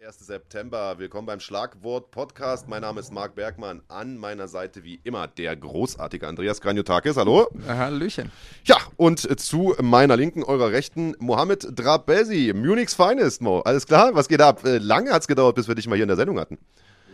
Der 0.00 0.08
1. 0.08 0.18
September. 0.26 0.98
Willkommen 0.98 1.26
beim 1.26 1.40
Schlagwort 1.40 2.10
Podcast. 2.10 2.68
Mein 2.68 2.82
Name 2.82 3.00
ist 3.00 3.12
Marc 3.12 3.34
Bergmann. 3.34 3.82
An 3.88 4.16
meiner 4.16 4.48
Seite 4.48 4.82
wie 4.82 5.00
immer 5.04 5.28
der 5.28 5.54
großartige 5.56 6.26
Andreas 6.26 6.60
Graniotakis. 6.60 7.16
Hallo. 7.16 7.48
Hallöchen. 7.66 8.32
Ja, 8.64 8.76
und 8.96 9.20
zu 9.40 9.74
meiner 9.80 10.16
Linken, 10.16 10.42
eurer 10.42 10.72
Rechten, 10.72 11.14
Mohamed 11.18 11.68
Drabesi, 11.78 12.52
Munich's 12.54 12.94
Finest, 12.94 13.40
Mo. 13.42 13.60
Alles 13.60 13.86
klar? 13.86 14.14
Was 14.14 14.28
geht 14.28 14.40
ab? 14.40 14.64
Äh, 14.64 14.78
lange 14.78 15.12
hat 15.12 15.22
es 15.22 15.28
gedauert, 15.28 15.54
bis 15.54 15.68
wir 15.68 15.74
dich 15.74 15.86
mal 15.86 15.94
hier 15.96 16.04
in 16.04 16.08
der 16.08 16.16
Sendung 16.16 16.40
hatten. 16.40 16.58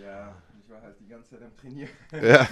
Ja, 0.02 0.34
ich 0.58 0.72
war 0.72 0.82
halt 0.82 0.96
die 1.00 1.08
ganze 1.08 1.30
Zeit 1.30 1.42
am 1.42 1.56
Trainieren. 1.56 1.90
Ja, 2.12 2.48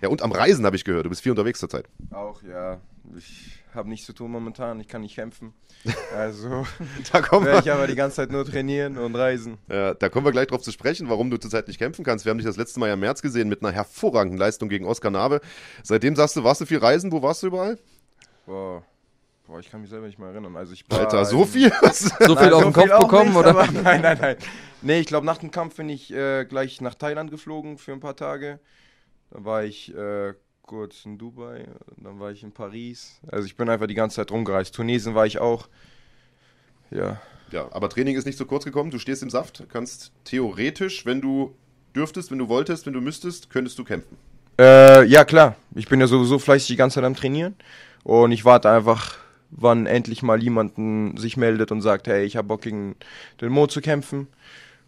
ja 0.00 0.08
und 0.08 0.22
am 0.22 0.32
Reisen 0.32 0.64
habe 0.64 0.76
ich 0.76 0.84
gehört. 0.84 1.04
Du 1.04 1.10
bist 1.10 1.22
viel 1.22 1.32
unterwegs 1.32 1.58
zurzeit. 1.58 1.86
Auch, 2.10 2.42
ja. 2.42 2.80
Ich 3.16 3.57
habe 3.78 3.88
nichts 3.88 4.04
zu 4.06 4.12
tun 4.12 4.30
momentan, 4.30 4.78
ich 4.80 4.88
kann 4.88 5.00
nicht 5.00 5.14
kämpfen. 5.14 5.54
Also 6.14 6.66
Da 7.12 7.22
kommen 7.22 7.46
werde 7.46 7.60
ich 7.60 7.64
wir, 7.66 7.74
aber 7.74 7.86
die 7.86 7.94
ganze 7.94 8.16
Zeit 8.16 8.30
nur 8.30 8.44
trainieren 8.44 8.98
und 8.98 9.14
reisen. 9.14 9.58
ja, 9.68 9.94
da 9.94 10.08
kommen 10.08 10.26
wir 10.26 10.32
gleich 10.32 10.48
drauf 10.48 10.60
zu 10.62 10.72
sprechen, 10.72 11.08
warum 11.08 11.30
du 11.30 11.38
zurzeit 11.38 11.68
nicht 11.68 11.78
kämpfen 11.78 12.04
kannst. 12.04 12.24
Wir 12.24 12.30
haben 12.30 12.38
dich 12.38 12.46
das 12.46 12.56
letzte 12.56 12.80
Mal 12.80 12.88
ja 12.88 12.94
im 12.94 13.00
März 13.00 13.22
gesehen 13.22 13.48
mit 13.48 13.62
einer 13.62 13.72
hervorragenden 13.72 14.38
Leistung 14.38 14.68
gegen 14.68 14.84
Oskar 14.84 15.10
Nabe. 15.10 15.40
Seitdem 15.82 16.16
sagst 16.16 16.36
du, 16.36 16.44
warst 16.44 16.60
du 16.60 16.66
viel 16.66 16.78
reisen? 16.78 17.12
Wo 17.12 17.22
warst 17.22 17.42
du 17.42 17.46
überall? 17.46 17.78
Boah. 18.46 18.82
Boah, 19.46 19.60
ich 19.60 19.70
kann 19.70 19.80
mich 19.80 19.88
selber 19.88 20.06
nicht 20.06 20.18
mehr 20.18 20.28
erinnern. 20.28 20.56
Also 20.56 20.74
ich 20.74 20.84
war 20.90 20.98
Alter, 21.00 21.24
so 21.24 21.46
viel? 21.46 21.72
So 21.92 22.10
viel 22.18 22.34
Nein, 22.34 22.52
auf 22.52 22.62
so 22.64 22.70
den 22.70 22.72
Kopf 22.74 22.98
bekommen, 22.98 23.28
nicht, 23.30 23.38
oder? 23.38 23.52
Nein, 23.82 24.02
nein, 24.02 24.18
nein. 24.20 24.36
Nee, 24.82 25.00
ich 25.00 25.06
glaube, 25.06 25.24
nach 25.24 25.38
dem 25.38 25.50
Kampf 25.50 25.76
bin 25.76 25.88
ich 25.88 26.12
äh, 26.12 26.44
gleich 26.44 26.82
nach 26.82 26.94
Thailand 26.94 27.30
geflogen 27.30 27.78
für 27.78 27.92
ein 27.92 28.00
paar 28.00 28.14
Tage. 28.16 28.60
Dann 29.30 29.44
war 29.46 29.64
ich 29.64 29.94
äh, 29.94 30.34
kurz 30.68 31.06
in 31.06 31.18
Dubai, 31.18 31.64
dann 31.96 32.20
war 32.20 32.30
ich 32.30 32.44
in 32.44 32.52
Paris. 32.52 33.18
Also 33.32 33.46
ich 33.46 33.56
bin 33.56 33.68
einfach 33.68 33.86
die 33.86 33.94
ganze 33.94 34.16
Zeit 34.16 34.30
rumgereist. 34.30 34.74
Tunesien 34.74 35.14
war 35.14 35.26
ich 35.26 35.38
auch. 35.38 35.66
Ja. 36.90 37.20
Ja, 37.50 37.66
aber 37.72 37.88
Training 37.88 38.16
ist 38.16 38.26
nicht 38.26 38.36
so 38.36 38.44
kurz 38.44 38.64
gekommen. 38.64 38.90
Du 38.90 38.98
stehst 38.98 39.22
im 39.22 39.30
Saft, 39.30 39.64
kannst 39.72 40.12
theoretisch, 40.24 41.06
wenn 41.06 41.22
du 41.22 41.54
dürftest, 41.96 42.30
wenn 42.30 42.38
du 42.38 42.48
wolltest, 42.48 42.84
wenn 42.84 42.92
du 42.92 43.00
müsstest, 43.00 43.48
könntest 43.48 43.78
du 43.78 43.84
kämpfen. 43.84 44.18
Äh, 44.60 45.04
ja, 45.06 45.24
klar. 45.24 45.56
Ich 45.74 45.88
bin 45.88 46.00
ja 46.00 46.06
sowieso 46.06 46.38
fleißig 46.38 46.68
die 46.68 46.76
ganze 46.76 46.96
Zeit 46.96 47.04
am 47.04 47.16
Trainieren. 47.16 47.56
Und 48.04 48.32
ich 48.32 48.44
warte 48.44 48.68
einfach, 48.70 49.16
wann 49.50 49.86
endlich 49.86 50.22
mal 50.22 50.42
jemanden 50.42 51.16
sich 51.16 51.38
meldet 51.38 51.72
und 51.72 51.80
sagt, 51.80 52.08
hey, 52.08 52.24
ich 52.24 52.36
habe 52.36 52.48
Bock 52.48 52.60
gegen 52.60 52.94
den 53.40 53.52
Mo 53.52 53.66
zu 53.66 53.80
kämpfen. 53.80 54.26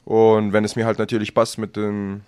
Und 0.05 0.53
wenn 0.53 0.65
es 0.65 0.77
mir 0.77 0.85
halt 0.85 0.99
natürlich 0.99 1.33
passt 1.33 1.57
mit 1.57 1.75
dem 1.77 2.21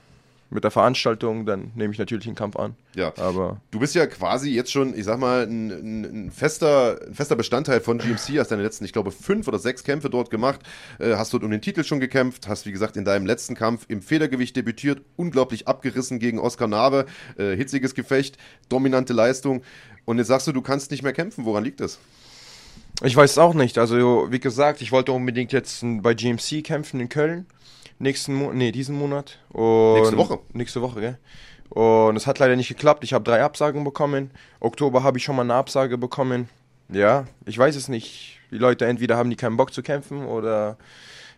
mit 0.53 0.65
der 0.65 0.71
Veranstaltung, 0.71 1.47
dann 1.47 1.73
nehme 1.75 1.93
ich 1.93 1.99
natürlich 1.99 2.25
den 2.25 2.35
Kampf 2.35 2.57
an. 2.57 2.75
Ja. 2.95 3.13
Aber 3.17 3.61
Du 3.71 3.79
bist 3.79 3.95
ja 3.95 4.07
quasi 4.07 4.51
jetzt 4.51 4.71
schon, 4.71 4.97
ich 4.97 5.05
sag 5.05 5.19
mal, 5.19 5.47
ein, 5.47 5.71
ein, 5.71 6.05
ein, 6.05 6.31
fester, 6.31 7.01
ein 7.07 7.15
fester 7.15 7.37
Bestandteil 7.37 7.81
von 7.81 7.99
GMC. 7.99 8.39
Hast 8.39 8.51
deine 8.51 8.63
letzten, 8.63 8.85
ich 8.85 8.93
glaube, 8.93 9.11
fünf 9.11 9.49
oder 9.49 9.59
sechs 9.59 9.85
Kämpfe 9.85 10.11
dort 10.11 10.31
gemacht. 10.31 10.61
Äh, 10.99 11.15
hast 11.17 11.33
dort 11.33 11.43
um 11.43 11.51
den 11.51 11.61
Titel 11.61 11.85
schon 11.85 12.01
gekämpft. 12.01 12.49
Hast, 12.49 12.67
wie 12.67 12.73
gesagt, 12.73 12.97
in 12.97 13.05
deinem 13.05 13.27
letzten 13.27 13.55
Kampf 13.55 13.87
im 13.89 14.03
Federgewicht 14.03 14.55
debütiert. 14.57 15.03
Unglaublich 15.17 15.69
abgerissen 15.69 16.19
gegen 16.19 16.39
Oskar 16.39 16.69
Nabe. 16.69 17.07
Äh, 17.39 17.57
hitziges 17.57 17.95
Gefecht, 17.95 18.37
dominante 18.69 19.13
Leistung. 19.13 19.63
Und 20.05 20.19
jetzt 20.19 20.29
sagst 20.29 20.47
du, 20.47 20.53
du 20.53 20.63
kannst 20.63 20.91
nicht 20.91 21.03
mehr 21.03 21.13
kämpfen. 21.13 21.45
Woran 21.45 21.65
liegt 21.65 21.81
das? 21.81 21.99
ich 23.03 23.17
weiß 23.17 23.33
es 23.33 23.39
auch 23.39 23.55
nicht. 23.55 23.79
Also, 23.79 24.31
wie 24.31 24.41
gesagt, 24.41 24.81
ich 24.83 24.93
wollte 24.93 25.13
unbedingt 25.13 25.53
jetzt 25.53 25.85
bei 26.03 26.15
GMC 26.15 26.63
kämpfen 26.63 27.01
in 27.01 27.09
Köln. 27.09 27.47
Nächsten 28.03 28.35
Monat, 28.35 28.57
nee, 28.57 28.73
diesen 28.73 28.97
Monat. 28.97 29.39
Und 29.51 29.95
Nächste 29.95 30.17
Woche. 30.17 30.39
Nächste 30.53 30.83
Woche, 30.83 31.01
gell? 31.01 31.19
Und 31.69 32.17
es 32.17 32.27
hat 32.27 32.41
leider 32.41 32.57
nicht 32.57 32.67
geklappt. 32.67 33.05
Ich 33.05 33.13
habe 33.13 33.23
drei 33.23 33.45
Absagen 33.45 33.85
bekommen. 33.85 34.33
Oktober 34.59 35.05
habe 35.05 35.19
ich 35.19 35.25
schon 35.25 35.37
mal 35.37 35.43
eine 35.43 35.55
Absage 35.55 35.97
bekommen. 35.97 36.49
Ja, 36.89 37.27
ich 37.47 37.57
weiß 37.57 37.77
es 37.77 37.87
nicht. 37.87 38.41
Die 38.51 38.59
Leute 38.59 38.87
entweder 38.87 39.17
haben 39.17 39.31
die 39.31 39.37
keinen 39.37 39.57
Bock 39.57 39.73
zu 39.73 39.85
kämpfen 39.85 40.27
oder 40.27 40.79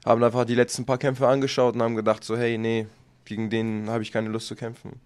haben 0.06 0.24
einfach 0.24 0.46
die 0.46 0.54
letzten 0.54 0.86
paar 0.86 0.96
Kämpfe 0.96 1.28
angeschaut 1.28 1.74
und 1.74 1.82
haben 1.82 1.96
gedacht 1.96 2.24
so, 2.24 2.34
hey, 2.34 2.56
nee, 2.56 2.86
gegen 3.26 3.50
den 3.50 3.90
habe 3.90 4.02
ich 4.02 4.10
keine 4.10 4.30
Lust 4.30 4.46
zu 4.46 4.56
kämpfen. 4.56 4.98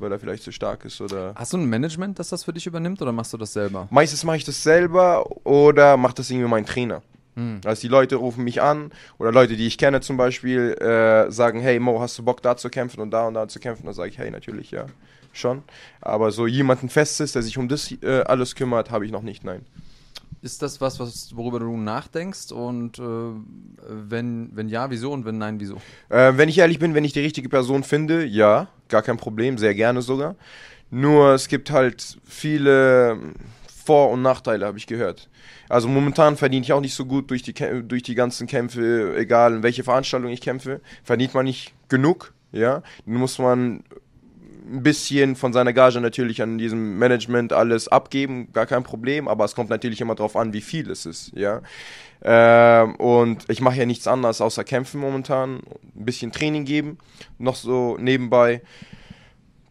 Weil 0.00 0.10
er 0.10 0.18
vielleicht 0.18 0.42
zu 0.42 0.50
stark 0.50 0.84
ist 0.84 1.00
oder... 1.00 1.34
Hast 1.36 1.52
du 1.52 1.56
ein 1.56 1.66
Management, 1.66 2.18
das 2.18 2.30
das 2.30 2.42
für 2.42 2.52
dich 2.52 2.66
übernimmt 2.66 3.00
oder 3.00 3.12
machst 3.12 3.32
du 3.32 3.36
das 3.36 3.52
selber? 3.52 3.86
Meistens 3.90 4.24
mache 4.24 4.38
ich 4.38 4.44
das 4.44 4.60
selber 4.60 5.24
oder 5.46 5.96
macht 5.96 6.18
das 6.18 6.30
irgendwie 6.30 6.48
mein 6.48 6.66
Trainer. 6.66 7.00
Also 7.64 7.82
die 7.82 7.88
Leute 7.88 8.16
rufen 8.16 8.44
mich 8.44 8.62
an 8.62 8.90
oder 9.18 9.32
Leute, 9.32 9.56
die 9.56 9.66
ich 9.66 9.78
kenne 9.78 10.00
zum 10.00 10.16
Beispiel, 10.16 10.72
äh, 10.74 11.30
sagen, 11.30 11.60
hey 11.60 11.78
Mo, 11.78 12.00
hast 12.00 12.18
du 12.18 12.24
Bock 12.24 12.42
da 12.42 12.56
zu 12.56 12.68
kämpfen 12.70 13.00
und 13.00 13.10
da 13.10 13.26
und 13.26 13.34
da 13.34 13.48
zu 13.48 13.60
kämpfen? 13.60 13.84
Dann 13.86 13.94
sage 13.94 14.10
ich, 14.10 14.18
hey, 14.18 14.30
natürlich, 14.30 14.70
ja, 14.70 14.86
schon. 15.32 15.62
Aber 16.00 16.30
so 16.30 16.46
jemanden 16.46 16.88
Festes, 16.88 17.32
der 17.32 17.42
sich 17.42 17.58
um 17.58 17.68
das 17.68 17.92
äh, 18.02 18.22
alles 18.22 18.54
kümmert, 18.54 18.90
habe 18.90 19.06
ich 19.06 19.12
noch 19.12 19.22
nicht, 19.22 19.44
nein. 19.44 19.64
Ist 20.42 20.62
das 20.62 20.80
was, 20.80 20.98
was 20.98 21.36
worüber 21.36 21.60
du 21.60 21.76
nachdenkst? 21.76 22.50
Und 22.52 22.98
äh, 22.98 23.02
wenn, 23.88 24.50
wenn 24.54 24.68
ja, 24.68 24.90
wieso? 24.90 25.12
Und 25.12 25.26
wenn 25.26 25.36
nein, 25.36 25.60
wieso? 25.60 25.76
Äh, 26.08 26.32
wenn 26.36 26.48
ich 26.48 26.58
ehrlich 26.58 26.78
bin, 26.78 26.94
wenn 26.94 27.04
ich 27.04 27.12
die 27.12 27.20
richtige 27.20 27.50
Person 27.50 27.84
finde, 27.84 28.24
ja, 28.24 28.68
gar 28.88 29.02
kein 29.02 29.18
Problem, 29.18 29.58
sehr 29.58 29.74
gerne 29.74 30.00
sogar. 30.00 30.36
Nur 30.90 31.34
es 31.34 31.48
gibt 31.48 31.70
halt 31.70 32.18
viele 32.24 33.18
Vor- 33.90 34.10
und 34.10 34.22
Nachteile, 34.22 34.66
habe 34.66 34.78
ich 34.78 34.86
gehört. 34.86 35.28
Also 35.68 35.88
momentan 35.88 36.36
verdiene 36.36 36.62
ich 36.62 36.72
auch 36.72 36.80
nicht 36.80 36.94
so 36.94 37.06
gut 37.06 37.28
durch 37.28 37.42
die, 37.42 37.52
durch 37.82 38.04
die 38.04 38.14
ganzen 38.14 38.46
Kämpfe, 38.46 39.16
egal 39.18 39.52
in 39.56 39.62
welche 39.64 39.82
Veranstaltung 39.82 40.30
ich 40.30 40.40
kämpfe, 40.40 40.80
verdient 41.02 41.34
man 41.34 41.44
nicht 41.44 41.74
genug, 41.88 42.32
ja. 42.52 42.84
Dann 43.04 43.16
muss 43.16 43.40
man 43.40 43.82
ein 44.70 44.84
bisschen 44.84 45.34
von 45.34 45.52
seiner 45.52 45.72
Gage 45.72 46.00
natürlich 46.00 46.40
an 46.40 46.56
diesem 46.56 47.00
Management 47.00 47.52
alles 47.52 47.88
abgeben, 47.88 48.52
gar 48.52 48.66
kein 48.66 48.84
Problem, 48.84 49.26
aber 49.26 49.44
es 49.44 49.56
kommt 49.56 49.70
natürlich 49.70 50.00
immer 50.00 50.14
darauf 50.14 50.36
an, 50.36 50.52
wie 50.52 50.60
viel 50.60 50.88
es 50.88 51.04
ist, 51.04 51.32
ja. 51.34 51.60
Ähm, 52.22 52.94
und 52.94 53.42
ich 53.48 53.60
mache 53.60 53.78
ja 53.78 53.86
nichts 53.86 54.06
anderes 54.06 54.40
außer 54.40 54.62
kämpfen 54.62 55.00
momentan, 55.00 55.62
ein 55.96 56.04
bisschen 56.04 56.30
Training 56.30 56.64
geben, 56.64 56.98
noch 57.38 57.56
so 57.56 57.96
nebenbei. 57.98 58.62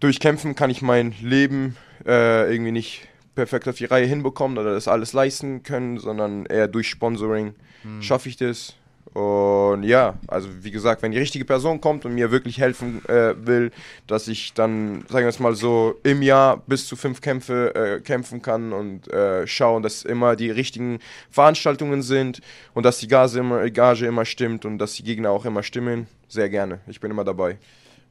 Durch 0.02 0.20
Kämpfen 0.20 0.56
kann 0.56 0.70
ich 0.70 0.82
mein 0.82 1.16
Leben 1.22 1.78
äh, 2.06 2.52
irgendwie 2.52 2.74
nicht 2.74 3.09
perfekt 3.40 3.70
auf 3.70 3.78
die 3.78 3.86
Reihe 3.86 4.06
hinbekommen 4.06 4.58
oder 4.58 4.74
das 4.74 4.90
alles 4.90 5.14
leisten 5.14 5.64
können, 5.64 5.98
sondern 5.98 6.46
eher 6.46 6.68
durch 6.68 6.90
Sponsoring 6.90 7.56
schaffe 8.02 8.28
ich 8.28 8.36
das. 8.36 8.76
Und 9.14 9.84
ja, 9.84 10.20
also 10.28 10.50
wie 10.62 10.72
gesagt, 10.72 11.02
wenn 11.02 11.12
die 11.12 11.18
richtige 11.18 11.46
Person 11.46 11.82
kommt 11.82 12.06
und 12.06 12.14
mir 12.14 12.32
wirklich 12.32 12.60
helfen 12.60 13.04
äh, 13.08 13.34
will, 13.48 13.72
dass 14.08 14.28
ich 14.28 14.54
dann, 14.54 15.04
sagen 15.08 15.26
wir 15.26 15.30
es 15.30 15.40
mal 15.40 15.56
so, 15.56 15.96
im 16.04 16.22
Jahr 16.22 16.62
bis 16.68 16.86
zu 16.86 16.96
fünf 16.96 17.22
Kämpfe 17.22 17.74
äh, 17.74 18.02
kämpfen 18.02 18.42
kann 18.42 18.72
und 18.72 19.12
äh, 19.12 19.48
schauen, 19.48 19.82
dass 19.84 20.04
immer 20.04 20.36
die 20.36 20.52
richtigen 20.52 21.00
Veranstaltungen 21.32 22.04
sind 22.04 22.42
und 22.74 22.86
dass 22.86 23.00
die 23.00 23.08
Gage 23.08 23.40
immer, 23.40 23.68
Gage 23.72 24.06
immer 24.06 24.26
stimmt 24.26 24.66
und 24.66 24.78
dass 24.78 24.94
die 24.94 25.04
Gegner 25.04 25.32
auch 25.32 25.46
immer 25.46 25.64
stimmen, 25.64 26.08
sehr 26.28 26.50
gerne. 26.50 26.80
Ich 26.88 27.00
bin 27.00 27.10
immer 27.10 27.24
dabei. 27.24 27.58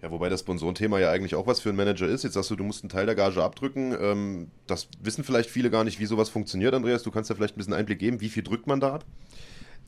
Ja, 0.01 0.13
wobei 0.13 0.29
das 0.29 0.41
Sponsorenthema 0.41 1.01
ja 1.01 1.11
eigentlich 1.11 1.35
auch 1.35 1.47
was 1.47 1.59
für 1.59 1.71
einen 1.71 1.79
Manager 1.79 2.07
ist. 2.07 2.23
Jetzt 2.23 2.35
sagst 2.35 2.51
du, 2.51 2.57
du 2.57 2.63
musst 2.63 2.85
einen 2.85 2.91
Teil 2.91 3.07
der 3.07 3.17
Gage 3.17 3.43
abdrücken. 3.43 3.97
Ähm, 4.01 4.51
das 4.67 4.89
wissen 5.01 5.25
vielleicht 5.25 5.51
viele 5.51 5.71
gar 5.71 5.83
nicht, 5.83 5.99
wie 5.99 6.07
sowas 6.07 6.29
funktioniert, 6.29 6.73
Andreas. 6.73 7.03
Du 7.03 7.11
kannst 7.11 7.31
ja 7.31 7.37
vielleicht 7.37 7.57
ein 7.57 7.59
bisschen 7.59 7.75
Einblick 7.75 7.99
geben. 7.99 8.21
Wie 8.21 8.29
viel 8.29 8.45
drückt 8.45 8.69
man 8.69 8.79
da 8.79 8.95
ab? 8.95 9.05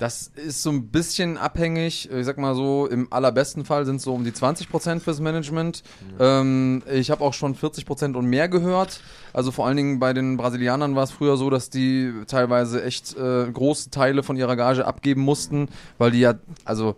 Das 0.01 0.33
ist 0.35 0.63
so 0.63 0.71
ein 0.71 0.89
bisschen 0.89 1.37
abhängig. 1.37 2.11
Ich 2.11 2.25
sag 2.25 2.39
mal 2.39 2.55
so, 2.55 2.87
im 2.87 3.13
allerbesten 3.13 3.67
Fall 3.67 3.85
sind 3.85 3.97
es 3.97 4.03
so 4.03 4.15
um 4.15 4.25
die 4.25 4.33
20% 4.33 5.01
fürs 5.01 5.21
Management. 5.21 5.83
Ähm, 6.19 6.83
ich 6.91 7.11
habe 7.11 7.23
auch 7.23 7.35
schon 7.35 7.55
40% 7.55 8.15
und 8.17 8.25
mehr 8.25 8.49
gehört. 8.49 9.03
Also 9.35 9.53
vor 9.53 9.67
allen 9.67 9.77
Dingen 9.77 9.99
bei 9.99 10.15
den 10.15 10.39
Brasilianern 10.39 10.97
war 10.97 11.03
es 11.03 11.11
früher 11.11 11.37
so, 11.37 11.51
dass 11.51 11.69
die 11.69 12.15
teilweise 12.27 12.83
echt 12.83 13.15
äh, 13.15 13.51
große 13.53 13.91
Teile 13.91 14.23
von 14.23 14.39
ihrer 14.39 14.57
Gage 14.57 14.87
abgeben 14.87 15.21
mussten, 15.21 15.69
weil 15.99 16.13
die 16.13 16.21
ja, 16.21 16.35
also 16.65 16.97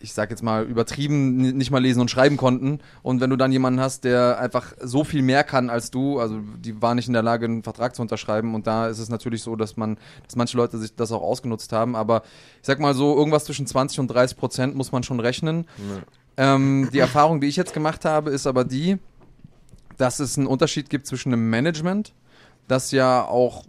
ich 0.00 0.12
sag 0.14 0.30
jetzt 0.30 0.42
mal, 0.42 0.64
übertrieben 0.64 1.36
ni- 1.36 1.52
nicht 1.52 1.70
mal 1.70 1.80
lesen 1.80 2.00
und 2.00 2.10
schreiben 2.10 2.36
konnten. 2.36 2.80
Und 3.02 3.20
wenn 3.20 3.30
du 3.30 3.36
dann 3.36 3.52
jemanden 3.52 3.78
hast, 3.80 4.04
der 4.04 4.38
einfach 4.40 4.72
so 4.80 5.04
viel 5.04 5.22
mehr 5.22 5.44
kann 5.44 5.70
als 5.70 5.90
du, 5.90 6.18
also 6.18 6.40
die 6.58 6.82
war 6.82 6.94
nicht 6.94 7.06
in 7.06 7.12
der 7.12 7.22
Lage, 7.22 7.44
einen 7.46 7.62
Vertrag 7.62 7.94
zu 7.94 8.02
unterschreiben. 8.02 8.54
Und 8.54 8.66
da 8.66 8.88
ist 8.88 8.98
es 8.98 9.08
natürlich 9.08 9.42
so, 9.42 9.54
dass 9.54 9.76
man, 9.76 9.96
dass 10.26 10.34
manche 10.36 10.56
Leute 10.56 10.78
sich 10.78 10.94
das 10.96 11.12
auch 11.12 11.22
ausgenutzt 11.22 11.72
haben. 11.72 11.94
Aber 11.94 12.22
ich 12.60 12.66
sag 12.66 12.80
mal 12.80 12.94
so, 12.94 13.16
irgendwas 13.16 13.44
zwischen 13.44 13.66
20 13.66 14.00
und 14.00 14.08
30 14.08 14.36
Prozent 14.36 14.74
muss 14.74 14.90
man 14.90 15.02
schon 15.04 15.20
rechnen. 15.20 15.66
Ähm, 16.36 16.88
die 16.92 16.98
Erfahrung, 16.98 17.40
die 17.40 17.46
ich 17.46 17.56
jetzt 17.56 17.74
gemacht 17.74 18.04
habe, 18.04 18.30
ist 18.30 18.46
aber 18.46 18.64
die, 18.64 18.98
dass 19.98 20.18
es 20.18 20.36
einen 20.38 20.46
Unterschied 20.46 20.90
gibt 20.90 21.06
zwischen 21.06 21.32
einem 21.32 21.48
Management, 21.50 22.12
das 22.66 22.90
ja 22.90 23.24
auch 23.24 23.64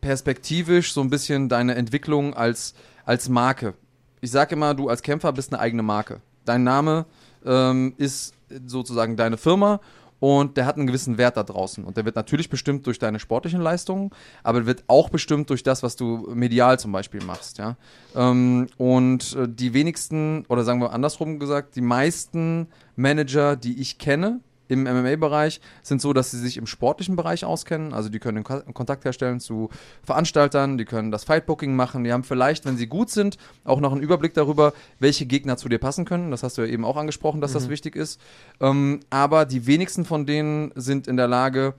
perspektivisch 0.00 0.92
so 0.92 1.00
ein 1.00 1.10
bisschen 1.10 1.48
deine 1.48 1.74
Entwicklung 1.76 2.34
als, 2.34 2.74
als 3.04 3.28
Marke. 3.28 3.74
Ich 4.20 4.30
sage 4.30 4.54
immer, 4.54 4.74
du 4.74 4.88
als 4.88 5.02
Kämpfer 5.02 5.32
bist 5.32 5.52
eine 5.52 5.60
eigene 5.60 5.82
Marke. 5.82 6.20
Dein 6.44 6.64
Name 6.64 7.06
ähm, 7.44 7.94
ist 7.96 8.34
sozusagen 8.66 9.16
deine 9.16 9.36
Firma 9.36 9.80
und 10.20 10.56
der 10.56 10.66
hat 10.66 10.76
einen 10.76 10.86
gewissen 10.86 11.18
Wert 11.18 11.36
da 11.36 11.42
draußen. 11.42 11.84
Und 11.84 11.96
der 11.96 12.04
wird 12.04 12.16
natürlich 12.16 12.50
bestimmt 12.50 12.86
durch 12.86 12.98
deine 12.98 13.20
sportlichen 13.20 13.60
Leistungen, 13.60 14.10
aber 14.42 14.66
wird 14.66 14.84
auch 14.88 15.10
bestimmt 15.10 15.50
durch 15.50 15.62
das, 15.62 15.82
was 15.82 15.96
du 15.96 16.28
medial 16.34 16.78
zum 16.78 16.92
Beispiel 16.92 17.22
machst. 17.22 17.58
Ja? 17.58 17.76
Ähm, 18.16 18.66
und 18.76 19.36
äh, 19.36 19.48
die 19.48 19.74
wenigsten, 19.74 20.44
oder 20.48 20.64
sagen 20.64 20.80
wir 20.80 20.92
andersrum 20.92 21.38
gesagt, 21.38 21.76
die 21.76 21.80
meisten 21.80 22.68
Manager, 22.96 23.56
die 23.56 23.80
ich 23.80 23.98
kenne, 23.98 24.40
im 24.68 24.84
MMA-Bereich 24.84 25.60
sind 25.82 26.00
so, 26.00 26.12
dass 26.12 26.30
sie 26.30 26.38
sich 26.38 26.56
im 26.56 26.66
sportlichen 26.66 27.16
Bereich 27.16 27.44
auskennen. 27.44 27.92
Also 27.92 28.08
die 28.08 28.18
können 28.18 28.44
Ko 28.44 28.60
Kontakt 28.72 29.04
herstellen 29.04 29.40
zu 29.40 29.70
Veranstaltern, 30.02 30.78
die 30.78 30.84
können 30.84 31.10
das 31.10 31.24
Fightbooking 31.24 31.74
machen. 31.74 32.04
Die 32.04 32.12
haben 32.12 32.24
vielleicht, 32.24 32.64
wenn 32.64 32.76
sie 32.76 32.86
gut 32.86 33.10
sind, 33.10 33.38
auch 33.64 33.80
noch 33.80 33.92
einen 33.92 34.02
Überblick 34.02 34.34
darüber, 34.34 34.72
welche 34.98 35.26
Gegner 35.26 35.56
zu 35.56 35.68
dir 35.68 35.78
passen 35.78 36.04
können. 36.04 36.30
Das 36.30 36.42
hast 36.42 36.58
du 36.58 36.62
ja 36.62 36.68
eben 36.68 36.84
auch 36.84 36.96
angesprochen, 36.96 37.40
dass 37.40 37.52
das 37.52 37.68
wichtig 37.68 37.96
ist. 37.96 38.20
Ähm, 38.60 39.00
aber 39.10 39.44
die 39.44 39.66
wenigsten 39.66 40.04
von 40.04 40.26
denen 40.26 40.72
sind 40.74 41.08
in 41.08 41.16
der 41.16 41.28
Lage, 41.28 41.74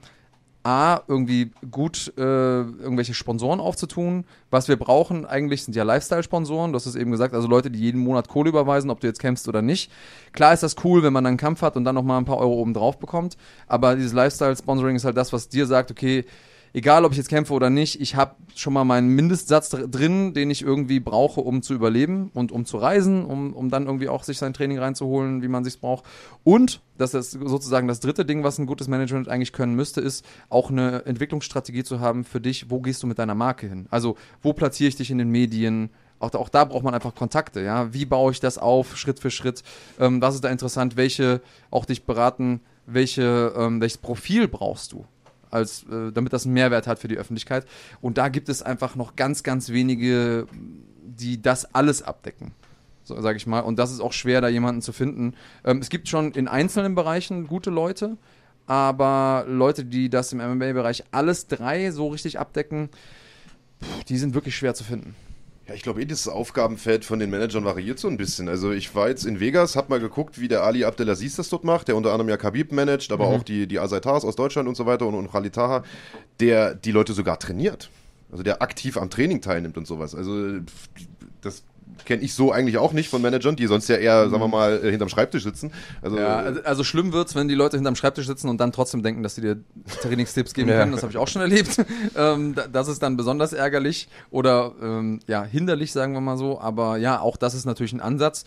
A, 0.62 1.00
irgendwie 1.08 1.52
gut 1.70 2.12
äh, 2.18 2.20
irgendwelche 2.20 3.14
Sponsoren 3.14 3.60
aufzutun. 3.60 4.24
Was 4.50 4.68
wir 4.68 4.76
brauchen 4.76 5.24
eigentlich 5.24 5.64
sind 5.64 5.74
ja 5.74 5.84
Lifestyle-Sponsoren. 5.84 6.74
Hast 6.74 6.86
es 6.86 6.96
eben 6.96 7.10
gesagt, 7.10 7.34
also 7.34 7.48
Leute, 7.48 7.70
die 7.70 7.78
jeden 7.78 8.02
Monat 8.02 8.28
Kohle 8.28 8.50
überweisen, 8.50 8.90
ob 8.90 9.00
du 9.00 9.06
jetzt 9.06 9.20
kämpfst 9.20 9.48
oder 9.48 9.62
nicht. 9.62 9.90
Klar 10.32 10.52
ist 10.52 10.62
das 10.62 10.76
cool, 10.84 11.02
wenn 11.02 11.12
man 11.12 11.24
dann 11.24 11.32
einen 11.32 11.38
Kampf 11.38 11.62
hat 11.62 11.76
und 11.76 11.84
dann 11.84 11.94
nochmal 11.94 12.18
ein 12.18 12.26
paar 12.26 12.38
Euro 12.38 12.54
oben 12.54 12.74
drauf 12.74 12.98
bekommt. 12.98 13.36
Aber 13.68 13.96
dieses 13.96 14.12
Lifestyle-Sponsoring 14.12 14.96
ist 14.96 15.04
halt 15.04 15.16
das, 15.16 15.32
was 15.32 15.48
dir 15.48 15.66
sagt, 15.66 15.90
okay, 15.90 16.24
egal 16.72 17.04
ob 17.04 17.12
ich 17.12 17.18
jetzt 17.18 17.28
kämpfe 17.28 17.52
oder 17.52 17.70
nicht, 17.70 18.00
ich 18.00 18.16
habe 18.16 18.36
schon 18.54 18.72
mal 18.72 18.84
meinen 18.84 19.08
Mindestsatz 19.08 19.70
dr- 19.70 19.88
drin, 19.88 20.34
den 20.34 20.50
ich 20.50 20.62
irgendwie 20.62 21.00
brauche, 21.00 21.40
um 21.40 21.62
zu 21.62 21.74
überleben 21.74 22.30
und 22.34 22.52
um 22.52 22.64
zu 22.64 22.76
reisen, 22.76 23.24
um, 23.24 23.52
um 23.52 23.70
dann 23.70 23.86
irgendwie 23.86 24.08
auch 24.08 24.24
sich 24.24 24.38
sein 24.38 24.52
Training 24.52 24.78
reinzuholen, 24.78 25.42
wie 25.42 25.48
man 25.48 25.64
sich's 25.64 25.76
braucht. 25.76 26.04
Und 26.44 26.80
das 26.98 27.14
ist 27.14 27.32
sozusagen 27.32 27.88
das 27.88 28.00
dritte 28.00 28.24
Ding, 28.24 28.44
was 28.44 28.58
ein 28.58 28.66
gutes 28.66 28.88
Management 28.88 29.28
eigentlich 29.28 29.52
können 29.52 29.74
müsste, 29.74 30.00
ist 30.00 30.24
auch 30.48 30.70
eine 30.70 31.04
Entwicklungsstrategie 31.06 31.84
zu 31.84 32.00
haben 32.00 32.24
für 32.24 32.40
dich, 32.40 32.70
wo 32.70 32.80
gehst 32.80 33.02
du 33.02 33.06
mit 33.06 33.18
deiner 33.18 33.34
Marke 33.34 33.66
hin? 33.66 33.86
Also 33.90 34.16
wo 34.42 34.52
platziere 34.52 34.88
ich 34.88 34.96
dich 34.96 35.10
in 35.10 35.18
den 35.18 35.30
Medien? 35.30 35.90
Auch 36.18 36.28
da, 36.28 36.38
auch 36.38 36.50
da 36.50 36.64
braucht 36.64 36.84
man 36.84 36.94
einfach 36.94 37.14
Kontakte, 37.14 37.62
ja. 37.62 37.94
Wie 37.94 38.04
baue 38.04 38.32
ich 38.32 38.40
das 38.40 38.58
auf, 38.58 38.98
Schritt 38.98 39.20
für 39.20 39.30
Schritt? 39.30 39.62
Ähm, 39.98 40.20
was 40.20 40.34
ist 40.34 40.44
da 40.44 40.50
interessant? 40.50 40.96
Welche 40.96 41.40
auch 41.70 41.86
dich 41.86 42.04
beraten, 42.04 42.60
welche, 42.84 43.54
ähm, 43.56 43.80
welches 43.80 43.98
Profil 43.98 44.46
brauchst 44.46 44.92
du? 44.92 45.06
Als 45.50 45.84
äh, 45.84 46.12
damit 46.12 46.32
das 46.32 46.44
einen 46.44 46.54
Mehrwert 46.54 46.86
hat 46.86 46.98
für 46.98 47.08
die 47.08 47.16
Öffentlichkeit. 47.16 47.66
Und 48.00 48.18
da 48.18 48.28
gibt 48.28 48.48
es 48.48 48.62
einfach 48.62 48.96
noch 48.96 49.16
ganz, 49.16 49.42
ganz 49.42 49.70
wenige, 49.70 50.46
die 51.20 51.40
das 51.40 51.74
alles 51.74 52.02
abdecken. 52.02 52.52
So 53.02 53.20
sage 53.20 53.36
ich 53.36 53.46
mal. 53.46 53.60
Und 53.60 53.78
das 53.78 53.92
ist 53.92 54.00
auch 54.00 54.12
schwer, 54.12 54.40
da 54.40 54.48
jemanden 54.48 54.82
zu 54.82 54.92
finden. 54.92 55.34
Ähm, 55.64 55.78
es 55.78 55.88
gibt 55.88 56.08
schon 56.08 56.32
in 56.32 56.48
einzelnen 56.48 56.94
Bereichen 56.94 57.46
gute 57.46 57.70
Leute, 57.70 58.16
aber 58.66 59.44
Leute, 59.48 59.84
die 59.84 60.08
das 60.10 60.32
im 60.32 60.38
MMA-Bereich 60.38 61.04
alles 61.10 61.46
drei 61.48 61.90
so 61.90 62.08
richtig 62.08 62.38
abdecken, 62.38 62.90
pff, 63.82 64.04
die 64.04 64.18
sind 64.18 64.34
wirklich 64.34 64.56
schwer 64.56 64.74
zu 64.74 64.84
finden. 64.84 65.14
Ja, 65.70 65.76
ich 65.76 65.82
glaube, 65.82 66.02
eh 66.02 66.04
das 66.04 66.26
Aufgabenfeld 66.26 67.04
von 67.04 67.20
den 67.20 67.30
Managern 67.30 67.64
variiert 67.64 68.00
so 68.00 68.08
ein 68.08 68.16
bisschen. 68.16 68.48
Also 68.48 68.72
ich 68.72 68.92
war 68.96 69.08
jetzt 69.08 69.24
in 69.24 69.38
Vegas, 69.38 69.76
hab 69.76 69.88
mal 69.88 70.00
geguckt, 70.00 70.40
wie 70.40 70.48
der 70.48 70.64
Ali 70.64 70.84
Abdelaziz 70.84 71.36
das 71.36 71.48
dort 71.48 71.62
macht, 71.62 71.86
der 71.86 71.94
unter 71.94 72.10
anderem 72.10 72.28
ja 72.28 72.36
Khabib 72.36 72.72
managt, 72.72 73.12
aber 73.12 73.28
auch 73.28 73.44
die, 73.44 73.68
die 73.68 73.78
Asaitars 73.78 74.24
aus 74.24 74.34
Deutschland 74.34 74.68
und 74.68 74.76
so 74.76 74.84
weiter 74.84 75.06
und, 75.06 75.14
und 75.14 75.30
Khalid 75.30 75.54
Taha, 75.54 75.84
der 76.40 76.74
die 76.74 76.90
Leute 76.90 77.12
sogar 77.12 77.38
trainiert. 77.38 77.88
Also 78.32 78.42
der 78.42 78.62
aktiv 78.62 78.96
am 78.96 79.10
Training 79.10 79.42
teilnimmt 79.42 79.78
und 79.78 79.86
sowas. 79.86 80.12
Also 80.12 80.58
das 81.40 81.62
kenne 82.04 82.22
ich 82.22 82.34
so 82.34 82.52
eigentlich 82.52 82.78
auch 82.78 82.92
nicht 82.92 83.08
von 83.08 83.22
Managern, 83.22 83.56
die 83.56 83.66
sonst 83.66 83.88
ja 83.88 83.96
eher, 83.96 84.28
sagen 84.28 84.42
wir 84.42 84.48
mal, 84.48 84.80
äh, 84.84 84.90
hinterm 84.90 85.08
Schreibtisch 85.08 85.42
sitzen. 85.44 85.72
Also 86.02 86.18
Ja, 86.18 86.36
also, 86.38 86.60
also 86.62 86.84
schlimm 86.84 87.12
wird's, 87.12 87.34
wenn 87.34 87.48
die 87.48 87.54
Leute 87.54 87.76
hinterm 87.76 87.96
Schreibtisch 87.96 88.26
sitzen 88.26 88.48
und 88.48 88.58
dann 88.60 88.72
trotzdem 88.72 89.02
denken, 89.02 89.22
dass 89.22 89.34
sie 89.34 89.40
dir 89.42 89.56
Trainingstipps 90.02 90.54
geben 90.54 90.68
können. 90.70 90.92
Das 90.92 91.02
habe 91.02 91.10
ich 91.12 91.18
auch 91.18 91.28
schon 91.28 91.42
erlebt. 91.42 91.76
ähm, 92.16 92.54
da- 92.54 92.66
das 92.68 92.88
ist 92.88 93.02
dann 93.02 93.16
besonders 93.16 93.52
ärgerlich 93.52 94.08
oder 94.30 94.72
ähm, 94.82 95.20
ja, 95.26 95.44
hinderlich, 95.44 95.92
sagen 95.92 96.12
wir 96.12 96.20
mal 96.20 96.36
so. 96.36 96.60
Aber 96.60 96.96
ja, 96.96 97.20
auch 97.20 97.36
das 97.36 97.54
ist 97.54 97.64
natürlich 97.64 97.92
ein 97.92 98.00
Ansatz. 98.00 98.44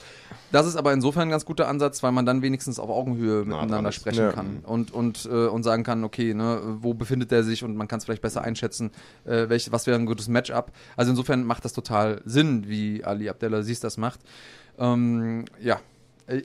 Das 0.51 0.68
ist 0.68 0.75
aber 0.75 0.94
insofern 0.94 1.24
ein 1.24 1.31
ganz 1.31 1.45
guter 1.45 1.68
Ansatz, 1.68 2.04
weil 2.04 2.12
man 2.12 2.28
dann 2.28 2.44
wenigstens 2.44 2.78
auf 2.78 2.90
Augenhöhe 2.92 3.40
miteinander 3.44 3.75
dran 3.78 3.86
ist. 3.88 3.95
sprechen 3.95 4.19
Ja. 4.19 4.31
kann 4.31 4.60
und, 4.63 4.92
und, 4.94 5.25
äh, 5.25 5.48
und 5.48 5.63
sagen 5.63 5.84
kann, 5.84 6.04
okay, 6.04 6.36
ne, 6.36 6.60
wo 6.80 6.94
befindet 6.94 7.31
er 7.31 7.44
sich 7.44 7.63
und 7.63 7.75
man 7.75 7.88
kann 7.88 7.98
es 7.98 8.06
vielleicht 8.06 8.22
besser 8.22 8.44
einschätzen, 8.44 8.92
äh, 9.25 9.50
welch, 9.50 9.72
was 9.72 9.88
wäre 9.88 9.98
ein 9.98 10.06
gutes 10.06 10.28
Matchup. 10.28 10.72
Also 10.95 11.10
insofern 11.10 11.44
macht 11.44 11.66
das 11.66 11.74
total 11.74 12.22
Sinn, 12.25 12.66
wie 12.68 13.04
Ali 13.04 13.30
Abdelaziz 13.33 13.80
das 13.80 13.97
macht. 13.97 14.19
Ähm, 14.77 15.45
ja, 15.62 15.80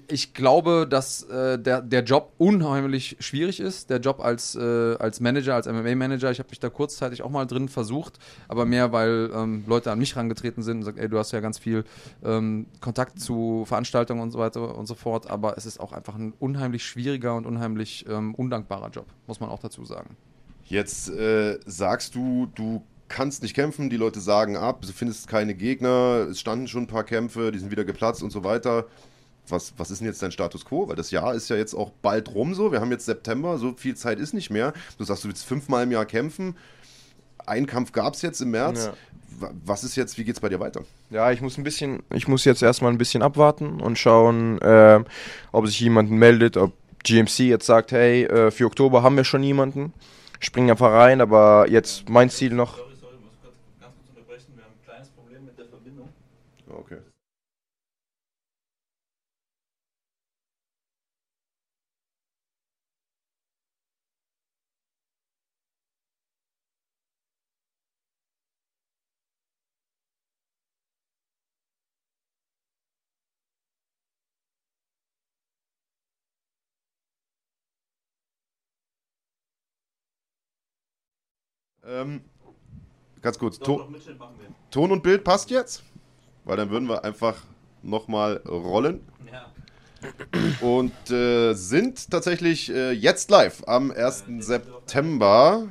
ich 0.08 0.34
glaube, 0.34 0.86
dass 0.88 1.22
äh, 1.24 1.58
der, 1.58 1.82
der 1.82 2.02
Job 2.02 2.32
unheimlich 2.38 3.16
schwierig 3.20 3.60
ist. 3.60 3.90
Der 3.90 4.00
Job 4.00 4.20
als, 4.20 4.56
äh, 4.56 4.96
als 4.98 5.20
Manager, 5.20 5.54
als 5.54 5.66
MMA-Manager. 5.66 6.30
Ich 6.30 6.38
habe 6.40 6.48
mich 6.50 6.58
da 6.58 6.68
kurzzeitig 6.68 7.22
auch 7.22 7.30
mal 7.30 7.46
drin 7.46 7.68
versucht, 7.68 8.18
aber 8.48 8.64
mehr, 8.64 8.92
weil 8.92 9.30
ähm, 9.32 9.64
Leute 9.66 9.92
an 9.92 9.98
mich 9.98 10.16
rangetreten 10.16 10.62
sind 10.62 10.78
und 10.78 10.82
sagen, 10.82 10.98
ey, 10.98 11.08
du 11.08 11.18
hast 11.18 11.32
ja 11.32 11.40
ganz 11.40 11.58
viel 11.58 11.84
ähm, 12.24 12.66
Kontakt 12.80 13.20
zu 13.20 13.64
Veranstaltungen 13.66 14.20
und 14.20 14.32
so 14.32 14.38
weiter 14.38 14.76
und 14.76 14.86
so 14.86 14.94
fort. 14.94 15.30
Aber 15.30 15.56
es 15.56 15.64
ist 15.64 15.78
auch 15.78 15.92
einfach 15.92 16.16
ein 16.16 16.32
unheimlich 16.40 16.84
schwieriger 16.84 17.36
und 17.36 17.46
unheimlich 17.46 18.04
ähm, 18.08 18.34
undankbarer 18.34 18.90
Job, 18.90 19.06
muss 19.26 19.38
man 19.38 19.48
auch 19.48 19.60
dazu 19.60 19.84
sagen. 19.84 20.16
Jetzt 20.64 21.08
äh, 21.08 21.58
sagst 21.64 22.14
du, 22.14 22.48
du 22.54 22.82
kannst 23.08 23.42
nicht 23.42 23.54
kämpfen, 23.54 23.90
die 23.90 23.96
Leute 23.96 24.20
sagen 24.20 24.56
ab, 24.56 24.82
du 24.82 24.88
findest 24.92 25.28
keine 25.28 25.54
Gegner, 25.54 26.26
es 26.30 26.40
standen 26.40 26.68
schon 26.68 26.84
ein 26.84 26.86
paar 26.88 27.04
Kämpfe, 27.04 27.50
die 27.52 27.58
sind 27.58 27.70
wieder 27.70 27.84
geplatzt 27.84 28.22
und 28.22 28.30
so 28.30 28.44
weiter. 28.44 28.86
Was, 29.48 29.72
was 29.78 29.90
ist 29.90 30.00
denn 30.00 30.06
jetzt 30.08 30.22
dein 30.22 30.30
Status 30.32 30.64
quo? 30.66 30.88
Weil 30.88 30.96
das 30.96 31.10
Jahr 31.10 31.34
ist 31.34 31.48
ja 31.48 31.56
jetzt 31.56 31.72
auch 31.74 31.90
bald 32.02 32.34
rum 32.34 32.52
so. 32.54 32.70
Wir 32.70 32.80
haben 32.82 32.90
jetzt 32.90 33.06
September, 33.06 33.56
so 33.56 33.72
viel 33.76 33.96
Zeit 33.96 34.18
ist 34.18 34.34
nicht 34.34 34.50
mehr. 34.50 34.74
Du 34.98 35.04
sagst, 35.04 35.24
du 35.24 35.28
willst 35.28 35.44
fünfmal 35.46 35.84
im 35.84 35.90
Jahr 35.92 36.04
kämpfen. 36.04 36.54
Einen 37.46 37.66
Kampf 37.66 37.92
gab 37.92 38.12
es 38.12 38.20
jetzt 38.20 38.42
im 38.42 38.50
März. 38.50 38.86
Ja. 38.86 38.92
Wa- 39.40 39.52
Was 39.64 39.84
ist 39.84 39.96
jetzt, 39.96 40.18
wie 40.18 40.24
geht's 40.24 40.40
bei 40.40 40.50
dir 40.50 40.60
weiter? 40.60 40.82
Ja, 41.08 41.30
ich 41.32 41.40
muss 41.40 41.56
ein 41.56 41.64
bisschen, 41.64 42.02
ich 42.12 42.28
muss 42.28 42.44
jetzt 42.44 42.62
erstmal 42.62 42.92
ein 42.92 42.98
bisschen 42.98 43.22
abwarten 43.22 43.80
und 43.80 43.98
schauen, 43.98 44.58
ähm, 44.60 45.06
ob 45.52 45.66
sich 45.66 45.80
jemand 45.80 46.10
meldet, 46.10 46.58
ob 46.58 46.72
GMC 47.04 47.38
jetzt 47.48 47.64
sagt, 47.64 47.92
hey, 47.92 48.24
äh, 48.24 48.50
für 48.50 48.66
Oktober 48.66 49.02
haben 49.02 49.16
wir 49.16 49.24
schon 49.24 49.42
jemanden. 49.42 49.94
Springen 50.40 50.70
einfach 50.70 50.90
rein, 50.92 51.22
aber 51.22 51.66
jetzt 51.70 52.10
mein 52.10 52.28
Ziel 52.28 52.52
noch. 52.52 52.76
Sorry, 52.76 52.90
sorry, 53.00 53.14
ich 53.16 53.22
muss 53.24 53.32
kurz, 53.42 53.54
ganz 53.80 53.94
kurz 53.96 54.08
unterbrechen. 54.10 54.52
Wir 54.56 54.64
haben 54.64 54.72
ein 54.74 54.84
kleines 54.84 55.08
Problem 55.08 55.44
mit 55.46 55.58
der 55.58 55.64
Verbindung. 55.66 56.08
Okay. 56.70 56.98
Ähm, 81.88 82.20
ganz 83.22 83.38
kurz, 83.38 83.58
Doch, 83.58 83.78
doch. 83.78 83.88
Ton 84.70 84.92
und 84.92 85.02
Bild 85.02 85.24
passt 85.24 85.50
jetzt? 85.50 85.82
Weil 86.44 86.56
dann 86.56 86.70
würden 86.70 86.88
wir 86.88 87.04
einfach 87.04 87.42
nochmal 87.82 88.36
rollen. 88.46 89.00
Ja. 89.30 89.52
Und 90.60 91.10
äh, 91.10 91.54
sind 91.54 92.10
tatsächlich 92.10 92.70
äh, 92.70 92.92
jetzt 92.92 93.30
live 93.30 93.66
am 93.66 93.90
1. 93.90 94.24
September 94.38 95.68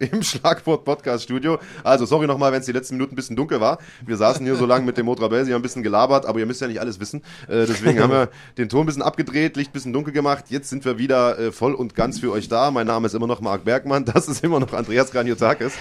im 0.00 0.22
Schlagwort 0.24 0.84
Podcast 0.84 1.24
Studio. 1.24 1.58
Also 1.84 2.06
sorry 2.06 2.26
nochmal, 2.26 2.52
wenn 2.52 2.60
es 2.60 2.66
die 2.66 2.72
letzten 2.72 2.96
Minuten 2.96 3.12
ein 3.12 3.16
bisschen 3.16 3.36
dunkel 3.36 3.60
war. 3.60 3.78
Wir 4.04 4.16
saßen 4.16 4.44
hier 4.44 4.56
so 4.56 4.66
lange 4.66 4.84
mit 4.84 4.96
dem 4.96 5.06
Motrabel, 5.06 5.44
sie 5.44 5.52
haben 5.52 5.60
ein 5.60 5.62
bisschen 5.62 5.82
gelabert, 5.82 6.26
aber 6.26 6.38
ihr 6.38 6.46
müsst 6.46 6.60
ja 6.60 6.68
nicht 6.68 6.80
alles 6.80 7.00
wissen. 7.00 7.22
Äh, 7.48 7.66
deswegen 7.66 8.00
haben 8.00 8.10
wir 8.10 8.28
den 8.58 8.68
Ton 8.68 8.82
ein 8.82 8.86
bisschen 8.86 9.02
abgedreht, 9.02 9.56
Licht 9.56 9.70
ein 9.70 9.72
bisschen 9.72 9.92
dunkel 9.92 10.12
gemacht. 10.12 10.46
Jetzt 10.48 10.70
sind 10.70 10.84
wir 10.84 10.98
wieder 10.98 11.38
äh, 11.38 11.52
voll 11.52 11.74
und 11.74 11.94
ganz 11.94 12.18
für 12.18 12.32
euch 12.32 12.48
da. 12.48 12.70
Mein 12.70 12.86
Name 12.86 13.06
ist 13.06 13.14
immer 13.14 13.26
noch 13.26 13.40
Marc 13.40 13.64
Bergmann, 13.64 14.04
das 14.04 14.28
ist 14.28 14.42
immer 14.42 14.60
noch 14.60 14.72
Andreas 14.72 15.10
Graniotakis. 15.10 15.72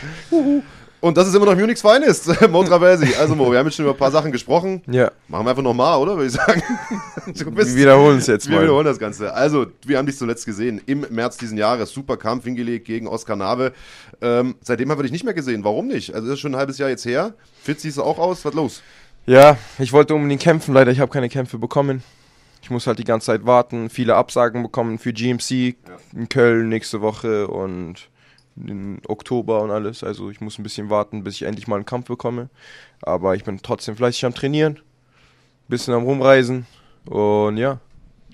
Und 1.01 1.15
das 1.18 1.27
ist 1.29 1.34
immer 1.36 1.46
noch 1.46 1.56
Munich's 1.56 1.82
Finest, 1.82 2.27
Mo 2.50 2.63
Traversi. 2.63 3.13
Also 3.18 3.34
Mo, 3.36 3.50
wir 3.51 3.60
haben 3.60 3.68
jetzt 3.68 3.75
schon 3.75 3.86
über 3.86 3.94
ein 3.94 3.98
paar 3.98 4.12
Sachen 4.12 4.32
gesprochen. 4.34 4.82
Ja, 4.88 5.12
Machen 5.29 5.46
wir 5.46 5.51
einfach 5.51 5.63
nochmal, 5.63 5.98
oder? 5.98 6.15
Würde 6.18 6.25
ich 6.27 6.34
sagen. 6.34 6.62
Wir 7.25 7.75
wiederholen 7.75 8.18
es 8.18 8.27
jetzt 8.27 8.50
wir 8.50 8.56
mal. 8.56 8.63
wiederholen 8.63 8.86
das 8.86 8.98
Ganze. 8.98 9.34
Also, 9.34 9.68
wir 9.86 9.98
haben 9.98 10.08
dich 10.08 10.18
zuletzt 10.18 10.46
gesehen 10.46 10.82
im 10.88 11.06
März 11.12 11.38
diesen 11.38 11.58
Jahres. 11.60 11.91
Super 11.91 12.18
Kampf 12.18 12.44
hingelegt 12.46 12.86
gegen 12.86 13.08
Oskar 13.08 13.36
Nave. 13.36 13.72
Ähm, 14.20 14.56
seitdem 14.62 14.89
haben 14.89 14.98
wir 14.98 15.03
dich 15.03 15.12
nicht 15.12 15.24
mehr 15.24 15.36
gesehen. 15.36 15.63
Warum 15.63 15.88
nicht? 15.88 16.13
Also, 16.15 16.27
das 16.27 16.34
ist 16.36 16.39
schon 16.39 16.53
ein 16.53 16.58
halbes 16.58 16.79
Jahr 16.79 16.89
jetzt 16.89 17.06
her. 17.06 17.34
Fit 17.62 17.79
siehst 17.79 17.98
du 17.98 18.03
auch 18.03 18.18
aus. 18.18 18.44
Was 18.44 18.53
los? 18.53 18.82
Ja, 19.27 19.58
ich 19.77 19.94
wollte 19.94 20.15
unbedingt 20.15 20.41
kämpfen, 20.41 20.74
leider 20.74 20.91
ich 20.91 21.00
habe 21.00 21.12
keine 21.12 21.29
Kämpfe 21.29 21.60
bekommen. 21.60 22.03
Ich 22.63 22.72
muss 22.72 22.88
halt 22.88 22.98
die 23.00 23.03
ganze 23.03 23.27
Zeit 23.27 23.46
warten, 23.46 23.89
viele 23.89 24.15
Absagen 24.15 24.63
bekommen 24.63 24.98
für 24.98 25.13
GMC 25.13 25.75
in 26.13 26.29
Köln 26.29 26.68
nächste 26.70 27.00
Woche 27.01 27.48
und 27.48 28.10
im 28.56 29.00
Oktober 29.08 29.62
und 29.62 29.72
alles. 29.72 30.03
Also 30.03 30.29
ich 30.29 30.41
muss 30.41 30.58
ein 30.58 30.63
bisschen 30.63 30.89
warten, 30.89 31.24
bis 31.24 31.36
ich 31.36 31.44
endlich 31.44 31.68
mal 31.68 31.75
einen 31.75 31.86
Kampf 31.86 32.08
bekomme. 32.08 32.50
Aber 33.01 33.36
ich 33.36 33.44
bin 33.44 33.60
trotzdem 33.62 33.96
fleißig 33.96 34.25
am 34.25 34.34
Trainieren, 34.34 34.79
bisschen 35.68 35.94
am 35.94 36.03
Rumreisen 36.03 36.65
und 37.06 37.58
ja. 37.58 37.79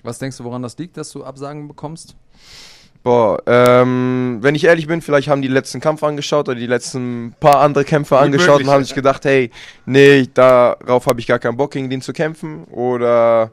Was 0.02 0.18
denkst 0.18 0.36
du, 0.38 0.44
woran 0.44 0.62
das 0.62 0.78
liegt, 0.78 0.96
dass 0.96 1.10
du 1.10 1.24
Absagen 1.24 1.68
bekommst? 1.68 2.16
Boah, 3.06 3.40
ähm, 3.46 4.38
wenn 4.40 4.56
ich 4.56 4.64
ehrlich 4.64 4.88
bin, 4.88 5.00
vielleicht 5.00 5.28
haben 5.28 5.40
die 5.40 5.46
letzten 5.46 5.80
Kampf 5.80 6.02
angeschaut 6.02 6.48
oder 6.48 6.58
die 6.58 6.66
letzten 6.66 7.36
paar 7.38 7.60
andere 7.60 7.84
Kämpfe 7.84 8.18
angeschaut 8.18 8.62
und 8.62 8.68
haben 8.68 8.82
sich 8.82 8.96
gedacht, 8.96 9.24
hey, 9.24 9.52
nee, 9.84 10.28
darauf 10.34 11.06
habe 11.06 11.20
ich 11.20 11.28
gar 11.28 11.38
keinen 11.38 11.56
Bock, 11.56 11.70
gegen 11.70 11.88
den 11.88 12.02
zu 12.02 12.12
kämpfen. 12.12 12.64
Oder 12.64 13.52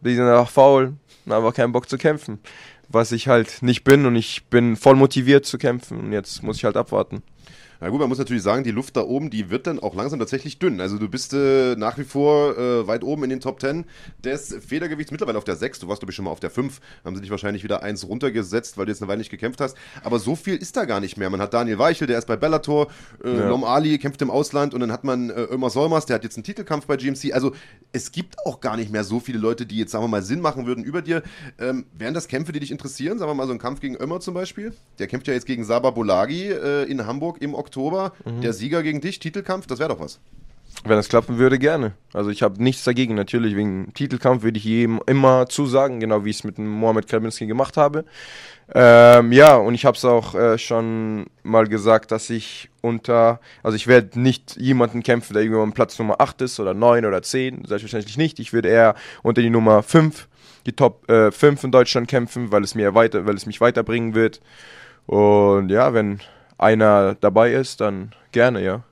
die 0.00 0.14
sind 0.14 0.26
einfach 0.26 0.50
faul 0.50 0.94
haben 1.26 1.44
einfach 1.44 1.54
keinen 1.54 1.72
Bock 1.72 1.88
zu 1.88 1.98
kämpfen. 1.98 2.38
was 2.88 3.12
ich 3.12 3.28
halt 3.28 3.62
nicht 3.62 3.84
bin 3.84 4.04
und 4.04 4.16
ich 4.16 4.46
bin 4.46 4.76
voll 4.76 4.96
motiviert 4.96 5.46
zu 5.46 5.58
kämpfen 5.58 6.00
und 6.00 6.12
jetzt 6.12 6.42
muss 6.42 6.56
ich 6.56 6.64
halt 6.64 6.76
abwarten. 6.76 7.22
Na 7.80 7.88
gut, 7.88 7.98
man 7.98 8.08
muss 8.08 8.18
natürlich 8.18 8.42
sagen, 8.42 8.62
die 8.62 8.70
Luft 8.72 8.96
da 8.96 9.02
oben, 9.02 9.30
die 9.30 9.48
wird 9.48 9.66
dann 9.66 9.78
auch 9.78 9.94
langsam 9.94 10.18
tatsächlich 10.18 10.58
dünn. 10.58 10.80
Also 10.80 10.98
du 10.98 11.08
bist 11.08 11.32
äh, 11.32 11.76
nach 11.76 11.96
wie 11.96 12.04
vor 12.04 12.58
äh, 12.58 12.86
weit 12.86 13.02
oben 13.02 13.24
in 13.24 13.30
den 13.30 13.40
Top 13.40 13.58
10 13.60 13.86
des 14.22 14.54
Federgewichts, 14.66 15.10
mittlerweile 15.10 15.38
auf 15.38 15.44
der 15.44 15.56
6. 15.56 15.78
Du 15.78 15.88
warst, 15.88 16.00
glaube 16.00 16.10
ich, 16.10 16.16
schon 16.16 16.26
mal 16.26 16.30
auf 16.30 16.40
der 16.40 16.50
5. 16.50 16.78
Haben 17.04 17.16
sie 17.16 17.22
dich 17.22 17.30
wahrscheinlich 17.30 17.64
wieder 17.64 17.82
eins 17.82 18.06
runtergesetzt, 18.06 18.76
weil 18.76 18.84
du 18.84 18.92
jetzt 18.92 19.00
eine 19.00 19.08
Weile 19.08 19.18
nicht 19.18 19.30
gekämpft 19.30 19.62
hast. 19.62 19.76
Aber 20.02 20.18
so 20.18 20.36
viel 20.36 20.56
ist 20.56 20.76
da 20.76 20.84
gar 20.84 21.00
nicht 21.00 21.16
mehr. 21.16 21.30
Man 21.30 21.40
hat 21.40 21.54
Daniel 21.54 21.78
Weichel, 21.78 22.06
der 22.06 22.18
ist 22.18 22.26
bei 22.26 22.36
Bellator, 22.36 22.88
äh, 23.24 23.34
Ja. 23.34 23.48
Lom 23.48 23.64
Ali 23.64 23.96
kämpft 23.96 24.20
im 24.20 24.30
Ausland 24.30 24.74
und 24.74 24.80
dann 24.80 24.92
hat 24.92 25.04
man 25.04 25.30
äh, 25.30 25.44
Ömer 25.44 25.70
Solmers, 25.70 26.04
der 26.04 26.16
hat 26.16 26.24
jetzt 26.24 26.36
einen 26.36 26.44
Titelkampf 26.44 26.86
bei 26.86 26.96
GMC. 26.98 27.32
Also 27.32 27.52
es 27.92 28.12
gibt 28.12 28.38
auch 28.44 28.60
gar 28.60 28.76
nicht 28.76 28.92
mehr 28.92 29.04
so 29.04 29.20
viele 29.20 29.38
Leute, 29.38 29.64
die 29.64 29.78
jetzt, 29.78 29.92
sagen 29.92 30.04
wir 30.04 30.08
mal, 30.08 30.22
Sinn 30.22 30.42
machen 30.42 30.66
würden 30.66 30.84
über 30.84 31.00
dir. 31.00 31.22
Ähm, 31.58 31.86
wären 31.96 32.12
das 32.12 32.28
Kämpfe, 32.28 32.52
die 32.52 32.60
dich 32.60 32.72
interessieren? 32.72 33.18
Sagen 33.18 33.30
wir 33.30 33.34
mal 33.34 33.46
so 33.46 33.52
ein 33.52 33.58
Kampf 33.58 33.80
gegen 33.80 33.96
Ömer 33.96 34.20
zum 34.20 34.34
Beispiel. 34.34 34.74
Der 34.98 35.06
kämpft 35.06 35.28
ja 35.28 35.32
jetzt 35.32 35.46
gegen 35.46 35.64
Saba 35.64 35.90
Bolagi 35.90 36.48
äh, 36.50 36.84
in 36.84 37.06
Hamburg 37.06 37.40
im 37.40 37.54
Oktober. 37.54 37.69
Der 38.42 38.52
Sieger 38.52 38.82
gegen 38.82 39.00
dich, 39.00 39.18
Titelkampf, 39.18 39.66
das 39.66 39.78
wäre 39.78 39.90
doch 39.90 40.00
was. 40.00 40.20
Wenn 40.84 40.98
es 40.98 41.08
klappen 41.08 41.36
würde, 41.38 41.58
gerne. 41.58 41.92
Also 42.14 42.30
ich 42.30 42.42
habe 42.42 42.62
nichts 42.62 42.84
dagegen. 42.84 43.14
Natürlich, 43.14 43.54
wegen 43.54 43.92
Titelkampf 43.92 44.42
würde 44.42 44.56
ich 44.56 44.64
jedem 44.64 45.00
immer 45.06 45.46
zusagen, 45.48 46.00
genau 46.00 46.24
wie 46.24 46.30
ich 46.30 46.36
es 46.36 46.44
mit 46.44 46.58
dem 46.58 46.68
Mohamed 46.68 47.06
Krabinski 47.06 47.46
gemacht 47.46 47.76
habe. 47.76 48.04
Ähm, 48.72 49.32
ja, 49.32 49.56
und 49.56 49.74
ich 49.74 49.84
habe 49.84 49.96
es 49.96 50.04
auch 50.04 50.34
äh, 50.34 50.56
schon 50.56 51.26
mal 51.42 51.66
gesagt, 51.66 52.12
dass 52.12 52.30
ich 52.30 52.70
unter, 52.80 53.40
also 53.62 53.76
ich 53.76 53.88
werde 53.88 54.18
nicht 54.18 54.56
jemanden 54.56 55.02
kämpfen, 55.02 55.34
der 55.34 55.42
irgendwo 55.42 55.62
am 55.62 55.72
Platz 55.72 55.98
Nummer 55.98 56.20
8 56.20 56.40
ist 56.42 56.60
oder 56.60 56.72
9 56.72 57.04
oder 57.04 57.20
10, 57.20 57.64
selbstverständlich 57.66 58.16
nicht. 58.16 58.38
Ich 58.38 58.52
würde 58.52 58.68
eher 58.68 58.94
unter 59.22 59.42
die 59.42 59.50
Nummer 59.50 59.82
5, 59.82 60.28
die 60.66 60.72
Top 60.72 61.10
äh, 61.10 61.32
5 61.32 61.64
in 61.64 61.72
Deutschland 61.72 62.08
kämpfen, 62.08 62.52
weil 62.52 62.62
es 62.62 62.74
mir 62.74 62.94
weiter, 62.94 63.26
weil 63.26 63.34
es 63.34 63.44
mich 63.44 63.60
weiterbringen 63.60 64.14
wird. 64.14 64.40
Und 65.06 65.68
ja, 65.70 65.92
wenn 65.92 66.20
einer 66.60 67.14
dabei 67.14 67.52
ist, 67.52 67.80
dann 67.80 68.14
gerne, 68.32 68.62
ja. 68.62 68.82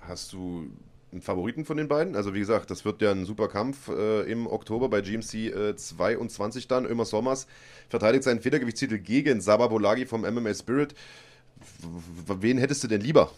Hast 0.00 0.32
du 0.32 0.66
einen 1.12 1.22
Favoriten 1.22 1.64
von 1.64 1.76
den 1.76 1.88
beiden? 1.88 2.16
Also 2.16 2.34
wie 2.34 2.40
gesagt, 2.40 2.70
das 2.70 2.84
wird 2.84 3.00
ja 3.00 3.10
ein 3.12 3.24
super 3.24 3.48
Kampf 3.48 3.88
äh, 3.88 4.22
im 4.22 4.46
Oktober 4.46 4.88
bei 4.88 5.00
GMC 5.00 5.34
äh, 5.54 5.76
22 5.76 6.68
dann. 6.68 6.84
Ömer 6.86 7.04
Sommers 7.04 7.46
verteidigt 7.88 8.24
seinen 8.24 8.40
Federgewichtstitel 8.40 8.98
gegen 8.98 9.40
Saba 9.40 9.68
Bolagi 9.68 10.06
vom 10.06 10.22
MMA 10.22 10.54
Spirit. 10.54 10.94
W- 12.26 12.34
wen 12.40 12.58
hättest 12.58 12.84
du 12.84 12.88
denn 12.88 13.00
lieber? 13.00 13.30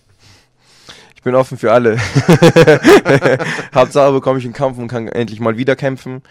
Ich 1.15 1.23
bin 1.23 1.35
offen 1.35 1.59
für 1.59 1.73
alle. 1.73 1.99
Hauptsache 3.75 4.13
bekomme 4.13 4.39
ich 4.39 4.45
einen 4.45 4.55
Kampf 4.55 4.79
und 4.79 4.89
kann 4.89 5.09
endlich 5.09 5.41
mal 5.41 5.57
wieder 5.57 5.77
kämpfen 5.77 6.23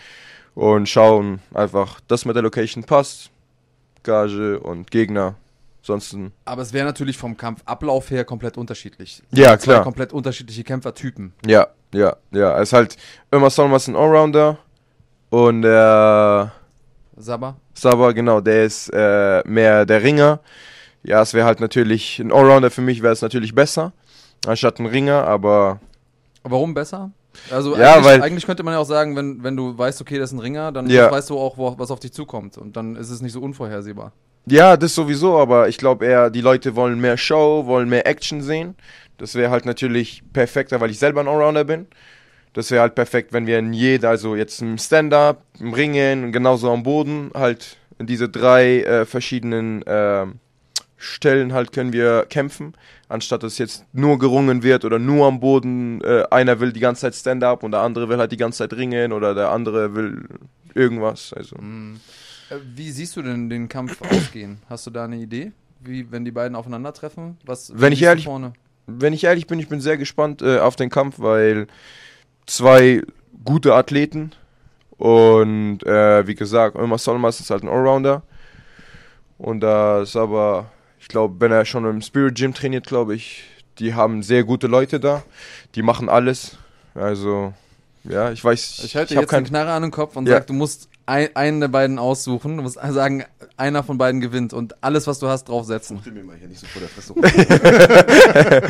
und 0.55 0.87
schauen 0.89 1.41
einfach, 1.53 1.99
dass 2.07 2.25
mit 2.25 2.35
der 2.35 2.43
Location 2.43 2.85
passt, 2.85 3.29
Gage 4.03 4.59
und 4.59 4.91
Gegner. 4.91 5.35
Ansonsten, 5.89 6.31
Aber 6.45 6.63
es 6.63 6.73
wäre 6.73 6.83
natürlich 6.83 7.15
vom 7.15 7.37
Kampfablauf 7.37 8.09
her 8.09 8.25
komplett 8.25 8.57
unterschiedlich. 8.57 9.21
Ja, 9.31 9.55
Zwei 9.59 9.73
klar. 9.73 9.83
komplett 9.83 10.13
unterschiedliche 10.13 10.63
Kämpfertypen. 10.63 11.31
ja, 11.45 11.67
ja, 11.93 12.15
ja. 12.31 12.57
Es 12.59 12.69
ist 12.69 12.73
halt 12.73 12.97
immer 13.29 13.51
Solmas 13.51 13.87
ein 13.87 13.95
Allrounder 13.95 14.57
und 15.29 15.61
der 15.61 16.51
Saba? 17.17 17.55
Saba, 17.75 18.13
genau, 18.13 18.41
der 18.41 18.63
ist 18.65 18.89
äh, 18.93 19.43
mehr 19.45 19.85
der 19.85 20.01
Ringer. 20.01 20.39
Ja, 21.03 21.21
es 21.21 21.35
wäre 21.35 21.45
halt 21.45 21.59
natürlich, 21.59 22.17
ein 22.17 22.31
Allrounder 22.31 22.71
für 22.71 22.81
mich 22.81 23.03
wäre 23.03 23.13
es 23.13 23.21
natürlich 23.21 23.53
besser, 23.53 23.93
anstatt 24.47 24.79
ein 24.79 24.87
Ringer, 24.87 25.27
aber 25.27 25.79
Warum 26.41 26.73
besser? 26.73 27.11
Also 27.51 27.77
Ja, 27.77 27.95
eigentlich, 27.97 28.23
eigentlich 28.23 28.45
könnte 28.47 28.63
man 28.63 28.73
ja 28.73 28.79
auch 28.79 28.85
sagen, 28.85 29.15
wenn, 29.15 29.43
wenn 29.43 29.55
du 29.55 29.77
weißt, 29.77 30.01
okay, 30.01 30.17
das 30.17 30.31
ist 30.31 30.33
ein 30.35 30.39
Ringer, 30.39 30.71
dann 30.71 30.89
Ja. 30.89 31.11
weißt 31.11 31.29
du 31.29 31.37
auch, 31.37 31.57
wo, 31.59 31.77
was 31.77 31.91
auf 31.91 31.99
dich 31.99 32.11
zukommt. 32.11 32.57
Und 32.57 32.75
dann 32.75 32.95
ist 32.95 33.09
es 33.11 33.21
nicht 33.21 33.33
so 33.33 33.41
unvorhersehbar. 33.41 34.13
Ja, 34.47 34.77
das 34.77 34.93
sowieso, 34.93 35.39
aber 35.39 35.69
ich 35.69 35.77
glaube 35.77 36.05
eher, 36.05 36.29
die 36.29 36.41
Leute 36.41 36.75
wollen 36.75 36.99
mehr 36.99 37.17
Show, 37.17 37.65
wollen 37.65 37.89
mehr 37.89 38.05
Action 38.05 38.41
sehen. 38.41 38.75
Das 39.17 39.33
wäre 39.33 39.49
halt 39.49 39.65
natürlich 39.65 40.21
perfekter, 40.33 40.79
weil 40.81 40.91
ich 40.91 40.99
selber 40.99 41.21
ein 41.21 41.27
Allrounder 41.27 41.63
bin. 41.63 41.87
Das 42.53 42.69
wäre 42.69 42.81
halt 42.81 42.95
perfekt, 42.95 43.33
wenn 43.33 43.47
wir 43.47 43.59
in 43.59 43.73
jeder, 43.73 44.09
also 44.09 44.35
jetzt 44.35 44.61
im 44.61 44.77
Stand-Up, 44.77 45.41
im 45.59 45.73
Ringen 45.73 46.31
genauso 46.31 46.71
am 46.71 46.83
Boden, 46.83 47.31
halt 47.33 47.77
in 47.97 48.05
diese 48.07 48.29
drei 48.29 48.81
äh, 48.81 49.05
verschiedenen 49.05 49.83
ähm, 49.87 50.39
Stellen 50.97 51.53
halt 51.53 51.71
können 51.71 51.91
wir 51.91 52.25
kämpfen, 52.29 52.73
anstatt 53.09 53.43
dass 53.43 53.57
jetzt 53.57 53.85
nur 53.93 54.19
gerungen 54.19 54.63
wird 54.63 54.85
oder 54.85 54.99
nur 54.99 55.25
am 55.27 55.39
Boden. 55.39 56.01
Äh, 56.01 56.23
einer 56.29 56.59
will 56.59 56.71
die 56.71 56.79
ganze 56.79 57.01
Zeit 57.01 57.15
Stand-Up 57.15 57.63
und 57.63 57.71
der 57.71 57.81
andere 57.81 58.09
will 58.09 58.17
halt 58.17 58.31
die 58.31 58.37
ganze 58.37 58.59
Zeit 58.59 58.73
ringen 58.73 59.11
oder 59.11 59.33
der 59.33 59.49
andere 59.49 59.95
will 59.95 60.27
irgendwas. 60.75 61.33
Also. 61.33 61.55
Äh, 61.55 61.99
Wie 62.75 62.91
siehst 62.91 63.15
du 63.15 63.21
denn 63.21 63.49
den 63.49 63.69
Kampf 63.69 64.01
ausgehen? 64.11 64.59
Hast 64.69 64.85
du 64.87 64.91
da 64.91 65.05
eine 65.05 65.17
Idee? 65.17 65.51
Wie, 65.79 66.11
wenn 66.11 66.25
die 66.25 66.31
beiden 66.31 66.55
aufeinandertreffen? 66.55 67.37
Was, 67.45 67.71
Wenn 67.75 67.93
ich 67.93 68.01
ehrlich- 68.01 68.25
vorne? 68.25 68.53
wenn 68.87 69.13
ich 69.13 69.23
ehrlich 69.23 69.47
bin, 69.47 69.57
ich 69.59 69.67
bin 69.67 69.81
sehr 69.81 69.97
gespannt 69.97 70.43
äh, 70.43 70.59
auf 70.59 70.75
den 70.75 70.91
Kampf, 70.91 71.15
weil 71.17 71.65
zwei 72.45 73.01
gute 73.43 73.73
Athleten 73.73 74.31
und 74.97 75.83
äh, 75.83 76.27
wie 76.27 76.35
gesagt, 76.35 76.75
Ömer 76.77 76.99
Solmas 76.99 77.39
ist 77.39 77.49
halt 77.49 77.63
ein 77.63 77.67
Allrounder 77.69 78.21
und 79.39 79.61
da 79.61 80.03
ist 80.03 80.15
aber, 80.15 80.71
ich 80.99 81.07
glaube, 81.07 81.35
wenn 81.39 81.51
er 81.51 81.65
schon 81.65 81.83
im 81.85 82.01
Spirit 82.03 82.35
Gym 82.35 82.53
trainiert, 82.53 82.85
glaube 82.85 83.15
ich, 83.15 83.43
die 83.79 83.95
haben 83.95 84.21
sehr 84.21 84.43
gute 84.43 84.67
Leute 84.67 84.99
da, 84.99 85.23
die 85.73 85.81
machen 85.81 86.07
alles, 86.07 86.57
also 86.93 87.53
ja, 88.03 88.31
ich 88.31 88.43
weiß, 88.43 88.83
Ich 88.85 88.95
halte 88.95 89.15
hab 89.15 89.23
jetzt 89.23 89.33
eine 89.33 89.47
Knarre 89.47 89.71
an 89.73 89.81
den 89.81 89.91
Kopf 89.91 90.15
und 90.15 90.27
Ja. 90.27 90.35
sag, 90.35 90.45
du 90.47 90.53
musst 90.53 90.89
ein, 91.05 91.29
einen 91.35 91.59
der 91.61 91.67
beiden 91.67 91.99
aussuchen. 91.99 92.57
Du 92.57 92.63
musst 92.63 92.75
sagen, 92.75 93.23
einer 93.57 93.83
von 93.83 93.97
beiden 93.97 94.21
gewinnt 94.21 94.53
und 94.53 94.83
alles, 94.83 95.07
was 95.07 95.19
du 95.19 95.27
hast, 95.27 95.45
draufsetzen. 95.49 95.97
Fuchtel 95.97 96.13
mir 96.13 96.23
mal 96.23 96.35
hier 96.37 96.47
nicht 96.47 96.59
so 96.59 96.67
vor 96.67 96.81
der 96.81 96.89
Fresse. 96.89 97.13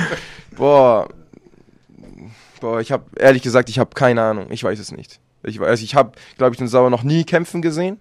Boah, 0.55 1.09
boah, 2.61 2.79
ich 2.79 2.91
habe 2.91 3.05
ehrlich 3.17 3.41
gesagt, 3.41 3.69
ich 3.69 3.79
habe 3.79 3.91
keine 3.93 4.21
Ahnung, 4.21 4.47
ich 4.51 4.63
weiß 4.63 4.79
es 4.79 4.91
nicht. 4.91 5.19
Ich 5.43 5.59
weiß, 5.59 5.81
ich 5.81 5.95
habe, 5.95 6.13
glaube 6.37 6.53
ich, 6.53 6.57
den 6.57 6.67
Sauer 6.67 6.89
noch 6.89 7.03
nie 7.03 7.23
kämpfen 7.23 7.61
gesehen. 7.61 7.99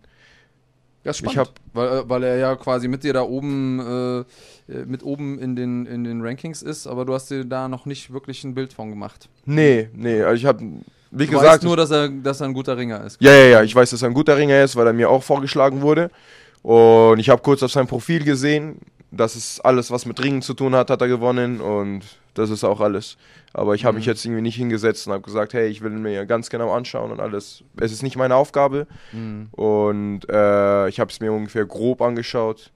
Ja, 1.02 1.10
ist 1.10 1.20
Ich 1.20 1.30
spannend, 1.32 1.50
hab- 1.50 1.60
weil, 1.74 1.98
äh, 1.98 2.08
weil 2.08 2.22
er 2.22 2.36
ja 2.38 2.56
quasi 2.56 2.88
mit 2.88 3.04
dir 3.04 3.12
da 3.12 3.22
oben, 3.22 3.80
äh, 3.80 4.72
äh, 4.72 4.84
mit 4.86 5.02
oben 5.02 5.38
in 5.38 5.54
den, 5.54 5.84
in 5.84 6.04
den 6.04 6.22
Rankings 6.22 6.62
ist, 6.62 6.86
aber 6.86 7.04
du 7.04 7.12
hast 7.12 7.30
dir 7.30 7.44
da 7.44 7.68
noch 7.68 7.84
nicht 7.84 8.10
wirklich 8.12 8.42
ein 8.44 8.54
Bild 8.54 8.72
von 8.72 8.88
gemacht. 8.88 9.28
Nee, 9.44 9.90
nee, 9.92 10.22
also 10.22 10.36
ich 10.36 10.46
habe, 10.46 10.64
wie 11.14 11.26
Du 11.26 11.33
gesagt, 11.33 11.49
weißt 11.54 11.62
nur, 11.64 11.76
dass 11.76 11.90
er, 11.90 12.09
dass 12.09 12.40
er 12.40 12.47
ein 12.49 12.54
guter 12.54 12.76
Ringer 12.76 13.04
ist. 13.04 13.21
ja, 13.21 13.33
ja, 13.33 13.44
ja, 13.47 13.62
ich 13.62 13.75
weiß, 13.75 13.90
dass 13.90 14.02
er 14.02 14.09
ein 14.09 14.14
guter 14.14 14.37
Ringer 14.37 14.62
ist, 14.62 14.76
weil 14.76 14.87
er 14.87 14.92
mir 14.92 15.09
auch 15.11 15.23
vorgeschlagen 15.23 15.80
wurde. 15.80 16.11
Und 16.62 17.18
ich 17.18 17.28
habe 17.28 17.42
kurz 17.42 17.62
auf 17.62 17.71
sein 17.73 17.87
Profil 17.87 18.25
gesehen, 18.25 18.78
das 19.11 19.37
ist 19.37 19.61
alles, 19.61 19.90
was 19.90 20.06
mit 20.06 20.23
Ringen 20.23 20.42
zu 20.42 20.54
tun 20.54 20.75
hat, 20.75 20.90
hat 20.90 21.00
er 21.00 21.09
gewonnen 21.09 21.61
und 21.61 22.02
das 22.35 22.50
ist 22.50 22.64
auch 22.64 22.80
alles. 22.80 23.16
Aber 23.52 23.75
ich 23.76 23.85
habe 23.85 23.97
mich 23.97 24.06
Mhm. 24.06 24.11
jetzt 24.11 24.25
irgendwie 24.25 24.42
nicht 24.42 24.56
hingesetzt 24.56 25.06
und 25.06 25.12
habe 25.12 25.23
gesagt, 25.23 25.52
hey, 25.54 25.68
ich 25.68 25.83
will 25.83 25.90
mir 25.90 26.26
ganz 26.26 26.50
genau 26.50 26.73
anschauen 26.73 27.12
und 27.12 27.21
alles. 27.21 27.62
Es 27.80 27.92
ist 27.92 28.02
nicht 28.02 28.16
meine 28.16 28.35
Aufgabe 28.35 28.87
Mhm. 29.12 29.49
und 29.52 30.21
äh, 30.28 30.88
ich 30.88 30.99
habe 30.99 31.11
es 31.12 31.21
mir 31.21 31.33
ungefähr 31.33 31.64
grob 31.64 32.02
angeschaut. 32.02 32.73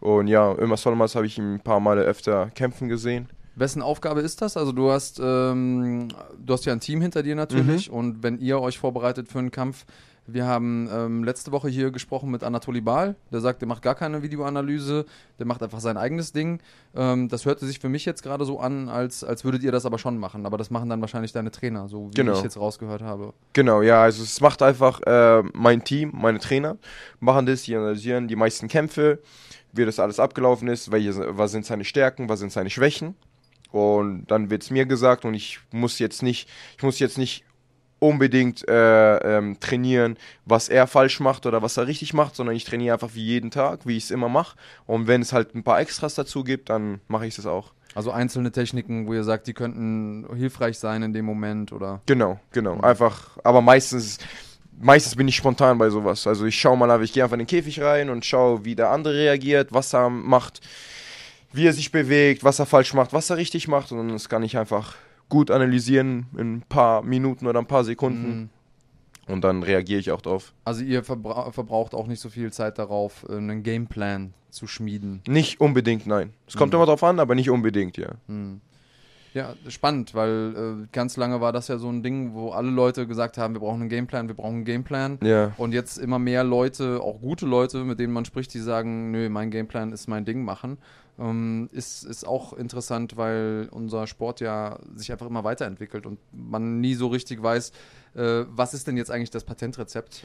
Und 0.00 0.26
ja, 0.28 0.54
Ömer 0.58 0.76
Solmas 0.76 1.14
habe 1.14 1.26
ich 1.26 1.38
ihn 1.38 1.54
ein 1.54 1.60
paar 1.60 1.80
Male 1.80 2.02
öfter 2.02 2.50
kämpfen 2.54 2.88
gesehen. 2.88 3.28
Wessen 3.60 3.82
Aufgabe 3.82 4.20
ist 4.20 4.42
das? 4.42 4.56
Also 4.56 4.72
du 4.72 4.90
hast, 4.90 5.20
ähm, 5.22 6.08
du 6.38 6.52
hast 6.52 6.64
ja 6.64 6.72
ein 6.72 6.80
Team 6.80 7.00
hinter 7.00 7.22
dir 7.22 7.36
natürlich 7.36 7.88
Mhm. 7.90 7.96
und 7.96 8.22
wenn 8.22 8.38
ihr 8.38 8.60
euch 8.60 8.78
vorbereitet 8.78 9.28
für 9.28 9.38
einen 9.38 9.50
Kampf, 9.50 9.84
wir 10.26 10.46
haben 10.46 10.88
ähm, 10.92 11.24
letzte 11.24 11.50
Woche 11.50 11.68
hier 11.68 11.90
gesprochen 11.90 12.30
mit 12.30 12.44
Anatoli 12.44 12.80
Bahl, 12.80 13.16
der 13.32 13.40
sagt, 13.40 13.62
der 13.62 13.68
macht 13.68 13.82
gar 13.82 13.96
keine 13.96 14.22
Videoanalyse, 14.22 15.04
der 15.40 15.46
macht 15.46 15.60
einfach 15.62 15.80
sein 15.80 15.96
eigenes 15.96 16.32
Ding. 16.32 16.60
Ähm, 16.94 17.28
das 17.28 17.46
hörte 17.46 17.66
sich 17.66 17.80
für 17.80 17.88
mich 17.88 18.04
jetzt 18.04 18.22
gerade 18.22 18.44
so 18.44 18.60
an, 18.60 18.88
als, 18.88 19.24
als 19.24 19.44
würdet 19.44 19.62
ihr 19.64 19.72
das 19.72 19.86
aber 19.86 19.98
schon 19.98 20.18
machen, 20.18 20.46
aber 20.46 20.56
das 20.56 20.70
machen 20.70 20.88
dann 20.88 21.00
wahrscheinlich 21.00 21.32
deine 21.32 21.50
Trainer, 21.50 21.88
so 21.88 22.10
wie 22.10 22.14
Genau. 22.14 22.34
ich 22.34 22.42
jetzt 22.42 22.58
rausgehört 22.58 23.02
habe. 23.02 23.32
Genau, 23.54 23.82
ja, 23.82 24.02
also 24.02 24.22
es 24.22 24.40
macht 24.40 24.62
einfach 24.62 25.00
äh, 25.02 25.42
mein 25.52 25.82
Team, 25.84 26.12
meine 26.14 26.38
Trainer 26.38 26.76
machen 27.18 27.46
das, 27.46 27.62
die 27.62 27.74
analysieren 27.74 28.28
die 28.28 28.36
meisten 28.36 28.68
Kämpfe, 28.68 29.18
wie 29.72 29.84
das 29.84 29.98
alles 29.98 30.20
abgelaufen 30.20 30.68
ist, 30.68 30.92
welche, 30.92 31.36
was 31.36 31.50
sind 31.50 31.66
seine 31.66 31.84
Stärken, 31.84 32.28
was 32.28 32.38
sind 32.38 32.52
seine 32.52 32.70
Schwächen. 32.70 33.16
Und 33.72 34.26
dann 34.26 34.50
wird 34.50 34.62
es 34.62 34.70
mir 34.70 34.86
gesagt 34.86 35.24
und 35.24 35.34
ich 35.34 35.60
muss 35.70 35.98
jetzt 35.98 36.22
nicht, 36.22 36.48
ich 36.76 36.82
muss 36.82 36.98
jetzt 36.98 37.18
nicht 37.18 37.44
unbedingt 38.00 38.66
äh, 38.66 39.16
ähm, 39.18 39.60
trainieren, 39.60 40.16
was 40.44 40.68
er 40.68 40.86
falsch 40.86 41.20
macht 41.20 41.46
oder 41.46 41.62
was 41.62 41.76
er 41.76 41.86
richtig 41.86 42.14
macht, 42.14 42.34
sondern 42.34 42.56
ich 42.56 42.64
trainiere 42.64 42.94
einfach 42.94 43.14
wie 43.14 43.24
jeden 43.24 43.50
Tag, 43.50 43.80
wie 43.84 43.96
ich 43.96 44.04
es 44.04 44.10
immer 44.10 44.28
mache. 44.28 44.56
Und 44.86 45.06
wenn 45.06 45.22
es 45.22 45.32
halt 45.32 45.54
ein 45.54 45.62
paar 45.62 45.80
Extras 45.80 46.14
dazu 46.14 46.42
gibt, 46.42 46.70
dann 46.70 47.00
mache 47.08 47.26
ich 47.26 47.38
es 47.38 47.46
auch. 47.46 47.72
Also 47.94 48.10
einzelne 48.10 48.52
Techniken, 48.52 49.06
wo 49.06 49.14
ihr 49.14 49.24
sagt, 49.24 49.46
die 49.46 49.52
könnten 49.52 50.26
hilfreich 50.34 50.78
sein 50.78 51.02
in 51.02 51.12
dem 51.12 51.24
Moment 51.24 51.72
oder. 51.72 52.00
Genau, 52.06 52.38
genau. 52.52 52.80
Einfach, 52.80 53.36
aber 53.42 53.60
meistens, 53.60 54.18
meistens 54.80 55.16
bin 55.16 55.28
ich 55.28 55.36
spontan 55.36 55.76
bei 55.76 55.90
sowas. 55.90 56.26
Also 56.26 56.46
ich 56.46 56.58
schaue 56.58 56.76
mal, 56.76 57.02
ich 57.02 57.12
gehe 57.12 57.22
einfach 57.22 57.34
in 57.34 57.40
den 57.40 57.48
Käfig 57.48 57.80
rein 57.82 58.08
und 58.08 58.24
schaue, 58.24 58.64
wie 58.64 58.76
der 58.76 58.90
andere 58.90 59.14
reagiert, 59.14 59.72
was 59.72 59.92
er 59.92 60.08
macht, 60.08 60.60
wie 61.52 61.66
er 61.66 61.72
sich 61.72 61.90
bewegt, 61.92 62.44
was 62.44 62.58
er 62.58 62.66
falsch 62.66 62.94
macht, 62.94 63.12
was 63.12 63.30
er 63.30 63.36
richtig 63.36 63.68
macht. 63.68 63.92
Und 63.92 64.08
das 64.08 64.28
kann 64.28 64.42
ich 64.42 64.56
einfach 64.56 64.94
gut 65.28 65.50
analysieren 65.50 66.26
in 66.36 66.56
ein 66.56 66.62
paar 66.68 67.02
Minuten 67.02 67.46
oder 67.46 67.58
ein 67.60 67.66
paar 67.66 67.84
Sekunden. 67.84 68.28
Mhm. 68.28 68.48
Und 69.32 69.44
dann 69.44 69.62
reagiere 69.62 70.00
ich 70.00 70.10
auch 70.10 70.20
drauf. 70.20 70.52
Also 70.64 70.82
ihr 70.82 71.04
verbra 71.04 71.52
verbraucht 71.52 71.94
auch 71.94 72.06
nicht 72.06 72.20
so 72.20 72.28
viel 72.28 72.52
Zeit 72.52 72.78
darauf, 72.78 73.24
äh, 73.28 73.36
einen 73.36 73.62
Gameplan 73.62 74.34
zu 74.50 74.66
schmieden. 74.66 75.22
Nicht 75.28 75.60
unbedingt, 75.60 76.06
nein. 76.06 76.32
Es 76.48 76.56
kommt 76.56 76.74
immer 76.74 76.86
drauf 76.86 77.04
an, 77.04 77.20
aber 77.20 77.34
nicht 77.36 77.50
unbedingt, 77.50 77.96
ja. 77.96 78.10
Hm. 78.26 78.60
Ja, 79.32 79.54
spannend, 79.68 80.12
weil 80.14 80.54
äh, 80.56 80.86
ganz 80.90 81.16
lange 81.16 81.40
war 81.40 81.52
das 81.52 81.68
ja 81.68 81.78
so 81.78 81.88
ein 81.88 82.02
Ding, 82.02 82.34
wo 82.34 82.50
alle 82.50 82.70
Leute 82.70 83.06
gesagt 83.06 83.38
haben, 83.38 83.54
wir 83.54 83.60
brauchen 83.60 83.82
einen 83.82 83.88
Gameplan, 83.88 84.26
wir 84.26 84.34
brauchen 84.34 84.56
einen 84.56 84.64
Gameplan. 84.64 85.18
Ja. 85.22 85.52
Und 85.56 85.72
jetzt 85.72 85.98
immer 85.98 86.18
mehr 86.18 86.42
Leute, 86.42 87.00
auch 87.00 87.20
gute 87.20 87.46
Leute, 87.46 87.84
mit 87.84 88.00
denen 88.00 88.12
man 88.12 88.24
spricht, 88.24 88.52
die 88.54 88.58
sagen, 88.58 89.12
nö, 89.12 89.28
mein 89.28 89.52
Gameplan 89.52 89.92
ist 89.92 90.08
mein 90.08 90.24
Ding 90.24 90.42
machen. 90.42 90.78
Ähm, 91.20 91.68
ist, 91.72 92.04
ist 92.04 92.26
auch 92.26 92.54
interessant, 92.54 93.16
weil 93.16 93.68
unser 93.70 94.06
Sport 94.06 94.40
ja 94.40 94.78
sich 94.94 95.12
einfach 95.12 95.26
immer 95.26 95.44
weiterentwickelt 95.44 96.06
und 96.06 96.18
man 96.32 96.80
nie 96.80 96.94
so 96.94 97.08
richtig 97.08 97.42
weiß, 97.42 97.72
äh, 98.14 98.44
was 98.48 98.74
ist 98.74 98.86
denn 98.86 98.96
jetzt 98.96 99.10
eigentlich 99.10 99.30
das 99.30 99.44
Patentrezept. 99.44 100.24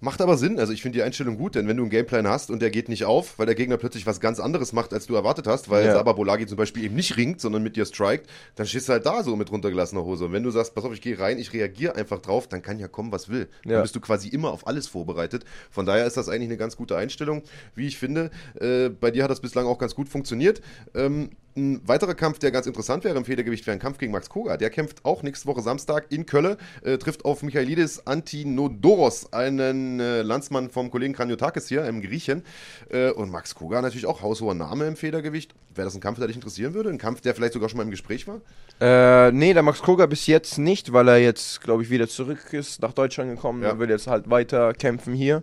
Macht 0.00 0.20
aber 0.20 0.36
Sinn. 0.36 0.58
Also 0.60 0.74
ich 0.74 0.82
finde 0.82 0.98
die 0.98 1.02
Einstellung 1.02 1.38
gut, 1.38 1.54
denn 1.54 1.68
wenn 1.68 1.76
du 1.78 1.82
einen 1.82 1.90
Gameplan 1.90 2.26
hast 2.28 2.50
und 2.50 2.60
der 2.60 2.70
geht 2.70 2.88
nicht 2.90 3.04
auf, 3.06 3.38
weil 3.38 3.46
der 3.46 3.54
Gegner 3.54 3.78
plötzlich 3.78 4.06
was 4.06 4.20
ganz 4.20 4.40
anderes 4.40 4.74
macht, 4.74 4.92
als 4.92 5.06
du 5.06 5.14
erwartet 5.14 5.46
hast, 5.46 5.70
weil 5.70 5.86
Ja. 5.86 5.92
Saba 5.94 6.12
Bolagi 6.12 6.46
zum 6.46 6.58
Beispiel 6.58 6.84
eben 6.84 6.94
nicht 6.96 7.16
ringt, 7.16 7.40
sondern 7.40 7.62
mit 7.62 7.76
dir 7.76 7.86
strikt, 7.86 8.28
dann 8.56 8.66
stehst 8.66 8.88
du 8.88 8.92
halt 8.92 9.06
da 9.06 9.22
so 9.22 9.36
mit 9.36 9.50
runtergelassener 9.50 10.04
Hose. 10.04 10.26
Und 10.26 10.32
wenn 10.32 10.42
du 10.42 10.50
sagst, 10.50 10.74
pass 10.74 10.84
auf, 10.84 10.92
ich 10.92 11.00
gehe 11.00 11.18
rein, 11.18 11.38
ich 11.38 11.52
reagiere 11.54 11.94
einfach 11.94 12.20
drauf, 12.20 12.46
dann 12.46 12.60
kann 12.60 12.78
ja 12.78 12.88
kommen, 12.88 13.10
was 13.10 13.30
will. 13.30 13.48
Dann 13.64 13.72
Ja. 13.72 13.82
bist 13.82 13.96
du 13.96 14.00
quasi 14.00 14.28
immer 14.28 14.50
auf 14.52 14.66
alles 14.66 14.86
vorbereitet. 14.86 15.44
Von 15.70 15.86
daher 15.86 16.06
ist 16.06 16.16
das 16.18 16.28
eigentlich 16.28 16.48
eine 16.50 16.58
ganz 16.58 16.76
gute 16.76 16.96
Einstellung, 16.96 17.42
wie 17.74 17.86
ich 17.86 17.96
finde. 17.98 18.30
Äh, 18.60 18.90
bei 18.90 19.10
dir 19.10 19.24
hat 19.24 19.30
das 19.30 19.40
bislang 19.40 19.66
auch 19.66 19.78
ganz 19.78 19.94
gut 19.94 20.08
funktioniert. 20.10 20.60
Ähm, 20.94 21.30
ein 21.56 21.86
weiterer 21.86 22.14
Kampf, 22.14 22.38
der 22.38 22.50
ganz 22.50 22.66
interessant 22.66 23.04
wäre 23.04 23.16
im 23.16 23.24
Federgewicht, 23.24 23.66
wäre 23.66 23.76
ein 23.76 23.80
Kampf 23.80 23.98
gegen 23.98 24.12
Max 24.12 24.28
Koga. 24.28 24.56
Der 24.56 24.70
kämpft 24.70 25.04
auch 25.04 25.22
nächste 25.22 25.46
Woche 25.46 25.62
Samstag 25.62 26.06
in 26.10 26.26
Köln, 26.26 26.56
äh, 26.82 26.98
trifft 26.98 27.24
auf 27.24 27.42
Michailidis 27.42 28.06
Antinodoros, 28.06 29.32
einen 29.32 30.00
äh, 30.00 30.22
Landsmann 30.22 30.70
vom 30.70 30.90
Kollegen 30.90 31.14
Kranjotakis 31.14 31.68
hier, 31.68 31.84
einem 31.84 32.02
Griechen. 32.02 32.44
Äh, 32.90 33.10
und 33.10 33.30
Max 33.30 33.54
Koga 33.54 33.80
natürlich 33.82 34.06
auch 34.06 34.22
haushoher 34.22 34.54
Name 34.54 34.86
im 34.86 34.96
Federgewicht. 34.96 35.54
Wäre 35.74 35.86
das 35.86 35.94
ein 35.94 36.00
Kampf, 36.00 36.18
der 36.18 36.26
dich 36.26 36.36
interessieren 36.36 36.74
würde? 36.74 36.90
Ein 36.90 36.98
Kampf, 36.98 37.20
der 37.20 37.34
vielleicht 37.34 37.54
sogar 37.54 37.68
schon 37.68 37.78
mal 37.78 37.84
im 37.84 37.90
Gespräch 37.90 38.26
war? 38.26 38.40
Äh, 38.80 39.32
nee, 39.32 39.54
der 39.54 39.62
Max 39.62 39.82
Koga 39.82 40.06
bis 40.06 40.26
jetzt 40.26 40.58
nicht, 40.58 40.92
weil 40.92 41.08
er 41.08 41.18
jetzt, 41.18 41.62
glaube 41.62 41.82
ich, 41.82 41.90
wieder 41.90 42.08
zurück 42.08 42.52
ist, 42.52 42.82
nach 42.82 42.92
Deutschland 42.92 43.30
gekommen. 43.30 43.62
Ja. 43.62 43.70
Er 43.70 43.78
will 43.78 43.90
jetzt 43.90 44.06
halt 44.06 44.28
weiter 44.28 44.74
kämpfen 44.74 45.14
hier. 45.14 45.42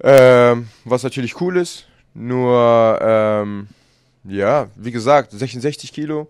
Ähm, 0.00 0.68
was 0.84 1.02
natürlich 1.02 1.40
cool 1.40 1.56
ist. 1.56 1.86
Nur, 2.14 2.98
ähm, 3.00 3.68
ja, 4.28 4.68
wie 4.76 4.92
gesagt, 4.92 5.32
66 5.32 5.92
Kilo, 5.92 6.28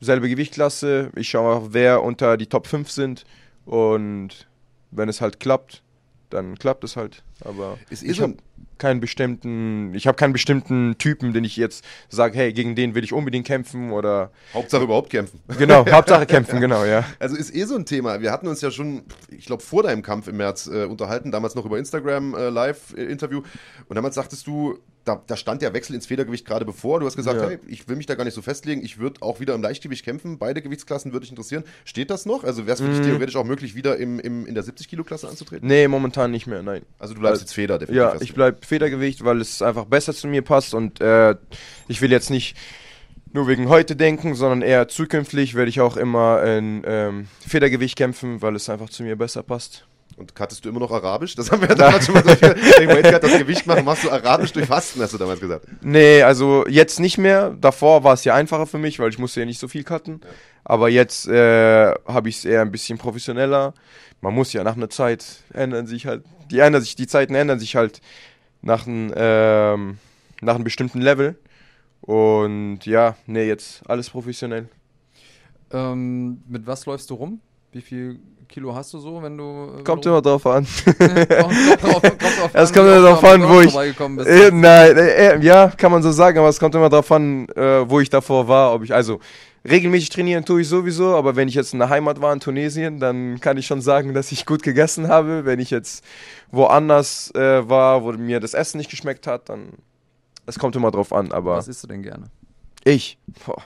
selbe 0.00 0.28
Gewichtklasse. 0.28 1.10
Ich 1.16 1.28
schaue 1.28 1.60
mal, 1.60 1.68
wer 1.72 2.02
unter 2.02 2.36
die 2.36 2.46
Top 2.46 2.66
5 2.66 2.90
sind. 2.90 3.24
Und 3.64 4.48
wenn 4.90 5.08
es 5.08 5.20
halt 5.20 5.40
klappt, 5.40 5.82
dann 6.30 6.58
klappt 6.58 6.84
es 6.84 6.96
halt. 6.96 7.22
Aber 7.44 7.78
Ist 7.90 8.02
ich 8.02 8.20
habe 8.20 8.32
ein- 8.34 8.38
keinen 8.78 9.00
bestimmten, 9.00 9.94
ich 9.94 10.06
habe 10.06 10.16
keinen 10.16 10.32
bestimmten 10.32 10.96
Typen, 10.96 11.32
den 11.34 11.44
ich 11.44 11.56
jetzt 11.56 11.84
sage, 12.08 12.36
hey, 12.38 12.52
gegen 12.52 12.74
den 12.74 12.94
will 12.94 13.04
ich 13.04 13.12
unbedingt 13.12 13.46
kämpfen 13.46 13.90
oder 13.90 14.30
Hauptsache 14.54 14.84
überhaupt 14.84 15.10
kämpfen. 15.10 15.40
genau, 15.58 15.84
Hauptsache 15.90 16.24
kämpfen, 16.26 16.60
genau, 16.60 16.84
ja. 16.84 17.04
Also 17.18 17.36
ist 17.36 17.54
eh 17.54 17.64
so 17.64 17.76
ein 17.76 17.84
Thema. 17.84 18.20
Wir 18.22 18.32
hatten 18.32 18.46
uns 18.48 18.60
ja 18.62 18.70
schon, 18.70 19.02
ich 19.28 19.44
glaube, 19.46 19.62
vor 19.62 19.82
deinem 19.82 20.02
Kampf 20.02 20.28
im 20.28 20.36
März 20.38 20.66
äh, 20.66 20.84
unterhalten, 20.84 21.30
damals 21.30 21.54
noch 21.54 21.66
über 21.66 21.78
Instagram 21.78 22.34
äh, 22.34 22.48
Live-Interview. 22.48 23.42
Und 23.88 23.96
damals 23.96 24.14
sagtest 24.14 24.46
du, 24.46 24.78
da, 25.04 25.22
da 25.26 25.36
stand 25.36 25.62
der 25.62 25.72
Wechsel 25.72 25.94
ins 25.94 26.06
Federgewicht 26.06 26.44
gerade 26.46 26.64
bevor. 26.64 27.00
Du 27.00 27.06
hast 27.06 27.16
gesagt, 27.16 27.40
Ja. 27.40 27.48
hey, 27.48 27.58
ich 27.66 27.88
will 27.88 27.96
mich 27.96 28.06
da 28.06 28.14
gar 28.14 28.24
nicht 28.24 28.34
so 28.34 28.42
festlegen. 28.42 28.84
Ich 28.84 28.98
würde 28.98 29.22
auch 29.22 29.40
wieder 29.40 29.54
im 29.54 29.62
Leichtgewicht 29.62 30.04
kämpfen. 30.04 30.38
Beide 30.38 30.60
Gewichtsklassen 30.62 31.12
würde 31.12 31.24
ich 31.24 31.30
interessieren. 31.30 31.64
Steht 31.84 32.10
das 32.10 32.26
noch? 32.26 32.44
Also 32.44 32.66
wäre 32.66 32.74
es 32.74 32.80
für 32.80 32.86
Mhm. 32.88 32.96
dich 32.96 33.06
theoretisch 33.06 33.36
auch 33.36 33.44
möglich, 33.44 33.74
wieder 33.74 33.96
im, 33.96 34.20
im, 34.20 34.46
in 34.46 34.54
der 34.54 34.62
70-Kilo-Klasse 34.64 35.28
anzutreten? 35.28 35.66
Nee, 35.66 35.88
momentan 35.88 36.30
nicht 36.30 36.46
mehr, 36.46 36.62
nein. 36.62 36.82
Also 36.98 37.14
du 37.14 37.20
bleibst 37.20 37.40
Weil- 37.40 37.44
jetzt 37.44 37.52
Feder, 37.54 37.78
definitiv. 37.78 37.96
Ja, 38.02 38.14
ich 38.20 38.30
mal. 38.36 38.52
bleib 38.52 38.64
Federgewicht, 38.66 39.24
weil 39.24 39.40
es 39.40 39.62
einfach 39.62 39.86
besser 39.86 40.12
zu 40.14 40.28
mir 40.28 40.42
passt 40.42 40.74
und 40.74 41.00
äh, 41.00 41.34
ich 41.88 42.00
will 42.02 42.10
jetzt 42.10 42.30
nicht 42.30 42.56
nur 43.32 43.46
wegen 43.48 43.68
heute 43.68 43.94
denken, 43.96 44.34
sondern 44.34 44.60
eher 44.60 44.88
zukünftig 44.88 45.54
werde 45.54 45.68
ich 45.68 45.80
auch 45.80 45.96
immer 45.96 46.42
in 46.44 46.82
ähm, 46.84 47.28
Federgewicht 47.46 47.96
kämpfen, 47.96 48.42
weil 48.42 48.56
es 48.56 48.68
einfach 48.68 48.90
zu 48.90 49.02
mir 49.04 49.16
besser 49.16 49.42
passt. 49.44 49.86
Und 50.16 50.34
kattest 50.34 50.64
du 50.64 50.68
immer 50.68 50.80
noch 50.80 50.90
Arabisch? 50.90 51.34
Das 51.34 51.50
haben 51.50 51.62
wir 51.62 51.68
ja 51.68 51.74
damals 51.74 52.06
schon 52.06 52.14
mal 52.14 52.24
so 52.24 52.34
viel. 52.34 52.54
Cut 53.02 53.22
das 53.22 53.38
Gewicht 53.38 53.66
machen, 53.66 53.84
machst 53.84 54.04
du 54.04 54.10
Arabisch 54.10 54.52
durch 54.52 54.66
Fasten, 54.66 55.00
hast 55.00 55.14
du 55.14 55.18
damals 55.18 55.40
gesagt. 55.40 55.66
Nee, 55.80 56.22
also 56.22 56.66
jetzt 56.68 57.00
nicht 57.00 57.16
mehr. 57.16 57.56
Davor 57.58 58.04
war 58.04 58.14
es 58.14 58.24
ja 58.24 58.34
einfacher 58.34 58.66
für 58.66 58.78
mich, 58.78 58.98
weil 58.98 59.10
ich 59.10 59.18
musste 59.18 59.40
ja 59.40 59.46
nicht 59.46 59.58
so 59.58 59.68
viel 59.68 59.84
cutten. 59.84 60.20
Aber 60.64 60.88
jetzt 60.88 61.26
äh, 61.26 61.92
habe 62.06 62.28
ich 62.28 62.38
es 62.38 62.44
eher 62.44 62.62
ein 62.62 62.70
bisschen 62.70 62.98
professioneller. 62.98 63.72
Man 64.20 64.34
muss 64.34 64.52
ja 64.52 64.62
nach 64.62 64.76
einer 64.76 64.90
Zeit 64.90 65.24
ändern 65.54 65.86
sich 65.86 66.06
halt, 66.06 66.24
die 66.50 66.58
ändern 66.58 66.82
sich, 66.82 66.96
die 66.96 67.06
Zeiten 67.06 67.34
ändern 67.34 67.58
sich 67.58 67.76
halt 67.76 68.00
nach 68.60 68.86
einem 68.86 69.12
ähm, 69.16 69.98
nach 70.42 70.54
einem 70.54 70.64
bestimmten 70.64 71.00
Level. 71.00 71.38
Und 72.00 72.80
ja, 72.84 73.16
nee, 73.26 73.46
jetzt 73.46 73.88
alles 73.88 74.10
professionell. 74.10 74.68
Ähm, 75.72 76.42
mit 76.48 76.66
was 76.66 76.86
läufst 76.86 77.10
du 77.10 77.14
rum? 77.14 77.40
Wie 77.72 77.80
viel 77.80 78.20
Kilo 78.50 78.74
hast 78.74 78.92
du 78.92 78.98
so, 78.98 79.22
wenn 79.22 79.38
du. 79.38 79.84
Kommt 79.84 80.04
immer 80.06 80.20
drauf 80.20 80.44
an. 80.44 80.64
drauf, 80.84 82.02
drauf 82.02 82.50
Es 82.52 82.72
kommt 82.72 82.88
immer 82.88 83.00
drauf 83.00 83.22
an, 83.22 83.48
wo 83.48 83.60
ich-. 83.60 83.74
Äh, 83.74 84.50
nein, 84.50 84.96
äh, 84.96 85.34
äh, 85.34 85.40
ja, 85.40 85.68
kann 85.68 85.92
man 85.92 86.02
so 86.02 86.10
sagen, 86.10 86.38
aber 86.38 86.48
es 86.48 86.58
kommt 86.58 86.74
immer 86.74 86.88
darauf 86.88 87.12
an, 87.12 87.48
äh, 87.50 87.88
wo 87.88 88.00
ich 88.00 88.10
davor 88.10 88.48
war, 88.48 88.74
ob 88.74 88.82
ich, 88.82 88.92
also 88.92 89.20
regelmäßig 89.68 90.08
trainieren 90.08 90.44
tue 90.44 90.62
ich 90.62 90.68
sowieso, 90.68 91.14
aber 91.14 91.36
wenn 91.36 91.46
ich 91.46 91.54
jetzt 91.54 91.72
in 91.72 91.78
der 91.78 91.90
Heimat 91.90 92.20
war 92.20 92.32
in 92.32 92.40
Tunesien, 92.40 92.98
dann 92.98 93.38
kann 93.38 93.56
ich 93.56 93.66
schon 93.66 93.82
sagen, 93.82 94.14
dass 94.14 94.32
ich 94.32 94.46
gut 94.46 94.64
gegessen 94.64 95.06
habe. 95.06 95.44
Wenn 95.44 95.60
ich 95.60 95.70
jetzt 95.70 96.04
woanders 96.50 97.32
äh, 97.36 97.68
war, 97.68 98.02
wo 98.02 98.12
mir 98.12 98.40
das 98.40 98.54
Essen 98.54 98.78
nicht 98.78 98.90
geschmeckt 98.90 99.28
hat, 99.28 99.48
dann, 99.48 99.74
es 100.46 100.58
kommt 100.58 100.74
immer 100.74 100.90
drauf 100.90 101.12
an, 101.12 101.30
aber 101.30 101.56
Was 101.56 101.68
isst 101.68 101.84
du 101.84 101.86
denn 101.86 102.02
gerne? 102.02 102.30
ich, 102.82 103.18
boah, 103.46 103.62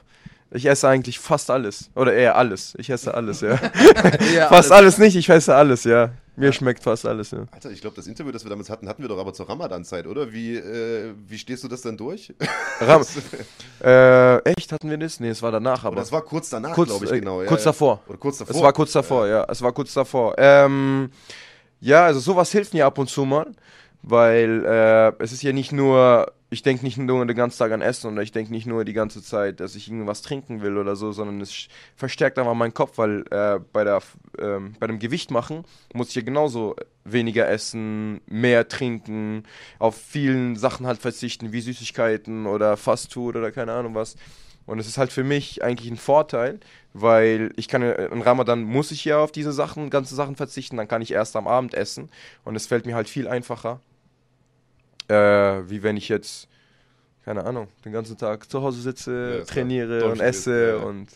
ich 0.55 0.67
esse 0.67 0.89
eigentlich 0.89 1.19
fast 1.19 1.51
alles, 1.51 1.91
oder 1.95 2.15
eher 2.15 2.37
alles, 2.37 2.75
ich 2.79 2.89
esse 2.89 3.13
alles, 3.13 3.41
ja. 3.41 3.59
Ja, 4.35 4.49
fast 4.49 4.71
alles 4.71 4.99
nicht, 4.99 5.17
ich 5.17 5.29
esse 5.29 5.55
alles, 5.55 5.85
ja. 5.85 6.11
Mir 6.37 6.53
schmeckt 6.53 6.83
fast 6.83 7.07
alles, 7.07 7.31
ja. 7.31 7.45
Alter, 7.51 7.71
ich 7.71 7.81
glaube, 7.81 7.95
das 7.95 8.07
Interview, 8.07 8.33
das 8.33 8.45
wir 8.45 8.51
damals 8.51 8.69
hatten, 8.69 8.89
hatten 8.89 9.03
wir 9.03 9.09
doch 9.09 9.19
aber 9.19 9.33
zur 9.33 9.49
Ramadan-Zeit, 9.49 10.07
oder? 10.07 10.33
Wie, 10.33 10.57
äh, 10.57 11.15
wie 11.29 11.39
stehst 11.39 11.63
du 11.63 11.69
das 11.69 11.83
denn 11.83 11.97
durch? 11.97 12.33
Ram 12.81 13.05
äh, 13.85 14.39
echt, 14.51 14.73
hatten 14.73 14.91
wir 14.91 14.99
das? 14.99 15.21
Nee, 15.21 15.29
es 15.29 15.43
war 15.43 15.53
danach, 15.53 15.81
aber. 15.81 15.89
Aber 15.89 16.01
das 16.01 16.11
war 16.11 16.23
kurz 16.23 16.51
danach, 16.51 16.75
glaube 16.75 17.05
ich, 17.05 17.13
äh, 17.13 17.21
genau. 17.21 17.43
ja, 17.43 17.49
kurz 17.49 17.63
ja. 17.63 17.71
davor. 17.71 18.01
Oder 18.09 18.19
kurz 18.19 18.39
davor. 18.39 18.57
Es 18.57 18.63
war 18.63 18.73
kurz 18.73 18.93
davor, 18.93 19.29
ja. 19.29 19.47
Es 19.49 19.63
war 19.63 19.73
kurz 19.73 19.93
davor. 19.95 20.35
Ähm, 20.39 21.11
ja, 21.81 22.05
also 22.05 22.19
sowas 22.19 22.51
hilft 22.51 22.75
mir 22.75 22.87
ab 22.87 22.99
und 22.99 23.09
zu 23.09 23.25
mal, 23.25 23.53
weil 24.03 24.65
äh, 24.65 25.23
es 25.23 25.33
ist 25.33 25.43
ja 25.43 25.53
nicht 25.53 25.71
nur, 25.71 26.33
ich 26.51 26.63
denke 26.63 26.85
nicht 26.85 26.99
nur 26.99 27.27
den 27.27 27.37
ganzen 27.37 27.59
Tag 27.59 27.73
an 27.73 27.83
Essen 27.83 28.13
oder 28.13 28.23
ich 28.23 28.31
denke 28.31 28.53
nicht 28.53 28.67
nur 28.67 28.85
die 28.85 28.93
ganze 28.93 29.23
Zeit, 29.23 29.59
dass 29.61 29.75
ich 29.75 29.89
irgendwas 29.89 30.23
trinken 30.23 30.63
will 30.63 30.77
oder 30.79 30.95
so, 30.95 31.11
sondern 31.11 31.41
es 31.41 31.69
verstärkt 31.97 32.39
einfach 32.39 32.55
meinen 32.55 32.75
Kopf, 32.75 32.99
weil 32.99 33.25
äh, 33.31 33.59
bei, 33.73 33.83
der, 33.83 34.03
ähm, 34.39 34.75
bei 34.79 34.87
dem 34.87 35.01
Gewicht 35.01 35.31
machen 35.33 35.65
muss 35.95 36.11
ich 36.11 36.15
ja 36.17 36.23
genauso 36.23 36.77
weniger 37.05 37.49
essen, 37.49 38.21
mehr 38.27 38.69
trinken, 38.69 39.43
auf 39.79 39.97
vielen 39.97 40.55
Sachen 40.57 40.87
halt 40.87 41.01
verzichten, 41.01 41.53
wie 41.53 41.61
Süßigkeiten 41.61 42.47
oder 42.47 42.77
Fastfood 42.77 43.37
oder 43.37 43.51
keine 43.51 43.73
Ahnung 43.73 43.95
was. 43.95 44.17
Und 44.67 44.79
es 44.79 44.87
ist 44.87 44.97
halt 44.97 45.13
für 45.13 45.25
mich 45.25 45.63
eigentlich 45.63 45.91
ein 45.91 45.97
Vorteil, 45.99 46.59
weil 46.95 47.53
ich 47.57 47.69
kann, 47.69 47.83
ja- 47.83 47.93
in 47.93 48.23
Ramadan 48.23 48.63
muss 48.63 48.91
ich 48.93 49.05
ja 49.05 49.19
auf 49.19 49.33
diese 49.33 49.53
Sachen, 49.53 49.91
ganze 49.91 50.15
Sachen 50.15 50.37
verzichten, 50.37 50.77
dann 50.77 50.89
kann 50.89 51.03
ich 51.03 51.13
erst 51.13 51.37
am 51.37 51.47
Abend 51.47 51.75
essen 51.75 52.11
und 52.45 52.57
es 52.57 52.67
fällt 52.67 52.87
mir 52.87 52.95
halt 52.95 53.09
viel 53.09 53.29
einfacher, 53.29 53.81
äh, 55.09 55.69
wie 55.69 55.83
wenn 55.83 55.97
ich 55.97 56.09
jetzt, 56.09 56.49
keine 57.25 57.45
Ahnung, 57.45 57.69
den 57.85 57.93
ganzen 57.93 58.17
Tag 58.19 58.51
zu 58.51 58.63
Hause 58.63 58.79
Ja, 58.79 58.83
sitze, 58.83 59.11
ist 59.43 59.49
trainiere 59.51 59.99
klar. 59.99 60.13
und 60.13 60.21
esse 60.21 60.71
ja, 60.71 60.77
ja. 60.79 60.85
und 60.87 61.09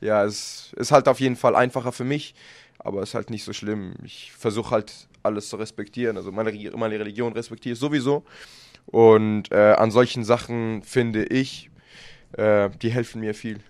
ja, 0.00 0.24
es 0.24 0.72
ist 0.76 0.92
halt 0.92 1.08
auf 1.08 1.20
jeden 1.20 1.36
Fall 1.36 1.56
einfacher 1.56 1.92
für 1.92 2.04
mich, 2.04 2.34
aber 2.78 3.02
es 3.02 3.10
ist 3.10 3.14
halt 3.14 3.30
nicht 3.30 3.44
so 3.44 3.52
schlimm. 3.52 3.94
Ich 4.04 4.32
versuche 4.32 4.70
halt 4.72 5.08
alles 5.22 5.48
zu 5.48 5.56
respektieren, 5.56 6.16
also 6.16 6.32
meine, 6.32 6.52
meine 6.76 6.98
Religion 6.98 7.32
respektiere 7.32 7.72
ich 7.74 7.78
sowieso 7.78 8.24
und 8.86 9.50
äh, 9.52 9.74
an 9.74 9.90
solchen 9.90 10.24
Sachen 10.24 10.82
finde 10.82 11.24
ich, 11.24 11.70
äh, 12.32 12.70
die 12.82 12.90
helfen 12.90 13.20
mir 13.20 13.34
viel. 13.34 13.60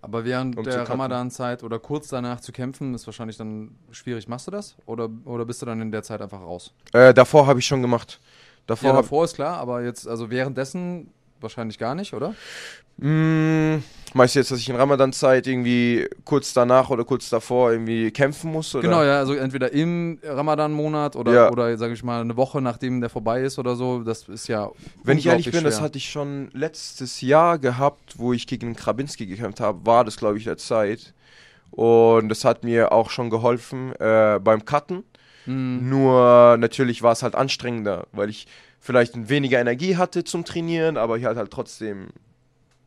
Aber 0.00 0.24
während 0.24 0.58
Um 0.58 0.64
der. 0.64 0.88
Ramadan-Zeit 0.88 1.62
oder 1.62 1.78
kurz 1.78 2.08
danach 2.08 2.40
zu 2.40 2.52
kämpfen, 2.52 2.94
ist 2.94 3.06
wahrscheinlich 3.06 3.36
dann 3.36 3.76
schwierig. 3.92 4.26
Machst 4.28 4.46
du 4.48 4.50
das? 4.50 4.76
Oder, 4.86 5.08
oder 5.24 5.44
bist 5.44 5.62
du 5.62 5.66
dann 5.66 5.80
in 5.80 5.92
der 5.92 6.02
Zeit 6.02 6.20
einfach 6.20 6.40
raus? 6.40 6.74
Äh, 6.92 7.14
davor 7.14 7.46
habe 7.46 7.58
ich 7.60 7.66
schon 7.66 7.82
gemacht. 7.82 8.20
Davor 8.66 8.90
Ja, 8.90 8.96
davor 8.96 9.24
ist 9.24 9.34
klar, 9.34 9.58
aber 9.58 9.82
jetzt, 9.82 10.06
also 10.08 10.30
währenddessen 10.30 11.08
wahrscheinlich 11.40 11.78
gar 11.78 11.94
nicht, 11.94 12.14
oder? 12.14 12.34
mh, 12.98 13.80
meinst 14.14 14.34
du 14.34 14.38
jetzt, 14.38 14.50
dass 14.50 14.58
ich 14.60 14.68
in 14.68 14.76
Ramadan-Zeit 14.76 15.46
irgendwie 15.46 16.08
kurz 16.24 16.52
danach 16.52 16.90
oder 16.90 17.04
kurz 17.04 17.28
davor 17.30 17.72
irgendwie 17.72 18.10
kämpfen 18.10 18.52
muss? 18.52 18.74
Oder? 18.74 18.82
Genau, 18.82 19.02
ja, 19.02 19.18
also 19.18 19.34
entweder 19.34 19.72
im 19.72 20.18
Ramadan-Monat 20.22 21.16
oder, 21.16 21.32
Ja. 21.32 21.50
oder 21.50 21.76
sage 21.78 21.94
ich 21.94 22.04
mal, 22.04 22.20
eine 22.20 22.36
Woche 22.36 22.60
nachdem 22.60 23.00
der 23.00 23.10
vorbei 23.10 23.42
ist 23.42 23.58
oder 23.58 23.74
so. 23.76 24.02
Das 24.04 24.28
ist 24.28 24.46
ja. 24.48 24.70
Wenn 25.02 25.18
ich 25.18 25.26
ehrlich 25.26 25.50
bin, 25.50 25.64
das 25.64 25.76
schwer. 25.76 25.84
hatte 25.84 25.98
ich 25.98 26.10
schon 26.10 26.50
letztes 26.52 27.20
Jahr 27.22 27.58
gehabt, 27.58 28.18
wo 28.18 28.32
ich 28.32 28.46
gegen 28.46 28.76
Krabinski 28.76 29.26
gekämpft 29.26 29.60
habe, 29.60 29.84
war 29.86 30.04
das, 30.04 30.16
glaube 30.16 30.38
ich, 30.38 30.44
der 30.44 30.58
Zeit. 30.58 31.14
Und 31.70 32.28
das 32.28 32.44
hat 32.44 32.64
mir 32.64 32.92
auch 32.92 33.08
schon 33.10 33.30
geholfen 33.30 33.94
äh, 33.98 34.38
beim 34.42 34.64
Cutten, 34.64 35.04
Mhm. 35.44 35.88
Nur 35.90 36.11
natürlich 36.62 37.02
war 37.02 37.12
es 37.12 37.22
halt 37.22 37.34
anstrengender, 37.34 38.06
weil 38.12 38.30
ich 38.30 38.46
vielleicht 38.80 39.28
weniger 39.28 39.60
Energie 39.60 39.96
hatte 39.96 40.24
zum 40.24 40.44
Trainieren, 40.44 40.96
aber 40.96 41.18
ich 41.18 41.24
hatte 41.24 41.38
halt 41.38 41.50
trotzdem 41.50 42.08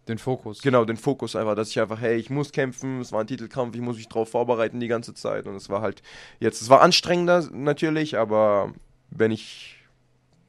Den 0.07 0.17
Fokus. 0.17 0.61
genau 0.61 0.83
den 0.85 0.97
Fokus 0.97 1.35
einfach, 1.35 1.55
dass 1.55 1.69
ich 1.69 1.79
einfach, 1.79 2.01
hey, 2.01 2.15
ich 2.15 2.29
muss 2.29 2.51
kämpfen, 2.51 3.01
es 3.01 3.11
war 3.11 3.21
ein 3.21 3.27
Titelkampf, 3.27 3.75
ich 3.75 3.81
muss 3.81 3.97
mich 3.97 4.09
drauf 4.09 4.29
vorbereiten 4.29 4.79
die 4.79 4.87
ganze 4.87 5.13
Zeit 5.13 5.45
und 5.45 5.55
es 5.55 5.69
war 5.69 5.81
halt 5.81 6.01
jetzt, 6.39 6.61
es 6.61 6.69
war 6.69 6.81
anstrengender 6.81 7.47
natürlich, 7.51 8.17
aber 8.17 8.73
wenn 9.11 9.31
ich 9.31 9.75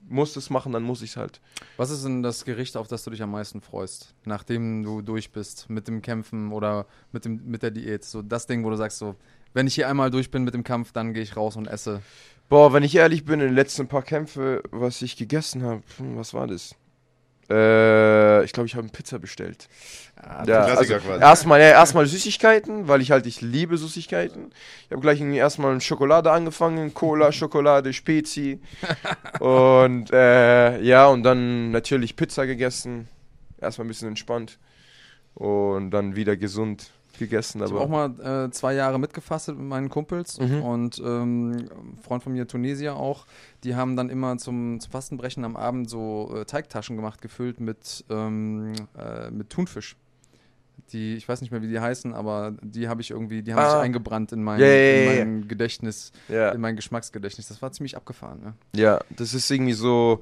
muss 0.08 0.36
es 0.36 0.50
machen, 0.50 0.72
dann 0.72 0.82
muss 0.82 1.02
ich 1.02 1.10
es 1.10 1.16
halt. 1.16 1.40
Was 1.76 1.90
ist 1.90 2.04
denn 2.04 2.22
das 2.22 2.44
Gericht, 2.44 2.76
auf 2.76 2.86
das 2.88 3.04
du 3.04 3.10
dich 3.10 3.22
am 3.22 3.30
meisten 3.30 3.60
freust, 3.60 4.14
nachdem 4.24 4.82
du 4.82 5.02
durch 5.02 5.32
bist 5.32 5.68
mit 5.68 5.88
dem 5.88 6.00
Kämpfen 6.02 6.52
oder 6.52 6.86
mit, 7.12 7.24
dem, 7.24 7.44
mit 7.44 7.62
der 7.62 7.70
Diät? 7.72 8.04
So 8.04 8.22
das 8.22 8.46
Ding, 8.46 8.64
wo 8.64 8.70
du 8.70 8.76
sagst, 8.76 8.98
so, 8.98 9.16
wenn 9.52 9.66
ich 9.66 9.74
hier 9.74 9.88
einmal 9.88 10.10
durch 10.10 10.30
bin 10.30 10.44
mit 10.44 10.54
dem 10.54 10.64
Kampf, 10.64 10.92
dann 10.92 11.12
gehe 11.12 11.22
ich 11.22 11.36
raus 11.36 11.56
und 11.56 11.66
esse. 11.66 12.02
Boah, 12.48 12.72
wenn 12.72 12.82
ich 12.82 12.94
ehrlich 12.94 13.24
bin, 13.24 13.40
in 13.40 13.48
den 13.48 13.54
letzten 13.54 13.88
paar 13.88 14.02
Kämpfe, 14.02 14.62
was 14.70 15.02
ich 15.02 15.16
gegessen 15.16 15.62
habe, 15.64 15.82
hm, 15.98 16.16
was 16.16 16.32
war 16.32 16.46
das? 16.46 16.74
Äh, 17.48 18.44
ich 18.44 18.52
glaube, 18.52 18.66
ich 18.66 18.74
habe 18.74 18.82
eine 18.84 18.92
Pizza 18.92 19.18
bestellt. 19.18 19.68
Ja, 20.46 20.64
Klassiker 20.64 20.94
also 20.96 21.20
erstmal 21.20 21.60
ja, 21.60 21.68
erstmal 21.68 22.06
Süßigkeiten, 22.06 22.88
weil 22.88 23.00
ich 23.00 23.10
halt 23.10 23.26
ich 23.26 23.40
liebe 23.40 23.76
Süßigkeiten. 23.76 24.50
Ich 24.86 24.90
habe 24.90 25.00
gleich 25.00 25.20
erstmal 25.20 25.74
mit 25.74 25.82
Schokolade 25.82 26.32
angefangen, 26.32 26.94
Cola, 26.94 27.30
Schokolade, 27.32 27.92
Spezi 27.92 28.60
und 29.40 30.10
äh, 30.12 30.80
ja 30.80 31.06
und 31.06 31.22
dann 31.22 31.70
natürlich 31.70 32.16
Pizza 32.16 32.46
gegessen. 32.46 33.08
Erstmal 33.60 33.84
ein 33.84 33.88
bisschen 33.88 34.08
entspannt 34.08 34.58
und 35.34 35.90
dann 35.90 36.16
wieder 36.16 36.36
gesund 36.36 36.90
gegessen. 37.18 37.62
Ich 37.62 37.70
habe 37.70 37.80
auch 37.80 37.88
mal 37.88 38.46
äh, 38.46 38.50
zwei 38.50 38.74
Jahre 38.74 38.98
mitgefastet 38.98 39.56
mit 39.56 39.66
meinen 39.66 39.88
Kumpels 39.88 40.38
Mhm. 40.40 40.62
und 40.62 40.98
ähm, 41.04 41.68
Freund 42.02 42.22
von 42.22 42.32
mir, 42.32 42.46
Tunesier 42.46 42.96
auch, 42.96 43.26
die 43.64 43.74
haben 43.74 43.96
dann 43.96 44.10
immer 44.10 44.36
zum, 44.38 44.80
zum 44.80 44.90
Fastenbrechen 44.92 45.44
am 45.44 45.56
Abend 45.56 45.88
so 45.90 46.32
äh, 46.36 46.44
Teigtaschen 46.44 46.96
gemacht, 46.96 47.20
gefüllt 47.22 47.60
mit, 47.60 48.04
ähm, 48.10 48.72
äh, 48.98 49.30
mit 49.30 49.50
Thunfisch. 49.50 49.96
Die, 50.92 51.16
ich 51.16 51.28
weiß 51.28 51.40
nicht 51.40 51.50
mehr, 51.50 51.62
wie 51.62 51.68
die 51.68 51.80
heißen, 51.80 52.14
aber 52.14 52.52
die 52.62 52.86
habe 52.88 53.00
ich 53.00 53.10
irgendwie, 53.10 53.42
die 53.42 53.52
haben 53.54 53.60
Ah. 53.60 53.70
sich 53.70 53.80
eingebrannt 53.80 54.30
in 54.30 54.44
mein, 54.44 54.60
Ja, 54.60 54.66
ja, 54.66 54.74
ja, 54.74 54.90
in 55.00 55.04
mein 55.06 55.48
Gedächtnis, 55.48 56.12
in 56.28 56.60
mein 56.60 56.76
Geschmacksgedächtnis. 56.76 57.48
Das 57.48 57.60
war 57.60 57.72
ziemlich 57.72 57.96
abgefahren. 57.96 58.40
Ne? 58.40 58.54
Ja, 58.76 59.00
das 59.10 59.34
ist 59.34 59.50
irgendwie 59.50 59.72
so 59.72 60.20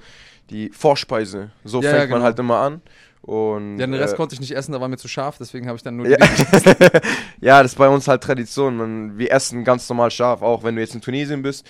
die 0.48 0.70
Vorspeise. 0.70 1.50
So 1.64 1.82
Ja, 1.82 1.90
fängt 1.90 1.98
ja, 1.98 2.04
genau. 2.06 2.16
man 2.16 2.24
halt 2.24 2.38
immer 2.38 2.58
an. 2.60 2.80
Und, 3.24 3.78
Ja, 3.78 3.86
den 3.86 3.94
Rest 3.94 4.12
äh, 4.12 4.16
konnte 4.18 4.34
ich 4.34 4.40
nicht 4.40 4.50
essen, 4.50 4.72
da 4.72 4.82
war 4.82 4.88
mir 4.88 4.98
zu 4.98 5.08
scharf, 5.08 5.38
deswegen 5.38 5.66
habe 5.66 5.76
ich 5.76 5.82
dann 5.82 5.96
nur 5.96 6.06
Ja. 6.06 6.18
ja, 7.40 7.62
das 7.62 7.72
ist 7.72 7.78
bei 7.78 7.88
uns 7.88 8.06
halt 8.06 8.22
Tradition. 8.22 8.76
Man, 8.76 9.18
wir 9.18 9.32
essen 9.32 9.64
ganz 9.64 9.88
normal 9.88 10.10
scharf, 10.10 10.42
auch 10.42 10.62
wenn 10.62 10.74
du 10.76 10.82
jetzt 10.82 10.94
in 10.94 11.00
Tunesien 11.00 11.40
bist. 11.40 11.66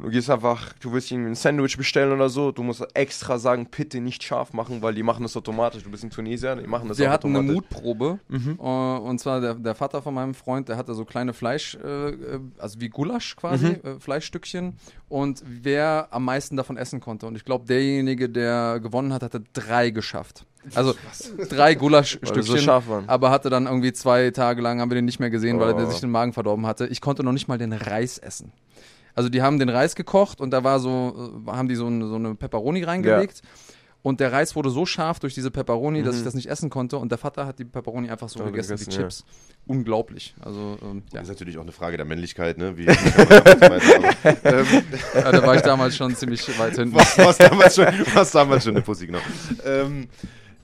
Du 0.00 0.10
gehst 0.10 0.30
einfach, 0.30 0.72
du 0.74 0.92
willst 0.92 1.10
irgendwie 1.10 1.30
ein 1.30 1.34
Sandwich 1.34 1.76
bestellen 1.76 2.12
oder 2.12 2.28
so, 2.28 2.52
du 2.52 2.62
musst 2.62 2.86
extra 2.94 3.36
sagen, 3.36 3.66
bitte 3.68 4.00
nicht 4.00 4.22
scharf 4.22 4.52
machen, 4.52 4.80
weil 4.80 4.94
die 4.94 5.02
machen 5.02 5.24
das 5.24 5.36
automatisch. 5.36 5.82
Du 5.82 5.90
bist 5.90 6.04
in 6.04 6.10
Tunesien, 6.10 6.60
die 6.60 6.68
machen 6.68 6.88
das 6.88 6.98
Wir 6.98 7.08
auch 7.08 7.12
hatten 7.14 7.34
eine 7.34 7.38
automatisch. 7.40 7.70
Mutprobe 7.82 8.18
Mhm. 8.28 8.58
äh, 8.60 8.62
und 8.62 9.18
zwar 9.18 9.40
der, 9.40 9.54
der 9.54 9.74
Vater 9.74 10.00
von 10.00 10.14
meinem 10.14 10.34
Freund, 10.34 10.68
der 10.68 10.76
hatte 10.76 10.94
so 10.94 11.04
kleine 11.04 11.32
Fleisch, 11.32 11.76
äh, 11.84 12.10
äh, 12.10 12.40
also 12.58 12.80
wie 12.80 12.88
Gulasch 12.90 13.34
quasi, 13.34 13.66
Mhm. 13.82 13.96
äh, 13.96 13.98
Fleischstückchen 13.98 14.74
und 15.08 15.42
wer 15.44 16.06
am 16.12 16.24
meisten 16.24 16.56
davon 16.56 16.76
essen 16.76 17.00
konnte. 17.00 17.26
Und 17.26 17.34
ich 17.34 17.44
glaube, 17.44 17.66
derjenige, 17.66 18.28
der 18.28 18.78
gewonnen 18.80 19.12
hat, 19.12 19.24
hatte 19.24 19.42
drei 19.52 19.90
geschafft. 19.90 20.44
Also 20.76 20.94
drei 21.48 21.56
Weil 21.58 21.72
die 21.74 21.78
Gulaschstückchen. 21.80 22.42
so 22.60 23.02
aber 23.08 23.30
hatte 23.30 23.50
dann 23.50 23.66
irgendwie 23.66 23.92
zwei 23.92 24.30
Tage 24.30 24.62
lang, 24.62 24.80
haben 24.80 24.90
wir 24.92 24.94
den 24.96 25.06
nicht 25.06 25.18
mehr 25.18 25.30
gesehen, 25.30 25.58
weil 25.58 25.70
er 25.70 25.86
Oh. 25.86 25.90
sich 25.90 25.98
den 26.00 26.10
Magen 26.10 26.32
verdorben 26.32 26.66
hatte. 26.66 26.86
Ich 26.86 27.00
konnte 27.00 27.24
noch 27.24 27.32
nicht 27.32 27.48
mal 27.48 27.58
den 27.58 27.72
Reis 27.72 28.18
essen. 28.18 28.52
Also 29.18 29.28
die 29.30 29.42
haben 29.42 29.58
den 29.58 29.68
Reis 29.68 29.96
gekocht 29.96 30.40
und 30.40 30.52
da 30.52 30.62
war 30.62 30.78
so, 30.78 31.42
äh, 31.46 31.50
haben 31.50 31.68
die 31.68 31.74
so, 31.74 31.88
ein, 31.88 32.06
so 32.08 32.14
eine 32.14 32.36
Pepperoni 32.36 32.84
reingelegt. 32.84 33.42
Und 34.00 34.20
der 34.20 34.30
Reis 34.32 34.54
wurde 34.54 34.70
so 34.70 34.86
scharf 34.86 35.18
durch 35.18 35.34
diese 35.34 35.50
Pepperoni, 35.50 36.04
dass 36.04 36.14
Mhm. 36.14 36.18
ich 36.20 36.24
das 36.24 36.34
nicht 36.34 36.48
essen 36.48 36.70
konnte. 36.70 36.98
Und 36.98 37.10
der 37.10 37.18
Vater 37.18 37.46
hat 37.46 37.58
die 37.58 37.64
Pepperoni 37.64 38.08
einfach 38.08 38.28
so 38.28 38.38
Oh, 38.40 38.44
gegessen, 38.44 38.78
wie 38.78 38.84
gegessen, 38.84 38.92
ja. 38.92 39.08
Chips. 39.08 39.24
Unglaublich. 39.66 40.36
Also, 40.40 40.78
ähm, 40.82 41.02
ja. 41.12 41.18
Das 41.18 41.22
ist 41.24 41.28
natürlich 41.30 41.58
auch 41.58 41.62
eine 41.62 41.72
Frage 41.72 41.96
der 41.96 42.06
Männlichkeit, 42.06 42.58
ne? 42.58 42.78
Wie, 42.78 42.86
wie 42.86 42.88
ähm, 44.44 44.84
ja, 45.14 45.32
da 45.32 45.42
war 45.46 45.56
ich 45.56 45.62
damals 45.62 45.96
schon 45.96 46.14
ziemlich 46.14 46.46
weit 46.60 46.76
hinten. 46.76 46.94
was, 46.94 47.18
was, 47.18 47.38
damals 47.38 47.74
schon, 47.74 47.86
was 48.14 48.30
damals 48.30 48.62
schon 48.64 48.76
eine 48.76 48.82
Pussy, 48.82 49.06
genau. 49.08 49.18
Ähm, 49.64 50.08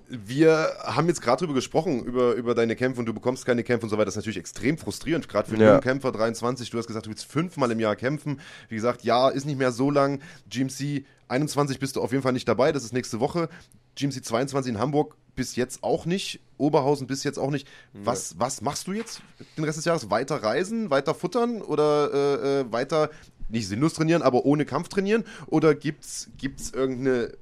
wir 0.08 0.70
haben 0.82 1.08
jetzt 1.08 1.22
gerade 1.22 1.40
drüber 1.40 1.54
gesprochen, 1.54 2.04
über, 2.04 2.34
über 2.34 2.54
deine 2.54 2.76
Kämpfe 2.76 3.00
und 3.00 3.06
du 3.06 3.14
bekommst 3.14 3.46
keine 3.46 3.64
Kämpfe 3.64 3.86
und 3.86 3.90
so 3.90 3.96
weiter. 3.96 4.06
Das 4.06 4.14
ist 4.14 4.18
natürlich 4.18 4.38
extrem 4.38 4.76
frustrierend, 4.78 5.28
gerade 5.28 5.48
für 5.48 5.54
einen 5.54 5.62
Ja. 5.62 5.68
jungen 5.70 5.80
Kämpfer, 5.82 6.12
23. 6.12 6.70
Du 6.70 6.78
hast 6.78 6.86
gesagt, 6.86 7.06
du 7.06 7.10
willst 7.10 7.24
fünfmal 7.24 7.70
im 7.70 7.80
Jahr 7.80 7.96
kämpfen. 7.96 8.40
Wie 8.68 8.74
gesagt, 8.74 9.02
ja, 9.04 9.28
ist 9.30 9.46
nicht 9.46 9.58
mehr 9.58 9.72
so 9.72 9.90
lang. 9.90 10.20
GMC 10.50 11.04
21 11.28 11.78
bist 11.78 11.96
du 11.96 12.02
auf 12.02 12.12
jeden 12.12 12.22
Fall 12.22 12.34
nicht 12.34 12.46
dabei, 12.48 12.70
das 12.72 12.84
ist 12.84 12.92
nächste 12.92 13.18
Woche. 13.18 13.48
GMC 13.96 14.22
22 14.24 14.72
in 14.72 14.78
Hamburg 14.78 15.16
bis 15.36 15.56
jetzt 15.56 15.82
auch 15.82 16.04
nicht. 16.06 16.40
Oberhausen 16.58 17.06
bis 17.06 17.24
jetzt 17.24 17.38
auch 17.38 17.50
nicht. 17.50 17.66
Was, 17.92 18.38
was 18.38 18.60
machst 18.60 18.86
du 18.86 18.92
jetzt 18.92 19.20
den 19.56 19.64
Rest 19.64 19.78
des 19.78 19.84
Jahres? 19.84 20.10
Weiter 20.10 20.36
reisen, 20.36 20.90
weiter 20.90 21.14
futtern 21.14 21.60
oder 21.62 22.12
äh, 22.12 22.60
äh, 22.60 22.72
weiter 22.72 23.10
nicht 23.48 23.66
sinnlos 23.68 23.94
trainieren, 23.94 24.22
aber 24.22 24.44
ohne 24.44 24.64
Kampf 24.64 24.88
trainieren? 24.88 25.24
Oder 25.46 25.74
gibt's, 25.74 26.28
gibt's 26.38 26.70
irgendeine 26.70 27.32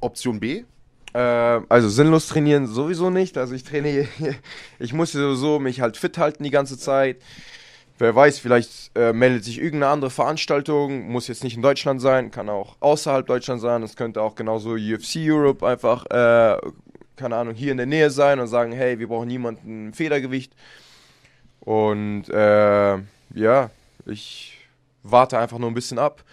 Option 0.00 0.40
B? 0.40 0.64
Äh, 1.12 1.18
also 1.68 1.88
sinnlos 1.88 2.28
trainieren 2.28 2.66
sowieso 2.66 3.10
nicht. 3.10 3.36
Also 3.38 3.54
ich 3.54 3.64
trainiere, 3.64 4.08
ich 4.78 4.92
muss 4.92 5.12
sowieso 5.12 5.58
mich 5.58 5.80
halt 5.80 5.96
fit 5.96 6.18
halten 6.18 6.44
die 6.44 6.50
ganze 6.50 6.78
Zeit. 6.78 7.16
Wer 7.98 8.14
weiß, 8.14 8.38
vielleicht 8.38 8.92
äh, 8.94 9.12
meldet 9.12 9.44
sich 9.44 9.58
irgendeine 9.58 9.92
andere 9.92 10.10
Veranstaltung, 10.10 11.10
muss 11.10 11.28
jetzt 11.28 11.44
nicht 11.44 11.56
in 11.56 11.62
Deutschland 11.62 12.00
sein, 12.00 12.30
kann 12.30 12.48
auch 12.48 12.76
außerhalb 12.80 13.26
Deutschland 13.26 13.60
sein. 13.60 13.82
Es 13.82 13.94
könnte 13.94 14.22
auch 14.22 14.36
genauso 14.36 14.70
UFC 14.70 15.16
Europe 15.26 15.66
einfach, 15.66 16.06
äh, 16.06 16.56
keine 17.16 17.36
Ahnung, 17.36 17.54
hier 17.54 17.72
in 17.72 17.76
der 17.76 17.84
Nähe 17.84 18.08
sein 18.08 18.40
und 18.40 18.46
sagen, 18.46 18.72
hey, 18.72 18.98
wir 18.98 19.08
brauchen 19.08 19.28
niemanden 19.28 19.88
im 19.88 19.92
Federgewicht. 19.92 20.54
Und 21.60 22.30
äh, 22.30 22.96
ja, 23.34 23.70
ich 24.06 24.56
warte 25.02 25.38
einfach 25.38 25.58
nur 25.58 25.70
ein 25.70 25.74
bisschen 25.74 25.98
ab 25.98 26.24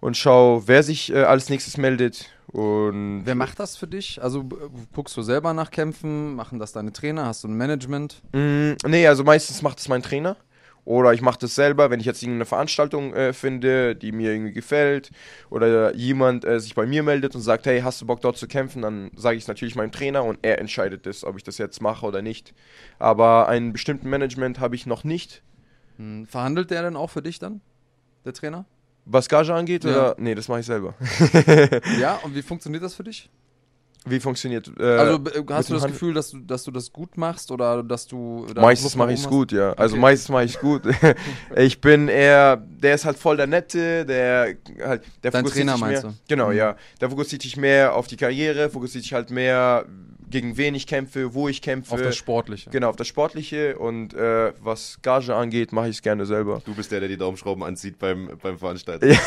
und 0.00 0.16
schau, 0.16 0.62
wer 0.66 0.82
sich 0.82 1.12
äh, 1.12 1.24
als 1.24 1.48
nächstes 1.48 1.76
meldet. 1.76 2.30
Und 2.52 3.22
Wer 3.24 3.36
macht 3.36 3.60
das 3.60 3.76
für 3.76 3.86
dich? 3.86 4.20
Also 4.22 4.40
äh, 4.40 4.68
guckst 4.92 5.16
du 5.16 5.22
selber 5.22 5.54
nach 5.54 5.70
Kämpfen? 5.70 6.34
Machen 6.34 6.58
das 6.58 6.72
deine 6.72 6.92
Trainer? 6.92 7.26
Hast 7.26 7.44
du 7.44 7.48
ein 7.48 7.54
Management? 7.54 8.22
Mm, 8.32 8.72
nee, 8.86 9.06
also 9.06 9.22
meistens 9.22 9.62
macht 9.62 9.78
es 9.78 9.88
mein 9.88 10.02
Trainer. 10.02 10.36
Oder 10.84 11.12
ich 11.12 11.20
mache 11.20 11.38
das 11.38 11.54
selber, 11.54 11.90
wenn 11.90 12.00
ich 12.00 12.06
jetzt 12.06 12.22
irgendeine 12.22 12.46
Veranstaltung 12.46 13.14
äh, 13.14 13.32
finde, 13.32 13.94
die 13.94 14.10
mir 14.10 14.32
irgendwie 14.32 14.52
gefällt. 14.52 15.10
Oder 15.50 15.94
jemand 15.94 16.44
äh, 16.44 16.58
sich 16.58 16.74
bei 16.74 16.86
mir 16.86 17.02
meldet 17.02 17.34
und 17.36 17.42
sagt, 17.42 17.66
hey, 17.66 17.82
hast 17.82 18.00
du 18.00 18.06
Bock 18.06 18.20
dort 18.22 18.36
zu 18.36 18.48
kämpfen? 18.48 18.82
Dann 18.82 19.10
sage 19.14 19.36
ich 19.36 19.44
es 19.44 19.48
natürlich 19.48 19.76
meinem 19.76 19.92
Trainer 19.92 20.24
und 20.24 20.40
er 20.42 20.58
entscheidet 20.58 21.06
es, 21.06 21.22
ob 21.22 21.36
ich 21.36 21.44
das 21.44 21.58
jetzt 21.58 21.80
mache 21.80 22.04
oder 22.06 22.22
nicht. 22.22 22.54
Aber 22.98 23.48
einen 23.48 23.72
bestimmten 23.72 24.08
Management 24.08 24.58
habe 24.58 24.74
ich 24.74 24.86
noch 24.86 25.04
nicht. 25.04 25.42
Hm, 25.98 26.26
verhandelt 26.26 26.70
der 26.70 26.82
denn 26.82 26.96
auch 26.96 27.10
für 27.10 27.22
dich 27.22 27.38
dann? 27.38 27.60
Der 28.24 28.32
Trainer? 28.32 28.64
Was 29.04 29.28
Gage 29.28 29.52
angeht, 29.54 29.84
Ja. 29.84 29.90
oder? 29.90 30.16
Nee, 30.18 30.34
das 30.34 30.48
mache 30.48 30.60
ich 30.60 30.66
selber. 30.66 30.94
Ja, 32.00 32.16
und 32.22 32.34
wie 32.34 32.42
funktioniert 32.42 32.82
das 32.82 32.94
für 32.94 33.04
dich? 33.04 33.30
Wie 34.06 34.18
funktioniert 34.18 34.70
äh, 34.80 34.82
Also 34.82 35.20
hast 35.50 35.68
du 35.68 35.74
das 35.74 35.82
Handel- 35.82 35.90
Gefühl, 35.92 36.14
dass 36.14 36.30
du, 36.30 36.38
dass 36.38 36.64
du 36.64 36.70
das 36.70 36.90
gut 36.90 37.18
machst 37.18 37.50
oder 37.50 37.82
dass 37.82 38.06
du. 38.06 38.46
da 38.54 38.62
Meistens 38.62 38.96
mache 38.96 39.12
ich 39.12 39.20
es 39.20 39.28
gut, 39.28 39.52
ja. 39.52 39.72
Also 39.74 39.94
Okay. 39.94 40.00
meistens 40.00 40.28
mache 40.30 40.44
ich 40.44 40.54
es 40.54 40.60
gut. 40.60 40.82
ich 41.56 41.80
bin 41.82 42.08
eher, 42.08 42.56
der 42.56 42.94
ist 42.94 43.04
halt 43.04 43.18
voll 43.18 43.36
der 43.36 43.46
Nette, 43.46 44.06
der 44.06 44.54
halt, 44.82 45.02
der 45.22 45.30
Dein 45.32 45.44
Trainer 45.44 45.76
meinst 45.76 46.02
mehr, 46.04 46.12
du? 46.12 46.18
Genau, 46.28 46.48
Mhm. 46.48 46.56
ja. 46.56 46.76
Der 47.02 47.10
fokussiert 47.10 47.42
sich 47.42 47.58
mehr 47.58 47.94
auf 47.94 48.06
die 48.06 48.16
Karriere, 48.16 48.70
fokussiert 48.70 49.04
sich 49.04 49.12
halt 49.12 49.30
mehr 49.30 49.84
gegen 50.30 50.56
wen 50.56 50.74
ich 50.74 50.86
kämpfe, 50.86 51.34
wo 51.34 51.48
ich 51.48 51.60
kämpfe. 51.62 51.94
Auf 51.94 52.02
das 52.02 52.16
Sportliche. 52.16 52.70
genau, 52.70 52.88
auf 52.90 52.96
das 52.96 53.08
Sportliche 53.08 53.76
und 53.78 54.14
äh, 54.14 54.52
was 54.62 54.98
Gage 55.02 55.34
angeht, 55.34 55.72
mache 55.72 55.88
ich 55.88 55.96
es 55.96 56.02
gerne 56.02 56.26
selber. 56.26 56.62
Du 56.64 56.74
bist 56.74 56.90
der, 56.92 57.00
der 57.00 57.08
die 57.08 57.16
Daumenschrauben 57.16 57.62
anzieht 57.62 57.98
beim, 57.98 58.30
beim 58.42 58.58
Veranstalter. 58.58 59.06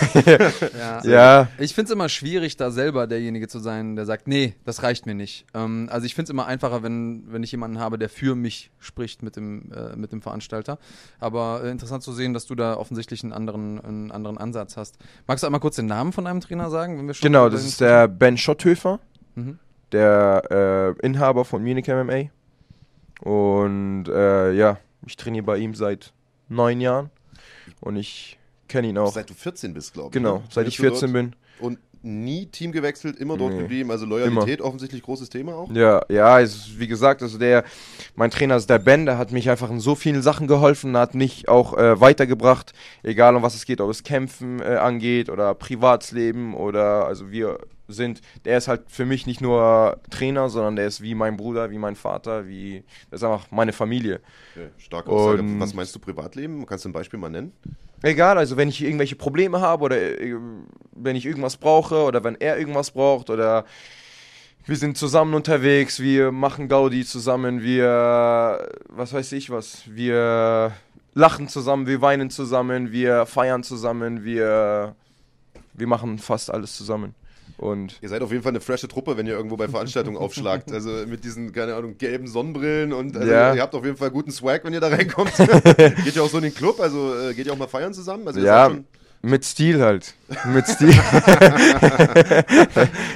Ja. 0.78 1.02
Ja, 1.04 1.48
Ich 1.60 1.74
finde 1.74 1.88
es 1.90 1.92
immer 1.94 2.10
schwierig, 2.10 2.58
da 2.58 2.72
selber 2.72 3.08
derjenige 3.08 3.48
zu 3.48 3.60
sein, 3.60 3.96
der 3.96 4.06
sagt, 4.06 4.28
nee, 4.28 4.56
das 4.66 4.84
reicht 4.84 5.06
mir 5.06 5.16
nicht. 5.16 5.46
Ähm, 5.54 5.88
also 5.92 6.06
ich 6.06 6.16
finde 6.16 6.26
es 6.26 6.30
immer 6.30 6.46
einfacher, 6.46 6.84
wenn, 6.84 7.24
wenn 7.32 7.44
ich 7.44 7.52
jemanden 7.52 7.80
habe, 7.80 7.98
der 7.98 8.10
für 8.10 8.36
mich 8.36 8.72
spricht 8.80 9.24
mit 9.24 9.36
dem, 9.36 9.72
äh, 9.72 9.96
mit 9.96 10.12
dem 10.12 10.22
Veranstalter. 10.22 10.80
Aber 11.20 11.62
äh, 11.64 11.72
interessant 11.72 12.04
zu 12.04 12.14
sehen, 12.14 12.34
dass 12.34 12.46
du 12.46 12.56
da 12.56 12.76
offensichtlich 12.78 13.24
einen 13.24 13.34
anderen, 13.34 13.80
einen 13.84 14.12
anderen 14.12 14.38
Ansatz 14.38 14.78
hast. 14.78 14.98
Magst 15.28 15.44
du 15.44 15.48
einmal 15.48 15.62
kurz 15.62 15.76
den 15.76 15.88
Namen 15.88 16.14
von 16.14 16.26
deinem 16.26 16.42
Trainer 16.42 16.70
sagen? 16.70 16.98
Wenn 16.98 17.08
wir 17.08 17.14
schon 17.14 17.28
genau, 17.28 17.50
das 17.50 17.66
ist 17.66 17.82
der 17.82 18.08
Ben 18.08 18.38
Schotthöfer, 18.38 19.00
Mhm. 19.36 19.58
Der 19.94 20.96
äh, 21.02 21.06
Inhaber 21.06 21.46
von 21.46 21.64
Munich 21.64 21.88
MMA. 21.88 22.30
Und 23.22 24.06
äh, 24.10 24.52
ja, 24.54 24.78
ich 25.06 25.16
trainiere 25.16 25.46
bei 25.46 25.58
ihm 25.58 25.76
seit 25.76 26.14
neun 26.50 26.82
Jahren 26.82 27.10
und 27.80 27.96
ich 27.96 28.38
kenne 28.68 28.88
ihn 28.88 28.98
auch. 28.98 29.14
Seit 29.14 29.30
du 29.30 29.34
14 29.34 29.74
bist, 29.74 29.94
glaube 29.94 30.10
ich. 30.10 30.14
Genau, 30.14 30.38
ne? 30.40 30.44
seit 30.50 30.68
ich 30.68 30.78
Bist 30.78 31.02
du 31.02 31.08
14 31.08 31.14
dort? 31.14 31.24
bin. 31.32 31.36
Und 31.60 31.80
nie 32.06 32.48
Team 32.48 32.74
gewechselt, 32.74 33.18
immer 33.18 33.38
dort 33.38 33.54
Nee. 33.54 33.60
geblieben. 33.62 33.90
Also 33.90 34.06
Loyalität 34.06 34.62
offensichtlich 34.62 35.02
großes 35.04 35.30
Thema 35.30 35.56
auch. 35.56 35.72
Ja, 35.72 36.02
ja, 36.10 36.42
es, 36.42 36.78
wie 36.78 36.88
gesagt, 36.88 37.22
also 37.22 37.38
der, 37.38 37.64
mein 38.16 38.30
Trainer 38.30 38.58
ist 38.58 38.70
der 38.70 38.80
Ben, 38.80 39.06
der 39.06 39.18
hat 39.18 39.32
mich 39.32 39.50
einfach 39.50 39.70
in 39.70 39.80
so 39.80 39.96
vielen 39.96 40.22
Sachen 40.22 40.48
geholfen, 40.48 40.98
hat 40.98 41.16
mich 41.16 41.48
auch 41.48 41.78
äh, 41.78 42.02
weitergebracht, 42.02 42.74
egal 43.04 43.38
um 43.38 43.42
was 43.44 43.56
es 43.56 43.66
geht, 43.66 43.80
ob 43.80 43.90
es 43.90 44.04
Kämpfen 44.04 44.60
äh, 44.60 44.76
angeht 44.76 45.30
oder 45.30 45.54
Privatsleben 45.54 46.54
oder, 46.56 47.06
also 47.06 47.32
wir 47.32 47.60
sind, 47.88 48.22
der 48.46 48.58
ist 48.58 48.68
halt 48.68 48.84
für 48.88 49.06
mich 49.06 49.26
nicht 49.28 49.42
nur 49.42 50.00
Trainer, 50.10 50.50
sondern 50.50 50.76
der 50.76 50.88
ist 50.88 51.02
wie 51.02 51.16
mein 51.16 51.36
Bruder, 51.38 51.70
wie 51.72 51.78
mein 51.78 51.96
Vater, 51.96 52.48
wie, 52.48 52.84
das 53.12 53.22
ist 53.22 53.24
einfach 53.26 53.52
meine 53.52 53.74
Familie. 53.74 54.22
Ja, 54.56 54.62
starke 54.78 55.10
Aussage. 55.10 55.42
Und- 55.42 55.60
Was 55.60 55.74
meinst 55.74 55.94
du 55.96 56.00
Privatleben? 56.00 56.66
Kannst 56.66 56.86
du 56.86 56.90
ein 56.90 56.94
Beispiel 56.94 57.20
mal 57.20 57.30
nennen? 57.30 57.52
Egal, 58.02 58.38
also 58.38 58.58
wenn 58.58 58.68
ich 58.70 58.82
irgendwelche 58.84 59.16
Probleme 59.16 59.62
habe 59.62 59.84
oder 59.86 59.98
äh, 60.22 60.36
wenn 60.94 61.16
ich 61.16 61.26
irgendwas 61.26 61.58
brauche 61.58 62.04
oder 62.04 62.24
wenn 62.24 62.36
er 62.40 62.58
irgendwas 62.58 62.92
braucht 62.92 63.30
oder 63.30 63.66
wir 64.66 64.76
sind 64.78 64.98
zusammen 64.98 65.34
unterwegs, 65.34 66.00
wir 66.00 66.32
machen 66.32 66.68
Gaudi 66.70 67.04
zusammen, 67.06 67.62
wir, 67.64 68.70
was 68.90 69.14
weiß 69.14 69.32
ich 69.34 69.50
was, 69.50 69.84
wir 69.88 70.72
lachen 71.14 71.48
zusammen, 71.50 71.86
wir 71.88 72.02
weinen 72.02 72.30
zusammen, 72.30 72.92
wir 72.92 73.26
feiern 73.26 73.64
zusammen, 73.64 74.24
wir, 74.24 74.96
wir 75.74 75.88
machen 75.88 76.18
fast 76.18 76.50
alles 76.52 76.76
zusammen. 76.76 77.14
Und 77.58 77.98
Ihr 78.02 78.10
seid 78.10 78.22
auf 78.24 78.32
jeden 78.32 78.44
Fall 78.44 78.52
eine 78.52 78.62
frische 78.62 78.88
Truppe, 78.88 79.16
wenn 79.16 79.28
ihr 79.28 79.34
irgendwo 79.34 79.58
bei 79.58 79.68
Veranstaltungen 79.68 80.18
aufschlagt. 80.18 80.72
Also 80.72 80.90
mit 81.08 81.24
diesen, 81.24 81.52
keine 81.54 81.76
Ahnung, 81.76 81.98
gelben 81.98 82.28
Sonnenbrillen 82.28 82.94
und 82.94 83.16
also 83.16 83.32
Ja. 83.32 83.54
ihr 83.54 83.62
habt 83.62 83.76
auf 83.76 83.86
jeden 83.86 83.98
Fall 83.98 84.12
guten 84.12 84.32
Swag, 84.32 84.64
wenn 84.66 84.74
ihr 84.74 84.80
da 84.82 84.88
reinkommt. 84.90 85.34
geht 85.38 86.16
ihr 86.16 86.24
auch 86.24 86.30
so 86.30 86.38
in 86.38 86.44
den 86.44 86.56
Club? 86.56 86.80
Also 86.80 87.14
äh, 87.16 87.34
geht 87.34 87.46
ihr 87.46 87.54
auch 87.54 87.58
mal 87.58 87.68
feiern 87.68 87.94
zusammen? 87.94 88.28
Also 88.28 88.40
Ja, 88.40 88.72
mit 89.22 89.46
Stil 89.46 89.82
halt. 89.82 90.16
Mit 90.54 90.68
Stil. 90.68 90.90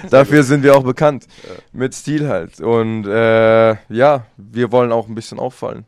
Dafür 0.10 0.44
sind 0.44 0.64
wir 0.64 0.76
auch 0.76 0.84
bekannt. 0.84 1.28
Mit 1.74 1.94
Stil 1.96 2.28
halt. 2.28 2.60
Und 2.62 3.06
äh, 3.08 3.76
ja, 3.94 4.26
wir 4.38 4.72
wollen 4.72 4.92
auch 4.92 5.08
ein 5.08 5.16
bisschen 5.16 5.40
auffallen. 5.40 5.86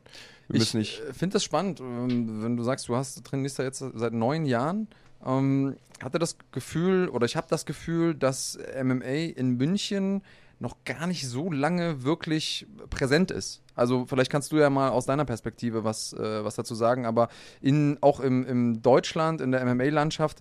Wir 0.47 0.61
Ich 0.61 0.73
nicht. 0.73 1.01
finde 1.13 1.33
das 1.33 1.43
spannend, 1.43 1.79
ähm, 1.79 2.43
wenn 2.43 2.57
du 2.57 2.63
sagst, 2.63 2.87
du 2.89 2.95
hast 2.95 3.23
trainierst 3.23 3.59
ja 3.59 3.65
jetzt 3.65 3.83
seit 3.95 4.13
neun 4.13 4.45
Jahren. 4.45 4.87
Ähm, 5.25 5.75
hatte 6.01 6.19
das 6.19 6.37
Gefühl, 6.51 7.09
oder 7.09 7.25
ich 7.25 7.35
habe 7.35 7.47
das 7.49 7.65
Gefühl, 7.65 8.15
dass 8.15 8.57
MMA 8.81 9.33
in 9.35 9.57
München 9.57 10.21
noch 10.59 10.83
gar 10.83 11.07
nicht 11.07 11.27
so 11.27 11.51
lange 11.51 12.03
wirklich 12.03 12.67
präsent 12.89 13.31
ist. 13.31 13.61
Also 13.75 14.05
vielleicht 14.05 14.29
kannst 14.29 14.51
du 14.51 14.57
ja 14.57 14.69
mal 14.69 14.89
aus 14.89 15.05
deiner 15.05 15.23
Perspektive 15.23 15.85
was, 15.85 16.11
äh, 16.13 16.43
was 16.43 16.55
dazu 16.55 16.75
sagen, 16.75 17.05
aber 17.05 17.29
in, 17.61 17.97
auch 18.01 18.19
im, 18.19 18.45
im 18.45 18.81
Deutschland, 18.81 19.39
in 19.39 19.51
der 19.51 19.63
MMA-Landschaft, 19.65 20.39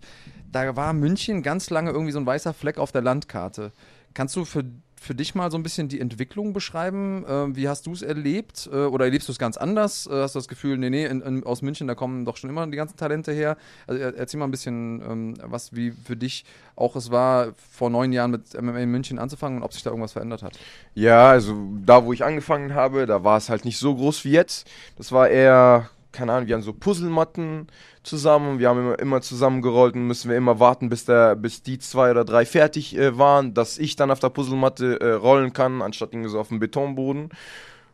da 0.50 0.74
war 0.74 0.92
München 0.92 1.42
ganz 1.42 1.70
lange 1.70 1.90
irgendwie 1.92 2.12
so 2.12 2.18
ein 2.18 2.26
weißer 2.26 2.52
Fleck 2.52 2.78
auf 2.78 2.90
der 2.90 3.02
Landkarte. 3.02 3.72
Kannst 4.12 4.34
du 4.34 4.44
für, 4.44 4.64
für 5.00 5.14
dich 5.14 5.34
mal 5.34 5.50
so 5.50 5.58
ein 5.58 5.62
bisschen 5.62 5.88
die 5.88 6.00
Entwicklung 6.00 6.52
beschreiben? 6.52 7.24
Äh, 7.24 7.56
wie 7.56 7.68
hast 7.68 7.86
du 7.86 7.92
es 7.92 8.02
erlebt? 8.02 8.68
Äh, 8.72 8.76
oder 8.76 9.04
erlebst 9.04 9.28
du 9.28 9.32
es 9.32 9.38
ganz 9.38 9.56
anders? 9.56 10.06
Äh, 10.06 10.22
hast 10.22 10.34
du 10.34 10.38
das 10.38 10.48
Gefühl, 10.48 10.78
nee, 10.78 10.90
nee, 10.90 11.06
in, 11.06 11.20
in, 11.20 11.44
aus 11.44 11.62
München, 11.62 11.86
da 11.86 11.94
kommen 11.94 12.24
doch 12.24 12.36
schon 12.36 12.50
immer 12.50 12.66
die 12.66 12.76
ganzen 12.76 12.96
Talente 12.96 13.32
her? 13.32 13.56
Also 13.86 14.00
er, 14.00 14.16
erzähl 14.16 14.38
mal 14.38 14.46
ein 14.46 14.50
bisschen, 14.50 15.02
ähm, 15.02 15.34
was 15.42 15.74
wie 15.74 15.90
für 15.90 16.16
dich 16.16 16.44
auch 16.76 16.96
es 16.96 17.10
war, 17.10 17.54
vor 17.56 17.90
neun 17.90 18.12
Jahren 18.12 18.30
mit 18.30 18.60
MMA 18.60 18.78
in 18.78 18.90
München 18.90 19.18
anzufangen 19.18 19.58
und 19.58 19.64
ob 19.64 19.72
sich 19.72 19.82
da 19.82 19.90
irgendwas 19.90 20.12
verändert 20.12 20.42
hat. 20.42 20.58
Ja, 20.94 21.30
also 21.30 21.54
da, 21.84 22.04
wo 22.04 22.12
ich 22.12 22.24
angefangen 22.24 22.74
habe, 22.74 23.06
da 23.06 23.24
war 23.24 23.36
es 23.36 23.48
halt 23.48 23.64
nicht 23.64 23.78
so 23.78 23.94
groß 23.94 24.24
wie 24.24 24.32
jetzt. 24.32 24.68
Das 24.96 25.12
war 25.12 25.28
eher, 25.28 25.90
keine 26.12 26.32
Ahnung, 26.32 26.48
wir 26.48 26.54
haben 26.54 26.62
so 26.62 26.72
Puzzlematten 26.72 27.66
zusammen, 28.02 28.58
wir 28.58 28.68
haben 28.68 28.80
immer, 28.80 28.98
immer 28.98 29.20
zusammengerollt 29.20 29.94
und 29.94 30.06
müssen 30.06 30.30
wir 30.30 30.36
immer 30.36 30.58
warten, 30.60 30.88
bis, 30.88 31.04
der, 31.04 31.36
bis 31.36 31.62
die 31.62 31.78
zwei 31.78 32.10
oder 32.10 32.24
drei 32.24 32.46
fertig 32.46 32.96
äh, 32.96 33.18
waren, 33.18 33.54
dass 33.54 33.78
ich 33.78 33.96
dann 33.96 34.10
auf 34.10 34.20
der 34.20 34.30
Puzzlematte 34.30 35.00
äh, 35.00 35.12
rollen 35.12 35.52
kann, 35.52 35.82
anstatt 35.82 36.12
irgendwie 36.12 36.30
so 36.30 36.40
auf 36.40 36.48
dem 36.48 36.58
Betonboden. 36.58 37.30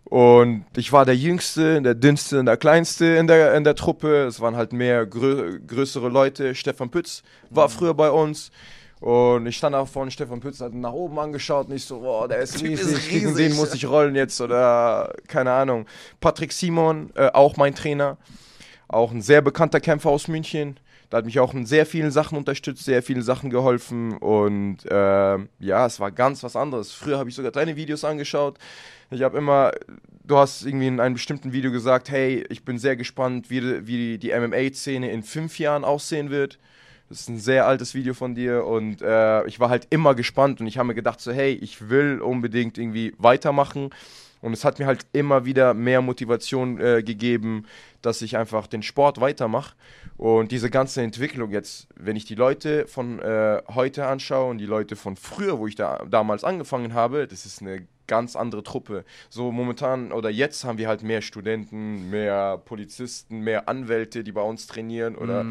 Und 0.04 0.66
ich 0.76 0.92
war 0.92 1.06
der 1.06 1.16
Jüngste, 1.16 1.80
der 1.80 1.94
Dünnste 1.94 2.38
und 2.38 2.46
der 2.46 2.58
Kleinste 2.58 3.06
in 3.06 3.26
der, 3.26 3.54
in 3.54 3.64
der 3.64 3.74
Truppe. 3.74 4.24
Es 4.24 4.38
waren 4.40 4.54
halt 4.54 4.72
mehr 4.72 5.06
grö 5.06 5.58
größere 5.66 6.08
Leute. 6.08 6.54
Stefan 6.54 6.90
Pütz 6.90 7.22
war 7.50 7.70
früher 7.70 7.94
bei 7.94 8.10
uns. 8.10 8.50
Und 9.04 9.44
ich 9.44 9.58
stand 9.58 9.74
da 9.74 9.84
vorne, 9.84 10.10
Stefan 10.10 10.40
Pütz 10.40 10.62
hat 10.62 10.72
nach 10.72 10.94
oben 10.94 11.18
angeschaut 11.18 11.68
und 11.68 11.74
ich 11.74 11.84
so, 11.84 12.00
boah, 12.00 12.26
der 12.26 12.38
ist 12.38 12.56
Typ 12.58 12.70
ist 12.70 12.86
riesig, 12.86 13.10
gegen 13.10 13.26
riesig. 13.26 13.48
den 13.48 13.56
muss 13.56 13.74
ich 13.74 13.86
rollen 13.86 14.14
jetzt 14.14 14.40
oder 14.40 15.12
keine 15.28 15.52
Ahnung. 15.52 15.84
Patrick 16.20 16.52
Simon, 16.52 17.10
äh, 17.14 17.28
auch 17.34 17.58
mein 17.58 17.74
Trainer, 17.74 18.16
auch 18.88 19.12
ein 19.12 19.20
sehr 19.20 19.42
bekannter 19.42 19.80
Kämpfer 19.80 20.08
aus 20.08 20.26
München. 20.26 20.80
Da 21.10 21.18
hat 21.18 21.26
mich 21.26 21.38
auch 21.38 21.52
in 21.52 21.66
sehr 21.66 21.84
vielen 21.84 22.12
Sachen 22.12 22.38
unterstützt, 22.38 22.86
sehr 22.86 23.02
vielen 23.02 23.20
Sachen 23.20 23.50
geholfen 23.50 24.16
und 24.16 24.78
ähm, 24.88 25.50
ja, 25.58 25.84
es 25.84 26.00
war 26.00 26.10
ganz 26.10 26.42
was 26.42 26.56
anderes. 26.56 26.92
Früher 26.92 27.18
habe 27.18 27.28
ich 27.28 27.34
sogar 27.34 27.52
deine 27.52 27.76
Videos 27.76 28.04
angeschaut. 28.04 28.56
Ich 29.10 29.20
habe 29.20 29.36
immer, 29.36 29.72
du 30.24 30.38
hast 30.38 30.64
irgendwie 30.64 30.86
in 30.86 30.98
einem 30.98 31.16
bestimmten 31.16 31.52
Video 31.52 31.70
gesagt, 31.70 32.08
hey, 32.10 32.46
ich 32.48 32.64
bin 32.64 32.78
sehr 32.78 32.96
gespannt, 32.96 33.50
wie, 33.50 33.86
wie 33.86 34.16
die 34.16 34.32
MMA-Szene 34.32 35.10
in 35.10 35.22
fünf 35.22 35.58
Jahren 35.58 35.84
aussehen 35.84 36.30
wird. 36.30 36.58
Das 37.08 37.20
ist 37.20 37.28
ein 37.28 37.38
sehr 37.38 37.66
altes 37.66 37.94
Video 37.94 38.14
von 38.14 38.34
dir 38.34 38.64
und 38.64 39.02
äh, 39.02 39.46
ich 39.46 39.60
war 39.60 39.68
halt 39.68 39.86
immer 39.90 40.14
gespannt 40.14 40.60
und 40.60 40.66
ich 40.66 40.78
habe 40.78 40.88
mir 40.88 40.94
gedacht 40.94 41.20
so, 41.20 41.32
hey, 41.32 41.52
ich 41.52 41.90
will 41.90 42.20
unbedingt 42.20 42.78
irgendwie 42.78 43.14
weitermachen 43.18 43.90
und 44.40 44.52
es 44.52 44.64
hat 44.64 44.78
mir 44.78 44.86
halt 44.86 45.06
immer 45.12 45.44
wieder 45.44 45.74
mehr 45.74 46.00
Motivation 46.00 46.80
äh, 46.80 47.02
gegeben, 47.02 47.66
dass 48.00 48.22
ich 48.22 48.36
einfach 48.36 48.66
den 48.66 48.82
Sport 48.82 49.20
weitermache 49.20 49.74
und 50.16 50.50
diese 50.50 50.70
ganze 50.70 51.02
Entwicklung 51.02 51.50
jetzt, 51.50 51.88
wenn 51.94 52.16
ich 52.16 52.24
die 52.24 52.34
Leute 52.34 52.86
von 52.86 53.18
äh, 53.20 53.62
heute 53.74 54.06
anschaue 54.06 54.50
und 54.50 54.58
die 54.58 54.66
Leute 54.66 54.96
von 54.96 55.16
früher, 55.16 55.58
wo 55.58 55.66
ich 55.66 55.74
da 55.74 56.04
damals 56.10 56.42
angefangen 56.42 56.94
habe, 56.94 57.26
das 57.26 57.44
ist 57.44 57.60
eine 57.60 57.86
ganz 58.06 58.36
andere 58.36 58.62
Truppe. 58.62 59.04
So 59.30 59.52
momentan 59.52 60.12
oder 60.12 60.30
jetzt 60.30 60.64
haben 60.64 60.78
wir 60.78 60.88
halt 60.88 61.02
mehr 61.02 61.22
Studenten, 61.22 62.10
mehr 62.10 62.58
Polizisten, 62.64 63.40
mehr 63.40 63.68
Anwälte, 63.68 64.24
die 64.24 64.32
bei 64.32 64.42
uns 64.42 64.66
trainieren 64.66 65.16
oder 65.16 65.44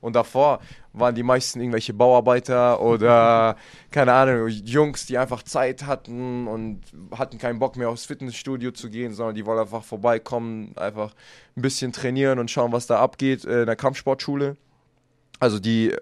und 0.00 0.16
davor 0.16 0.60
waren 0.92 1.14
die 1.14 1.22
meisten 1.22 1.60
irgendwelche 1.60 1.92
Bauarbeiter 1.92 2.80
oder 2.80 3.56
keine 3.90 4.12
Ahnung, 4.12 4.48
Jungs, 4.48 5.06
die 5.06 5.18
einfach 5.18 5.42
Zeit 5.42 5.86
hatten 5.86 6.46
und 6.46 6.80
hatten 7.16 7.38
keinen 7.38 7.58
Bock 7.58 7.76
mehr 7.76 7.90
aufs 7.90 8.06
Fitnessstudio 8.06 8.72
zu 8.72 8.90
gehen, 8.90 9.12
sondern 9.12 9.34
die 9.34 9.44
wollen 9.46 9.58
einfach 9.58 9.84
vorbeikommen, 9.84 10.76
einfach 10.76 11.14
ein 11.56 11.62
bisschen 11.62 11.92
trainieren 11.92 12.38
und 12.38 12.50
schauen, 12.50 12.72
was 12.72 12.86
da 12.86 12.98
abgeht 12.98 13.44
äh, 13.44 13.60
in 13.60 13.66
der 13.66 13.76
Kampfsportschule. 13.76 14.56
Also 15.38 15.58
die 15.58 15.94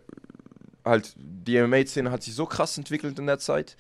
halt 0.84 1.14
die 1.16 1.60
MMA-Szene 1.60 2.10
hat 2.10 2.22
sich 2.22 2.34
so 2.34 2.46
krass 2.46 2.78
entwickelt 2.78 3.18
in 3.18 3.26
der 3.26 3.38
Zeit, 3.38 3.76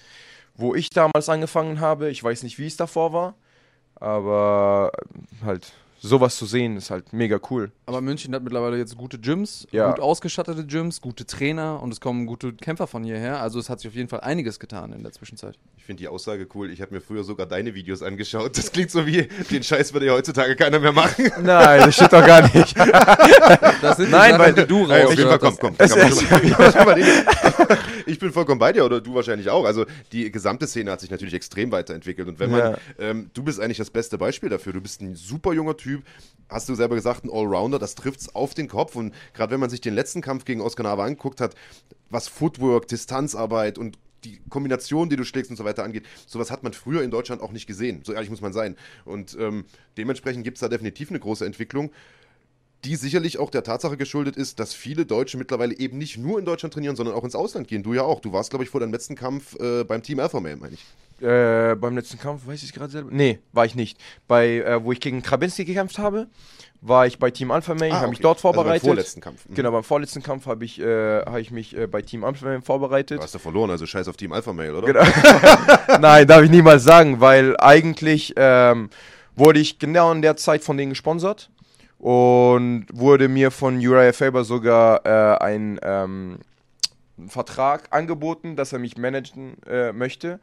wo 0.58 0.74
ich 0.74 0.90
damals 0.90 1.28
angefangen 1.30 1.80
habe. 1.80 2.10
Ich 2.10 2.22
weiß 2.22 2.42
nicht, 2.42 2.58
wie 2.58 2.66
es 2.66 2.76
davor 2.76 3.12
war, 3.14 3.34
aber 3.98 4.92
halt 5.44 5.72
sowas 6.00 6.36
zu 6.36 6.46
sehen 6.46 6.76
ist 6.76 6.90
halt 6.92 7.12
mega 7.12 7.40
cool. 7.50 7.72
Aber 7.86 8.00
München 8.00 8.32
hat 8.32 8.44
mittlerweile 8.44 8.76
jetzt 8.78 8.96
gute 8.96 9.18
Gyms, 9.18 9.66
Ja. 9.72 9.90
gut 9.90 9.98
ausgestattete 9.98 10.64
Gyms, 10.64 11.00
gute 11.00 11.26
Trainer 11.26 11.82
und 11.82 11.92
es 11.92 12.00
kommen 12.00 12.26
gute 12.26 12.52
Kämpfer 12.52 12.86
von 12.86 13.02
hierher. 13.02 13.40
Also 13.40 13.58
es 13.58 13.68
hat 13.68 13.80
sich 13.80 13.88
auf 13.88 13.96
jeden 13.96 14.08
Fall 14.08 14.20
einiges 14.20 14.60
getan 14.60 14.92
in 14.92 15.02
der 15.02 15.10
Zwischenzeit. 15.10 15.58
Ich 15.76 15.82
finde 15.84 16.00
die 16.02 16.06
Aussage 16.08 16.46
cool. 16.54 16.70
Ich 16.70 16.80
habe 16.82 16.94
mir 16.94 17.00
früher 17.00 17.24
sogar 17.24 17.46
deine 17.46 17.74
Videos 17.74 18.02
angeschaut. 18.02 18.56
Das 18.56 18.70
klingt 18.70 18.92
so 18.92 19.06
wie, 19.08 19.22
den 19.50 19.64
Scheiß 19.64 19.92
würde 19.92 20.06
ja 20.06 20.12
heutzutage 20.12 20.54
keiner 20.54 20.78
mehr 20.78 20.92
machen. 20.92 21.32
Nein, 21.42 21.80
das 21.80 21.94
steht 21.96 22.12
doch 22.12 22.24
gar 22.24 22.42
nicht. 22.42 22.76
Das 22.78 23.96
sind 23.96 24.10
Nein, 24.12 24.32
Sachen, 24.32 24.38
weil- 24.38 24.52
die 24.54 24.66
du 24.66 24.88
Ey, 24.88 25.04
auf 25.04 25.10
jeden 25.16 25.28
Fall, 25.28 25.38
rausgehört 25.38 25.40
komm, 25.40 25.50
hast. 25.50 25.60
komm. 25.60 25.74
da 25.78 25.88
kann 25.88 25.98
man 25.98 26.12
schon- 26.12 26.72
schon 26.72 26.84
mal 26.84 26.94
den- 26.94 27.47
Ich 28.06 28.18
bin 28.18 28.32
vollkommen 28.32 28.58
bei 28.58 28.72
dir 28.72 28.84
oder 28.84 29.00
du 29.00 29.14
wahrscheinlich 29.14 29.48
auch. 29.50 29.64
Also 29.64 29.84
die 30.12 30.30
gesamte 30.30 30.66
Szene 30.66 30.90
hat 30.90 31.00
sich 31.00 31.10
natürlich 31.10 31.34
extrem 31.34 31.70
weiterentwickelt. 31.72 32.28
Und 32.28 32.38
wenn 32.38 32.50
man, 32.50 32.60
Ja. 32.60 32.78
ähm, 32.98 33.30
du 33.34 33.42
bist 33.42 33.60
eigentlich 33.60 33.78
das 33.78 33.90
beste 33.90 34.18
Beispiel 34.18 34.48
dafür. 34.48 34.72
Du 34.72 34.80
bist 34.80 35.00
ein 35.00 35.14
super 35.14 35.52
junger 35.52 35.76
Typ, 35.76 36.02
hast 36.48 36.68
du 36.68 36.74
selber 36.74 36.94
gesagt, 36.94 37.24
ein 37.24 37.30
Allrounder, 37.30 37.78
das 37.78 37.94
trifft's 37.94 38.34
auf 38.34 38.54
den 38.54 38.68
Kopf. 38.68 38.96
Und 38.96 39.14
gerade 39.34 39.52
wenn 39.52 39.60
man 39.60 39.70
sich 39.70 39.80
den 39.80 39.94
letzten 39.94 40.20
Kampf 40.20 40.44
gegen 40.44 40.60
Oscar 40.60 40.84
Nava 40.84 41.04
angeguckt 41.04 41.40
hat, 41.40 41.54
was 42.10 42.28
Footwork, 42.28 42.88
Distanzarbeit 42.88 43.78
und 43.78 43.98
die 44.24 44.40
Kombination, 44.48 45.08
die 45.08 45.16
du 45.16 45.24
schlägst 45.24 45.50
und 45.50 45.56
so 45.56 45.64
weiter 45.64 45.84
angeht, 45.84 46.04
sowas 46.26 46.50
hat 46.50 46.64
man 46.64 46.72
früher 46.72 47.02
in 47.02 47.10
Deutschland 47.10 47.40
auch 47.40 47.52
nicht 47.52 47.66
gesehen. 47.68 48.00
So 48.04 48.12
ehrlich 48.12 48.30
muss 48.30 48.40
man 48.40 48.52
sein. 48.52 48.76
Und 49.04 49.36
ähm, 49.38 49.64
dementsprechend 49.96 50.42
gibt 50.42 50.56
es 50.56 50.60
da 50.60 50.68
definitiv 50.68 51.10
eine 51.10 51.20
große 51.20 51.46
Entwicklung 51.46 51.92
die 52.84 52.96
sicherlich 52.96 53.38
auch 53.38 53.50
der 53.50 53.64
Tatsache 53.64 53.96
geschuldet 53.96 54.36
ist, 54.36 54.60
dass 54.60 54.72
viele 54.72 55.04
Deutsche 55.04 55.36
mittlerweile 55.36 55.76
eben 55.76 55.98
nicht 55.98 56.16
nur 56.16 56.38
in 56.38 56.44
Deutschland 56.44 56.72
trainieren, 56.74 56.94
sondern 56.96 57.14
auch 57.14 57.24
ins 57.24 57.34
Ausland 57.34 57.66
gehen. 57.66 57.82
Du 57.82 57.92
ja 57.92 58.02
auch. 58.02 58.20
Du 58.20 58.32
warst, 58.32 58.50
glaube 58.50 58.64
ich, 58.64 58.70
vor 58.70 58.80
deinem 58.80 58.92
letzten 58.92 59.16
Kampf 59.16 59.58
äh, 59.58 59.84
beim 59.84 60.02
Team 60.02 60.20
Alpha 60.20 60.38
Male, 60.38 60.56
meine 60.56 60.74
ich. 60.74 60.84
Äh, 61.20 61.74
beim 61.74 61.96
letzten 61.96 62.18
Kampf, 62.18 62.46
weiß 62.46 62.62
ich 62.62 62.72
gerade 62.72 62.92
selber? 62.92 63.08
Nee, 63.12 63.40
war 63.52 63.66
ich 63.66 63.74
nicht. 63.74 63.98
Bei, 64.28 64.58
äh, 64.58 64.84
wo 64.84 64.92
ich 64.92 65.00
gegen 65.00 65.20
Krabinski 65.22 65.64
gekämpft 65.64 65.98
habe, 65.98 66.28
war 66.80 67.08
ich 67.08 67.18
bei 67.18 67.32
Team 67.32 67.50
Alpha 67.50 67.74
Male, 67.74 67.92
habe 67.92 68.10
mich 68.10 68.20
dort 68.20 68.38
Also 68.38 68.48
beim 68.48 68.54
vorbereitet. 68.54 68.86
vorletzten 68.86 69.20
Kampf. 69.20 69.48
Mhm. 69.48 69.54
Genau, 69.54 69.72
beim 69.72 69.82
vorletzten 69.82 70.22
Kampf 70.22 70.46
habe 70.46 70.64
ich, 70.64 70.80
äh, 70.80 71.22
hab 71.22 71.38
ich 71.38 71.50
mich 71.50 71.76
äh, 71.76 71.88
bei 71.88 72.02
Team 72.02 72.22
Alpha 72.22 72.44
Male 72.46 72.62
vorbereitet. 72.62 73.18
Du 73.18 73.22
hast 73.24 73.34
ja 73.34 73.40
verloren, 73.40 73.70
also 73.70 73.84
scheiß 73.84 74.06
auf 74.06 74.16
Team 74.16 74.32
Alpha 74.32 74.52
Male, 74.52 74.76
oder? 74.76 74.86
Genau. 74.86 75.02
Nein, 76.00 76.28
darf 76.28 76.44
ich 76.44 76.50
niemals 76.50 76.84
sagen, 76.84 77.18
weil 77.18 77.56
eigentlich 77.58 78.34
ähm, 78.36 78.90
wurde 79.34 79.58
ich 79.58 79.80
genau 79.80 80.12
in 80.12 80.22
der 80.22 80.36
Zeit 80.36 80.62
von 80.62 80.76
denen 80.76 80.90
gesponsert 80.90 81.50
und 81.98 82.86
wurde 82.92 83.28
mir 83.28 83.50
von 83.50 83.76
Uriah 83.76 84.12
Faber 84.12 84.44
sogar 84.44 85.04
äh, 85.04 85.38
ein, 85.38 85.78
ähm, 85.82 86.38
Vertrag 87.26 87.88
angeboten, 87.90 88.54
dass 88.56 88.72
er 88.72 88.78
mich 88.78 88.96
managen 88.96 89.60
äh, 89.64 89.92
möchte. 89.92 90.38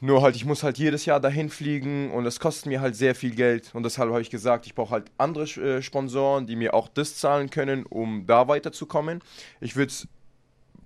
Nur 0.00 0.22
halt, 0.22 0.36
ich 0.36 0.44
muss 0.44 0.62
halt 0.62 0.78
jedes 0.78 1.06
Jahr 1.06 1.18
dahin 1.18 1.50
fliegen 1.50 2.12
und 2.12 2.24
es 2.24 2.38
kostet 2.38 2.66
mir 2.66 2.80
halt 2.80 2.94
sehr 2.94 3.16
viel 3.16 3.34
Geld. 3.34 3.74
Und 3.74 3.82
deshalb 3.82 4.10
habe 4.10 4.22
ich 4.22 4.30
gesagt, 4.30 4.66
ich 4.66 4.76
brauche 4.76 4.92
halt 4.92 5.10
andere 5.18 5.44
äh, 5.60 5.82
Sponsoren, 5.82 6.46
die 6.46 6.54
mir 6.54 6.72
auch 6.72 6.86
das 6.86 7.16
zahlen 7.16 7.50
können, 7.50 7.84
um 7.84 8.24
da 8.26 8.46
weiterzukommen. 8.46 9.20
Ich 9.60 9.74
würde 9.74 9.90
es, 9.90 10.06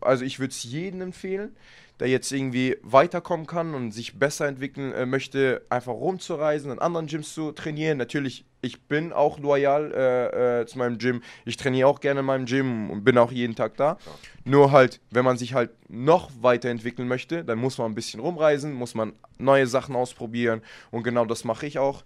also 0.02 0.24
ich 0.24 0.38
würde 0.38 0.52
es 0.52 0.62
jedem 0.64 1.00
empfehlen, 1.00 1.56
der 2.00 2.08
jetzt 2.08 2.32
irgendwie 2.32 2.76
weiterkommen 2.82 3.46
kann 3.46 3.74
und 3.74 3.92
sich 3.92 4.18
besser 4.18 4.48
entwickeln 4.48 4.92
äh, 4.92 5.06
möchte, 5.06 5.62
einfach 5.70 5.92
rumzureisen, 5.92 6.72
in 6.72 6.78
anderen 6.78 7.06
Gyms 7.06 7.32
zu 7.32 7.52
trainieren. 7.52 7.98
Natürlich, 7.98 8.44
ich 8.60 8.82
bin 8.82 9.12
auch 9.12 9.38
loyal 9.38 9.92
äh, 9.92 10.62
äh, 10.62 10.66
zu 10.66 10.78
meinem 10.78 10.98
Gym. 10.98 11.22
Ich 11.44 11.56
trainiere 11.56 11.86
auch 11.86 12.00
gerne 12.00 12.20
in 12.20 12.26
meinem 12.26 12.46
Gym 12.46 12.90
und 12.90 13.04
bin 13.04 13.18
auch 13.18 13.30
jeden 13.30 13.54
Tag 13.54 13.76
da. 13.76 13.98
Nur 14.44 14.72
halt, 14.72 15.00
wenn 15.10 15.24
man 15.24 15.36
sich 15.36 15.54
halt 15.54 15.70
noch 15.88 16.30
weiterentwickeln 16.40 17.06
möchte, 17.06 17.44
dann 17.44 17.58
muss 17.58 17.78
man 17.78 17.92
ein 17.92 17.94
bisschen 17.94 18.20
rumreisen, 18.20 18.72
muss 18.72 18.94
man 18.94 19.12
neue 19.38 19.66
Sachen 19.66 19.94
ausprobieren 19.94 20.62
und 20.90 21.04
genau 21.04 21.24
das 21.24 21.44
mache 21.44 21.66
ich 21.66 21.78
auch. 21.78 22.02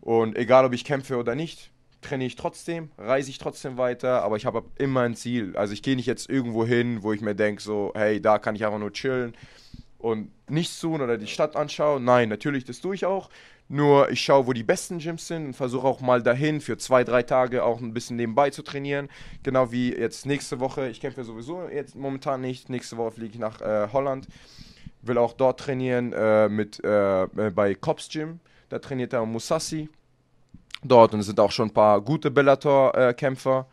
Und 0.00 0.36
egal, 0.36 0.64
ob 0.64 0.74
ich 0.74 0.84
kämpfe 0.84 1.16
oder 1.16 1.34
nicht, 1.34 1.72
trainiere 2.04 2.28
ich 2.28 2.36
trotzdem, 2.36 2.90
reise 2.98 3.30
ich 3.30 3.38
trotzdem 3.38 3.76
weiter, 3.76 4.22
aber 4.22 4.36
ich 4.36 4.46
habe 4.46 4.64
immer 4.76 5.00
ein 5.00 5.16
Ziel. 5.16 5.56
Also 5.56 5.72
ich 5.72 5.82
gehe 5.82 5.96
nicht 5.96 6.06
jetzt 6.06 6.30
irgendwo 6.30 6.64
hin, 6.64 7.02
wo 7.02 7.12
ich 7.12 7.20
mir 7.20 7.34
denke, 7.34 7.62
so, 7.62 7.92
hey, 7.94 8.20
da 8.20 8.38
kann 8.38 8.54
ich 8.54 8.64
einfach 8.64 8.78
nur 8.78 8.92
chillen 8.92 9.34
und 9.98 10.30
nichts 10.48 10.78
tun 10.78 11.00
oder 11.00 11.16
die 11.16 11.26
Stadt 11.26 11.56
anschauen. 11.56 12.04
Nein, 12.04 12.28
natürlich, 12.28 12.64
das 12.64 12.80
tue 12.80 12.94
ich 12.94 13.06
auch. 13.06 13.30
Nur 13.68 14.10
ich 14.10 14.20
schaue, 14.20 14.46
wo 14.46 14.52
die 14.52 14.62
besten 14.62 14.98
Gyms 14.98 15.26
sind 15.26 15.46
und 15.46 15.54
versuche 15.54 15.86
auch 15.86 16.02
mal 16.02 16.22
dahin 16.22 16.60
für 16.60 16.76
zwei, 16.76 17.02
drei 17.02 17.22
Tage 17.22 17.64
auch 17.64 17.80
ein 17.80 17.94
bisschen 17.94 18.16
nebenbei 18.16 18.50
zu 18.50 18.62
trainieren. 18.62 19.08
Genau 19.42 19.72
wie 19.72 19.94
jetzt 19.94 20.26
nächste 20.26 20.60
Woche. 20.60 20.88
Ich 20.90 21.00
kämpfe 21.00 21.24
sowieso 21.24 21.68
jetzt 21.68 21.96
momentan 21.96 22.42
nicht. 22.42 22.68
Nächste 22.68 22.98
Woche 22.98 23.12
fliege 23.12 23.32
ich 23.32 23.38
nach 23.38 23.62
äh, 23.62 23.88
Holland. 23.90 24.28
Will 25.00 25.16
auch 25.16 25.32
dort 25.32 25.60
trainieren 25.60 26.12
äh, 26.12 26.50
mit 26.50 26.84
äh, 26.84 27.26
bei 27.54 27.74
Cops 27.74 28.10
Gym. 28.10 28.40
Da 28.68 28.78
trainiert 28.80 29.14
er 29.14 29.24
Musassi 29.24 29.88
dort 30.84 31.14
und 31.14 31.20
es 31.20 31.26
sind 31.26 31.40
auch 31.40 31.50
schon 31.50 31.68
ein 31.68 31.74
paar 31.74 32.00
gute 32.00 32.30
Bellator-Kämpfer. 32.30 33.66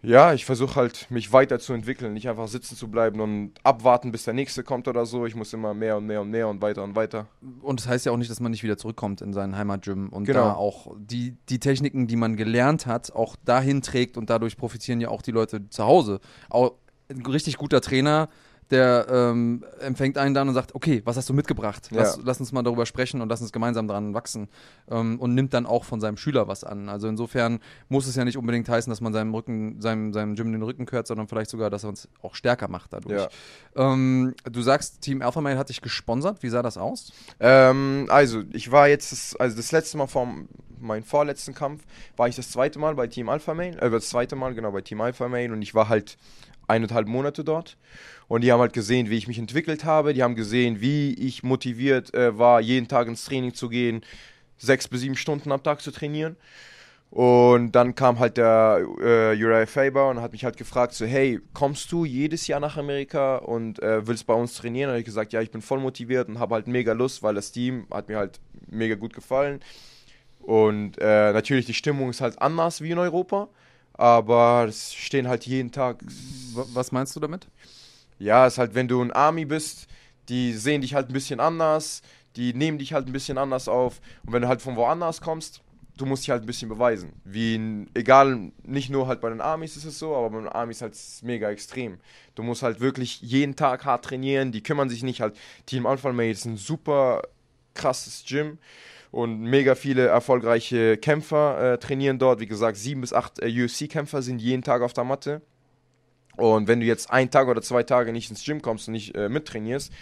Ja, 0.00 0.32
ich 0.32 0.44
versuche 0.44 0.76
halt, 0.76 1.10
mich 1.10 1.32
weiterzuentwickeln, 1.32 2.12
nicht 2.14 2.28
einfach 2.28 2.46
sitzen 2.46 2.76
zu 2.76 2.88
bleiben 2.88 3.20
und 3.20 3.54
abwarten, 3.64 4.12
bis 4.12 4.22
der 4.22 4.32
nächste 4.32 4.62
kommt 4.62 4.86
oder 4.86 5.04
so. 5.06 5.26
Ich 5.26 5.34
muss 5.34 5.52
immer 5.52 5.74
mehr 5.74 5.96
und 5.96 6.06
mehr 6.06 6.20
und 6.20 6.30
mehr 6.30 6.46
und 6.46 6.62
weiter 6.62 6.84
und 6.84 6.94
weiter. 6.94 7.26
Und 7.62 7.80
das 7.80 7.88
heißt 7.88 8.06
ja 8.06 8.12
auch 8.12 8.16
nicht, 8.16 8.30
dass 8.30 8.38
man 8.38 8.52
nicht 8.52 8.62
wieder 8.62 8.76
zurückkommt 8.76 9.20
in 9.22 9.32
seinen 9.32 9.56
Heimatgym 9.56 10.08
und 10.10 10.24
Genau. 10.24 10.40
da 10.44 10.52
auch 10.54 10.94
die, 10.96 11.36
die 11.48 11.58
Techniken, 11.58 12.06
die 12.06 12.14
man 12.14 12.36
gelernt 12.36 12.86
hat, 12.86 13.12
auch 13.12 13.34
dahin 13.44 13.82
trägt 13.82 14.16
und 14.16 14.30
dadurch 14.30 14.56
profitieren 14.56 15.00
ja 15.00 15.08
auch 15.08 15.20
die 15.20 15.32
Leute 15.32 15.68
zu 15.68 15.82
Hause. 15.84 16.20
Auch 16.48 16.74
ein 17.10 17.26
richtig 17.26 17.56
guter 17.56 17.80
Trainer, 17.80 18.28
der 18.70 19.06
ähm, 19.10 19.64
empfängt 19.80 20.18
einen 20.18 20.34
dann 20.34 20.48
und 20.48 20.54
sagt, 20.54 20.74
okay, 20.74 21.00
was 21.04 21.16
hast 21.16 21.28
du 21.28 21.32
mitgebracht? 21.34 21.88
Lass, 21.90 22.16
Ja. 22.16 22.22
lass 22.24 22.38
uns 22.40 22.52
mal 22.52 22.62
darüber 22.62 22.84
sprechen 22.86 23.20
und 23.22 23.28
lass 23.30 23.40
uns 23.40 23.50
gemeinsam 23.52 23.88
dran 23.88 24.12
wachsen. 24.14 24.48
Ähm, 24.90 25.18
und 25.18 25.34
nimmt 25.34 25.54
dann 25.54 25.64
auch 25.66 25.84
von 25.84 26.00
seinem 26.00 26.16
Schüler 26.18 26.48
was 26.48 26.64
an. 26.64 26.88
Also 26.88 27.08
insofern 27.08 27.60
muss 27.88 28.06
es 28.06 28.16
ja 28.16 28.24
nicht 28.24 28.36
unbedingt 28.36 28.68
heißen, 28.68 28.90
dass 28.90 29.00
man 29.00 29.12
seinem 29.12 29.34
Rücken, 29.34 29.80
seinem, 29.80 30.12
seinem 30.12 30.34
Gym 30.34 30.52
den 30.52 30.62
Rücken 30.62 30.84
kehrt, 30.86 31.06
sondern 31.06 31.28
vielleicht 31.28 31.50
sogar, 31.50 31.70
dass 31.70 31.84
er 31.84 31.88
uns 31.90 32.08
auch 32.22 32.34
stärker 32.34 32.68
macht 32.68 32.92
dadurch. 32.92 33.28
Ja. 33.76 33.92
Ähm, 33.92 34.34
du 34.50 34.60
sagst, 34.62 35.00
Team 35.00 35.22
Alpha 35.22 35.40
Male 35.40 35.56
hat 35.58 35.70
dich 35.70 35.80
gesponsert. 35.80 36.42
Wie 36.42 36.48
sah 36.50 36.62
das 36.62 36.76
aus? 36.76 37.12
Ähm, 37.40 38.06
also, 38.10 38.42
ich 38.52 38.70
war 38.70 38.88
jetzt, 38.88 39.12
das, 39.12 39.36
also 39.36 39.56
das 39.56 39.72
letzte 39.72 39.96
Mal 39.96 40.06
vor 40.08 40.28
meinem 40.80 41.02
vorletzten 41.02 41.54
Kampf, 41.54 41.82
war 42.16 42.28
ich 42.28 42.36
das 42.36 42.50
zweite 42.50 42.78
Mal 42.78 42.94
bei 42.94 43.06
Team 43.06 43.28
Alpha 43.28 43.54
Male, 43.54 43.80
äh, 43.80 43.90
das 43.90 44.10
zweite 44.10 44.36
Mal 44.36 44.54
genau 44.54 44.70
bei 44.72 44.80
Team 44.82 45.00
Alpha 45.00 45.26
Male 45.28 45.52
und 45.52 45.62
ich 45.62 45.74
war 45.74 45.88
halt 45.88 46.18
eineinhalb 46.68 47.08
Monate 47.08 47.44
dort. 47.44 47.76
Und 48.28 48.42
die 48.42 48.52
haben 48.52 48.60
halt 48.60 48.74
gesehen, 48.74 49.10
wie 49.10 49.16
ich 49.16 49.26
mich 49.26 49.38
entwickelt 49.38 49.84
habe. 49.84 50.14
Die 50.14 50.22
haben 50.22 50.34
gesehen, 50.34 50.80
wie 50.80 51.14
ich 51.14 51.42
motiviert 51.42 52.14
äh, 52.14 52.38
war, 52.38 52.60
jeden 52.60 52.86
Tag 52.86 53.08
ins 53.08 53.24
Training 53.24 53.54
zu 53.54 53.68
gehen, 53.68 54.02
sechs 54.58 54.86
bis 54.86 55.00
sieben 55.00 55.16
Stunden 55.16 55.50
am 55.50 55.62
Tag 55.62 55.80
zu 55.80 55.90
trainieren. 55.90 56.36
Und 57.10 57.72
dann 57.72 57.94
kam 57.94 58.18
halt 58.18 58.36
der 58.36 58.86
äh, 59.00 59.42
Uriah 59.42 59.66
Faber 59.66 60.10
und 60.10 60.20
hat 60.20 60.32
mich 60.32 60.44
halt 60.44 60.58
gefragt, 60.58 60.92
so, 60.92 61.06
hey, 61.06 61.40
kommst 61.54 61.90
du 61.90 62.04
jedes 62.04 62.46
Jahr 62.46 62.60
nach 62.60 62.76
Amerika 62.76 63.36
und 63.36 63.82
äh, 63.82 64.06
willst 64.06 64.26
bei 64.26 64.34
uns 64.34 64.54
trainieren? 64.54 64.88
Und 64.88 64.92
habe 64.92 65.00
ich 65.00 65.06
gesagt, 65.06 65.32
ja, 65.32 65.40
ich 65.40 65.50
bin 65.50 65.62
voll 65.62 65.80
motiviert 65.80 66.28
und 66.28 66.38
habe 66.38 66.54
halt 66.54 66.66
mega 66.66 66.92
Lust, 66.92 67.22
weil 67.22 67.34
das 67.34 67.50
Team 67.50 67.86
hat 67.90 68.08
mir 68.08 68.18
halt 68.18 68.40
mega 68.66 68.94
gut 68.94 69.14
gefallen. 69.14 69.60
Und 70.40 70.98
äh, 70.98 71.32
natürlich, 71.32 71.64
die 71.64 71.74
Stimmung 71.74 72.10
ist 72.10 72.20
halt 72.20 72.40
anders 72.42 72.82
wie 72.82 72.90
in 72.90 72.98
Europa, 72.98 73.48
aber 73.98 74.64
es 74.66 74.94
stehen 74.94 75.28
halt 75.28 75.44
jeden 75.46 75.70
Tag 75.70 76.02
was 76.72 76.90
meinst 76.92 77.14
du 77.14 77.20
damit? 77.20 77.48
ja, 78.18 78.46
ist 78.46 78.58
halt, 78.58 78.74
wenn 78.74 78.88
du 78.88 79.00
ein 79.00 79.12
Army 79.12 79.44
bist, 79.44 79.86
die 80.28 80.52
sehen 80.52 80.82
dich 80.82 80.94
halt 80.94 81.08
ein 81.08 81.12
bisschen 81.12 81.40
anders, 81.40 82.02
die 82.36 82.52
nehmen 82.52 82.78
dich 82.78 82.92
halt 82.92 83.06
ein 83.06 83.12
bisschen 83.12 83.38
anders 83.38 83.68
auf. 83.68 84.00
Und 84.26 84.32
wenn 84.32 84.42
du 84.42 84.48
halt 84.48 84.60
von 84.60 84.76
woanders 84.76 85.20
kommst, 85.20 85.62
du 85.96 86.06
musst 86.06 86.24
dich 86.24 86.30
halt 86.30 86.42
ein 86.42 86.46
bisschen 86.46 86.68
beweisen. 86.68 87.12
Wie, 87.24 87.86
egal, 87.94 88.52
nicht 88.62 88.90
nur 88.90 89.06
halt 89.06 89.20
bei 89.20 89.30
den 89.30 89.40
Armys 89.40 89.76
ist 89.76 89.84
es 89.84 89.98
so, 89.98 90.14
aber 90.14 90.30
bei 90.30 90.38
den 90.38 90.48
Armys 90.48 90.82
halt 90.82 90.92
ist 90.92 91.14
es 91.14 91.22
mega 91.22 91.50
extrem. 91.50 91.98
Du 92.34 92.42
musst 92.42 92.62
halt 92.62 92.80
wirklich 92.80 93.20
jeden 93.20 93.56
Tag 93.56 93.84
hart 93.84 94.04
trainieren, 94.04 94.52
die 94.52 94.62
kümmern 94.62 94.88
sich 94.88 95.02
nicht 95.02 95.20
halt. 95.20 95.36
Team 95.66 95.86
Alpha 95.86 96.12
Male 96.12 96.30
ist 96.30 96.44
ein 96.44 96.56
super 96.56 97.22
krasses 97.74 98.24
Gym 98.26 98.58
und 99.10 99.40
mega 99.40 99.74
viele 99.74 100.06
erfolgreiche 100.06 100.96
Kämpfer 100.96 101.74
äh, 101.74 101.78
trainieren 101.78 102.18
dort. 102.18 102.40
Wie 102.40 102.46
gesagt, 102.46 102.76
sieben 102.76 103.00
bis 103.00 103.12
acht 103.12 103.42
äh, 103.42 103.64
UFC-Kämpfer 103.64 104.22
sind 104.22 104.40
jeden 104.40 104.62
Tag 104.62 104.82
auf 104.82 104.92
der 104.92 105.04
Matte. 105.04 105.42
Und 106.36 106.68
wenn 106.68 106.80
du 106.80 106.86
jetzt 106.86 107.10
einen 107.10 107.30
Tag 107.30 107.48
oder 107.48 107.62
zwei 107.62 107.82
Tage 107.82 108.12
nicht 108.12 108.30
ins 108.30 108.44
Gym 108.44 108.62
kommst 108.62 108.88
und 108.88 108.92
nicht 108.92 109.14
äh, 109.16 109.28
mittrainierst, 109.28 109.92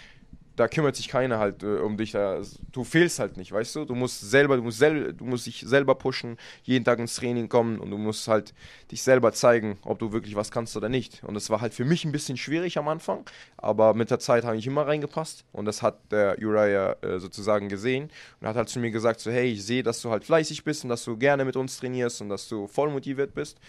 da 0.57 0.67
kümmert 0.67 0.95
sich 0.95 1.07
keiner 1.07 1.37
halt 1.37 1.63
äh, 1.63 1.77
um 1.77 1.97
dich. 1.97 2.11
Da, 2.11 2.41
du 2.71 2.83
fehlst 2.83 3.19
halt 3.19 3.37
nicht, 3.37 3.51
weißt 3.51 3.75
du? 3.75 3.85
Du 3.85 3.95
musst 3.95 4.19
selber, 4.29 4.57
du 4.57 4.63
musst, 4.63 4.79
sel 4.79 5.13
du 5.13 5.23
musst 5.23 5.45
dich 5.45 5.63
selber 5.65 5.95
pushen, 5.95 6.37
jeden 6.63 6.83
Tag 6.83 6.99
ins 6.99 7.15
Training 7.15 7.47
kommen 7.47 7.79
und 7.79 7.91
du 7.91 7.97
musst 7.97 8.27
halt 8.27 8.53
dich 8.91 9.03
selber 9.03 9.31
zeigen, 9.31 9.77
ob 9.83 9.99
du 9.99 10.11
wirklich 10.11 10.35
was 10.35 10.51
kannst 10.51 10.75
oder 10.75 10.89
nicht. 10.89 11.23
Und 11.23 11.35
das 11.35 11.49
war 11.51 11.61
halt 11.61 11.75
für 11.75 11.85
mich 11.85 12.03
ein 12.05 12.11
bisschen 12.11 12.37
schwierig 12.37 12.77
am 12.77 12.87
Anfang, 12.87 13.23
aber 13.55 13.93
mit 13.93 14.09
der 14.09 14.19
Zeit 14.19 14.43
habe 14.43 14.57
ich 14.57 14.65
immer 14.65 14.87
reingepasst 14.87 15.45
und 15.53 15.65
das 15.65 15.83
hat 15.83 15.99
der 16.11 16.37
Uriah 16.41 16.97
äh, 17.01 17.19
sozusagen 17.19 17.69
gesehen 17.69 18.09
und 18.41 18.47
hat 18.47 18.55
halt 18.55 18.69
zu 18.69 18.79
mir 18.79 18.89
gesagt, 18.89 19.19
so 19.19 19.29
hey, 19.29 19.51
ich 19.51 19.63
sehe, 19.63 19.83
dass 19.83 20.01
du 20.01 20.09
halt 20.09 20.25
fleißig 20.25 20.63
bist 20.63 20.83
und 20.83 20.89
dass 20.89 21.05
du 21.05 21.17
gerne 21.17 21.45
mit 21.45 21.55
uns 21.55 21.79
trainierst 21.79 22.21
und 22.21 22.29
dass 22.29 22.49
du 22.49 22.65
voll 22.65 22.89
motiviert 22.89 23.35
bist. 23.35 23.59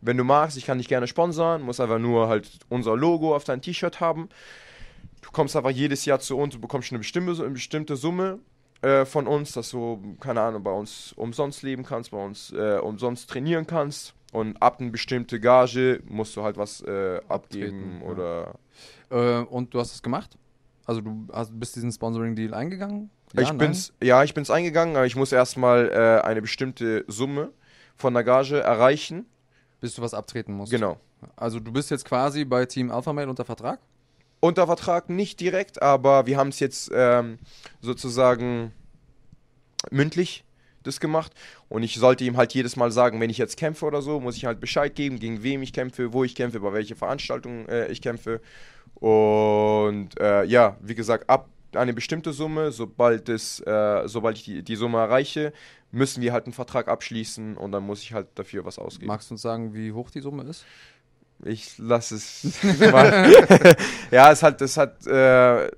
Wenn 0.00 0.16
du 0.16 0.24
magst, 0.24 0.56
ich 0.56 0.66
kann 0.66 0.78
dich 0.78 0.88
gerne 0.88 1.06
sponsern, 1.06 1.62
muss 1.62 1.80
einfach 1.80 1.98
nur 1.98 2.28
halt 2.28 2.48
unser 2.68 2.96
Logo 2.96 3.34
auf 3.34 3.44
dein 3.44 3.62
T-Shirt 3.62 4.00
haben. 4.00 4.28
Du 5.24 5.30
kommst 5.32 5.56
einfach 5.56 5.70
jedes 5.70 6.04
Jahr 6.04 6.20
zu 6.20 6.36
uns 6.36 6.54
und 6.54 6.60
bekommst 6.60 6.92
eine 6.92 6.98
bestimmte, 6.98 7.42
eine 7.42 7.52
bestimmte 7.52 7.96
Summe 7.96 8.40
äh, 8.82 9.06
von 9.06 9.26
uns, 9.26 9.52
dass 9.52 9.70
du, 9.70 10.16
keine 10.20 10.42
Ahnung, 10.42 10.62
bei 10.62 10.70
uns 10.70 11.14
umsonst 11.16 11.62
leben 11.62 11.82
kannst, 11.82 12.10
bei 12.10 12.22
uns 12.22 12.52
äh, 12.52 12.78
umsonst 12.78 13.30
trainieren 13.30 13.66
kannst. 13.66 14.12
Und 14.32 14.60
ab 14.60 14.80
eine 14.80 14.90
bestimmte 14.90 15.40
Gage 15.40 16.02
musst 16.06 16.36
du 16.36 16.42
halt 16.42 16.58
was 16.58 16.82
äh, 16.82 17.20
abgeben 17.28 18.00
Abtreten, 18.00 18.00
ja. 18.02 18.06
oder. 18.06 18.54
Äh, 19.10 19.44
und 19.46 19.72
du 19.72 19.80
hast 19.80 19.94
es 19.94 20.02
gemacht? 20.02 20.36
Also 20.84 21.00
du 21.00 21.26
hast, 21.32 21.58
bist 21.58 21.74
diesen 21.76 21.90
Sponsoring-Deal 21.90 22.52
eingegangen? 22.52 23.10
ich 23.32 23.50
bin's, 23.52 23.94
ja, 24.02 24.22
ich 24.24 24.34
bin's 24.34 24.50
eingegangen, 24.50 24.96
aber 24.96 25.06
ich 25.06 25.16
muss 25.16 25.32
erstmal 25.32 25.88
äh, 25.88 26.22
eine 26.22 26.42
bestimmte 26.42 27.06
Summe 27.08 27.50
von 27.96 28.12
der 28.12 28.24
Gage 28.24 28.60
erreichen. 28.60 29.24
Bis 29.80 29.94
du 29.94 30.02
was 30.02 30.12
abtreten 30.12 30.52
musst. 30.54 30.70
Genau. 30.70 30.98
Also 31.36 31.60
du 31.60 31.72
bist 31.72 31.90
jetzt 31.90 32.04
quasi 32.04 32.44
bei 32.44 32.66
Team 32.66 32.90
Alpha 32.90 33.12
Male 33.12 33.30
unter 33.30 33.44
Vertrag? 33.44 33.80
Unter 34.44 34.66
Vertrag 34.66 35.08
nicht 35.08 35.40
direkt, 35.40 35.80
aber 35.80 36.26
wir 36.26 36.36
haben 36.36 36.48
es 36.48 36.60
jetzt 36.60 36.90
ähm, 36.94 37.38
sozusagen 37.80 38.72
mündlich 39.90 40.44
das 40.82 41.00
gemacht 41.00 41.32
und 41.70 41.82
ich 41.82 41.94
sollte 41.94 42.24
ihm 42.24 42.36
halt 42.36 42.52
jedes 42.52 42.76
Mal 42.76 42.90
sagen, 42.90 43.18
wenn 43.22 43.30
ich 43.30 43.38
jetzt 43.38 43.56
kämpfe 43.56 43.86
oder 43.86 44.02
so, 44.02 44.20
muss 44.20 44.36
ich 44.36 44.44
halt 44.44 44.60
Bescheid 44.60 44.94
geben, 44.94 45.18
gegen 45.18 45.42
wem 45.42 45.62
ich 45.62 45.72
kämpfe, 45.72 46.12
wo 46.12 46.24
ich 46.24 46.34
kämpfe, 46.34 46.60
bei 46.60 46.74
welcher 46.74 46.94
Veranstaltung 46.94 47.66
äh, 47.68 47.86
ich 47.86 48.02
kämpfe 48.02 48.42
und 48.96 50.10
äh, 50.20 50.44
ja, 50.44 50.76
wie 50.82 50.94
gesagt, 50.94 51.30
ab 51.30 51.48
eine 51.72 51.94
bestimmte 51.94 52.34
Summe, 52.34 52.70
sobald 52.70 53.30
es, 53.30 53.60
äh, 53.60 54.02
sobald 54.04 54.36
ich 54.36 54.44
die, 54.44 54.62
die 54.62 54.76
Summe 54.76 54.98
erreiche, 54.98 55.54
müssen 55.90 56.22
wir 56.22 56.34
halt 56.34 56.44
einen 56.44 56.52
Vertrag 56.52 56.88
abschließen 56.88 57.56
und 57.56 57.72
dann 57.72 57.82
muss 57.82 58.02
ich 58.02 58.12
halt 58.12 58.28
dafür 58.34 58.66
was 58.66 58.78
ausgeben. 58.78 59.06
Magst 59.08 59.30
du 59.30 59.34
uns 59.34 59.42
sagen, 59.42 59.72
wie 59.72 59.92
hoch 59.92 60.10
die 60.10 60.20
Summe 60.20 60.44
ist? 60.44 60.66
Ich 61.44 61.76
lasse 61.78 62.14
es 62.16 62.44
mal. 62.92 63.74
ja, 64.10 64.30
es 64.32 64.42
halt, 64.42 64.60
es 64.62 64.76
hat, 64.76 65.06
äh, 65.06 65.70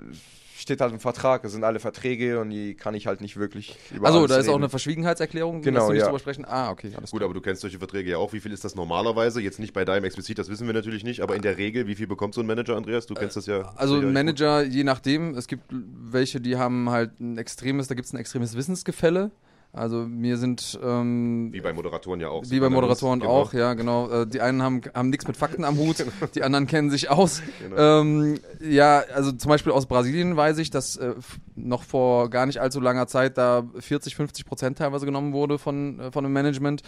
steht 0.59 0.81
halt 0.81 0.93
im 0.93 1.01
Vertrag, 1.01 1.45
es 1.45 1.53
sind 1.53 1.65
alle 1.65 1.79
Verträge 1.81 2.41
und 2.41 2.51
die 2.51 2.75
kann 2.75 2.95
ich 2.95 3.07
halt 3.07 3.21
nicht 3.21 3.37
wirklich 3.37 3.77
über 3.95 4.07
Also 4.09 4.27
da 4.27 4.37
ist 4.37 4.49
auch 4.49 4.53
reden. 4.55 4.63
eine 4.65 4.69
Verschwiegenheitserklärung, 4.69 5.63
Genau, 5.63 5.79
dass 5.79 5.87
du 5.87 5.93
nicht 5.93 6.01
ja. 6.01 6.07
drüber 6.07 6.19
sprechen. 6.19 6.45
Ah, 6.45 6.71
okay, 6.71 6.93
alles 6.97 7.11
Gut, 7.11 7.21
klar. 7.21 7.27
aber 7.29 7.35
du 7.35 7.41
kennst 7.41 7.63
solche 7.63 7.79
Verträge 7.79 8.11
ja 8.11 8.19
auch. 8.19 8.33
Wie 8.33 8.41
viel 8.41 8.53
ist 8.53 8.65
das 8.65 8.75
normalerweise? 8.75 9.41
Jetzt 9.41 9.59
nicht 9.61 9.73
bei 9.73 9.85
deinem 9.85 10.05
explizit, 10.05 10.39
das 10.39 10.49
wissen 10.49 10.67
wir 10.67 10.75
natürlich 10.75 11.05
nicht, 11.05 11.21
aber 11.21 11.37
in 11.37 11.43
der 11.43 11.57
Regel, 11.57 11.87
wie 11.87 11.95
viel 11.95 12.07
bekommt 12.07 12.35
so 12.35 12.41
ein 12.41 12.47
Manager, 12.47 12.77
Andreas? 12.77 13.07
Du 13.07 13.15
kennst 13.15 13.37
das 13.37 13.47
ja. 13.47 13.73
Also 13.77 13.95
sicherlich 13.95 14.09
ein 14.09 14.13
Manager, 14.13 14.63
je 14.65 14.85
nachdem, 14.85 15.35
es 15.37 15.47
gibt 15.47 15.63
welche, 15.71 16.41
die 16.41 16.57
haben 16.57 16.91
halt 16.91 17.19
ein 17.21 17.39
extremes, 17.39 17.87
da 17.89 17.95
gibt 17.95 18.07
es 18.07 18.13
ein 18.13 18.19
extremes 18.19 18.57
Wissensgefälle. 18.57 19.31
Also 19.77 20.07
mir 20.09 20.39
sind 20.39 20.79
ähm, 20.83 21.51
Wie 21.53 21.61
bei 21.61 21.75
Moderatoren 21.75 22.19
ja 22.19 22.29
auch. 22.31 22.43
wie 22.49 22.61
bei 22.61 22.71
Moderatoren 22.71 23.21
Genau. 23.21 23.31
auch, 23.33 23.53
ja 23.53 23.75
genau. 23.75 24.09
Äh, 24.11 24.27
die 24.27 24.41
einen 24.41 24.63
haben, 24.63 24.81
haben 24.95 25.11
nichts 25.11 25.27
mit 25.29 25.37
Fakten 25.37 25.65
am 25.65 25.77
Hut, 25.77 25.97
die 26.35 26.43
anderen 26.43 26.67
kennen 26.67 26.89
sich 26.89 27.11
aus. 27.11 27.43
Genau. 27.61 28.01
Ähm, 28.01 28.39
ja, 28.61 29.05
also 29.15 29.33
zum 29.33 29.51
Beispiel 29.51 29.73
aus 29.73 29.85
Brasilien 29.85 30.35
weiß 30.35 30.57
ich, 30.59 30.71
dass 30.71 30.97
äh, 30.97 31.13
noch 31.57 31.83
vor 31.83 32.31
gar 32.31 32.47
nicht 32.47 32.59
allzu 32.59 32.81
langer 32.81 33.07
Zeit 33.07 33.37
da 33.37 33.65
40, 33.79 34.17
50 34.17 34.47
Prozent 34.47 34.79
teilweise 34.79 35.05
genommen 35.05 35.35
wurde 35.35 35.59
von, 35.59 36.01
äh, 36.01 36.11
von 36.11 36.25
dem 36.25 36.33
Management, 36.33 36.81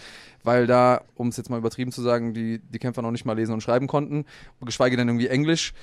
weil 0.43 0.65
da, 0.65 1.01
um 1.13 1.27
es 1.27 1.37
jetzt 1.37 1.51
mal 1.51 1.57
übertrieben 1.59 1.91
zu 1.91 2.01
sagen, 2.01 2.33
die, 2.33 2.59
die 2.59 2.79
Kämpfer 2.79 3.03
noch 3.03 3.11
nicht 3.11 3.23
mal 3.25 3.33
lesen 3.33 3.53
und 3.53 3.61
schreiben 3.61 3.85
konnten, 3.85 4.25
geschweige 4.65 4.97
denn 4.97 5.07
irgendwie 5.07 5.27
Englisch. 5.27 5.73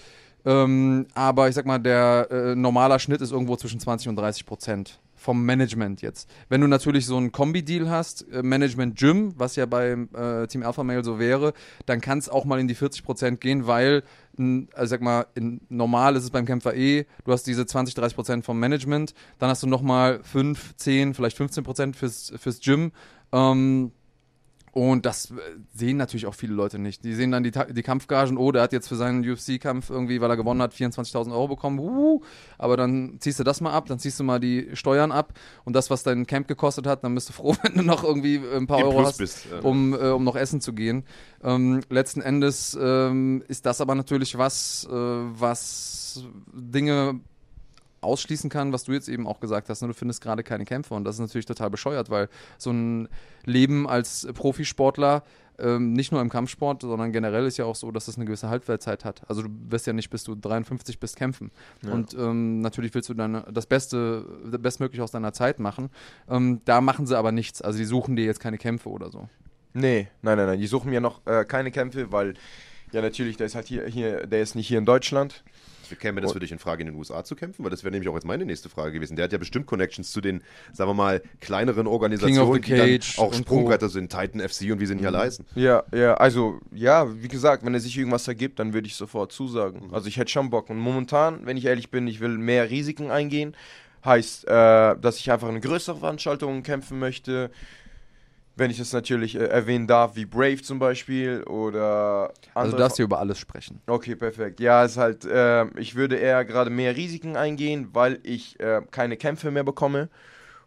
Ähm, 0.45 1.07
aber 1.15 1.49
ich 1.49 1.55
sag 1.55 1.67
mal, 1.67 1.79
der 1.79 2.29
äh, 2.31 2.55
normaler 2.57 2.99
Schnitt 2.99 3.21
ist 3.21 3.33
irgendwo 3.33 3.57
zwischen 3.57 3.81
20 3.81 4.09
und 4.09 4.17
30 4.17 4.45
Prozent 4.47 5.01
vom 5.27 5.45
Management 5.45 6.03
jetzt. 6.03 6.31
Wenn 6.49 6.61
du 6.61 6.69
natürlich 6.69 7.05
so 7.05 7.17
einen 7.17 7.33
Kombi-Deal 7.33 7.91
hast, 7.91 8.31
äh, 8.31 8.45
Management 8.45 8.97
Gym, 8.97 9.35
was 9.37 9.57
ja 9.57 9.67
beim 9.67 10.09
äh, 10.15 10.47
Team 10.47 10.63
Alpha 10.63 10.85
Male 10.85 11.03
so 11.03 11.19
wäre, 11.19 11.53
dann 11.85 12.01
kann 12.01 12.19
es 12.19 12.29
auch 12.29 12.45
mal 12.45 12.61
in 12.61 12.69
die 12.69 12.77
40 12.77 13.03
Prozent 13.03 13.41
gehen, 13.41 13.67
weil, 13.67 14.05
n- 14.39 14.69
also 14.73 14.91
sag 14.91 15.01
mal, 15.01 15.27
in, 15.35 15.61
normal 15.69 16.15
ist 16.15 16.23
es 16.23 16.31
beim 16.31 16.47
Kämpfer 16.47 16.77
eh, 16.77 17.07
du 17.25 17.33
hast 17.33 17.43
diese 17.49 17.67
20, 17.67 17.97
30 17.97 18.15
Prozent 18.15 18.45
vom 18.45 18.61
Management, 18.61 19.15
dann 19.41 19.51
hast 19.51 19.65
du 19.65 19.67
nochmal 19.67 20.21
5, 20.23 20.77
10, 20.77 21.15
vielleicht 21.15 21.37
15 21.37 21.65
Prozent 21.65 21.97
fürs, 21.97 22.33
fürs 22.39 22.61
Gym. 22.61 22.93
Ähm, 23.33 23.91
und 24.77 25.07
das 25.07 25.31
äh, 25.31 25.35
sehen 25.75 25.97
natürlich 25.97 26.27
auch 26.27 26.35
viele 26.35 26.53
Leute 26.53 26.79
nicht. 26.79 27.03
Die 27.03 27.15
sehen 27.15 27.31
dann 27.31 27.43
die, 27.43 27.51
die 27.51 27.83
Kampfgagen, 27.83 28.37
oh, 28.37 28.53
der 28.53 28.61
hat 28.61 28.75
jetzt 28.75 28.89
für 28.89 28.95
seinen 28.95 29.27
UFC-Kampf 29.27 29.89
irgendwie, 29.89 30.21
weil 30.21 30.29
er 30.29 30.37
gewonnen 30.37 30.61
hat, 30.61 30.75
24.000 30.75 31.33
Euro 31.33 31.49
bekommen. 31.49 31.79
Uh, 31.79 32.21
aber 32.59 32.77
dann 32.77 33.17
ziehst 33.21 33.41
du 33.41 33.45
das 33.45 33.63
mal 33.63 33.73
ab, 33.73 33.87
dann 33.87 33.99
ziehst 33.99 34.21
du 34.21 34.25
mal 34.25 34.39
die 34.39 34.69
Steuern 34.75 35.13
ab 35.13 35.33
und 35.65 35.75
das, 35.75 35.89
was 35.89 36.03
dein 36.03 36.27
Camp 36.27 36.47
gekostet 36.47 36.87
hat, 36.87 37.05
dann 37.05 37.15
bist 37.15 37.31
du 37.31 37.33
froh, 37.33 37.57
wenn 37.63 37.73
du 37.73 37.83
noch 37.85 38.05
irgendwie 38.05 38.39
ein 38.55 38.67
paar 38.67 38.81
Im 38.81 38.89
Euro 38.89 38.97
Plus 38.97 39.09
hast, 39.09 39.17
bist, 39.17 39.47
ja. 39.51 39.61
um, 39.61 39.95
äh, 39.95 40.11
um 40.11 40.25
noch 40.25 40.37
essen 40.37 40.61
zu 40.61 40.75
gehen. 40.75 41.05
Ähm, 41.43 41.81
letzten 41.89 42.21
Endes 42.21 42.77
ähm, 42.79 43.43
ist 43.49 43.65
das 43.65 43.81
aber 43.81 43.95
natürlich 43.95 44.37
was, 44.37 44.87
äh, 44.91 44.95
was 44.95 46.23
Dinge 46.53 47.21
ausschließen 48.01 48.51
kann, 48.51 48.73
was 48.73 48.85
du 48.85 48.93
jetzt 48.93 49.09
eben 49.09 49.27
auch 49.27 49.41
gesagt 49.41 49.69
hast. 49.69 49.83
Ne? 49.83 49.89
Du 49.89 49.95
findest 49.95 50.21
gerade 50.21 50.43
keine 50.43 50.65
Kämpfe 50.65 50.95
und 50.95 51.05
das 51.05 51.17
ist 51.17 51.21
natürlich 51.21 51.47
total 51.47 51.71
bescheuert, 51.71 52.11
weil 52.11 52.29
so 52.59 52.71
ein 52.71 53.09
Leben 53.45 53.89
als 53.89 54.27
Profisportler 54.35 55.23
ähm, 55.59 55.93
nicht 55.93 56.13
nur 56.13 56.21
im 56.21 56.29
Kampfsport, 56.29 56.83
sondern 56.83 57.13
generell 57.13 57.47
ist 57.47 57.57
ja 57.57 57.65
auch 57.65 57.77
so, 57.77 57.91
dass 57.91 58.09
es 58.09 58.17
eine 58.17 58.27
gewisse 58.27 58.49
Halbwertzeit 58.49 59.05
hat. 59.05 59.23
Also 59.29 59.43
du 59.43 59.49
wirst 59.69 59.87
ja 59.87 59.93
nicht, 59.93 60.11
bis 60.11 60.25
du 60.25 60.35
53 60.35 61.01
bist, 61.01 61.17
kämpfen. 61.17 61.51
Und 61.83 62.15
ähm, 62.15 62.61
natürlich 62.61 62.95
willst 62.95 63.09
du 63.09 63.15
dann 63.15 63.43
das 63.51 63.67
Beste, 63.67 64.25
das 64.51 64.61
Bestmögliche 64.61 65.03
aus 65.03 65.11
deiner 65.11 65.33
Zeit 65.33 65.59
machen. 65.59 65.91
Ähm, 66.29 66.61
da 66.65 66.81
machen 66.81 67.07
sie 67.07 67.17
aber 67.17 67.33
nichts. 67.33 67.63
Also 67.63 67.79
die 67.79 67.85
suchen 67.85 68.17
dir 68.17 68.25
jetzt 68.25 68.41
keine 68.41 68.59
Kämpfe 68.59 68.91
oder 68.91 69.11
so. 69.11 69.29
Nee, 69.73 70.09
nein, 70.23 70.37
nein, 70.37 70.47
nein. 70.47 70.61
Die 70.61 70.67
suchen 70.67 70.91
mir 70.91 71.01
noch 71.01 71.27
äh, 71.27 71.45
keine 71.45 71.71
Kämpfe, 71.71 72.13
weil 72.13 72.35
ja 72.93 73.03
natürlich, 73.03 73.37
der 73.37 73.47
ist 73.47 73.55
halt 73.55 73.67
hier, 73.67 73.87
hier, 73.87 74.27
der 74.27 74.43
ist 74.43 74.55
nicht 74.55 74.69
hier 74.69 74.79
in 74.79 74.87
Deutschland. 74.87 75.45
Käme 75.95 76.21
das 76.21 76.33
für 76.33 76.41
dich 76.41 76.51
in 76.51 76.59
Frage, 76.59 76.83
in 76.83 76.89
den 76.89 76.97
USA 76.97 77.23
zu 77.23 77.37
kämpfen? 77.37 77.63
Weil 77.63 77.71
das 77.71 77.85
wäre 77.85 77.93
nämlich 77.93 78.09
auch 78.09 78.15
jetzt 78.15 78.27
meine 78.27 78.45
nächste 78.45 78.69
Frage 78.69 78.93
gewesen. 78.93 79.15
Der 79.15 79.25
hat 79.25 79.33
ja 79.33 79.39
bestimmt 79.39 79.67
Connections 79.67 80.11
zu 80.11 80.21
den, 80.21 80.43
sagen 80.73 80.91
wir 80.91 80.95
mal, 80.95 81.23
kleineren 81.41 81.87
Organisationen, 81.87 82.61
die 82.63 82.99
dann 82.99 83.01
auch 83.19 83.33
Sprungbretter 83.33 83.89
sind, 83.89 84.11
Titan 84.11 84.41
FC 84.41 84.73
und 84.73 84.81
wie 84.81 84.87
sie 84.87 84.97
nicht 84.97 85.07
alle 85.07 85.19
heißen. 85.19 85.47
Ja, 85.55 85.85
ja, 85.95 86.15
also 86.15 86.59
ja, 86.73 87.07
wie 87.23 87.29
gesagt, 87.29 87.65
wenn 87.65 87.75
es 87.75 87.85
sich 87.85 87.97
irgendwas 87.97 88.27
ergibt, 88.27 88.59
dann 88.59 88.73
würde 88.73 88.89
ich 88.89 88.97
sofort 88.97 89.31
zusagen. 89.31 89.93
Also 89.93 90.09
ich 90.09 90.17
hätte 90.17 90.31
schon 90.31 90.51
Bock. 90.51 90.71
Und 90.71 90.79
momentan, 90.79 91.47
wenn 91.47 91.57
ich 91.57 91.67
ehrlich 91.67 91.91
bin, 91.91 92.09
ich 92.09 92.21
will 92.21 92.37
mehr 92.39 92.71
Risiken 92.71 93.11
eingehen. 93.11 93.55
Heißt, 94.05 94.47
äh, 94.47 94.97
dass 94.97 95.19
ich 95.19 95.31
einfach 95.31 95.49
eine 95.49 95.61
größere 95.61 95.99
Veranstaltung 95.99 96.63
kämpfen 96.63 96.99
möchte. 96.99 97.51
Wenn 98.57 98.71
ich 98.71 98.79
das 98.79 98.93
natürlich 98.93 99.37
äh, 99.37 99.45
erwähnen 99.45 99.87
darf, 99.87 100.17
wie 100.17 100.25
Brave 100.25 100.63
zum 100.63 100.79
Beispiel 100.79 101.43
oder 101.45 102.29
Also 102.29 102.35
andere 102.55 102.71
du 102.73 102.79
darfst 102.79 102.97
hier 102.97 103.05
über 103.05 103.19
alles 103.19 103.39
sprechen. 103.39 103.81
Okay, 103.87 104.17
perfekt. 104.17 104.61
Ja, 104.61 104.85
ist 104.85 104.97
halt, 104.97 105.25
äh, 105.27 105.67
ich 105.79 105.95
würde 105.95 106.17
eher 106.17 106.45
gerade 106.45 106.71
mehr 106.71 106.97
Risiken 106.97 107.37
eingehen, 107.37 107.91
weil 107.93 108.19
ich 108.23 108.59
äh, 108.59 108.81
keine 108.91 109.17
Kämpfe 109.17 109.51
mehr 109.51 109.65
bekomme. 109.65 110.09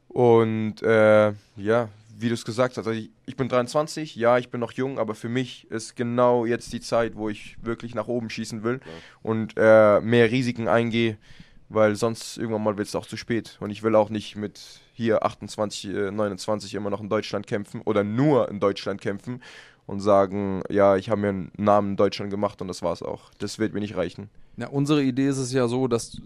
Und 0.07 0.81
äh, 0.83 1.33
ja, 1.55 1.89
wie 2.17 2.27
du 2.27 2.33
es 2.33 2.45
gesagt 2.45 2.77
hast, 2.77 2.87
also 2.87 2.99
ich, 2.99 3.09
ich 3.25 3.35
bin 3.35 3.47
23, 3.47 4.15
ja, 4.15 4.37
ich 4.37 4.49
bin 4.49 4.59
noch 4.59 4.73
jung, 4.73 4.99
aber 4.99 5.15
für 5.15 5.29
mich 5.29 5.69
ist 5.71 5.95
genau 5.95 6.45
jetzt 6.45 6.73
die 6.73 6.81
Zeit, 6.81 7.15
wo 7.15 7.29
ich 7.29 7.55
wirklich 7.61 7.95
nach 7.95 8.07
oben 8.07 8.29
schießen 8.29 8.63
will 8.63 8.81
und 9.21 9.53
äh, 9.57 10.01
mehr 10.01 10.29
Risiken 10.29 10.67
eingehe, 10.67 11.17
weil 11.69 11.95
sonst 11.95 12.37
irgendwann 12.37 12.63
mal 12.63 12.77
wird 12.77 12.87
es 12.87 12.95
auch 12.95 13.05
zu 13.05 13.17
spät. 13.17 13.57
Und 13.61 13.69
ich 13.69 13.83
will 13.83 13.95
auch 13.95 14.09
nicht 14.09 14.35
mit 14.35 14.81
hier 14.99 15.23
28, 15.23 15.85
äh, 15.85 16.11
29 16.11 16.75
immer 16.75 16.89
noch 16.89 17.01
in 17.01 17.09
Deutschland 17.09 17.47
kämpfen 17.47 17.81
oder 17.85 18.03
nur 18.03 18.49
in 18.49 18.59
Deutschland 18.59 18.99
kämpfen 18.99 19.41
und 19.85 20.01
sagen, 20.01 20.61
ja, 20.69 20.97
ich 20.97 21.09
habe 21.09 21.21
mir 21.21 21.29
einen 21.29 21.51
Namen 21.57 21.91
in 21.91 21.95
Deutschland 21.95 22.29
gemacht 22.29 22.61
und 22.61 22.67
das 22.67 22.81
war's 22.81 23.01
auch. 23.01 23.31
Das 23.39 23.59
wird 23.59 23.73
mir 23.73 23.79
nicht 23.79 23.95
reichen. 23.95 24.29
Ja, 24.57 24.67
unsere 24.67 25.01
Idee 25.01 25.27
ist 25.27 25.37
es 25.37 25.53
ja 25.53 25.67
so, 25.67 25.87
dass 25.87 26.15
äh, 26.15 26.19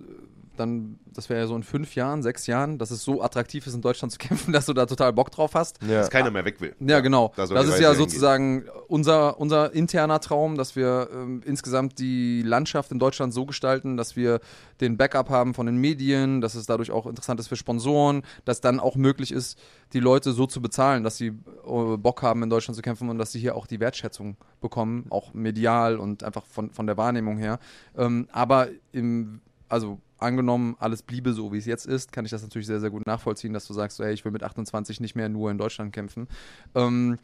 dann, 0.58 1.00
das 1.06 1.30
wäre 1.30 1.42
ja 1.42 1.48
so 1.48 1.56
in 1.56 1.64
fünf 1.64 1.96
Jahren, 1.96 2.22
sechs 2.22 2.48
Jahren, 2.48 2.78
dass 2.78 2.92
es 2.92 3.04
so 3.04 3.22
attraktiv 3.22 3.66
ist, 3.66 3.74
in 3.74 3.82
Deutschland 3.82 4.12
zu 4.12 4.18
kämpfen, 4.20 4.54
dass 4.54 4.66
du 4.66 4.74
da 4.74 4.86
total 4.86 5.14
Bock 5.14 5.32
drauf 5.32 5.56
hast. 5.56 5.82
Ja. 5.82 6.00
Dass 6.00 6.10
keiner 6.10 6.32
mehr 6.32 6.46
weg 6.46 6.62
will. 6.62 6.76
Ja, 6.80 7.00
genau. 7.00 7.34
da 7.36 7.46
das 7.46 7.68
ist 7.68 7.80
ja 7.80 7.90
hingehen. 7.90 7.96
sozusagen 7.96 8.66
unser, 8.88 9.40
unser 9.40 9.74
interner 9.74 10.20
Traum, 10.20 10.56
dass 10.58 10.76
wir 10.76 11.10
ähm, 11.14 11.42
insgesamt 11.46 12.00
die 12.00 12.42
Landschaft 12.44 12.92
in 12.92 13.00
Deutschland 13.00 13.34
so 13.34 13.46
gestalten, 13.46 13.98
dass 13.98 14.16
wir 14.16 14.40
den 14.82 14.98
Backup 14.98 15.30
haben 15.30 15.54
von 15.54 15.66
den 15.66 15.78
Medien, 15.78 16.42
dass 16.42 16.56
es 16.56 16.66
dadurch 16.66 16.92
auch 16.92 17.06
interessant 17.06 17.40
ist 17.40 17.48
für 17.48 17.56
Sponsoren, 17.56 18.24
dass 18.46 18.62
dann 18.62 18.80
auch 18.80 18.96
möglich 18.96 19.32
ist, 19.32 19.58
die 19.94 20.00
Leute 20.00 20.34
so 20.34 20.46
zu 20.46 20.62
bezahlen, 20.62 21.04
dass 21.04 21.18
sie 21.18 21.28
äh, 21.28 21.98
Bock 21.98 22.22
haben, 22.22 22.44
in 22.44 22.50
Deutschland 22.50 22.76
zu 22.76 22.82
kämpfen 22.82 23.10
und 23.10 23.18
dass 23.18 23.32
sie 23.32 23.40
hier 23.40 23.56
auch 23.56 23.68
die 23.68 23.80
Wertschätzung 23.80 24.38
bekommen, 24.62 25.06
auch 25.10 25.34
medial 25.34 25.98
und 25.98 26.24
einfach 26.24 26.46
von, 26.46 26.72
von 26.72 26.88
der 26.88 26.98
Wahrnehmung 26.98 27.38
her. 27.38 27.60
Ähm, 27.98 28.28
aber 28.32 28.70
im, 28.92 29.42
also 29.74 30.00
angenommen, 30.20 30.76
alles 30.80 31.02
bliebe 31.02 31.34
so, 31.34 31.52
wie 31.52 31.58
es 31.58 31.66
jetzt 31.66 31.88
ist, 31.88 32.12
kann 32.12 32.26
ich 32.26 32.32
das 32.32 32.44
natürlich 32.44 32.68
sehr, 32.68 32.80
sehr 32.80 32.92
gut 32.92 33.06
nachvollziehen, 33.08 33.54
dass 33.54 33.68
du 33.68 33.74
sagst, 33.74 33.98
so, 33.98 34.04
hey, 34.06 34.14
ich 34.14 34.24
will 34.24 34.32
mit 34.32 34.44
28 34.44 35.00
nicht 35.00 35.16
mehr 35.16 35.30
nur 35.30 35.50
in 35.50 35.58
Deutschland 35.58 35.92
kämpfen. 35.92 36.28
Ähm, 36.76 37.18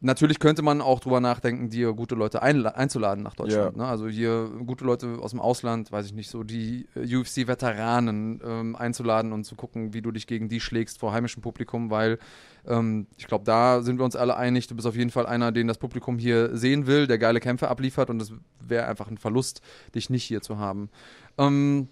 natürlich 0.00 0.38
könnte 0.38 0.62
man 0.62 0.80
auch 0.80 1.00
drüber 1.00 1.20
nachdenken, 1.20 1.68
dir 1.68 1.92
gute 1.92 2.14
Leute 2.14 2.42
einzuladen 2.42 3.22
nach 3.22 3.34
Deutschland. 3.34 3.76
Ja. 3.76 3.82
Ne? 3.82 3.88
Also 3.88 4.08
hier 4.08 4.50
gute 4.66 4.84
Leute 4.84 5.18
aus 5.20 5.30
dem 5.30 5.40
Ausland, 5.40 5.92
weiß 5.92 6.06
ich 6.06 6.12
nicht, 6.12 6.30
so 6.30 6.42
die 6.42 6.86
äh, 6.94 7.16
UFC-Veteranen 7.16 8.40
ähm, 8.44 8.76
einzuladen 8.76 9.32
und 9.32 9.44
zu 9.44 9.54
gucken, 9.54 9.92
wie 9.92 10.02
du 10.02 10.10
dich 10.10 10.26
gegen 10.26 10.48
die 10.48 10.60
schlägst 10.60 10.98
vor 10.98 11.12
heimischem 11.12 11.42
Publikum, 11.42 11.90
weil 11.90 12.18
ähm, 12.66 13.06
ich 13.16 13.26
glaube, 13.26 13.44
da 13.44 13.82
sind 13.82 13.98
wir 13.98 14.04
uns 14.04 14.16
alle 14.16 14.36
einig. 14.36 14.66
Du 14.66 14.74
bist 14.74 14.86
auf 14.86 14.96
jeden 14.96 15.10
Fall 15.10 15.26
einer, 15.26 15.52
den 15.52 15.66
das 15.66 15.78
Publikum 15.78 16.18
hier 16.18 16.56
sehen 16.56 16.86
will, 16.86 17.06
der 17.06 17.18
geile 17.18 17.40
Kämpfe 17.40 17.68
abliefert 17.68 18.10
und 18.10 18.20
es 18.20 18.32
wäre 18.60 18.86
einfach 18.86 19.10
ein 19.10 19.18
Verlust, 19.18 19.60
dich 19.94 20.10
nicht 20.10 20.24
hier 20.24 20.40
zu 20.40 20.58
haben. 20.58 20.90
Ähm, 21.38 21.88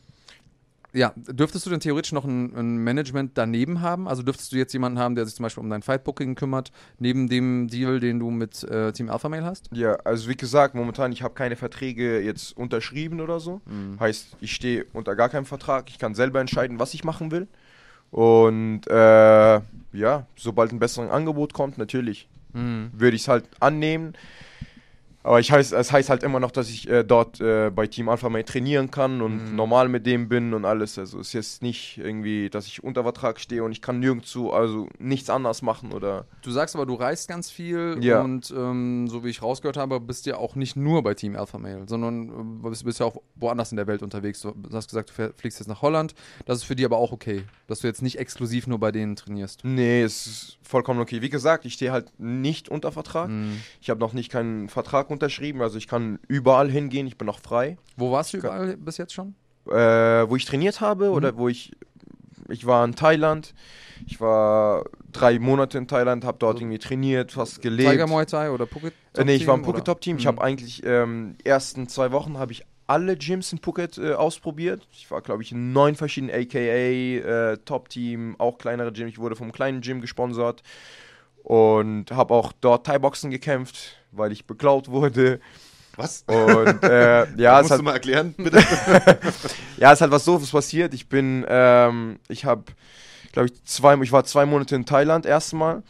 ja, 0.94 1.12
dürftest 1.16 1.66
du 1.66 1.70
denn 1.70 1.80
theoretisch 1.80 2.12
noch 2.12 2.24
ein, 2.24 2.54
ein 2.56 2.78
Management 2.78 3.32
daneben 3.34 3.80
haben? 3.80 4.08
Also 4.08 4.22
dürftest 4.22 4.52
du 4.52 4.56
jetzt 4.56 4.72
jemanden 4.72 4.98
haben, 4.98 5.14
der 5.14 5.26
sich 5.26 5.34
zum 5.34 5.42
Beispiel 5.42 5.62
um 5.62 5.70
dein 5.70 5.82
Fightbooking 5.82 6.34
kümmert, 6.34 6.72
neben 6.98 7.28
dem 7.28 7.68
Deal, 7.68 8.00
den 8.00 8.18
du 8.18 8.30
mit 8.30 8.64
äh, 8.64 8.92
Team 8.92 9.10
Alpha 9.10 9.28
Mail 9.28 9.44
hast? 9.44 9.68
Ja, 9.72 9.96
also 10.04 10.28
wie 10.28 10.36
gesagt, 10.36 10.74
momentan, 10.74 11.12
ich 11.12 11.22
habe 11.22 11.34
keine 11.34 11.56
Verträge 11.56 12.20
jetzt 12.20 12.56
unterschrieben 12.56 13.20
oder 13.20 13.38
so. 13.38 13.60
Heißt, 14.00 14.36
ich 14.40 14.54
stehe 14.54 14.86
unter 14.92 15.14
gar 15.14 15.28
keinem 15.28 15.46
Vertrag. 15.46 15.90
Ich 15.90 15.98
kann 15.98 16.14
selber 16.14 16.40
entscheiden, 16.40 16.78
was 16.78 16.94
ich 16.94 17.04
machen 17.04 17.30
will. 17.30 17.48
Und 18.10 18.86
äh, 18.88 19.60
ja, 19.92 20.26
sobald 20.36 20.72
ein 20.72 20.78
besseres 20.78 21.10
Angebot 21.10 21.52
kommt, 21.52 21.76
natürlich 21.76 22.28
würde 22.52 23.14
ich 23.14 23.22
es 23.22 23.28
halt 23.28 23.44
annehmen. 23.60 24.14
Aber 25.28 25.40
ich 25.40 25.52
heißt, 25.52 25.74
es 25.74 25.92
heißt 25.92 26.08
halt 26.08 26.22
immer 26.22 26.40
noch, 26.40 26.50
dass 26.50 26.70
ich 26.70 26.88
äh, 26.88 27.04
dort 27.04 27.38
äh, 27.38 27.68
bei 27.68 27.86
Team 27.86 28.08
Alpha 28.08 28.30
Male 28.30 28.46
trainieren 28.46 28.90
kann 28.90 29.20
und 29.20 29.54
normal 29.54 29.90
mit 29.90 30.06
dem 30.06 30.26
bin 30.30 30.54
und 30.54 30.64
alles. 30.64 30.98
Also 30.98 31.20
es 31.20 31.26
ist 31.28 31.32
jetzt 31.34 31.62
nicht 31.62 31.98
irgendwie, 31.98 32.48
dass 32.48 32.66
ich 32.66 32.82
unter 32.82 33.02
Vertrag 33.02 33.38
stehe 33.38 33.62
und 33.62 33.70
ich 33.70 33.82
kann 33.82 34.00
nirgendwo, 34.00 34.52
also 34.52 34.88
nichts 34.98 35.28
anders 35.28 35.60
machen 35.60 35.92
oder. 35.92 36.24
Du 36.40 36.50
sagst 36.50 36.74
aber, 36.74 36.86
du 36.86 36.94
reist 36.94 37.28
ganz 37.28 37.50
viel 37.50 37.98
Ja. 38.00 38.22
und 38.22 38.50
ähm, 38.56 39.06
so 39.08 39.22
wie 39.22 39.28
ich 39.28 39.42
rausgehört 39.42 39.76
habe, 39.76 40.00
bist 40.00 40.24
du 40.24 40.30
ja 40.30 40.38
auch 40.38 40.54
nicht 40.54 40.76
nur 40.76 41.02
bei 41.02 41.12
Team 41.12 41.36
Alpha 41.36 41.58
Mail, 41.58 41.82
sondern 41.86 42.62
äh, 42.64 42.68
bist, 42.70 42.86
bist 42.86 43.00
ja 43.00 43.04
auch 43.04 43.20
woanders 43.34 43.70
in 43.70 43.76
der 43.76 43.86
Welt 43.86 44.02
unterwegs. 44.02 44.40
Du 44.40 44.54
hast 44.72 44.88
gesagt, 44.88 45.12
du 45.14 45.34
fliegst 45.36 45.58
jetzt 45.58 45.68
nach 45.68 45.82
Holland. 45.82 46.14
Das 46.46 46.56
ist 46.56 46.64
für 46.64 46.74
dich 46.74 46.86
aber 46.86 46.96
auch 46.96 47.12
okay, 47.12 47.42
dass 47.66 47.80
du 47.80 47.86
jetzt 47.86 48.00
nicht 48.00 48.18
exklusiv 48.18 48.66
nur 48.66 48.80
bei 48.80 48.92
denen 48.92 49.14
trainierst. 49.14 49.62
Nee, 49.62 50.00
es 50.00 50.26
ist 50.26 50.58
vollkommen 50.62 51.00
okay. 51.00 51.20
Wie 51.20 51.28
gesagt, 51.28 51.66
ich 51.66 51.74
stehe 51.74 51.92
halt 51.92 52.12
nicht 52.18 52.70
unter 52.70 52.92
Vertrag. 52.92 53.30
Ich 53.82 53.90
habe 53.90 54.00
noch 54.00 54.14
nicht 54.14 54.30
keinen 54.30 54.70
Vertrag 54.70 55.10
unterschrieben, 55.18 55.60
also 55.62 55.76
ich 55.78 55.88
kann 55.88 56.18
überall 56.28 56.70
hingehen, 56.70 57.06
ich 57.06 57.18
bin 57.18 57.26
noch 57.26 57.40
frei. 57.40 57.76
Wo 57.96 58.12
warst 58.12 58.32
du 58.32 58.38
überall 58.38 58.76
bis 58.76 58.96
jetzt 58.98 59.12
schon? 59.12 59.34
Äh, 59.66 60.28
wo 60.30 60.36
ich 60.36 60.44
trainiert 60.44 60.80
habe 60.80 61.10
oder 61.10 61.36
wo 61.36 61.48
ich. 61.48 61.72
Ich 62.48 62.64
war 62.64 62.82
in 62.84 62.94
Thailand. 62.94 63.52
Ich 64.06 64.20
war 64.22 64.84
drei 65.12 65.38
Monate 65.38 65.76
in 65.76 65.86
Thailand, 65.86 66.24
habe 66.24 66.38
dort 66.38 66.60
irgendwie 66.60 66.78
trainiert, 66.78 67.32
fast 67.32 67.60
gelebt. 67.60 67.90
Tiger 67.90 68.06
Muay 68.06 68.24
Thai 68.24 68.50
oder 68.50 68.66
Phuket? 68.66 68.94
Äh, 69.14 69.24
nee, 69.24 69.34
ich 69.34 69.46
war 69.46 69.54
im 69.54 69.60
Team, 69.60 69.66
Phuket 69.66 69.84
Top 69.84 70.00
Team. 70.00 70.16
Ich 70.16 70.24
Mhm. 70.24 70.28
habe 70.28 70.42
eigentlich 70.42 70.82
ähm, 70.86 71.36
die 71.42 71.46
ersten 71.46 71.88
zwei 71.88 72.10
Wochen 72.12 72.38
habe 72.38 72.52
ich 72.52 72.64
alle 72.86 73.18
Gyms 73.18 73.52
in 73.52 73.58
Phuket 73.58 73.98
äh, 73.98 74.14
ausprobiert. 74.14 74.88
Ich 74.92 75.10
war, 75.10 75.20
glaube 75.20 75.42
ich, 75.42 75.52
in 75.52 75.74
neun 75.74 75.94
verschiedenen 75.94 76.34
AKA, 76.34 77.52
äh, 77.52 77.58
Top-Team, 77.66 78.36
auch 78.38 78.56
kleinere 78.56 78.92
Gyms. 78.92 79.10
Ich 79.10 79.18
wurde 79.18 79.36
vom 79.36 79.52
kleinen 79.52 79.82
Gym 79.82 80.00
gesponsert 80.00 80.62
und 81.42 82.10
habe 82.10 82.32
auch 82.32 82.52
dort 82.62 82.86
Thai-Boxen 82.86 83.30
gekämpft, 83.30 83.97
weil 84.12 84.32
ich 84.32 84.46
beklaut 84.46 84.88
wurde. 84.88 85.40
Was? 85.96 86.22
Und 86.28 86.84
äh, 86.84 87.26
ja, 87.36 87.58
Musst 87.58 87.72
hat, 87.72 87.80
du 87.80 87.82
mal 87.82 87.92
erklären, 87.92 88.34
bitte? 88.38 88.58
ja, 89.78 89.92
es 89.92 90.00
hat 90.00 90.10
was 90.10 90.24
so 90.24 90.40
was 90.40 90.50
passiert. 90.50 90.94
Ich 90.94 91.08
bin, 91.08 91.44
ähm, 91.48 92.20
ich 92.28 92.44
habe, 92.44 92.64
glaube 93.32 93.48
ich, 93.48 93.64
zwei, 93.64 93.96
ich 94.00 94.12
war 94.12 94.24
zwei 94.24 94.46
Monate 94.46 94.76
in 94.76 94.86
Thailand 94.86 95.26
erstmal 95.26 95.82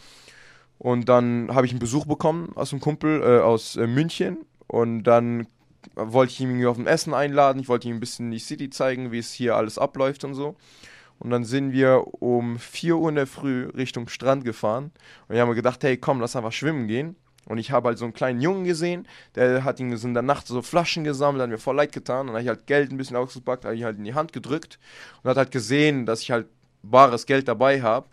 und 0.78 1.08
dann 1.10 1.54
habe 1.54 1.66
ich 1.66 1.72
einen 1.72 1.80
Besuch 1.80 2.06
bekommen 2.06 2.52
aus 2.54 2.72
einem 2.72 2.80
Kumpel 2.80 3.22
äh, 3.22 3.40
aus 3.42 3.76
äh, 3.76 3.86
München 3.86 4.38
und 4.66 5.02
dann 5.02 5.46
wollte 5.94 6.32
ich 6.32 6.40
ihn 6.40 6.48
irgendwie 6.48 6.66
auf 6.66 6.78
ein 6.78 6.86
Essen 6.86 7.12
einladen. 7.12 7.60
Ich 7.60 7.68
wollte 7.68 7.88
ihm 7.88 7.96
ein 7.96 8.00
bisschen 8.00 8.30
die 8.30 8.38
City 8.38 8.70
zeigen, 8.70 9.12
wie 9.12 9.18
es 9.18 9.32
hier 9.32 9.56
alles 9.56 9.78
abläuft 9.78 10.24
und 10.24 10.34
so. 10.34 10.56
Und 11.18 11.30
dann 11.30 11.44
sind 11.44 11.72
wir 11.72 12.22
um 12.22 12.58
4 12.58 12.96
Uhr 12.96 13.08
in 13.08 13.16
der 13.16 13.26
Früh 13.26 13.68
Richtung 13.76 14.08
Strand 14.08 14.44
gefahren 14.44 14.92
und 15.26 15.34
wir 15.34 15.42
haben 15.42 15.52
gedacht, 15.54 15.82
hey, 15.82 15.96
komm, 15.96 16.20
lass 16.20 16.36
einfach 16.36 16.52
schwimmen 16.52 16.86
gehen. 16.86 17.16
Und 17.48 17.58
ich 17.58 17.70
habe 17.72 17.88
halt 17.88 17.98
so 17.98 18.04
einen 18.04 18.12
kleinen 18.14 18.40
Jungen 18.40 18.64
gesehen, 18.64 19.06
der 19.34 19.64
hat 19.64 19.80
ihn 19.80 19.90
in 19.90 20.14
der 20.14 20.22
Nacht 20.22 20.46
so 20.46 20.60
Flaschen 20.62 21.02
gesammelt, 21.02 21.42
hat 21.42 21.50
mir 21.50 21.58
voll 21.58 21.76
leid 21.76 21.92
getan. 21.92 22.20
Und 22.20 22.26
dann 22.28 22.34
habe 22.36 22.42
ich 22.42 22.48
halt 22.48 22.66
Geld 22.66 22.90
ein 22.92 22.98
bisschen 22.98 23.16
ausgepackt, 23.16 23.64
habe 23.64 23.74
ich 23.74 23.84
halt 23.84 23.96
in 23.98 24.04
die 24.04 24.14
Hand 24.14 24.32
gedrückt 24.32 24.78
und 25.22 25.30
hat 25.30 25.36
halt 25.38 25.50
gesehen, 25.50 26.04
dass 26.06 26.20
ich 26.20 26.30
halt 26.30 26.46
bares 26.82 27.26
Geld 27.26 27.48
dabei 27.48 27.80
habe. 27.82 28.06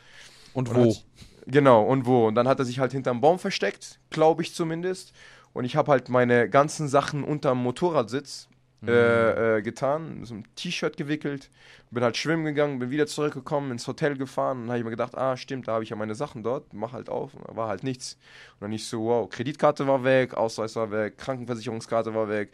Und 0.53 0.69
Und 0.69 0.75
wo? 0.75 0.89
hat- 0.91 1.03
Genau, 1.47 1.83
und 1.83 2.07
wo? 2.07 2.27
Und 2.27 2.33
dann 2.35 2.47
hat 2.47 2.57
er 2.57 2.65
sich 2.65 2.79
halt 2.79 2.91
hinterm 2.91 3.21
Baum 3.21 3.37
versteckt, 3.37 3.99
glaube 4.09 4.41
ich 4.41 4.55
zumindest. 4.55 5.13
Und 5.53 5.63
ich 5.65 5.75
habe 5.75 5.91
halt 5.91 6.09
meine 6.09 6.49
ganzen 6.49 6.87
Sachen 6.87 7.23
unterm 7.23 7.61
Motorradsitz 7.61 8.47
äh, 8.87 9.57
äh, 9.57 9.61
getan, 9.61 10.25
so 10.25 10.35
ein 10.35 10.45
T-Shirt 10.55 10.97
gewickelt, 10.97 11.49
bin 11.91 12.03
halt 12.03 12.17
schwimmen 12.17 12.45
gegangen, 12.45 12.79
bin 12.79 12.89
wieder 12.89 13.07
zurückgekommen, 13.07 13.71
ins 13.71 13.87
Hotel 13.87 14.17
gefahren 14.17 14.63
und 14.63 14.67
habe 14.69 14.79
ich 14.79 14.83
mir 14.83 14.91
gedacht, 14.91 15.17
ah 15.17 15.37
stimmt, 15.37 15.67
da 15.67 15.73
habe 15.73 15.83
ich 15.83 15.89
ja 15.89 15.95
meine 15.95 16.15
Sachen 16.15 16.43
dort, 16.43 16.73
mach 16.73 16.93
halt 16.93 17.09
auf, 17.09 17.33
und 17.33 17.55
war 17.55 17.67
halt 17.67 17.83
nichts. 17.83 18.17
Und 18.55 18.61
dann 18.61 18.71
ich 18.71 18.85
so, 18.87 19.05
wow, 19.05 19.29
Kreditkarte 19.29 19.87
war 19.87 20.03
weg, 20.03 20.33
Ausweis 20.33 20.75
war 20.75 20.91
weg, 20.91 21.17
Krankenversicherungskarte 21.17 22.13
war 22.13 22.29
weg, 22.29 22.51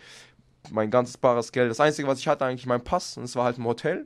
mein 0.70 0.92
ganzes 0.92 1.18
bares 1.18 1.52
Geld. 1.52 1.72
Das 1.72 1.80
Einzige, 1.80 2.08
was 2.08 2.20
ich 2.20 2.28
hatte, 2.28 2.46
eigentlich 2.46 2.66
mein 2.66 2.84
Pass 2.84 3.18
und 3.18 3.24
es 3.24 3.36
war 3.36 3.46
halt 3.46 3.58
im 3.58 3.66
Hotel. 3.66 4.06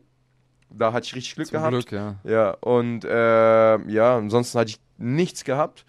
Da 0.70 0.94
hatte 0.94 1.06
ich 1.06 1.16
richtig 1.16 1.36
Glück 1.36 1.48
Zum 1.48 1.58
gehabt. 1.58 1.72
Glück, 1.72 1.92
ja. 1.92 2.16
Ja, 2.24 2.52
und 2.62 3.06
äh, 3.06 3.78
ja, 3.92 4.18
ansonsten 4.18 4.60
hatte 4.60 4.72
ich 4.72 4.80
nichts 4.98 5.44
gehabt. 5.44 5.86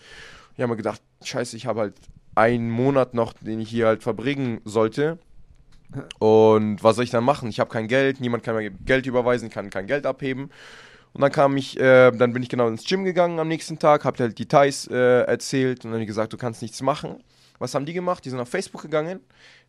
Ich 0.55 0.61
habe 0.61 0.71
mir 0.71 0.77
gedacht, 0.77 1.01
scheiße, 1.23 1.57
ich 1.57 1.67
habe 1.67 1.81
halt 1.81 1.95
einen 2.35 2.71
Monat 2.71 3.15
noch, 3.15 3.33
den 3.33 3.61
ich 3.61 3.71
hier 3.71 3.87
halt 3.87 4.03
verbringen 4.03 4.61
sollte. 4.65 5.19
Und 6.19 6.83
was 6.83 6.97
soll 6.97 7.05
ich 7.05 7.11
dann 7.11 7.25
machen? 7.25 7.49
Ich 7.49 7.61
habe 7.61 7.71
kein 7.71 7.89
Geld, 7.89 8.21
niemand 8.21 8.43
kann 8.43 8.57
mir 8.57 8.71
Geld 8.71 9.07
überweisen, 9.07 9.51
kann 9.51 9.71
kein 9.71 9.87
Geld 9.87 10.07
abheben. 10.07 10.51
Und 11.13 11.23
dann 11.23 11.33
kam 11.33 11.57
ich, 11.57 11.79
äh, 11.81 12.11
dann 12.11 12.33
bin 12.33 12.43
ich 12.43 12.49
genau 12.49 12.69
ins 12.69 12.85
Gym 12.85 13.05
gegangen 13.05 13.39
am 13.39 13.49
nächsten 13.49 13.79
Tag, 13.79 14.05
hab 14.05 14.19
halt 14.19 14.39
Details 14.39 14.87
äh, 14.89 15.23
erzählt 15.23 15.85
und 15.85 15.93
dann 15.93 16.01
die 16.01 16.07
gesagt, 16.07 16.33
du 16.33 16.37
kannst 16.37 16.61
nichts 16.61 16.83
machen. 16.83 17.23
Was 17.59 17.75
haben 17.75 17.87
die 17.87 17.95
gemacht? 17.95 18.25
Die 18.25 18.31
sind 18.31 18.39
auf 18.39 18.51
Facebook 18.51 18.83
gegangen, 18.83 19.21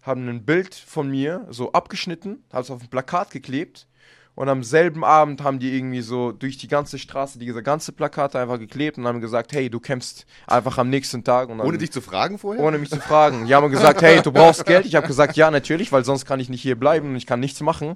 haben 0.02 0.28
ein 0.28 0.44
Bild 0.44 0.76
von 0.76 1.10
mir 1.10 1.48
so 1.50 1.72
abgeschnitten, 1.72 2.44
haben 2.52 2.64
es 2.64 2.72
auf 2.72 2.82
ein 2.82 2.90
Plakat 2.90 3.32
geklebt 3.32 3.88
und 4.38 4.50
am 4.50 4.62
selben 4.62 5.04
Abend 5.04 5.44
haben 5.44 5.58
die 5.58 5.76
irgendwie 5.76 6.02
so 6.02 6.32
durch 6.32 6.58
die 6.58 6.68
ganze 6.68 7.00
Straße 7.00 7.40
diese 7.40 7.64
ganze 7.64 7.92
Plakate 7.92 8.38
einfach 8.38 8.60
geklebt 8.60 9.00
und 9.00 9.08
haben 9.08 9.20
gesagt, 9.20 9.52
hey, 9.52 9.68
du 9.68 9.80
kämpfst 9.80 10.28
einfach 10.46 10.78
am 10.78 10.92
nächsten 10.92 11.24
Tag. 11.24 11.48
Dann, 11.48 11.60
Ohne 11.60 11.80
dich 11.80 11.92
zu 11.92 12.02
fragen 12.02 12.38
vorher? 12.38 12.64
ohne 12.64 12.78
mich 12.78 12.92
zu 12.92 13.00
fragen. 13.02 13.48
Die 13.48 13.56
haben 13.56 13.72
gesagt, 13.72 14.04
hey, 14.04 14.22
du 14.22 14.32
brauchst 14.32 14.64
Geld. 14.68 14.86
Ich 14.86 14.94
habe 14.94 15.08
gesagt, 15.08 15.38
ja, 15.38 15.50
natürlich, 15.50 15.92
weil 15.92 16.06
sonst 16.06 16.26
kann 16.26 16.40
ich 16.40 16.50
nicht 16.50 16.62
hier 16.62 16.76
bleiben 16.76 17.10
und 17.10 17.16
ich 17.16 17.26
kann 17.26 17.40
nichts 17.40 17.62
machen. 17.62 17.96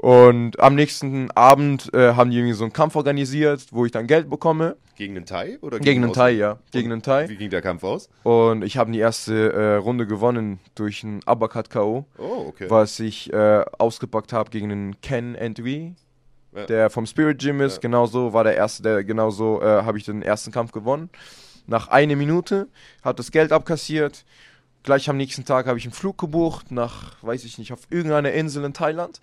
Und 0.00 0.58
am 0.60 0.76
nächsten 0.76 1.30
Abend 1.32 1.92
äh, 1.92 2.14
haben 2.14 2.30
die 2.30 2.38
irgendwie 2.38 2.54
so 2.54 2.64
einen 2.64 2.72
Kampf 2.72 2.96
organisiert, 2.96 3.66
wo 3.70 3.84
ich 3.84 3.92
dann 3.92 4.06
Geld 4.06 4.30
bekomme. 4.30 4.76
Gegen 4.96 5.14
einen 5.14 5.26
Thai? 5.26 5.58
Oder 5.60 5.78
Gegen 5.78 6.02
einen 6.02 6.10
Aus- 6.10 6.16
Thai, 6.16 6.30
ja. 6.30 6.58
Gegen 6.72 6.90
einen 6.90 7.02
Thai. 7.02 7.28
Wie 7.28 7.36
ging 7.36 7.50
der 7.50 7.60
Kampf 7.60 7.84
aus? 7.84 8.08
Und 8.22 8.64
ich 8.64 8.78
habe 8.78 8.90
die 8.92 8.98
erste 8.98 9.52
äh, 9.52 9.74
Runde 9.74 10.06
gewonnen 10.06 10.58
durch 10.74 11.04
einen 11.04 11.20
Uppercut 11.26 11.68
K.O., 11.68 12.06
Oh, 12.16 12.46
okay. 12.48 12.66
was 12.70 12.98
ich 12.98 13.30
äh, 13.32 13.62
ausgepackt 13.78 14.32
habe 14.32 14.48
gegen 14.50 14.70
einen 14.72 15.00
Ken 15.02 15.34
Entry, 15.34 15.94
Ja. 16.56 16.64
der 16.64 16.88
vom 16.88 17.04
Spirit 17.04 17.38
Gym 17.38 17.60
ist. 17.60 17.74
Ja. 17.74 17.80
Genauso 17.80 18.32
war 18.32 18.44
der 18.44 18.56
erste, 18.56 18.82
der 18.82 19.04
genauso 19.04 19.60
äh, 19.60 19.82
habe 19.82 19.98
ich 19.98 20.04
den 20.04 20.22
ersten 20.22 20.50
Kampf 20.50 20.72
gewonnen. 20.72 21.10
Nach 21.66 21.88
einer 21.88 22.16
Minute 22.16 22.68
hat 23.02 23.18
das 23.18 23.30
Geld 23.30 23.52
abkassiert. 23.52 24.24
Gleich 24.82 25.10
am 25.10 25.18
nächsten 25.18 25.44
Tag 25.44 25.66
habe 25.66 25.76
ich 25.78 25.84
einen 25.84 25.92
Flug 25.92 26.16
gebucht 26.16 26.70
nach, 26.70 27.22
weiß 27.22 27.44
ich 27.44 27.58
nicht, 27.58 27.70
auf 27.74 27.80
irgendeiner 27.90 28.32
Insel 28.32 28.64
in 28.64 28.72
Thailand. 28.72 29.20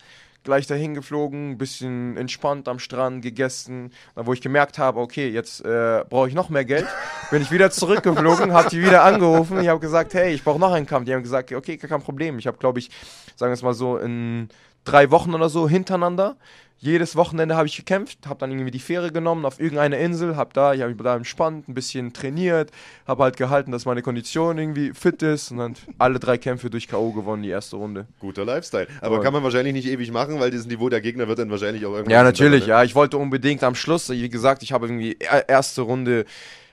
Gleich 0.47 0.65
dahin 0.65 0.93
geflogen, 0.93 1.51
ein 1.51 1.57
bisschen 1.57 2.15
entspannt 2.15 2.69
am 2.69 2.79
Strand 2.79 3.21
gegessen. 3.21 3.91
Wo 4.15 4.31
ich 4.31 4.39
gemerkt 4.39 4.79
habe, 4.79 5.01
okay, 5.01 5.27
jetzt 5.27 5.59
äh, 5.65 6.05
brauche 6.09 6.29
ich 6.29 6.35
noch 6.35 6.47
mehr 6.47 6.63
Geld, 6.63 6.87
bin 7.31 7.41
ich 7.41 7.51
wieder 7.51 7.69
zurückgeflogen, 7.69 8.53
habe 8.53 8.69
die 8.69 8.81
wieder 8.81 9.03
angerufen. 9.03 9.59
Ich 9.59 9.67
habe 9.67 9.81
gesagt, 9.81 10.13
hey, 10.13 10.33
ich 10.33 10.45
brauche 10.45 10.57
noch 10.57 10.71
einen 10.71 10.85
Kampf. 10.85 11.05
Die 11.05 11.13
haben 11.13 11.21
gesagt, 11.21 11.51
okay, 11.51 11.75
kein 11.75 12.01
Problem. 12.01 12.39
Ich 12.39 12.47
habe, 12.47 12.57
glaube 12.59 12.79
ich, 12.79 12.89
sagen 13.35 13.49
wir 13.49 13.55
es 13.55 13.61
mal 13.61 13.73
so, 13.73 13.97
in 13.97 14.47
drei 14.85 15.11
Wochen 15.11 15.33
oder 15.33 15.49
so 15.49 15.67
hintereinander. 15.67 16.37
Jedes 16.79 17.15
Wochenende 17.15 17.55
habe 17.55 17.65
ich 17.67 17.75
gekämpft, 17.75 18.27
habe 18.27 18.39
dann 18.39 18.51
irgendwie 18.51 18.69
die 18.69 18.79
Fähre 18.79 19.11
genommen 19.11 19.45
auf 19.45 19.59
irgendeine 19.59 19.97
Insel, 19.97 20.35
habe 20.35 20.51
da, 20.53 20.73
ich 20.75 20.81
habe 20.81 20.93
mich 20.93 21.01
da 21.01 21.15
entspannt, 21.15 21.67
ein 21.67 21.73
bisschen 21.73 22.13
trainiert, 22.13 22.69
habe 23.07 23.23
halt 23.23 23.35
gehalten, 23.35 23.71
dass 23.71 23.85
meine 23.85 24.03
Kondition 24.03 24.59
irgendwie 24.59 24.93
fit 24.93 25.23
ist 25.23 25.49
und 25.51 25.57
dann 25.57 25.75
alle 25.97 26.19
drei 26.19 26.37
Kämpfe 26.37 26.69
durch 26.69 26.87
K.O. 26.87 27.13
gewonnen, 27.13 27.41
die 27.41 27.49
erste 27.49 27.77
Runde. 27.77 28.05
Guter 28.19 28.45
Lifestyle. 28.45 28.87
Aber 29.01 29.17
Und- 29.17 29.23
kann 29.23 29.33
man 29.33 29.41
wahrscheinlich 29.43 29.73
nicht 29.73 29.87
ewig 29.87 30.11
machen, 30.11 30.39
weil 30.39 30.51
dieses 30.51 30.67
Niveau 30.67 30.87
der 30.89 31.01
Gegner 31.01 31.27
wird 31.27 31.39
dann 31.39 31.49
wahrscheinlich 31.49 31.83
auch 31.85 31.93
irgendwann. 31.93 32.11
Ja, 32.13 32.21
natürlich, 32.23 32.63
ne? 32.63 32.69
ja. 32.69 32.83
Ich 32.83 32.93
wollte 32.93 33.17
unbedingt 33.17 33.63
am 33.63 33.73
Schluss, 33.73 34.09
wie 34.09 34.29
gesagt, 34.29 34.61
ich 34.61 34.71
habe 34.71 34.85
irgendwie 34.85 35.13
e- 35.13 35.43
erste 35.47 35.81
Runde 35.81 36.25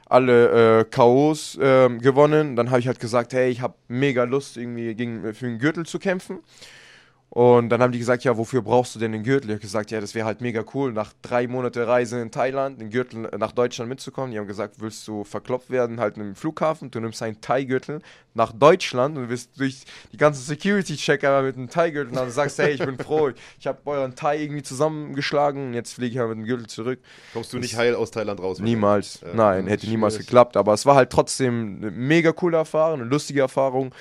alle 0.06 0.80
äh, 0.80 0.84
K.O.s 0.84 1.58
ähm, 1.60 1.98
gewonnen. 1.98 2.56
Dann 2.56 2.68
habe 2.68 2.78
ich 2.80 2.86
halt 2.88 3.00
gesagt, 3.00 3.32
hey, 3.32 3.48
ich 3.50 3.62
habe 3.62 3.74
mega 3.88 4.24
Lust, 4.24 4.58
irgendwie 4.58 4.94
gegen, 4.94 5.32
für 5.32 5.46
den 5.46 5.58
Gürtel 5.58 5.86
zu 5.86 5.98
kämpfen. 5.98 6.40
Und 7.34 7.68
dann 7.70 7.82
haben 7.82 7.90
die 7.90 7.98
gesagt, 7.98 8.22
ja, 8.22 8.38
wofür 8.38 8.62
brauchst 8.62 8.94
du 8.94 9.00
denn 9.00 9.10
den 9.10 9.24
Gürtel? 9.24 9.50
Ich 9.50 9.54
habe 9.54 9.60
gesagt, 9.60 9.90
ja, 9.90 10.00
das 10.00 10.14
wäre 10.14 10.24
halt 10.24 10.40
mega 10.40 10.64
cool, 10.72 10.92
nach 10.92 11.12
drei 11.20 11.48
Monate 11.48 11.84
Reise 11.84 12.20
in 12.20 12.30
Thailand, 12.30 12.80
den 12.80 12.90
Gürtel 12.90 13.28
nach 13.36 13.50
Deutschland 13.50 13.88
mitzukommen. 13.88 14.30
Die 14.30 14.38
haben 14.38 14.46
gesagt, 14.46 14.76
willst 14.78 15.08
du 15.08 15.24
verkloppt 15.24 15.68
werden, 15.68 15.98
halt 15.98 16.16
im 16.16 16.36
Flughafen, 16.36 16.92
du 16.92 17.00
nimmst 17.00 17.20
einen 17.24 17.40
Thai-Gürtel 17.40 18.02
nach 18.34 18.52
Deutschland 18.52 19.18
und 19.18 19.30
wirst 19.30 19.58
durch 19.58 19.82
die 20.12 20.16
ganzen 20.16 20.44
Security-Checker 20.44 21.42
mit 21.42 21.56
einem 21.56 21.68
Thai-Gürtel 21.68 22.10
und 22.10 22.16
dann 22.16 22.30
sagst, 22.30 22.56
hey, 22.58 22.74
ich 22.74 22.84
bin 22.84 22.98
froh, 22.98 23.32
ich 23.58 23.66
habe 23.66 23.80
euren 23.86 24.14
Thai 24.14 24.40
irgendwie 24.40 24.62
zusammengeschlagen 24.62 25.66
und 25.66 25.74
jetzt 25.74 25.94
fliege 25.94 26.10
ich 26.10 26.14
ja 26.14 26.28
mit 26.28 26.38
dem 26.38 26.44
Gürtel 26.44 26.68
zurück. 26.68 27.00
Kommst 27.32 27.52
du 27.52 27.58
nicht 27.58 27.76
heil 27.76 27.96
aus 27.96 28.12
Thailand 28.12 28.38
raus? 28.38 28.60
Niemals. 28.60 29.22
Ja, 29.22 29.34
Nein, 29.34 29.66
hätte 29.66 29.88
niemals 29.88 30.18
geklappt. 30.18 30.56
Aber 30.56 30.72
es 30.72 30.86
war 30.86 30.94
halt 30.94 31.10
trotzdem 31.10 31.78
eine 31.82 31.90
mega 31.90 32.30
coole 32.30 32.58
Erfahrung, 32.58 33.00
eine 33.00 33.10
lustige 33.10 33.40
Erfahrung. 33.40 33.92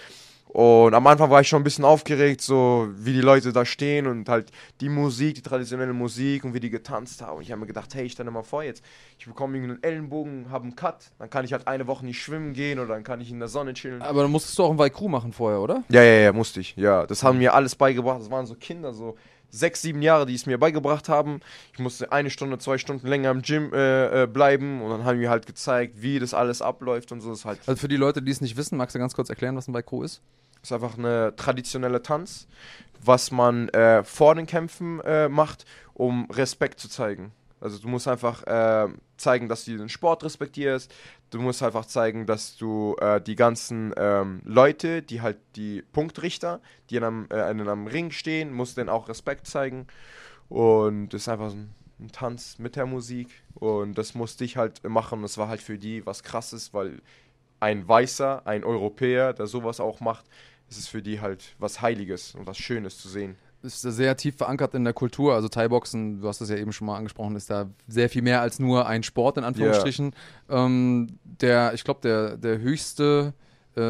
Und 0.54 0.94
am 0.94 1.08
Anfang 1.08 1.32
war 1.32 1.42
ich 1.42 1.48
schon 1.48 1.62
ein 1.62 1.64
bisschen 1.64 1.84
aufgeregt, 1.84 2.40
so 2.40 2.88
wie 2.96 3.12
die 3.12 3.22
Leute 3.22 3.52
da 3.52 3.66
stehen 3.66 4.06
und 4.06 4.30
halt 4.30 4.52
die 4.82 4.90
Musik, 4.90 5.34
die 5.34 5.42
traditionelle 5.42 5.94
Musik 5.94 6.46
und 6.46 6.54
wie 6.54 6.60
die 6.60 6.70
getanzt 6.70 7.24
haben. 7.24 7.38
Und 7.38 7.42
ich 7.42 7.52
habe 7.52 7.62
mir 7.62 7.66
gedacht, 7.66 7.96
hey, 7.96 8.08
stell 8.08 8.26
dir 8.26 8.32
mal 8.32 8.44
vor 8.44 8.62
jetzt, 8.62 8.84
ich 9.18 9.26
bekomme 9.26 9.58
irgendeinen 9.58 9.82
Ellenbogen, 9.82 10.52
habe 10.52 10.66
einen 10.66 10.76
Cut, 10.76 11.12
dann 11.18 11.32
kann 11.32 11.44
ich 11.44 11.54
halt 11.54 11.68
eine 11.68 11.88
Woche 11.88 12.06
nicht 12.06 12.22
schwimmen 12.22 12.54
gehen 12.54 12.78
oder 12.78 12.90
dann 12.90 13.04
kann 13.04 13.20
ich 13.20 13.32
in 13.32 13.40
der 13.40 13.48
Sonne 13.48 13.74
chillen. 13.74 14.04
Aber 14.04 14.22
dann 14.22 14.30
musstest 14.30 14.60
du 14.60 14.64
auch 14.64 14.70
ein 14.70 14.78
Vaikru 14.78 15.10
machen 15.10 15.34
vorher, 15.34 15.60
oder? 15.60 15.84
Ja, 15.90 16.04
ja, 16.04 16.20
ja, 16.20 16.34
musste 16.34 16.60
ich. 16.60 16.76
Ja, 16.76 17.08
das 17.08 17.24
haben 17.24 17.40
mir 17.40 17.56
alles 17.56 17.76
beigebracht. 17.76 18.22
Das 18.22 18.30
waren 18.30 18.46
so 18.46 18.54
Kinder, 18.54 18.94
so 18.94 19.16
sechs, 19.54 19.82
sieben 19.82 20.02
Jahre, 20.02 20.26
die 20.26 20.36
es 20.36 20.46
mir 20.46 20.58
beigebracht 20.58 21.10
haben. 21.10 21.40
Ich 21.74 21.80
musste 21.80 22.12
eine 22.12 22.30
Stunde, 22.30 22.58
zwei 22.58 22.78
Stunden 22.78 23.08
länger 23.08 23.32
im 23.32 23.42
Gym 23.42 23.72
äh, 23.74 24.24
äh, 24.24 24.28
bleiben 24.28 24.82
und 24.82 24.90
dann 24.90 25.06
haben 25.06 25.20
mir 25.20 25.30
halt 25.30 25.46
gezeigt, 25.46 26.02
wie 26.02 26.20
das 26.20 26.34
alles 26.34 26.62
abläuft 26.62 27.12
und 27.12 27.22
so. 27.22 27.30
Das 27.30 27.40
ist 27.40 27.46
halt 27.46 27.60
Also 27.66 27.80
für 27.80 27.88
die 27.88 27.98
Leute, 27.98 28.22
die 28.22 28.32
es 28.32 28.42
nicht 28.42 28.58
wissen, 28.58 28.78
magst 28.78 28.96
du 28.96 29.00
ganz 29.00 29.14
kurz 29.14 29.30
erklären, 29.30 29.56
was 29.56 29.68
ein 29.68 29.74
Vaikru 29.74 30.04
ist? 30.04 30.22
das 30.64 30.72
ist 30.72 30.76
einfach 30.76 30.98
eine 30.98 31.36
traditionelle 31.36 32.02
Tanz, 32.02 32.48
was 33.04 33.32
man 33.32 33.68
äh, 33.70 34.02
vor 34.06 34.34
den 34.36 34.46
Kämpfen 34.46 35.02
äh, 35.02 35.28
macht, 35.28 35.66
um 35.94 36.32
Respekt 36.32 36.80
zu 36.80 36.88
zeigen. 36.88 37.34
Also 37.60 37.80
du 37.80 37.90
musst 37.90 38.08
einfach 38.08 38.44
äh, 38.44 38.88
zeigen, 39.24 39.50
dass 39.50 39.66
du 39.66 39.78
den 39.78 39.90
Sport 39.90 40.24
respektierst. 40.24 40.94
Du 41.32 41.42
musst 41.42 41.64
einfach 41.64 41.86
zeigen, 41.86 42.26
dass 42.26 42.56
du 42.58 42.96
äh, 43.00 43.20
die 43.22 43.36
ganzen 43.36 43.94
ähm, 43.98 44.42
Leute, 44.46 45.02
die 45.02 45.22
halt 45.22 45.38
die 45.56 45.82
Punktrichter, 45.94 46.62
die 46.90 46.98
in 46.98 47.04
einem, 47.04 47.28
äh, 47.32 47.50
in 47.50 47.62
einem 47.62 47.88
Ring 47.88 48.12
stehen, 48.12 48.54
musst 48.54 48.78
denen 48.78 48.90
auch 48.90 49.10
Respekt 49.10 49.48
zeigen. 49.48 49.88
Und 50.50 51.10
das 51.10 51.24
ist 51.24 51.30
einfach 51.30 51.50
so 51.50 51.56
ein, 51.56 51.74
ein 52.00 52.12
Tanz 52.12 52.60
mit 52.60 52.76
der 52.76 52.86
Musik. 52.86 53.30
Und 53.56 53.98
das 53.98 54.14
musste 54.14 54.44
ich 54.44 54.58
halt 54.58 54.84
machen. 54.84 55.22
Das 55.22 55.38
war 55.38 55.48
halt 55.48 55.62
für 55.62 55.80
die 55.80 56.06
was 56.06 56.22
krasses, 56.22 56.74
weil 56.74 57.02
ein 57.60 57.88
Weißer, 57.88 58.46
ein 58.46 58.64
Europäer, 58.64 59.34
der 59.34 59.48
sowas 59.48 59.80
auch 59.80 60.02
macht, 60.02 60.26
ist 60.70 60.78
es 60.78 60.88
für 60.88 61.02
die 61.02 61.22
halt 61.22 61.56
was 61.60 61.82
Heiliges 61.82 62.36
und 62.36 62.46
was 62.46 62.58
Schönes 62.58 62.98
zu 62.98 63.08
sehen. 63.08 63.38
Ist 63.64 63.82
sehr 63.82 64.18
tief 64.18 64.36
verankert 64.36 64.74
in 64.74 64.84
der 64.84 64.94
Kultur. 64.94 65.34
Also 65.34 65.48
Thai-Boxen, 65.48 66.20
du 66.20 66.28
hast 66.28 66.42
es 66.42 66.50
ja 66.50 66.58
eben 66.58 66.74
schon 66.74 66.86
mal 66.86 66.98
angesprochen, 66.98 67.38
ist 67.38 67.50
da 67.50 67.70
sehr 67.88 68.10
viel 68.10 68.22
mehr 68.22 68.42
als 68.42 68.60
nur 68.60 68.88
ein 68.88 69.04
Sport, 69.04 69.38
in 69.38 69.46
Anführungsstrichen. 69.46 70.14
Ähm, 70.50 71.18
der, 71.24 71.74
ich 71.74 71.86
glaube, 71.86 72.02
der, 72.02 72.36
der 72.36 72.60
höchste 72.60 73.34
äh, 73.76 73.82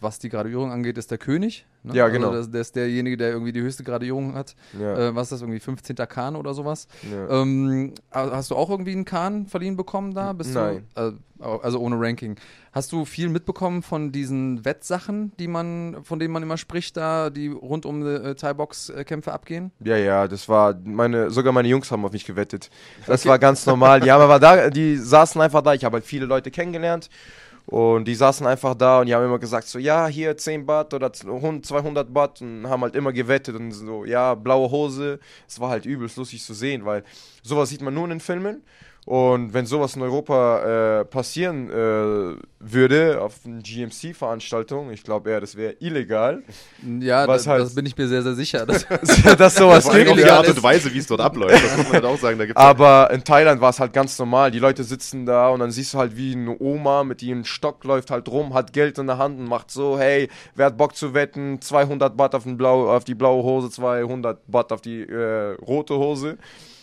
was 0.00 0.18
die 0.18 0.28
Graduierung 0.28 0.70
angeht, 0.70 0.98
ist 0.98 1.10
der 1.10 1.18
König. 1.18 1.66
Ne? 1.82 1.94
Ja, 1.94 2.08
genau. 2.08 2.28
Also 2.28 2.42
das, 2.42 2.50
der 2.50 2.60
ist 2.60 2.76
derjenige, 2.76 3.16
der 3.16 3.30
irgendwie 3.30 3.52
die 3.52 3.60
höchste 3.60 3.82
Graduierung 3.82 4.34
hat. 4.34 4.54
Ja. 4.78 5.08
Äh, 5.08 5.14
was 5.14 5.24
ist 5.24 5.32
das, 5.32 5.40
irgendwie 5.40 5.58
15. 5.58 5.96
Kahn 6.08 6.36
oder 6.36 6.54
sowas? 6.54 6.86
ja. 7.10 7.42
Ähm, 7.42 7.94
hast 8.10 8.50
du 8.50 8.56
auch 8.56 8.70
irgendwie 8.70 8.92
einen 8.92 9.04
Kahn 9.04 9.46
verliehen 9.46 9.76
bekommen 9.76 10.14
da? 10.14 10.32
Bist 10.32 10.54
Nein. 10.54 10.86
Du, 10.94 11.02
äh, 11.02 11.12
also 11.40 11.80
ohne 11.80 11.96
Ranking. 11.98 12.36
Hast 12.72 12.92
du 12.92 13.04
viel 13.04 13.28
mitbekommen 13.28 13.82
von 13.82 14.12
diesen 14.12 14.64
Wettsachen, 14.64 15.32
die 15.38 15.48
man, 15.48 16.04
von 16.04 16.20
denen 16.20 16.32
man 16.32 16.42
immer 16.42 16.56
spricht, 16.56 16.96
da, 16.96 17.30
die 17.30 17.48
rund 17.48 17.84
um 17.84 18.06
äh, 18.06 18.34
Thai-Box-Kämpfe 18.36 19.32
abgehen? 19.32 19.72
Ja, 19.84 19.96
ja, 19.96 20.28
das 20.28 20.48
war 20.48 20.74
meine, 20.84 21.30
sogar 21.30 21.52
meine 21.52 21.66
Jungs 21.66 21.90
haben 21.90 22.04
auf 22.04 22.12
mich 22.12 22.24
gewettet. 22.24 22.70
Das 23.06 23.26
war 23.26 23.40
ganz 23.40 23.66
normal. 23.66 24.00
Die 24.00 24.12
haben 24.12 24.22
aber 24.22 24.38
da, 24.40 24.70
die 24.70 24.96
saßen 24.96 25.40
einfach 25.40 25.62
da. 25.62 25.74
Ich 25.74 25.84
habe 25.84 25.94
halt 25.94 26.04
viele 26.04 26.26
Leute 26.26 26.52
kennengelernt 26.52 27.10
und 27.66 28.06
die 28.06 28.14
saßen 28.14 28.46
einfach 28.46 28.74
da 28.74 29.00
und 29.00 29.06
die 29.06 29.14
haben 29.14 29.24
immer 29.24 29.38
gesagt 29.38 29.68
so, 29.68 29.78
ja, 29.78 30.06
hier 30.06 30.36
10 30.36 30.66
Baht 30.66 30.92
oder 30.94 31.10
100, 31.24 31.64
200 31.64 32.12
Baht 32.12 32.40
und 32.42 32.68
haben 32.68 32.82
halt 32.82 32.96
immer 32.96 33.12
gewettet 33.12 33.56
und 33.56 33.72
so, 33.72 34.04
ja, 34.04 34.34
blaue 34.34 34.70
Hose. 34.70 35.20
Es 35.48 35.60
war 35.60 35.70
halt 35.70 35.86
übelst 35.86 36.16
lustig 36.16 36.42
zu 36.42 36.54
sehen, 36.54 36.84
weil 36.84 37.04
sowas 37.42 37.68
sieht 37.68 37.82
man 37.82 37.94
nur 37.94 38.04
in 38.04 38.10
den 38.10 38.20
Filmen. 38.20 38.62
Und 39.04 39.52
wenn 39.52 39.66
sowas 39.66 39.96
in 39.96 40.02
Europa 40.02 41.00
äh, 41.00 41.04
passieren 41.04 41.68
äh, 41.70 42.36
würde, 42.60 43.20
auf 43.20 43.40
einer 43.44 43.60
GMC-Veranstaltung, 43.60 44.92
ich 44.92 45.02
glaube 45.02 45.30
eher, 45.30 45.40
das 45.40 45.56
wäre 45.56 45.74
illegal, 45.80 46.42
Ja, 47.00 47.26
das, 47.26 47.48
halt- 47.48 47.62
das 47.62 47.74
bin 47.74 47.84
ich 47.84 47.96
mir 47.96 48.06
sehr, 48.06 48.22
sehr 48.22 48.34
sicher. 48.34 48.64
Das, 48.64 48.86
dass 49.36 49.54
sowas 49.56 49.88
allem 49.88 50.06
auch 50.08 50.14
gibt. 50.14 50.24
die 50.24 50.28
ja. 50.28 50.36
Art 50.38 50.48
und 50.48 50.62
Weise, 50.62 50.94
wie 50.94 50.98
es 50.98 51.08
dort 51.08 51.20
abläuft. 51.20 51.64
Das 51.64 51.76
muss 51.78 51.86
man 51.86 51.94
halt 51.94 52.04
auch 52.04 52.18
sagen. 52.18 52.38
Da 52.38 52.46
gibt's 52.46 52.60
Aber 52.60 53.10
in 53.12 53.24
Thailand 53.24 53.60
war 53.60 53.70
es 53.70 53.80
halt 53.80 53.92
ganz 53.92 54.16
normal. 54.20 54.52
Die 54.52 54.60
Leute 54.60 54.84
sitzen 54.84 55.26
da 55.26 55.48
und 55.48 55.58
dann 55.58 55.72
siehst 55.72 55.94
du 55.94 55.98
halt, 55.98 56.16
wie 56.16 56.34
eine 56.36 56.56
Oma 56.60 57.02
mit 57.02 57.24
ihrem 57.24 57.44
Stock 57.44 57.82
läuft 57.82 58.12
halt 58.12 58.28
rum, 58.28 58.54
hat 58.54 58.72
Geld 58.72 58.98
in 58.98 59.08
der 59.08 59.18
Hand 59.18 59.36
und 59.40 59.46
macht 59.46 59.72
so, 59.72 59.98
hey, 59.98 60.28
wer 60.54 60.66
hat 60.66 60.76
Bock 60.76 60.94
zu 60.94 61.12
wetten? 61.12 61.60
200 61.60 62.16
Baht 62.16 62.36
auf, 62.36 62.44
den 62.44 62.56
Blau, 62.56 62.88
auf 62.94 63.02
die 63.02 63.16
blaue 63.16 63.42
Hose, 63.42 63.68
200 63.68 64.38
Baht 64.46 64.70
auf 64.70 64.80
die 64.80 65.00
äh, 65.02 65.54
rote 65.60 65.96
Hose. 65.96 66.38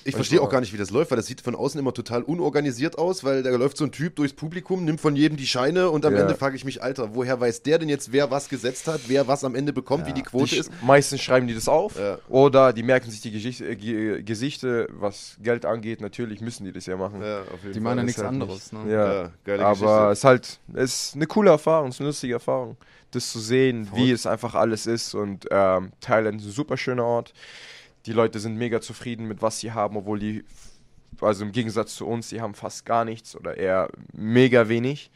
Ich 0.06 0.16
verstehe 0.16 0.42
auch 0.42 0.50
gar 0.50 0.62
nicht, 0.62 0.74
wie 0.74 0.78
das 0.78 0.92
läuft, 0.92 1.12
weil 1.12 1.18
das 1.18 1.26
sieht 1.28 1.42
von 1.42 1.56
außen 1.56 1.80
immer 1.80 1.94
total 1.94 2.24
unorganisiert 2.24 2.98
aus, 2.98 3.24
weil 3.24 3.44
da 3.44 3.50
läuft 3.52 3.78
so 3.78 3.84
ein 3.86 3.92
Typ 3.92 4.16
durchs 4.16 4.34
Publikum, 4.34 4.86
nimmt 4.86 5.02
von 5.02 5.16
jedem 5.16 5.38
die 5.38 5.46
Scheine 5.46 5.90
und 5.90 6.06
am 6.06 6.14
Ja. 6.16 6.22
Ende 6.22 6.36
frage 6.36 6.56
ich 6.56 6.64
mich, 6.66 6.82
Alter, 6.82 7.16
woher 7.16 7.40
weiß 7.40 7.64
der 7.64 7.80
denn 7.80 7.90
jetzt, 7.90 8.12
wer 8.12 8.32
was 8.32 8.50
gesetzt 8.50 8.88
hat, 8.88 9.02
wer 9.08 9.28
was 9.28 9.44
am 9.44 9.56
Ende 9.56 9.74
bekommt, 9.74 10.08
wie 10.08 10.14
die 10.14 10.24
Quote 10.24 10.52
Die, 10.52 10.58
ist? 10.58 10.72
meistens 10.82 11.22
schreiben 11.22 11.48
die 11.48 11.54
das 11.54 11.68
auf 11.68 12.00
Ja. 12.00 12.18
oder 12.30 12.74
die 12.74 12.84
merken 12.84 13.12
sich 13.12 13.22
die 13.22 13.32
Geschichte, 13.32 13.66
äh, 13.68 13.76
Ge- 13.76 14.24
Gesichter, 14.24 14.88
was 14.92 15.36
Geld 15.44 15.66
angeht. 15.66 16.02
Natürlich 16.02 16.42
müssen 16.42 16.64
die 16.66 16.72
das 16.72 16.86
ja 16.86 16.96
machen. 16.98 17.22
Ja, 17.22 17.42
auf 17.42 17.48
jeden 17.62 17.68
die 17.68 17.74
Fall. 17.74 17.82
machen 17.82 17.98
ja 18.00 18.04
nichts 18.04 18.20
halt 18.22 18.30
anderes. 18.30 18.72
Ne? 18.72 18.80
Ja. 18.92 19.14
Ja, 19.24 19.32
geile 19.44 19.66
Aber 19.66 19.74
Geschichte. 19.74 20.12
es 20.12 20.18
ist 20.20 20.24
halt, 20.24 20.60
es 20.76 20.94
ist 21.08 21.16
eine 21.16 21.28
coole 21.28 21.50
Erfahrung, 21.52 21.90
es 21.90 21.96
ist 21.96 22.02
eine 22.02 22.08
lustige 22.10 22.34
Erfahrung, 22.34 22.78
das 23.12 23.32
zu 23.32 23.40
sehen, 23.40 23.86
wie 23.94 23.98
Verrückt. 23.98 24.14
es 24.14 24.26
einfach 24.26 24.56
alles 24.56 24.86
ist. 24.88 25.14
Und 25.14 25.46
ähm, 25.52 25.92
Thailand 26.00 26.40
ist 26.42 26.48
ein 26.48 26.52
super 26.54 26.78
schöner 26.78 27.04
Ort. 27.06 27.34
Die 28.06 28.14
Leute 28.14 28.40
sind 28.40 28.56
mega 28.56 28.82
zufrieden 28.82 29.28
mit 29.28 29.42
was 29.42 29.60
sie 29.60 29.72
haben, 29.72 29.98
obwohl 29.98 30.20
die, 30.20 30.44
also 31.22 31.44
im 31.44 31.52
Gegensatz 31.52 31.96
zu 31.96 32.08
uns, 32.08 32.30
die 32.30 32.42
haben 32.42 32.54
fast 32.54 32.86
gar 32.86 33.06
nichts 33.06 33.36
oder 33.36 33.58
eher 33.58 33.90
mega 34.14 34.70
wenig. 34.70 35.12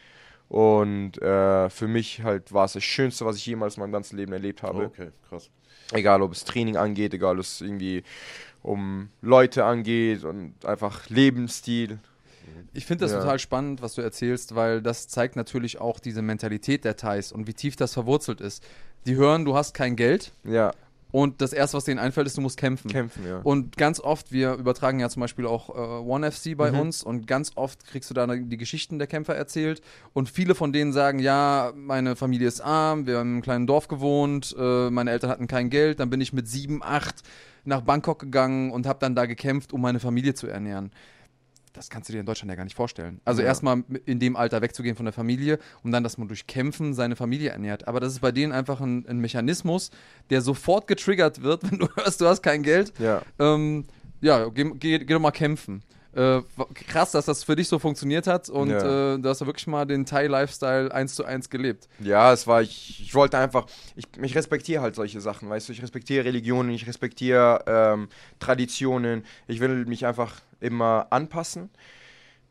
Und 0.49 1.19
äh, 1.21 1.69
für 1.69 1.87
mich 1.87 2.21
halt 2.21 2.53
war 2.53 2.65
es 2.65 2.73
das 2.73 2.83
Schönste, 2.83 3.25
was 3.25 3.37
ich 3.37 3.45
jemals 3.45 3.77
in 3.77 3.81
meinem 3.81 3.91
ganzen 3.91 4.17
Leben 4.17 4.33
erlebt 4.33 4.61
habe. 4.61 4.85
okay, 4.85 5.09
krass. 5.27 5.49
Egal, 5.91 6.21
ob 6.21 6.31
es 6.31 6.43
Training 6.43 6.77
angeht, 6.77 7.13
egal, 7.13 7.35
ob 7.35 7.41
es 7.41 7.61
irgendwie 7.61 8.03
um 8.61 9.09
Leute 9.21 9.65
angeht 9.65 10.23
und 10.23 10.65
einfach 10.65 11.09
Lebensstil. 11.09 11.99
Ich 12.73 12.85
finde 12.85 13.05
das 13.05 13.11
Ja. 13.11 13.19
total 13.19 13.39
spannend, 13.39 13.81
was 13.81 13.95
du 13.95 14.01
erzählst, 14.01 14.55
weil 14.55 14.81
das 14.81 15.07
zeigt 15.07 15.35
natürlich 15.35 15.79
auch 15.79 15.99
diese 15.99 16.21
Mentalität 16.21 16.85
der 16.85 16.95
Thais 16.97 17.31
und 17.31 17.47
wie 17.47 17.53
tief 17.53 17.75
das 17.75 17.93
verwurzelt 17.93 18.41
ist. 18.41 18.63
Die 19.05 19.15
hören, 19.15 19.45
du 19.45 19.55
hast 19.55 19.73
kein 19.73 19.95
Geld 19.95 20.31
Ja, 20.43 20.71
und 21.13 21.41
das 21.41 21.53
erste, 21.53 21.77
was 21.77 21.85
denen 21.85 21.99
einfällt, 21.99 22.25
ist, 22.25 22.35
du 22.37 22.41
musst 22.41 22.57
kämpfen. 22.57 22.89
kämpfen, 22.89 23.25
ja. 23.25 23.37
Und 23.43 23.77
ganz 23.77 23.99
oft, 23.99 24.31
wir 24.31 24.55
übertragen 24.55 24.99
ja 24.99 25.07
zum 25.09 25.19
Beispiel 25.21 25.45
auch 25.45 25.69
äh, 25.69 25.73
One 25.73 26.29
FC 26.31 26.57
bei 26.57 26.71
Mhm. 26.71 26.79
uns 26.79 27.03
und 27.03 27.27
ganz 27.27 27.51
oft 27.53 27.85
kriegst 27.85 28.09
du 28.09 28.15
da 28.15 28.25
die 28.27 28.57
Geschichten 28.57 28.97
der 28.97 29.07
Kämpfer 29.07 29.35
erzählt 29.35 29.81
und 30.13 30.27
viele 30.27 30.55
von 30.55 30.73
denen 30.73 30.91
sagen, 30.91 31.19
ja, 31.19 31.71
meine 31.75 32.15
Familie 32.15 32.47
ist 32.47 32.61
arm, 32.61 33.05
wir 33.05 33.19
haben 33.19 33.27
in 33.27 33.33
einem 33.35 33.41
kleinen 33.43 33.67
Dorf 33.67 33.87
gewohnt, 33.87 34.55
äh, 34.57 34.89
meine 34.89 35.11
Eltern 35.11 35.29
hatten 35.29 35.45
kein 35.47 35.69
Geld, 35.69 35.99
dann 35.99 36.09
bin 36.09 36.19
ich 36.19 36.33
mit 36.33 36.47
sieben, 36.47 36.81
acht 36.83 37.21
nach 37.63 37.81
Bangkok 37.81 38.17
gegangen 38.19 38.71
und 38.71 38.87
habe 38.87 38.97
dann 38.99 39.13
da 39.15 39.27
gekämpft, 39.27 39.71
um 39.71 39.81
meine 39.81 39.99
Familie 39.99 40.33
zu 40.33 40.47
ernähren. 40.47 40.91
Das 41.73 41.89
kannst 41.89 42.07
du 42.07 42.13
dir 42.13 42.19
in 42.19 42.25
Deutschland 42.25 42.49
ja 42.51 42.55
gar 42.55 42.63
nicht 42.63 42.75
vorstellen. 42.75 43.19
Also 43.25 43.41
Ja. 43.41 43.47
erstmal 43.47 43.83
in 44.05 44.19
dem 44.19 44.35
Alter 44.35 44.61
wegzugehen 44.61 44.95
von 44.95 45.05
der 45.05 45.13
Familie 45.13 45.57
und 45.83 45.91
dann, 45.91 46.03
dass 46.03 46.17
man 46.19 46.27
durch 46.27 46.45
Kämpfen 46.47 46.93
seine 46.93 47.15
Familie 47.15 47.49
ernährt. 47.49 47.87
Aber 47.87 47.99
das 47.99 48.13
ist 48.13 48.19
bei 48.19 48.31
denen 48.31 48.51
einfach 48.53 48.79
ein, 48.79 49.05
ein 49.07 49.17
Mechanismus, 49.19 49.89
der 50.29 50.41
sofort 50.41 50.87
getriggert 50.87 51.41
wird, 51.41 51.63
wenn 51.71 51.79
du 51.79 51.87
hörst, 51.95 52.21
du 52.21 52.27
hast 52.27 52.43
kein 52.43 52.61
Geld. 52.63 52.93
ja. 52.99 53.21
Ähm, 53.39 53.85
ja, 54.21 54.47
geh, 54.49 54.63
geh, 54.75 54.99
geh 54.99 55.13
doch 55.13 55.19
mal 55.19 55.31
kämpfen. 55.31 55.83
Äh, 56.15 56.41
krass, 56.75 57.11
dass 57.11 57.25
das 57.25 57.43
für 57.43 57.55
dich 57.55 57.67
so 57.67 57.79
funktioniert 57.79 58.27
hat 58.27 58.47
und 58.47 58.69
Ja. 58.69 59.15
äh, 59.15 59.19
du 59.19 59.27
hast 59.27 59.41
ja 59.41 59.47
wirklich 59.47 59.65
mal 59.65 59.83
den 59.85 60.05
Thai-Lifestyle 60.05 60.93
eins 60.93 61.15
zu 61.15 61.25
eins 61.25 61.49
gelebt. 61.49 61.89
Ja, 61.99 62.31
es 62.31 62.45
war, 62.45 62.61
ich, 62.61 63.01
ich 63.01 63.15
wollte 63.15 63.39
einfach, 63.39 63.65
ich, 63.95 64.05
ich 64.21 64.35
respektiere 64.35 64.83
halt 64.83 64.93
solche 64.93 65.19
Sachen, 65.21 65.49
weißt 65.49 65.67
du, 65.69 65.73
ich 65.73 65.81
respektiere 65.81 66.23
Religionen, 66.25 66.69
ich 66.69 66.85
respektiere 66.85 67.63
ähm, 67.65 68.09
Traditionen, 68.39 69.25
ich 69.47 69.59
will 69.59 69.85
mich 69.85 70.05
einfach 70.05 70.35
immer 70.63 71.07
anpassen, 71.09 71.69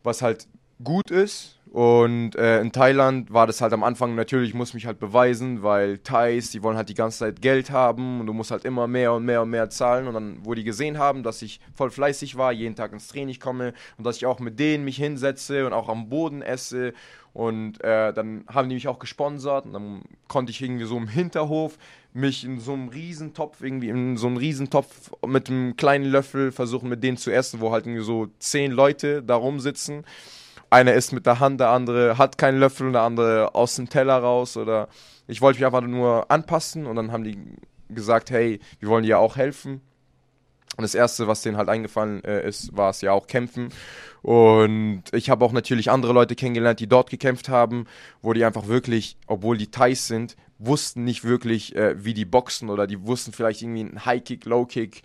was 0.03 0.23
halt 0.23 0.47
gut 0.83 1.11
ist. 1.11 1.59
Und 1.73 2.37
äh, 2.37 2.61
in 2.61 2.71
Thailand 2.71 3.33
war 3.33 3.47
das 3.47 3.63
halt 3.63 3.73
am 3.73 3.83
Anfang 3.83 4.15
natürlich, 4.15 4.51
ich 4.51 4.55
muss 4.55 4.75
mich 4.75 4.85
halt 4.85 4.99
beweisen, 4.99 5.63
weil 5.63 5.97
Thais, 5.97 6.51
die 6.51 6.63
wollen 6.63 6.77
halt 6.77 6.91
die 6.91 6.95
ganze 6.95 7.21
Zeit 7.21 7.41
Geld 7.41 7.71
haben 7.71 8.21
und 8.21 8.27
du 8.27 8.35
musst 8.35 8.51
halt 8.51 8.67
immer 8.67 8.87
mehr 8.87 9.15
und 9.15 9.25
mehr 9.25 9.41
und 9.41 9.49
mehr 9.49 9.71
zahlen. 9.71 10.07
Und 10.07 10.13
dann, 10.13 10.41
wo 10.43 10.53
die 10.53 10.65
gesehen 10.65 10.99
haben, 10.99 11.23
dass 11.23 11.41
ich 11.41 11.61
voll 11.75 11.91
fleißig 11.91 12.37
war, 12.37 12.53
jeden 12.53 12.77
Tag 12.77 12.93
ins 12.93 13.09
Training 13.09 13.39
komme 13.39 13.73
und 13.97 14.05
dass 14.07 14.19
ich 14.19 14.27
auch 14.27 14.39
mit 14.39 14.59
denen 14.59 14.85
mich 14.85 14.97
hinsetze 14.99 15.65
und 15.65 15.73
auch 15.73 15.89
am 15.89 16.11
Boden 16.11 16.43
esse. 16.43 16.93
Und 17.33 17.83
äh, 17.83 18.13
dann 18.13 18.45
haben 18.53 18.69
die 18.69 18.75
mich 18.75 18.89
auch 18.89 18.99
gesponsert 18.99 19.65
und 19.65 19.73
dann 19.73 20.03
konnte 20.29 20.51
ich 20.51 20.61
irgendwie 20.61 20.85
so 20.85 20.99
im 20.99 21.09
Hinterhof 21.09 21.79
mich 22.15 22.45
in 22.45 22.61
so 22.61 22.75
einem 22.75 22.89
Riesentopf, 22.89 23.63
irgendwie 23.63 23.89
in 23.89 24.17
so 24.17 24.27
einem 24.27 24.37
Riesentopf 24.37 25.13
mit 25.27 25.49
einem 25.49 25.77
kleinen 25.77 26.05
Löffel 26.05 26.53
versuchen 26.53 26.89
mit 26.89 27.03
denen 27.03 27.17
zu 27.17 27.31
essen, 27.31 27.61
wo 27.61 27.73
halt 27.73 27.87
so 28.01 28.29
zehn 28.39 28.73
Leute 28.73 29.23
da 29.23 29.35
rumsitzen 29.37 30.05
einer 30.73 30.95
isst 30.95 31.13
mit 31.13 31.27
der 31.27 31.39
Hand, 31.39 31.61
der 31.61 31.69
andere 31.69 32.17
hat 32.17 32.39
keinen 32.39 32.59
Löffel 32.59 32.87
und 32.87 32.95
der 32.95 33.03
andere 33.03 33.55
aus 33.55 33.77
dem 33.77 33.91
Teller 33.91 34.17
raus 34.17 34.57
oder 34.57 34.89
ich 35.27 35.43
wollte 35.43 35.59
mich 35.59 35.67
einfach 35.67 35.83
nur 35.83 36.31
anpassen 36.31 36.87
und 36.87 36.97
dann 36.97 37.13
haben 37.13 37.25
die 37.25 37.39
gesagt, 37.91 38.31
hey, 38.31 38.59
wir 38.81 38.89
wollen 38.89 39.05
dir 39.05 39.19
auch 39.19 39.37
helfen. 39.37 39.83
Und 40.79 40.83
das 40.83 40.95
erste, 40.95 41.29
was 41.29 41.43
denen 41.43 41.59
halt 41.59 41.69
eingefallen 41.69 42.25
äh, 42.25 42.49
ist, 42.49 42.75
war 42.75 42.89
es 42.89 43.03
ja 43.03 43.13
auch 43.13 43.27
kämpfen. 43.27 43.69
Und 44.23 45.03
ich 45.13 45.29
habe 45.29 45.45
auch 45.45 45.53
natürlich 45.53 45.91
andere 45.91 46.15
Leute 46.15 46.35
kennengelernt, 46.35 46.81
die 46.81 46.87
dort 46.87 47.11
gekämpft 47.11 47.51
haben, 47.51 47.85
wo 48.23 48.33
die 48.33 48.43
einfach 48.43 48.69
wirklich, 48.69 49.19
obwohl 49.27 49.59
die 49.59 49.71
Thais 49.71 50.07
sind, 50.07 50.35
wussten 50.65 51.05
nicht 51.05 51.25
wirklich, 51.25 51.75
äh, 51.75 52.05
wie 52.05 52.15
die 52.15 52.25
boxen 52.25 52.71
oder 52.71 52.87
die 52.87 53.05
wussten 53.07 53.33
vielleicht 53.33 53.63
irgendwie 53.63 53.81
einen 53.81 54.05
High-Kick, 54.05 54.45
Low-Kick, 54.45 55.03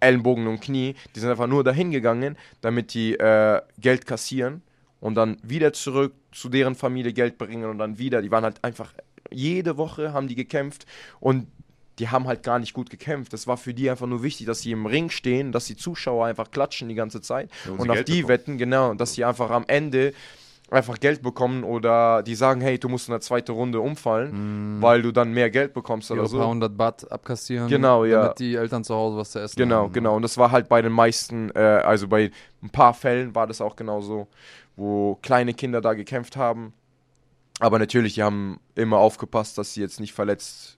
Ellenbogen 0.00 0.46
und 0.46 0.60
Knie. 0.60 0.94
Die 1.14 1.20
sind 1.20 1.30
einfach 1.30 1.46
nur 1.46 1.64
dahin 1.64 1.90
gegangen, 1.90 2.36
damit 2.60 2.92
die 2.94 3.14
äh, 3.18 3.60
Geld 3.78 4.06
kassieren 4.06 4.62
und 5.00 5.14
dann 5.14 5.36
wieder 5.42 5.72
zurück 5.72 6.14
zu 6.32 6.48
deren 6.48 6.74
Familie 6.74 7.12
Geld 7.12 7.38
bringen 7.38 7.64
und 7.64 7.78
dann 7.78 7.98
wieder. 7.98 8.22
Die 8.22 8.30
waren 8.30 8.44
halt 8.44 8.62
einfach, 8.64 8.92
jede 9.30 9.76
Woche 9.76 10.12
haben 10.12 10.28
die 10.28 10.34
gekämpft 10.34 10.86
und 11.20 11.46
die 11.98 12.08
haben 12.10 12.26
halt 12.26 12.42
gar 12.42 12.58
nicht 12.58 12.74
gut 12.74 12.90
gekämpft. 12.90 13.32
Das 13.32 13.46
war 13.46 13.56
für 13.56 13.72
die 13.72 13.88
einfach 13.88 14.06
nur 14.06 14.22
wichtig, 14.22 14.46
dass 14.46 14.60
sie 14.60 14.72
im 14.72 14.84
Ring 14.84 15.08
stehen, 15.08 15.50
dass 15.52 15.64
die 15.64 15.76
Zuschauer 15.76 16.26
einfach 16.26 16.50
klatschen 16.50 16.88
die 16.90 16.94
ganze 16.94 17.22
Zeit 17.22 17.50
Ja, 17.64 17.72
und 17.72 17.78
und, 17.80 17.90
auf 17.90 17.96
Geld 17.96 18.08
die 18.08 18.12
bekommen. 18.16 18.28
wetten, 18.28 18.58
genau, 18.58 18.92
dass 18.94 19.14
sie 19.14 19.24
einfach 19.24 19.50
am 19.50 19.64
Ende 19.66 20.12
einfach 20.70 20.98
Geld 20.98 21.22
bekommen 21.22 21.62
oder 21.64 22.22
die 22.22 22.34
sagen, 22.34 22.60
hey, 22.60 22.78
du 22.78 22.88
musst 22.88 23.08
in 23.08 23.12
der 23.12 23.20
zweiten 23.20 23.52
Runde 23.52 23.80
umfallen, 23.80 24.78
weil 24.82 25.00
du 25.02 25.12
dann 25.12 25.32
mehr 25.32 25.48
Geld 25.50 25.72
bekommst 25.74 26.10
Ihre 26.10 26.20
oder 26.22 26.28
paar 26.30 26.40
so. 26.42 26.48
hundert 26.48 26.76
Baht 26.76 27.10
abkassieren, 27.10 27.68
Genau, 27.68 28.04
ja. 28.04 28.22
damit 28.22 28.38
die 28.40 28.56
Eltern 28.56 28.82
zu 28.82 28.94
Hause 28.94 29.16
was 29.16 29.30
zu 29.30 29.38
essen 29.40 29.56
Genau, 29.56 29.84
haben. 29.84 29.92
genau. 29.92 30.16
Und 30.16 30.22
das 30.22 30.36
war 30.38 30.50
halt 30.50 30.68
bei 30.68 30.82
den 30.82 30.92
meisten, 30.92 31.50
äh, 31.54 31.58
also 31.60 32.08
bei 32.08 32.30
ein 32.62 32.70
paar 32.70 32.94
Fällen 32.94 33.34
war 33.34 33.46
das 33.46 33.60
auch 33.60 33.76
genau 33.76 34.00
so, 34.00 34.26
wo 34.74 35.14
kleine 35.22 35.54
Kinder 35.54 35.80
da 35.80 35.94
gekämpft 35.94 36.36
haben. 36.36 36.72
Aber 37.60 37.78
natürlich, 37.78 38.14
die 38.14 38.22
haben 38.22 38.58
immer 38.74 38.98
aufgepasst, 38.98 39.56
dass 39.58 39.72
sie 39.72 39.80
jetzt 39.80 40.00
nicht 40.00 40.12
verletzt 40.12 40.75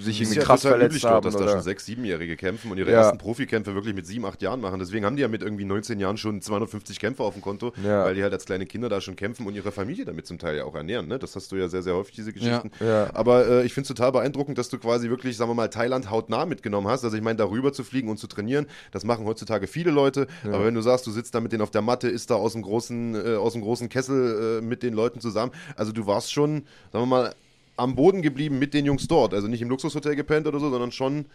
sich 0.00 0.20
irgendwie 0.20 0.38
ja 0.38 0.44
krass 0.44 0.62
total 0.62 0.78
verletzt 0.78 0.92
üblich 0.92 1.02
dort, 1.02 1.14
haben. 1.14 1.24
dass 1.24 1.34
da 1.36 1.42
Oder? 1.44 1.52
schon 1.52 1.62
sechs, 1.62 1.86
siebenjährige 1.86 2.36
kämpfen 2.36 2.70
und 2.70 2.78
ihre 2.78 2.90
Ja. 2.90 3.02
ersten 3.02 3.18
Profikämpfe 3.18 3.74
wirklich 3.74 3.94
mit 3.94 4.06
sieben, 4.06 4.24
acht 4.24 4.42
Jahren 4.42 4.60
machen. 4.60 4.78
Deswegen 4.80 5.04
haben 5.04 5.16
die 5.16 5.22
ja 5.22 5.28
mit 5.28 5.42
irgendwie 5.42 5.64
19 5.64 6.00
Jahren 6.00 6.16
schon 6.16 6.40
250 6.40 6.98
Kämpfe 6.98 7.22
auf 7.22 7.34
dem 7.34 7.42
Konto, 7.42 7.72
Ja. 7.84 8.04
weil 8.04 8.14
die 8.14 8.22
halt 8.22 8.32
als 8.32 8.46
kleine 8.46 8.66
Kinder 8.66 8.88
da 8.88 9.00
schon 9.00 9.16
kämpfen 9.16 9.46
und 9.46 9.54
ihre 9.54 9.70
Familie 9.70 10.04
damit 10.04 10.26
zum 10.26 10.38
Teil 10.38 10.56
ja 10.56 10.64
auch 10.64 10.74
ernähren. 10.74 11.06
Ne? 11.06 11.18
Das 11.18 11.36
hast 11.36 11.52
du 11.52 11.56
ja 11.56 11.68
sehr, 11.68 11.82
sehr 11.82 11.94
häufig, 11.94 12.14
diese 12.14 12.32
Geschichten. 12.32 12.70
Ja. 12.80 13.10
Aber 13.14 13.46
äh, 13.46 13.64
ich 13.66 13.74
finde 13.74 13.82
es 13.84 13.88
total 13.88 14.12
beeindruckend, 14.12 14.58
dass 14.58 14.68
du 14.70 14.78
quasi 14.78 15.08
wirklich, 15.08 15.36
sagen 15.36 15.50
wir 15.50 15.54
mal, 15.54 15.68
Thailand 15.68 16.10
hautnah 16.10 16.46
mitgenommen 16.46 16.88
hast. 16.88 17.04
Also 17.04 17.16
ich 17.16 17.22
meine, 17.22 17.36
darüber 17.36 17.72
zu 17.72 17.84
fliegen 17.84 18.08
und 18.08 18.18
zu 18.18 18.26
trainieren, 18.26 18.66
das 18.92 19.04
machen 19.04 19.24
heutzutage 19.26 19.66
viele 19.66 19.90
Leute. 19.90 20.26
Aber 20.44 20.64
wenn 20.64 20.74
du 20.74 20.80
sagst, 20.80 21.06
du 21.06 21.10
sitzt 21.10 21.34
da 21.34 21.40
mit 21.40 21.52
denen 21.52 21.62
auf 21.62 21.70
der 21.70 21.82
Matte, 21.82 22.08
ist 22.08 22.30
da 22.30 22.34
aus 22.34 22.52
dem 22.54 22.62
großen, 22.62 23.14
äh, 23.14 23.36
aus 23.36 23.52
dem 23.52 23.62
großen 23.62 23.88
Kessel 23.88 24.58
äh, 24.60 24.64
mit 24.64 24.82
den 24.82 24.94
Leuten 24.94 25.20
zusammen. 25.20 25.52
Also 25.76 25.92
du 25.92 26.06
warst 26.06 26.32
schon, 26.32 26.64
sagen 26.92 27.02
wir 27.04 27.06
mal, 27.06 27.34
am 27.76 27.94
Boden 27.94 28.22
geblieben 28.22 28.58
mit 28.58 28.74
den 28.74 28.84
Jungs 28.86 29.08
dort. 29.08 29.34
Also 29.34 29.48
nicht 29.48 29.62
im 29.62 29.68
Luxushotel 29.68 30.16
gepennt 30.16 30.46
oder 30.46 30.60
so, 30.60 30.70
sondern 30.70 30.92
schon 30.92 31.26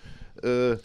äh, 0.43 0.45
Wenn 0.45 0.77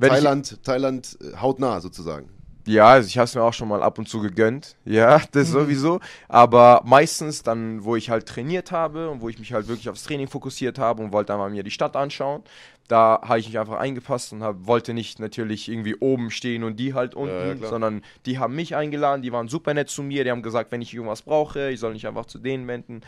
ich- 0.00 0.08
Thailand, 0.08 0.62
Thailand 0.64 1.18
äh, 1.20 1.36
hautnah 1.36 1.80
sozusagen. 1.80 2.28
Ja, 2.66 2.86
also 2.86 3.06
ich 3.08 3.18
habe 3.18 3.26
es 3.26 3.34
mir 3.34 3.42
auch 3.42 3.52
schon 3.52 3.68
mal 3.68 3.82
ab 3.82 3.98
und 3.98 4.08
zu 4.08 4.20
gegönnt. 4.20 4.76
Ja, 4.86 5.20
das 5.32 5.50
sowieso. 5.50 6.00
Aber 6.28 6.80
meistens 6.86 7.42
dann, 7.42 7.84
wo 7.84 7.94
ich 7.94 8.08
halt 8.08 8.24
trainiert 8.26 8.72
habe 8.72 9.10
und 9.10 9.20
wo 9.20 9.28
ich 9.28 9.38
mich 9.38 9.52
halt 9.52 9.68
wirklich 9.68 9.90
aufs 9.90 10.04
Training 10.04 10.28
fokussiert 10.28 10.78
habe 10.78 11.02
und 11.02 11.12
wollte 11.12 11.34
einmal 11.34 11.50
mir 11.50 11.62
die 11.62 11.70
Stadt 11.70 11.94
anschauen, 11.94 12.42
da 12.88 13.20
habe 13.22 13.38
ich 13.38 13.46
mich 13.48 13.58
einfach 13.58 13.78
eingepasst 13.78 14.32
und 14.32 14.42
hab, 14.42 14.66
wollte 14.66 14.94
nicht 14.94 15.18
natürlich 15.18 15.68
irgendwie 15.70 15.94
oben 15.96 16.30
stehen 16.30 16.64
und 16.64 16.76
die 16.76 16.94
halt 16.94 17.14
unten, 17.14 17.34
ja, 17.34 17.54
klar. 17.54 17.68
sondern 17.70 18.02
die 18.24 18.38
haben 18.38 18.54
mich 18.54 18.74
eingeladen, 18.76 19.20
die 19.22 19.32
waren 19.32 19.48
super 19.48 19.74
nett 19.74 19.90
zu 19.90 20.02
mir, 20.02 20.24
die 20.24 20.30
haben 20.30 20.42
gesagt, 20.42 20.72
wenn 20.72 20.80
ich 20.82 20.92
irgendwas 20.94 21.22
brauche, 21.22 21.70
ich 21.70 21.80
soll 21.80 21.92
mich 21.92 22.06
einfach 22.06 22.26
zu 22.26 22.38
denen 22.38 22.66
wenden. 22.66 23.02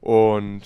Und 0.00 0.62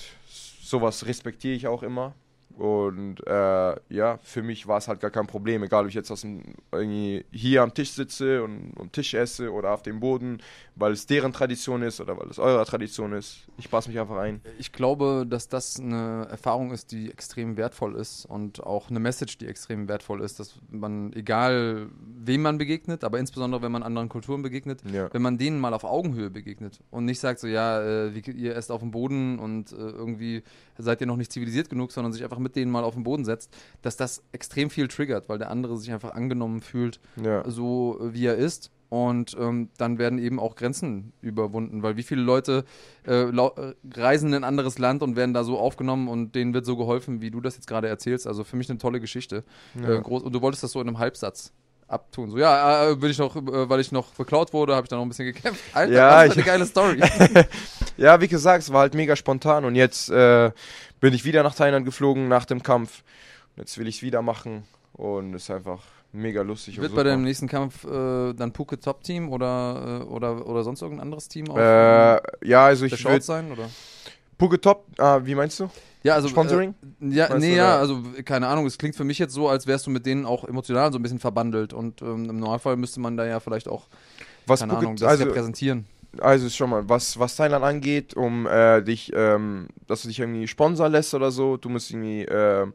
sowas 0.63 1.05
respektiere 1.05 1.55
ich 1.55 1.67
auch 1.67 1.83
immer. 1.83 2.15
Und 2.57 3.25
äh, 3.25 3.75
ja, 3.89 4.17
für 4.21 4.43
mich 4.43 4.67
war 4.67 4.77
es 4.77 4.87
halt 4.87 4.99
gar 4.99 5.09
kein 5.09 5.25
Problem, 5.25 5.63
egal 5.63 5.83
ob 5.83 5.89
ich 5.89 5.95
jetzt 5.95 6.11
aus 6.11 6.21
dem, 6.21 6.43
irgendwie 6.71 7.25
hier 7.31 7.63
am 7.63 7.73
Tisch 7.73 7.91
sitze 7.91 8.43
und 8.43 8.73
am 8.79 8.91
Tisch 8.91 9.13
esse 9.15 9.51
oder 9.51 9.71
auf 9.73 9.81
dem 9.81 9.99
Boden, 9.99 10.37
weil 10.75 10.91
es 10.91 11.07
deren 11.07 11.33
Tradition 11.33 11.81
ist 11.81 11.99
oder 11.99 12.17
weil 12.17 12.27
es 12.27 12.37
eure 12.37 12.63
Tradition 12.65 13.13
ist. 13.13 13.47
Ich 13.57 13.71
passe 13.71 13.89
mich 13.89 13.99
einfach 13.99 14.17
ein. 14.17 14.41
Ich 14.59 14.71
glaube, 14.71 15.25
dass 15.27 15.47
das 15.49 15.79
eine 15.79 16.27
Erfahrung 16.29 16.71
ist, 16.71 16.91
die 16.91 17.09
extrem 17.11 17.57
wertvoll 17.57 17.95
ist 17.95 18.25
und 18.25 18.61
auch 18.63 18.89
eine 18.89 18.99
Message, 18.99 19.39
die 19.39 19.47
extrem 19.47 19.87
wertvoll 19.87 20.21
ist, 20.21 20.39
dass 20.39 20.53
man, 20.69 21.11
egal 21.13 21.89
wem 22.23 22.43
man 22.43 22.59
begegnet, 22.59 23.03
aber 23.03 23.17
insbesondere 23.19 23.63
wenn 23.63 23.71
man 23.71 23.81
anderen 23.81 24.09
Kulturen 24.09 24.43
begegnet, 24.43 24.81
Ja. 24.91 25.11
wenn 25.11 25.21
man 25.23 25.37
denen 25.39 25.59
mal 25.59 25.73
auf 25.73 25.83
Augenhöhe 25.83 26.29
begegnet 26.29 26.79
und 26.91 27.05
nicht 27.05 27.19
sagt 27.19 27.39
so, 27.39 27.47
ja, 27.47 27.81
äh, 27.81 28.13
wie, 28.13 28.31
ihr 28.31 28.55
esst 28.55 28.71
auf 28.71 28.81
dem 28.81 28.91
Boden 28.91 29.39
und 29.39 29.71
äh, 29.71 29.75
irgendwie 29.75 30.43
seid 30.77 31.01
ihr 31.01 31.07
noch 31.07 31.17
nicht 31.17 31.31
zivilisiert 31.31 31.69
genug, 31.69 31.91
sondern 31.91 32.13
sich 32.13 32.23
einfach 32.23 32.42
mit 32.43 32.55
denen 32.55 32.71
mal 32.71 32.83
auf 32.83 32.93
den 32.93 33.03
Boden 33.03 33.25
setzt, 33.25 33.49
dass 33.81 33.97
das 33.97 34.21
extrem 34.33 34.69
viel 34.69 34.87
triggert, 34.87 35.29
weil 35.29 35.37
der 35.39 35.49
andere 35.49 35.77
sich 35.77 35.91
einfach 35.91 36.11
angenommen 36.13 36.61
fühlt, 36.61 36.99
Ja. 37.23 37.49
so 37.49 37.99
äh, 38.01 38.13
wie 38.13 38.25
er 38.27 38.35
ist. 38.35 38.69
Und 38.89 39.35
ähm, 39.39 39.69
dann 39.79 39.97
werden 39.97 40.19
eben 40.19 40.39
auch 40.39 40.53
Grenzen 40.55 41.13
überwunden, 41.21 41.81
weil 41.81 41.97
wie 41.97 42.03
viele 42.03 42.21
Leute 42.21 42.63
äh, 43.07 43.23
äh, 43.23 43.73
reisen 43.95 44.29
in 44.29 44.35
ein 44.35 44.43
anderes 44.43 44.77
Land 44.77 45.01
und 45.01 45.15
werden 45.15 45.33
da 45.33 45.43
so 45.43 45.57
aufgenommen 45.57 46.07
und 46.07 46.35
denen 46.35 46.53
wird 46.53 46.67
so 46.67 46.77
geholfen, 46.77 47.19
wie 47.19 47.31
du 47.31 47.41
das 47.41 47.55
jetzt 47.55 47.65
gerade 47.65 47.87
erzählst. 47.87 48.27
Also 48.27 48.43
für 48.43 48.55
mich 48.55 48.69
eine 48.69 48.77
tolle 48.77 48.99
Geschichte. 48.99 49.43
Äh, 49.83 49.99
groß, 49.99 50.21
und 50.21 50.31
du 50.35 50.41
wolltest 50.41 50.61
das 50.61 50.73
so 50.73 50.79
in 50.79 50.87
einem 50.87 50.99
Halbsatz 50.99 51.51
abtun. 51.87 52.29
So, 52.29 52.37
ja, 52.37 52.89
äh, 52.89 53.01
will 53.01 53.09
ich 53.09 53.17
noch, 53.17 53.35
äh, 53.35 53.67
weil 53.67 53.79
ich 53.79 53.91
noch 53.91 54.09
beklaut 54.13 54.53
wurde, 54.53 54.75
habe 54.75 54.85
ich 54.85 54.89
da 54.89 54.95
noch 54.97 55.03
ein 55.03 55.09
bisschen 55.09 55.25
gekämpft. 55.25 55.63
Alter, 55.73 55.91
Ja, 55.91 56.09
das 56.25 56.25
ist 56.25 56.31
ich- 56.37 56.37
eine 56.37 56.45
geile 56.59 56.65
Story. 56.67 57.01
Ja, 57.97 58.19
wie 58.21 58.27
gesagt, 58.27 58.63
es 58.63 58.73
war 58.73 58.81
halt 58.81 58.95
mega 58.95 59.15
spontan 59.15 59.65
und 59.65 59.75
jetzt 59.75 60.09
äh, 60.09 60.51
bin 61.03 61.13
ich 61.13 61.25
wieder 61.25 61.43
nach 61.43 61.53
Thailand 61.53 61.85
geflogen 61.85 62.29
nach 62.29 62.45
dem 62.45 62.63
Kampf. 62.63 63.03
Jetzt 63.57 63.77
will 63.77 63.87
ich 63.89 63.97
es 63.97 64.01
wieder 64.03 64.21
machen 64.21 64.63
und 64.93 65.33
es 65.33 65.43
ist 65.43 65.51
einfach 65.51 65.81
mega 66.13 66.41
lustig. 66.43 66.79
Wird 66.79 66.95
bei 66.95 67.03
dem 67.03 67.23
nächsten 67.23 67.49
Kampf 67.49 67.83
äh, 67.83 68.33
dann 68.33 68.53
Puke 68.53 68.79
Top 68.79 69.03
Team 69.03 69.29
oder, 69.29 69.99
äh, 70.01 70.03
oder, 70.05 70.47
oder 70.47 70.63
sonst 70.63 70.81
irgendein 70.81 71.03
anderes 71.07 71.27
Team 71.27 71.49
auf 71.51 71.57
Äh, 71.57 72.47
ja, 72.47 72.65
also 72.67 72.85
ich 72.85 73.03
würde. 73.03 73.21
sein? 73.21 73.51
Oder? 73.51 73.69
Puke 74.37 74.61
Top, 74.61 74.85
ah, 74.97 75.19
wie 75.25 75.35
meinst 75.35 75.59
du? 75.59 75.69
Ja, 76.03 76.15
also 76.15 76.29
Sponsoring? 76.29 76.73
Äh, 77.01 77.07
ja, 77.09 77.27
Meinst 77.27 77.45
nee, 77.45 77.51
du, 77.51 77.57
ja, 77.57 77.77
also 77.77 78.01
keine 78.23 78.47
Ahnung, 78.47 78.65
es 78.65 78.77
klingt 78.77 78.95
für 78.95 79.03
mich 79.03 79.19
jetzt 79.19 79.33
so, 79.33 79.49
als 79.49 79.67
wärst 79.67 79.85
du 79.87 79.91
mit 79.91 80.05
denen 80.05 80.25
auch 80.25 80.45
emotional 80.45 80.93
so 80.93 80.99
ein 80.99 81.01
bisschen 81.01 81.19
verbandelt 81.19 81.73
und 81.73 82.01
ähm, 82.01 82.29
im 82.29 82.39
Normalfall 82.39 82.77
müsste 82.77 83.01
man 83.01 83.17
da 83.17 83.25
ja 83.25 83.41
vielleicht 83.41 83.67
auch, 83.67 83.87
Was 84.45 84.61
keine 84.61 84.71
Puke- 84.73 84.85
Ahnung, 84.85 84.95
das 84.95 85.09
also, 85.09 85.25
repräsentieren. 85.25 85.85
Also 86.19 86.49
schon 86.49 86.69
mal, 86.69 86.87
was, 86.87 87.17
was 87.19 87.35
Thailand 87.35 87.63
angeht, 87.63 88.13
um 88.15 88.47
äh, 88.47 88.81
dich, 88.81 89.11
ähm, 89.15 89.67
dass 89.87 90.03
du 90.03 90.07
dich 90.07 90.19
irgendwie 90.19 90.47
sponsern 90.47 90.91
lässt 90.91 91.13
oder 91.13 91.31
so, 91.31 91.57
du 91.57 91.69
musst 91.69 91.91
irgendwie 91.91 92.23
äh, 92.23 92.67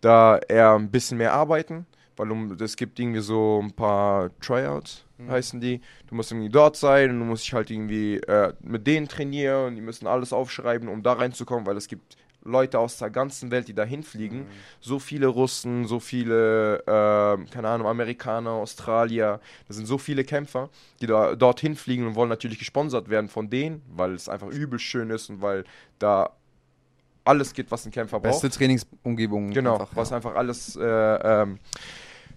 da 0.00 0.38
eher 0.38 0.74
ein 0.74 0.90
bisschen 0.90 1.18
mehr 1.18 1.32
arbeiten, 1.32 1.86
weil 2.16 2.30
um, 2.30 2.52
es 2.52 2.76
gibt 2.76 2.98
irgendwie 2.98 3.20
so 3.20 3.60
ein 3.62 3.72
paar 3.72 4.30
Tryouts, 4.40 5.04
heißen 5.28 5.60
die. 5.60 5.80
Du 6.06 6.14
musst 6.14 6.30
irgendwie 6.30 6.48
dort 6.48 6.76
sein 6.76 7.10
und 7.10 7.18
du 7.20 7.24
musst 7.24 7.44
dich 7.44 7.52
halt 7.52 7.70
irgendwie 7.70 8.16
äh, 8.16 8.52
mit 8.60 8.86
denen 8.86 9.08
trainieren 9.08 9.66
und 9.66 9.76
die 9.76 9.82
müssen 9.82 10.06
alles 10.06 10.32
aufschreiben, 10.32 10.88
um 10.88 11.02
da 11.02 11.14
reinzukommen, 11.14 11.66
weil 11.66 11.76
es 11.76 11.88
gibt 11.88 12.16
Leute 12.44 12.78
aus 12.78 12.98
der 12.98 13.10
ganzen 13.10 13.50
Welt, 13.50 13.68
die 13.68 13.74
da 13.74 13.84
hinfliegen. 13.84 14.46
So 14.80 14.98
viele 14.98 15.26
Russen, 15.26 15.86
so 15.86 16.00
viele, 16.00 16.82
ähm, 16.86 17.46
keine 17.50 17.68
Ahnung, 17.68 17.86
Amerikaner, 17.86 18.50
Australier. 18.50 19.40
Das 19.66 19.76
sind 19.76 19.86
so 19.86 19.98
viele 19.98 20.24
Kämpfer, 20.24 20.70
die 21.00 21.06
da 21.06 21.34
dorthin 21.34 21.76
fliegen 21.76 22.06
und 22.06 22.14
wollen 22.14 22.28
natürlich 22.28 22.58
gesponsert 22.58 23.08
werden 23.08 23.28
von 23.28 23.50
denen, 23.50 23.82
weil 23.94 24.14
es 24.14 24.28
einfach 24.28 24.48
übel 24.48 24.78
schön 24.78 25.10
ist 25.10 25.28
und 25.30 25.42
weil 25.42 25.64
da 25.98 26.30
alles 27.24 27.52
geht, 27.52 27.70
was 27.70 27.84
ein 27.84 27.92
Kämpfer 27.92 28.20
braucht. 28.20 28.40
Beste 28.40 28.50
Trainingsumgebung. 28.50 29.50
Genau, 29.50 29.74
einfach, 29.74 29.90
was 29.94 30.10
ja. 30.10 30.16
einfach 30.16 30.34
alles, 30.34 30.76
äh, 30.76 30.82
ähm, 30.84 31.58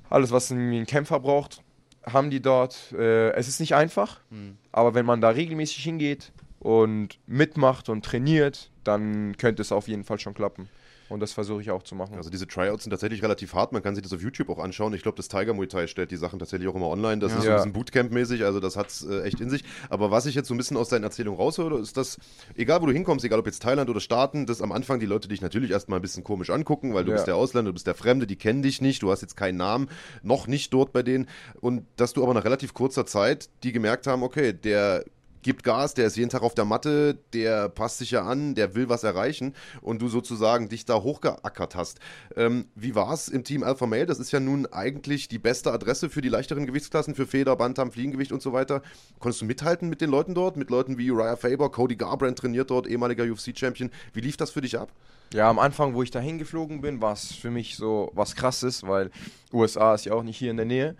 alles, 0.09 0.31
was 0.31 0.49
ein 0.51 0.85
Kämpfer 0.85 1.19
braucht, 1.19 1.61
haben 2.05 2.29
die 2.29 2.41
dort. 2.41 2.91
Äh, 2.91 3.31
es 3.31 3.47
ist 3.47 3.59
nicht 3.59 3.75
einfach, 3.75 4.19
Hm. 4.29 4.57
aber 4.71 4.93
wenn 4.93 5.05
man 5.05 5.21
da 5.21 5.29
regelmäßig 5.29 5.83
hingeht 5.83 6.31
und 6.59 7.19
mitmacht 7.27 7.87
und 7.87 8.03
trainiert, 8.03 8.70
dann 8.83 9.37
könnte 9.37 9.61
es 9.61 9.71
auf 9.71 9.87
jeden 9.87 10.03
Fall 10.03 10.19
schon 10.19 10.33
klappen. 10.33 10.67
Und 11.09 11.19
das 11.19 11.33
versuche 11.33 11.61
ich 11.61 11.69
auch 11.71 11.83
zu 11.83 11.93
machen. 11.93 12.15
Also 12.15 12.29
diese 12.29 12.47
Tryouts 12.47 12.85
sind 12.85 12.91
tatsächlich 12.91 13.21
relativ 13.21 13.53
hart. 13.53 13.73
Man 13.73 13.83
kann 13.83 13.95
sich 13.95 14.01
das 14.01 14.13
auf 14.13 14.21
YouTube 14.21 14.47
auch 14.47 14.59
anschauen. 14.59 14.93
Ich 14.93 15.01
glaube, 15.01 15.17
das 15.17 15.27
Tiger 15.27 15.53
Muay 15.53 15.67
Thai 15.67 15.87
stellt 15.87 16.09
die 16.09 16.15
Sachen 16.15 16.39
tatsächlich 16.39 16.69
auch 16.69 16.75
immer 16.75 16.87
online. 16.87 17.19
Das 17.19 17.33
Ja. 17.33 17.39
ist 17.39 17.43
so 17.43 17.49
ein 17.49 17.55
bisschen 17.57 17.73
Bootcamp-mäßig, 17.73 18.45
also 18.45 18.61
das 18.61 18.77
hat 18.77 18.87
es 18.91 19.03
äh, 19.05 19.23
echt 19.23 19.41
in 19.41 19.49
sich. 19.49 19.65
Aber 19.89 20.09
was 20.09 20.25
ich 20.25 20.35
jetzt 20.35 20.47
so 20.47 20.53
ein 20.53 20.57
bisschen 20.57 20.77
aus 20.77 20.87
deinen 20.87 21.03
Erzählungen 21.03 21.37
raushöre, 21.37 21.79
ist, 21.81 21.97
dass, 21.97 22.17
egal 22.55 22.81
wo 22.81 22.85
du 22.85 22.93
hinkommst, 22.93 23.25
egal 23.25 23.39
ob 23.39 23.45
jetzt 23.45 23.61
Thailand 23.61 23.89
oder 23.89 23.99
Staaten, 23.99 24.45
dass 24.45 24.61
am 24.61 24.71
Anfang 24.71 25.01
die 25.01 25.05
Leute 25.05 25.27
dich 25.27 25.41
natürlich 25.41 25.71
erstmal 25.71 25.99
ein 25.99 26.01
bisschen 26.01 26.23
komisch 26.23 26.49
angucken, 26.49 26.93
weil 26.93 27.03
du 27.03 27.11
Ja. 27.11 27.17
bist 27.17 27.27
der 27.27 27.35
Ausländer, 27.35 27.71
du 27.71 27.73
bist 27.73 27.87
der 27.87 27.95
Fremde, 27.95 28.25
die 28.25 28.37
kennen 28.37 28.61
dich 28.61 28.79
nicht, 28.79 29.03
du 29.03 29.11
hast 29.11 29.19
jetzt 29.21 29.35
keinen 29.35 29.57
Namen, 29.57 29.89
noch 30.23 30.47
nicht 30.47 30.73
dort 30.73 30.93
bei 30.93 31.03
denen. 31.03 31.27
Und 31.59 31.85
dass 31.97 32.13
du 32.13 32.23
aber 32.23 32.33
nach 32.33 32.45
relativ 32.45 32.73
kurzer 32.73 33.05
Zeit 33.05 33.49
die 33.63 33.73
gemerkt 33.73 34.07
haben, 34.07 34.23
okay, 34.23 34.53
der 34.53 35.03
gibt 35.41 35.63
Gas, 35.63 35.93
der 35.93 36.07
ist 36.07 36.17
jeden 36.17 36.29
Tag 36.29 36.41
auf 36.41 36.55
der 36.55 36.65
Matte, 36.65 37.17
der 37.33 37.69
passt 37.69 37.99
sich 37.99 38.11
ja 38.11 38.23
an, 38.23 38.55
der 38.55 38.75
will 38.75 38.89
was 38.89 39.03
erreichen 39.03 39.55
und 39.81 40.01
du 40.01 40.07
sozusagen 40.07 40.69
dich 40.69 40.85
da 40.85 41.01
hochgeackert 41.01 41.75
hast. 41.75 41.99
Ähm, 42.35 42.65
wie 42.75 42.95
war 42.95 43.13
es 43.13 43.27
im 43.27 43.43
Team 43.43 43.63
Alpha 43.63 43.85
Male? 43.85 44.05
Das 44.05 44.19
ist 44.19 44.31
ja 44.31 44.39
nun 44.39 44.65
eigentlich 44.67 45.27
die 45.27 45.39
beste 45.39 45.71
Adresse 45.71 46.09
für 46.09 46.21
die 46.21 46.29
leichteren 46.29 46.65
Gewichtsklassen, 46.65 47.15
für 47.15 47.27
Feder, 47.27 47.55
Bantam, 47.55 47.91
Fliegengewicht 47.91 48.31
und 48.31 48.41
so 48.41 48.53
weiter. 48.53 48.81
Konntest 49.19 49.41
du 49.41 49.45
mithalten 49.45 49.89
mit 49.89 50.01
den 50.01 50.09
Leuten 50.09 50.33
dort? 50.33 50.57
Mit 50.57 50.69
Leuten 50.69 50.97
wie 50.97 51.11
Uriah 51.11 51.35
Faber, 51.35 51.69
Cody 51.69 51.95
Garbrandt 51.95 52.39
trainiert 52.39 52.69
dort, 52.69 52.87
ehemaliger 52.87 53.23
UFC-Champion. 53.23 53.89
Wie 54.13 54.21
lief 54.21 54.37
das 54.37 54.51
für 54.51 54.61
dich 54.61 54.77
ab? 54.77 54.91
Ja, 55.33 55.49
am 55.49 55.59
Anfang, 55.59 55.93
wo 55.93 56.03
ich 56.03 56.11
da 56.11 56.19
hingeflogen 56.19 56.81
bin, 56.81 57.01
war 57.01 57.13
es 57.13 57.31
für 57.31 57.51
mich 57.51 57.77
so 57.77 58.11
was 58.13 58.35
krasses, 58.35 58.83
weil 58.83 59.11
USA 59.53 59.95
ist 59.95 60.03
ja 60.05 60.13
auch 60.13 60.23
nicht 60.23 60.37
hier 60.37 60.51
in 60.51 60.57
der 60.57 60.65
Nähe. 60.65 60.95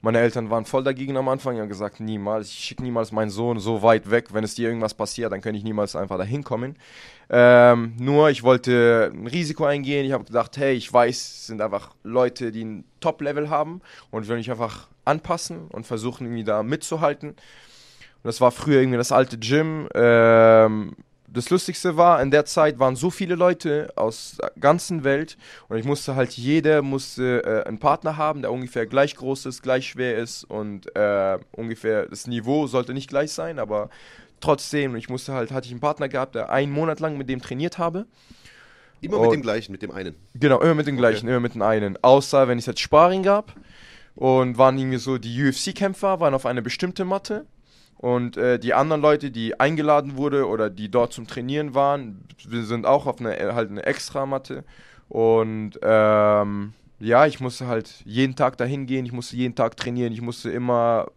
Meine 0.00 0.18
Eltern 0.18 0.48
waren 0.48 0.64
voll 0.64 0.82
dagegen 0.82 1.16
am 1.18 1.28
Anfang, 1.28 1.58
haben 1.58 1.68
gesagt, 1.68 2.00
niemals, 2.00 2.48
ich 2.48 2.58
schicke 2.58 2.82
niemals 2.82 3.12
meinen 3.12 3.30
Sohn 3.30 3.58
so 3.58 3.75
weit 3.82 4.10
weg, 4.10 4.32
wenn 4.32 4.44
es 4.44 4.54
dir 4.54 4.68
irgendwas 4.68 4.94
passiert, 4.94 5.32
dann 5.32 5.40
könnte 5.40 5.58
ich 5.58 5.64
niemals 5.64 5.96
einfach 5.96 6.18
da 6.18 6.24
hinkommen. 6.24 6.76
Ähm, 7.28 7.94
nur, 7.98 8.30
ich 8.30 8.42
wollte 8.42 9.10
ein 9.12 9.26
Risiko 9.26 9.64
eingehen, 9.64 10.06
ich 10.06 10.12
habe 10.12 10.24
gedacht, 10.24 10.56
hey, 10.56 10.74
ich 10.74 10.92
weiß, 10.92 11.16
es 11.16 11.46
sind 11.46 11.60
einfach 11.60 11.94
Leute, 12.04 12.52
die 12.52 12.64
ein 12.64 12.84
Top-Level 13.00 13.50
haben 13.50 13.80
und 14.10 14.28
will 14.28 14.36
mich 14.36 14.50
einfach 14.50 14.88
anpassen 15.04 15.68
und 15.68 15.86
versuchen, 15.86 16.26
irgendwie 16.26 16.44
da 16.44 16.62
mitzuhalten. 16.62 17.30
Und 17.30 17.38
das 18.24 18.40
war 18.40 18.50
früher 18.50 18.80
irgendwie 18.80 18.98
das 18.98 19.12
alte 19.12 19.38
Gym. 19.38 19.88
Ähm, 19.94 20.96
das 21.36 21.50
Lustigste 21.50 21.96
war, 21.96 22.20
in 22.20 22.30
der 22.30 22.44
Zeit 22.44 22.78
waren 22.78 22.96
so 22.96 23.10
viele 23.10 23.34
Leute 23.34 23.92
aus 23.94 24.36
der 24.40 24.50
ganzen 24.58 25.04
Welt 25.04 25.36
und 25.68 25.76
ich 25.78 25.84
musste 25.84 26.16
halt, 26.16 26.32
jeder 26.32 26.82
musste 26.82 27.42
äh, 27.44 27.68
einen 27.68 27.78
Partner 27.78 28.16
haben, 28.16 28.42
der 28.42 28.50
ungefähr 28.50 28.86
gleich 28.86 29.14
groß 29.14 29.46
ist, 29.46 29.62
gleich 29.62 29.86
schwer 29.88 30.16
ist 30.18 30.44
und 30.44 30.94
äh, 30.96 31.38
ungefähr 31.52 32.06
das 32.06 32.26
Niveau 32.26 32.66
sollte 32.66 32.94
nicht 32.94 33.08
gleich 33.08 33.30
sein, 33.32 33.58
aber 33.58 33.90
trotzdem, 34.40 34.96
ich 34.96 35.08
musste 35.08 35.32
halt, 35.34 35.50
hatte 35.52 35.66
ich 35.66 35.72
einen 35.72 35.80
Partner 35.80 36.08
gehabt, 36.08 36.34
der 36.34 36.50
einen 36.50 36.72
Monat 36.72 37.00
lang 37.00 37.16
mit 37.16 37.28
dem 37.28 37.40
trainiert 37.40 37.78
habe. 37.78 38.06
Immer 39.00 39.18
Und- 39.18 39.26
mit 39.26 39.32
dem 39.34 39.42
gleichen, 39.42 39.72
mit 39.72 39.82
dem 39.82 39.90
einen. 39.90 40.14
Genau, 40.34 40.60
immer 40.60 40.74
mit 40.74 40.86
dem 40.86 40.96
gleichen, 40.96 41.28
immer 41.28 41.40
mit 41.40 41.54
dem 41.54 41.62
einen. 41.62 42.02
Außer 42.02 42.48
wenn 42.48 42.58
es 42.58 42.66
jetzt 42.66 42.80
Sparring 42.80 43.22
gab 43.22 43.54
und 44.14 44.56
waren 44.58 44.78
irgendwie 44.78 44.98
so, 44.98 45.18
die 45.18 45.48
UFC-Kämpfer 45.48 46.18
waren 46.20 46.34
auf 46.34 46.46
eine 46.46 46.62
bestimmte 46.62 47.04
Matte 47.04 47.44
Und 47.98 48.36
äh, 48.36 48.58
die 48.58 48.74
anderen 48.74 49.00
Leute, 49.00 49.30
die 49.30 49.58
eingeladen 49.58 50.16
wurde 50.16 50.46
oder 50.46 50.68
die 50.68 50.90
dort 50.90 51.12
zum 51.12 51.26
Trainieren 51.26 51.74
waren, 51.74 52.24
sind 52.48 52.86
auch 52.86 53.06
auf 53.06 53.20
eine 53.20 53.54
halt 53.54 53.70
eine 53.70 53.84
Extramatte. 53.84 54.64
Und 55.08 55.78
ähm, 55.82 56.72
ja, 56.98 57.26
ich 57.26 57.40
musste 57.40 57.66
halt 57.66 58.02
jeden 58.04 58.36
Tag 58.36 58.56
dahin 58.58 58.86
gehen, 58.86 59.06
ich 59.06 59.12
musste 59.12 59.36
jeden 59.36 59.54
Tag 59.54 59.76
trainieren, 59.76 60.12
ich 60.12 60.20
musste 60.20 60.50
immer 60.50 61.08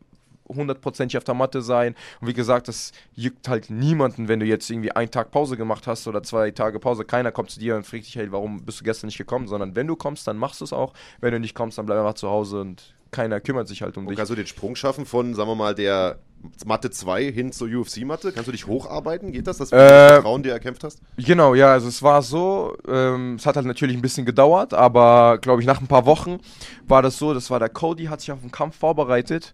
hundertprozentig 0.47 1.17
auf 1.17 1.23
der 1.23 1.35
Matte 1.35 1.61
sein. 1.61 1.95
Und 2.21 2.27
wie 2.27 2.33
gesagt, 2.33 2.67
das 2.67 2.91
juckt 3.13 3.47
halt 3.47 3.69
niemanden, 3.69 4.27
wenn 4.27 4.39
du 4.39 4.45
jetzt 4.45 4.69
irgendwie 4.69 4.91
einen 4.91 5.11
Tag 5.11 5.31
Pause 5.31 5.57
gemacht 5.57 5.87
hast 5.87 6.07
oder 6.07 6.23
zwei 6.23 6.51
Tage 6.51 6.79
Pause. 6.79 7.05
Keiner 7.05 7.31
kommt 7.31 7.51
zu 7.51 7.59
dir 7.59 7.75
und 7.75 7.85
fragt 7.85 8.05
dich, 8.05 8.15
hey, 8.15 8.31
warum 8.31 8.65
bist 8.65 8.81
du 8.81 8.83
gestern 8.83 9.07
nicht 9.07 9.17
gekommen? 9.17 9.47
Sondern 9.47 9.75
wenn 9.75 9.87
du 9.87 9.95
kommst, 9.95 10.27
dann 10.27 10.37
machst 10.37 10.61
du 10.61 10.65
es 10.65 10.73
auch. 10.73 10.93
Wenn 11.21 11.31
du 11.31 11.39
nicht 11.39 11.55
kommst, 11.55 11.77
dann 11.77 11.85
bleib 11.85 11.99
einfach 11.99 12.15
zu 12.15 12.29
Hause 12.29 12.61
und 12.61 12.95
keiner 13.11 13.39
kümmert 13.39 13.67
sich 13.67 13.81
halt 13.81 13.97
um 13.97 14.03
Und 14.03 14.09
dich. 14.11 14.17
kannst 14.17 14.31
du 14.31 14.35
den 14.35 14.47
Sprung 14.47 14.75
schaffen 14.75 15.05
von, 15.05 15.33
sagen 15.33 15.49
wir 15.49 15.55
mal, 15.55 15.73
der 15.75 16.19
Matte 16.65 16.89
2 16.89 17.31
hin 17.31 17.51
zur 17.51 17.67
UFC-Matte? 17.67 18.31
Kannst 18.31 18.47
du 18.47 18.51
dich 18.51 18.67
hocharbeiten? 18.67 19.31
Geht 19.31 19.47
das, 19.47 19.57
dass 19.57 19.71
du 19.71 19.75
Äh, 19.75 19.79
das 19.79 20.11
Vertrauen 20.13 20.43
dir 20.43 20.53
erkämpft 20.53 20.83
hast? 20.83 21.01
Genau, 21.17 21.53
ja, 21.55 21.71
also 21.73 21.87
es 21.87 22.01
war 22.03 22.21
so, 22.21 22.77
ähm, 22.87 23.35
es 23.35 23.45
hat 23.45 23.55
halt 23.55 23.65
natürlich 23.65 23.95
ein 23.95 24.01
bisschen 24.01 24.25
gedauert, 24.25 24.73
aber 24.73 25.37
glaube 25.39 25.61
ich 25.61 25.67
nach 25.67 25.81
ein 25.81 25.87
paar 25.87 26.05
Wochen 26.05 26.39
war 26.87 27.01
das 27.01 27.17
so, 27.17 27.33
das 27.33 27.49
war 27.49 27.59
der 27.59 27.69
Cody, 27.69 28.05
hat 28.05 28.21
sich 28.21 28.31
auf 28.31 28.39
den 28.41 28.51
Kampf 28.51 28.77
vorbereitet 28.77 29.53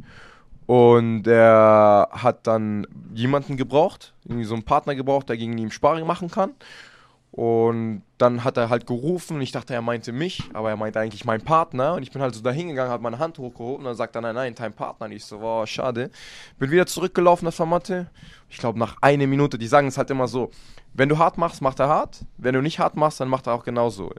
und 0.67 1.25
er 1.27 2.09
hat 2.11 2.47
dann 2.47 2.85
jemanden 3.13 3.55
gebraucht, 3.57 4.13
irgendwie 4.25 4.45
so 4.45 4.53
einen 4.55 4.63
Partner 4.63 4.95
gebraucht, 4.95 5.29
der 5.29 5.37
gegen 5.37 5.57
ihn 5.57 5.71
Sparring 5.71 6.05
machen 6.07 6.29
kann. 6.29 6.51
Und 7.35 8.03
dann 8.17 8.45
hat 8.45 8.55
er 8.55 8.69
halt 8.69 8.87
gerufen 8.87 9.35
und 9.35 9.41
ich 9.41 9.51
dachte, 9.51 9.73
er 9.73 9.81
meinte 9.81 10.13
mich, 10.13 10.43
aber 10.53 10.69
er 10.69 10.77
meinte 10.77 11.01
eigentlich 11.01 11.25
meinen 11.25 11.43
Partner. 11.43 11.95
Und 11.95 12.03
ich 12.03 12.11
bin 12.11 12.21
halt 12.21 12.33
so 12.33 12.41
da 12.41 12.49
hingegangen, 12.49 12.89
hat 12.89 13.01
meine 13.01 13.19
Hand 13.19 13.39
hochgehoben 13.39 13.79
und 13.79 13.83
dann 13.83 13.95
sagt 13.95 14.15
er, 14.15 14.21
nein, 14.21 14.35
nein, 14.35 14.55
dein 14.55 14.71
Partner. 14.71 15.07
Und 15.07 15.11
ich 15.11 15.25
so, 15.25 15.41
wow, 15.41 15.67
schade. 15.67 16.11
Bin 16.59 16.71
wieder 16.71 16.85
zurückgelaufen 16.85 17.45
auf 17.49 17.57
der 17.57 17.65
Matte. 17.65 18.09
Ich 18.49 18.57
glaube, 18.57 18.79
nach 18.79 18.95
einer 19.01 19.27
Minute, 19.27 19.57
die 19.57 19.67
sagen 19.67 19.89
es 19.89 19.97
halt 19.97 20.11
immer 20.11 20.29
so, 20.29 20.49
wenn 20.93 21.09
du 21.09 21.17
hart 21.17 21.37
machst, 21.37 21.61
macht 21.61 21.81
er 21.81 21.89
hart. 21.89 22.23
Wenn 22.37 22.53
du 22.53 22.61
nicht 22.61 22.79
hart 22.79 22.95
machst, 22.95 23.19
dann 23.19 23.27
macht 23.27 23.47
er 23.47 23.53
auch 23.53 23.65
genauso. 23.65 24.13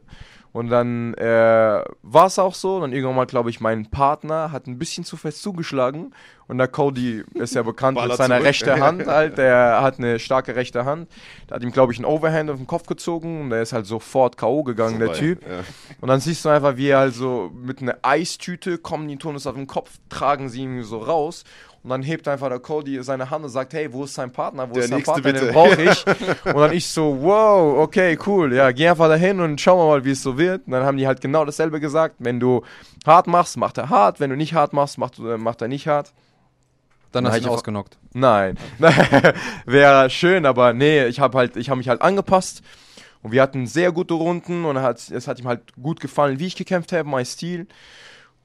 Und 0.57 0.71
dann 0.71 1.13
äh, 1.19 1.85
war 2.01 2.27
es 2.27 2.39
auch 2.39 2.55
so. 2.55 2.81
Dann 2.81 2.91
irgendwann 2.91 3.17
mal, 3.17 3.27
glaube 3.27 3.51
ich, 3.51 3.61
mein 3.61 3.91
Partner 3.91 4.53
hat 4.53 4.67
ein 4.67 4.79
bisschen 4.79 5.05
zu 5.05 5.19
fest 5.19 5.43
zugeschlagen. 5.43 6.15
Und 6.49 6.57
der 6.57 6.67
Cody 6.67 7.25
ist 7.35 7.55
ja 7.55 7.63
bekannt 7.63 8.01
mit 8.03 8.17
seiner 8.17 8.43
rechten 8.43 8.81
Hand 8.81 9.07
halt. 9.07 9.37
Der 9.37 9.83
hat 9.83 9.99
eine 9.99 10.19
starke 10.19 10.57
rechte 10.57 10.87
Hand. 10.87 11.11
Der 11.51 11.57
hat 11.57 11.63
ihm, 11.63 11.73
glaube 11.73 11.93
ich, 11.93 11.99
einen 11.99 12.07
Overhand 12.07 12.49
auf 12.49 12.57
den 12.57 12.67
Kopf 12.67 12.87
gezogen. 12.87 13.43
Und 13.43 13.51
der 13.51 13.61
ist 13.61 13.75
halt 13.75 13.85
sofort 13.85 14.39
K.O. 14.39 14.63
gegangen, 14.63 14.99
der 14.99 15.09
Vorbei. 15.09 15.21
Typ. 15.21 15.43
Ja. 15.43 15.63
Und 16.01 16.09
dann 16.09 16.21
siehst 16.21 16.43
du 16.47 16.49
einfach, 16.49 16.79
wie 16.79 16.89
er 16.89 17.01
halt 17.01 17.15
so 17.15 17.51
mit 17.55 17.83
einer 17.83 17.99
Eistüte 18.01 18.79
kommen, 18.79 19.09
die 19.09 19.19
tun 19.19 19.35
es 19.35 19.47
auf 19.47 19.57
den 19.57 19.67
Kopf, 19.67 19.99
tragen 20.09 20.49
sie 20.49 20.63
ihn 20.63 20.83
so 20.85 21.01
raus. 21.01 21.45
Und 21.87 21.91
dann 21.91 22.03
hebt 22.03 22.27
einfach 22.27 22.49
der 22.49 22.59
Cody 22.59 23.01
seine 23.05 23.31
Hand 23.31 23.45
und 23.45 23.51
sagt, 23.51 23.73
hey, 23.73 23.93
wo 23.93 24.03
ist 24.03 24.15
sein 24.15 24.33
Partner? 24.33 24.69
Wo 24.69 24.75
Der 24.75 24.83
ist 24.83 24.89
sein 24.91 24.97
nächste 24.99 25.13
Partner? 25.13 25.33
bitte. 25.33 25.45
Den 25.45 25.55
brauche 25.55 25.83
ich. 25.85 26.07
und 26.53 26.57
dann 26.61 26.73
ich 26.73 26.89
so, 26.89 27.19
wow, 27.23 27.79
okay, 27.79 28.19
cool. 28.27 28.53
Ja, 28.53 28.73
geh 28.73 28.89
einfach 28.89 29.07
dahin 29.07 29.39
und 29.39 29.61
schauen 29.61 29.79
wir 29.79 29.87
mal, 29.87 30.05
wie 30.05 30.11
es 30.11 30.21
so 30.21 30.37
wird. 30.37 30.67
Und 30.67 30.73
dann 30.73 30.83
haben 30.85 30.97
die 30.99 31.07
halt 31.07 31.21
genau 31.21 31.45
dasselbe 31.45 31.79
gesagt. 31.79 32.17
Wenn 32.19 32.41
du 32.41 32.63
hart 33.07 33.29
machst, 33.29 33.57
macht 33.57 33.79
er 33.79 33.89
hart. 33.89 34.19
Wenn 34.19 34.31
du 34.31 34.37
nicht 34.37 34.53
hart 34.53 34.73
machst, 34.73 34.99
macht, 34.99 35.21
äh, 35.21 35.39
macht 35.39 35.63
er 35.63 35.69
nicht 35.69 35.87
hart. 35.87 36.13
Dann 37.13 37.23
Na, 37.23 37.31
hast 37.31 37.37
ich 37.37 37.43
du 37.45 37.49
ihn 37.51 37.53
hab- 37.53 37.59
ausgenockt. 37.59 37.99
Nein. 38.15 38.59
Wäre 39.65 40.11
schön, 40.11 40.45
aber 40.45 40.73
nee, 40.73 41.05
ich 41.07 41.21
habe 41.21 41.39
halt, 41.39 41.57
ich 41.57 41.69
habe 41.71 41.79
mich 41.79 41.89
halt 41.89 42.03
angepasst. 42.03 42.63
Und 43.23 43.33
wir 43.33 43.43
hatten 43.43 43.67
sehr 43.67 43.93
gute 43.93 44.15
Runden 44.15 44.65
und 44.65 44.81
hat, 44.83 44.99
es 45.11 45.27
hat 45.27 45.39
ihm 45.39 45.49
halt 45.49 45.61
gut 45.81 46.01
gefallen, 46.01 46.39
wie 46.39 46.47
ich 46.47 46.57
gekämpft 46.57 46.93
habe, 46.93 47.09
mein 47.09 47.25
Stil. 47.25 47.67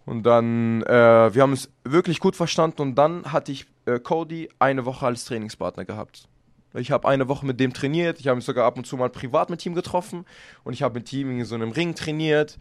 Und 0.05 0.23
dann, 0.23 0.81
äh, 0.83 1.33
wir 1.33 1.41
haben 1.41 1.53
es 1.53 1.69
wirklich 1.83 2.19
gut 2.19 2.35
verstanden 2.35 2.81
und 2.81 2.95
dann 2.95 3.31
hatte 3.31 3.51
ich 3.51 3.67
äh, 3.85 3.99
Cody 3.99 4.49
eine 4.59 4.85
Woche 4.85 5.05
als 5.05 5.25
Trainingspartner 5.25 5.85
gehabt. 5.85 6.27
Ich 6.73 6.91
habe 6.91 7.07
eine 7.07 7.27
Woche 7.27 7.45
mit 7.45 7.59
dem 7.59 7.73
trainiert, 7.73 8.19
ich 8.19 8.27
habe 8.27 8.37
mich 8.37 8.45
sogar 8.45 8.65
ab 8.65 8.77
und 8.77 8.87
zu 8.87 8.95
mal 8.95 9.09
privat 9.09 9.49
mit 9.49 9.65
ihm 9.65 9.75
getroffen 9.75 10.25
und 10.63 10.73
ich 10.73 10.83
habe 10.83 10.95
mit 10.95 11.11
ihm 11.11 11.39
in 11.39 11.45
so 11.45 11.55
einem 11.55 11.71
Ring 11.71 11.95
trainiert 11.95 12.57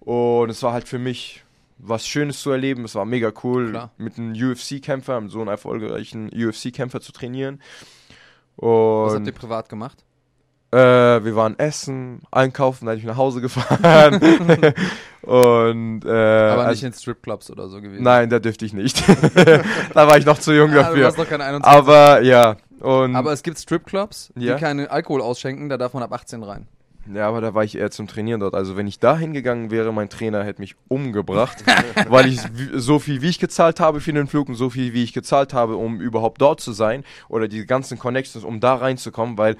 und 0.00 0.48
es 0.48 0.62
war 0.62 0.72
halt 0.72 0.88
für 0.88 0.98
mich 0.98 1.44
was 1.76 2.06
Schönes 2.06 2.40
zu 2.40 2.50
erleben, 2.50 2.84
es 2.84 2.94
war 2.94 3.04
mega 3.04 3.32
cool, 3.42 3.70
Klar. 3.70 3.90
mit 3.98 4.18
einem 4.18 4.32
UFC-Kämpfer, 4.32 5.20
mit 5.20 5.30
so 5.30 5.40
einem 5.40 5.48
erfolgreichen 5.48 6.30
UFC-Kämpfer 6.32 7.00
zu 7.00 7.12
trainieren. 7.12 7.60
Was 8.56 9.14
habt 9.14 9.26
ihr 9.26 9.32
Und 9.32 9.38
privat 9.38 9.68
gemacht? 9.68 10.04
Äh, 10.72 10.76
wir 11.24 11.34
waren 11.36 11.58
essen, 11.58 12.20
einkaufen, 12.30 12.86
dann 12.86 12.94
bin 12.94 13.00
ich 13.00 13.06
nach 13.06 13.16
Hause 13.16 13.40
gefahren. 13.40 14.14
und 15.22 16.04
äh, 16.04 16.08
Aber 16.08 16.62
also- 16.62 16.70
nicht 16.70 16.82
in 16.84 16.92
Stripclubs 16.92 17.50
oder 17.50 17.68
so 17.68 17.80
gewesen. 17.80 18.02
Nein, 18.02 18.30
da 18.30 18.38
dürfte 18.38 18.64
ich 18.64 18.72
nicht. 18.72 19.02
da 19.94 20.08
war 20.08 20.16
ich 20.16 20.24
noch 20.26 20.38
zu 20.38 20.52
jung 20.52 20.70
Ah, 20.70 20.74
du 20.74 20.78
dafür. 20.82 21.04
warst 21.04 21.18
doch 21.18 21.28
keine 21.28 21.44
21. 21.44 21.78
Aber 21.78 22.22
ja, 22.22 22.56
und 22.80 23.16
Aber 23.16 23.32
es 23.32 23.42
gibt 23.42 23.58
Stripclubs, 23.58 24.32
Ja. 24.36 24.54
die 24.54 24.60
keinen 24.60 24.86
Alkohol 24.86 25.20
ausschenken, 25.22 25.68
da 25.68 25.76
darf 25.76 25.92
man 25.94 26.02
ab 26.02 26.12
18 26.12 26.42
rein. 26.42 26.66
ja, 27.12 27.26
aber 27.28 27.40
da 27.40 27.52
war 27.54 27.64
ich 27.64 27.76
eher 27.76 27.90
zum 27.90 28.06
Trainieren 28.06 28.40
dort. 28.40 28.54
Also 28.54 28.76
wenn 28.76 28.86
ich 28.86 28.98
da 28.98 29.16
hingegangen 29.18 29.70
wäre, 29.70 29.92
mein 29.92 30.08
Trainer 30.08 30.44
hätte 30.44 30.60
mich 30.62 30.76
umgebracht, 30.88 31.62
weil 32.08 32.26
ich 32.28 32.40
so 32.74 32.98
viel 32.98 33.20
wie 33.22 33.28
ich 33.28 33.38
gezahlt 33.38 33.80
habe 33.80 34.00
für 34.00 34.12
den 34.12 34.28
Flug 34.28 34.48
und 34.48 34.54
so 34.54 34.70
viel 34.70 34.94
wie 34.94 35.02
ich 35.02 35.12
gezahlt 35.12 35.52
habe, 35.52 35.76
um 35.76 36.00
überhaupt 36.00 36.40
dort 36.40 36.60
zu 36.60 36.72
sein 36.72 37.04
oder 37.28 37.48
die 37.48 37.66
ganzen 37.66 37.98
Connections, 37.98 38.44
um 38.44 38.60
da 38.60 38.76
reinzukommen, 38.76 39.36
weil 39.36 39.56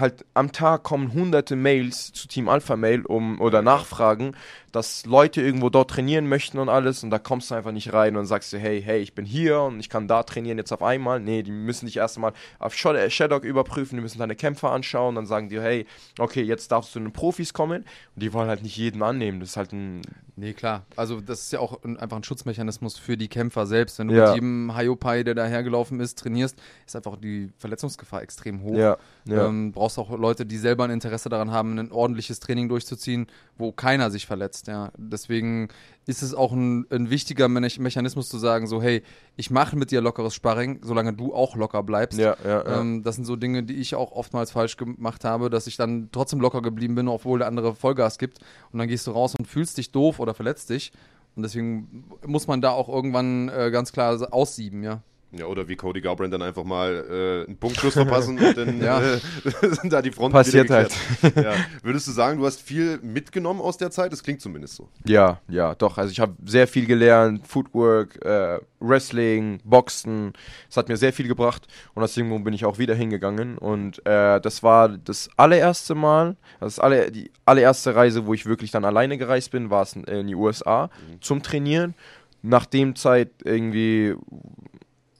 halt 0.00 0.24
am 0.34 0.52
Tag 0.52 0.82
kommen 0.82 1.12
hunderte 1.12 1.56
Mails 1.56 2.12
zu 2.12 2.28
Team 2.28 2.48
Alpha 2.48 2.76
Mail 2.76 3.04
um 3.06 3.40
oder 3.40 3.62
Nachfragen, 3.62 4.36
dass 4.76 5.06
Leute 5.06 5.40
irgendwo 5.40 5.70
dort 5.70 5.90
trainieren 5.90 6.28
möchten 6.28 6.58
und 6.58 6.68
alles 6.68 7.02
und 7.02 7.08
da 7.08 7.18
kommst 7.18 7.50
du 7.50 7.54
einfach 7.54 7.72
nicht 7.72 7.94
rein 7.94 8.14
und 8.14 8.26
sagst 8.26 8.52
du, 8.52 8.58
hey, 8.58 8.82
hey, 8.82 9.00
ich 9.00 9.14
bin 9.14 9.24
hier 9.24 9.62
und 9.62 9.80
ich 9.80 9.88
kann 9.88 10.06
da 10.06 10.22
trainieren 10.22 10.58
jetzt 10.58 10.70
auf 10.70 10.82
einmal. 10.82 11.18
Nee, 11.18 11.42
die 11.42 11.50
müssen 11.50 11.86
dich 11.86 11.96
erstmal 11.96 12.34
auf 12.58 12.74
äh, 12.84 13.08
Shadok 13.08 13.44
überprüfen, 13.44 13.96
die 13.96 14.02
müssen 14.02 14.18
deine 14.18 14.36
Kämpfer 14.36 14.72
anschauen, 14.72 15.14
dann 15.14 15.24
sagen 15.24 15.48
die, 15.48 15.58
hey, 15.58 15.86
okay, 16.18 16.42
jetzt 16.42 16.70
darfst 16.72 16.90
du 16.90 16.98
zu 16.98 17.04
den 17.04 17.12
Profis 17.14 17.54
kommen 17.54 17.84
und 18.14 18.22
die 18.22 18.34
wollen 18.34 18.48
halt 18.48 18.62
nicht 18.62 18.76
jeden 18.76 19.02
annehmen. 19.02 19.40
Das 19.40 19.50
ist 19.50 19.56
halt 19.56 19.72
ein 19.72 20.02
Nee, 20.38 20.52
klar. 20.52 20.84
Also 20.96 21.22
das 21.22 21.40
ist 21.44 21.52
ja 21.54 21.60
auch 21.60 21.82
ein, 21.82 21.96
einfach 21.96 22.18
ein 22.18 22.22
Schutzmechanismus 22.22 22.98
für 22.98 23.16
die 23.16 23.28
Kämpfer 23.28 23.64
selbst. 23.64 23.98
Wenn 23.98 24.08
du 24.08 24.14
Ja. 24.14 24.26
mit 24.26 24.34
jedem 24.34 24.74
Hayopai, 24.74 25.22
der 25.22 25.34
da 25.34 25.46
hergelaufen 25.46 25.98
ist, 25.98 26.18
trainierst, 26.18 26.58
ist 26.86 26.94
einfach 26.94 27.16
die 27.16 27.50
Verletzungsgefahr 27.56 28.20
extrem 28.20 28.62
hoch. 28.62 28.76
ja, 28.76 28.98
ja. 29.24 29.46
Ähm, 29.46 29.72
brauchst 29.72 29.98
auch 29.98 30.10
Leute, 30.10 30.44
die 30.44 30.58
selber 30.58 30.84
ein 30.84 30.90
Interesse 30.90 31.30
daran 31.30 31.50
haben, 31.52 31.78
ein 31.78 31.90
ordentliches 31.90 32.38
Training 32.38 32.68
durchzuziehen, 32.68 33.28
wo 33.56 33.72
keiner 33.72 34.10
sich 34.10 34.26
verletzt. 34.26 34.65
Ja. 34.66 34.92
Deswegen 34.96 35.68
ist 36.06 36.22
es 36.22 36.34
auch 36.34 36.52
ein, 36.52 36.86
ein 36.90 37.10
wichtiger 37.10 37.48
Me 37.48 37.60
Mechanismus 37.60 38.28
zu 38.28 38.38
sagen, 38.38 38.66
so 38.66 38.82
hey, 38.82 39.02
ich 39.36 39.50
mache 39.50 39.76
mit 39.76 39.90
dir 39.90 40.00
lockeres 40.00 40.34
Sparring, 40.34 40.80
solange 40.82 41.12
du 41.12 41.34
auch 41.34 41.56
locker 41.56 41.82
bleibst. 41.82 42.18
ja, 42.18 42.36
ja, 42.44 42.64
ja. 42.64 42.80
Ähm, 42.80 43.02
das 43.02 43.16
sind 43.16 43.24
so 43.24 43.36
Dinge, 43.36 43.62
die 43.62 43.74
ich 43.74 43.94
auch 43.94 44.12
oftmals 44.12 44.50
falsch 44.50 44.76
gemacht 44.76 45.24
habe, 45.24 45.50
dass 45.50 45.66
ich 45.66 45.76
dann 45.76 46.10
trotzdem 46.12 46.40
locker 46.40 46.62
geblieben 46.62 46.94
bin, 46.94 47.08
obwohl 47.08 47.38
der 47.38 47.48
andere 47.48 47.74
Vollgas 47.74 48.18
gibt. 48.18 48.38
Und 48.72 48.78
dann 48.78 48.88
gehst 48.88 49.06
du 49.06 49.12
raus 49.12 49.34
und 49.38 49.46
fühlst 49.46 49.78
dich 49.78 49.92
doof 49.92 50.20
oder 50.20 50.34
verletzt 50.34 50.70
dich. 50.70 50.92
Und 51.34 51.42
deswegen 51.42 52.04
muss 52.24 52.46
man 52.46 52.60
da 52.60 52.70
auch 52.70 52.88
irgendwann 52.88 53.48
äh, 53.50 53.70
ganz 53.70 53.92
klar 53.92 54.32
aussieben, 54.32 54.82
ja. 54.82 55.02
Ja, 55.38 55.46
oder 55.46 55.68
wie 55.68 55.76
Cody 55.76 56.00
Garbrandt 56.00 56.32
dann 56.32 56.42
einfach 56.42 56.64
mal 56.64 57.04
äh, 57.44 57.46
einen 57.48 57.56
Punktschuss 57.58 57.94
verpassen 57.94 58.38
und 58.38 58.56
dann 58.56 58.80
Ja. 58.82 59.00
äh, 59.00 59.18
sind 59.62 59.92
da 59.92 60.02
die 60.02 60.10
Fronten 60.10 60.32
Passiert 60.32 60.68
geklärt. 60.68 60.92
Ja. 61.34 61.54
Würdest 61.82 62.06
du 62.08 62.12
sagen, 62.12 62.38
du 62.38 62.46
hast 62.46 62.60
viel 62.62 62.98
mitgenommen 63.02 63.60
aus 63.60 63.76
der 63.76 63.90
Zeit? 63.90 64.12
Das 64.12 64.22
klingt 64.22 64.40
zumindest 64.40 64.76
so. 64.76 64.88
Ja, 65.04 65.40
ja, 65.48 65.74
doch. 65.74 65.98
Also 65.98 66.10
ich 66.12 66.20
habe 66.20 66.34
sehr 66.44 66.66
viel 66.66 66.86
gelernt, 66.86 67.46
Footwork, 67.46 68.24
äh, 68.24 68.58
Wrestling, 68.80 69.60
Boxen. 69.64 70.32
Es 70.70 70.76
hat 70.76 70.88
mir 70.88 70.96
sehr 70.96 71.12
viel 71.12 71.28
gebracht 71.28 71.66
und 71.94 72.02
deswegen 72.02 72.44
bin 72.44 72.54
ich 72.54 72.64
auch 72.64 72.78
wieder 72.78 72.94
hingegangen. 72.94 73.58
Und 73.58 74.04
äh, 74.06 74.40
das 74.40 74.62
war 74.62 74.88
das 74.88 75.28
allererste 75.36 75.94
Mal, 75.94 76.36
das 76.60 76.78
alle, 76.78 77.10
die 77.10 77.30
allererste 77.44 77.94
Reise, 77.94 78.26
wo 78.26 78.34
ich 78.34 78.46
wirklich 78.46 78.70
dann 78.70 78.84
alleine 78.84 79.18
gereist 79.18 79.50
bin, 79.50 79.70
war 79.70 79.82
es 79.82 79.94
in, 79.94 80.04
in 80.04 80.26
die 80.26 80.34
USA 80.34 80.90
zum 81.20 81.42
Trainieren. 81.42 81.94
Nach 82.42 82.66
dem 82.66 82.94
Zeit 82.94 83.30
irgendwie 83.44 84.14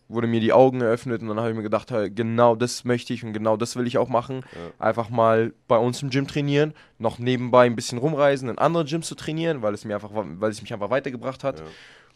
wurde 0.09 0.27
mir 0.27 0.41
die 0.41 0.53
Augen 0.53 0.81
eröffnet 0.81 1.23
und 1.23 1.29
dann 1.29 1.39
habe 1.39 1.51
ich 1.51 1.57
mir 1.57 1.63
gedacht, 1.63 1.91
hey, 1.91 2.11
genau 2.11 2.55
das 2.55 2.85
möchte 2.85 3.13
ich 3.13 3.25
und 3.25 3.33
genau 3.33 3.57
das 3.57 3.75
will 3.77 3.87
ich 3.87 3.99
auch 3.99 4.09
machen. 4.09 4.45
Einfach 4.79 5.11
mal 5.11 5.53
bei 5.67 5.79
uns 5.79 6.03
im 6.03 6.11
Gym 6.11 6.27
trainieren, 6.27 6.75
noch 6.99 7.19
nebenbei 7.19 7.67
ein 7.67 7.77
bisschen 7.77 7.99
rumreisen, 7.99 8.49
in 8.49 8.59
andere 8.59 8.85
Gyms 8.85 9.09
zu 9.09 9.15
trainieren, 9.17 9.63
weil 9.63 9.75
es 9.75 9.85
mir 9.85 9.95
einfach, 9.95 10.11
weil 10.13 10.51
es 10.51 10.63
mich 10.63 10.73
einfach 10.73 10.91
weitergebracht 10.91 11.43
hat. 11.45 11.63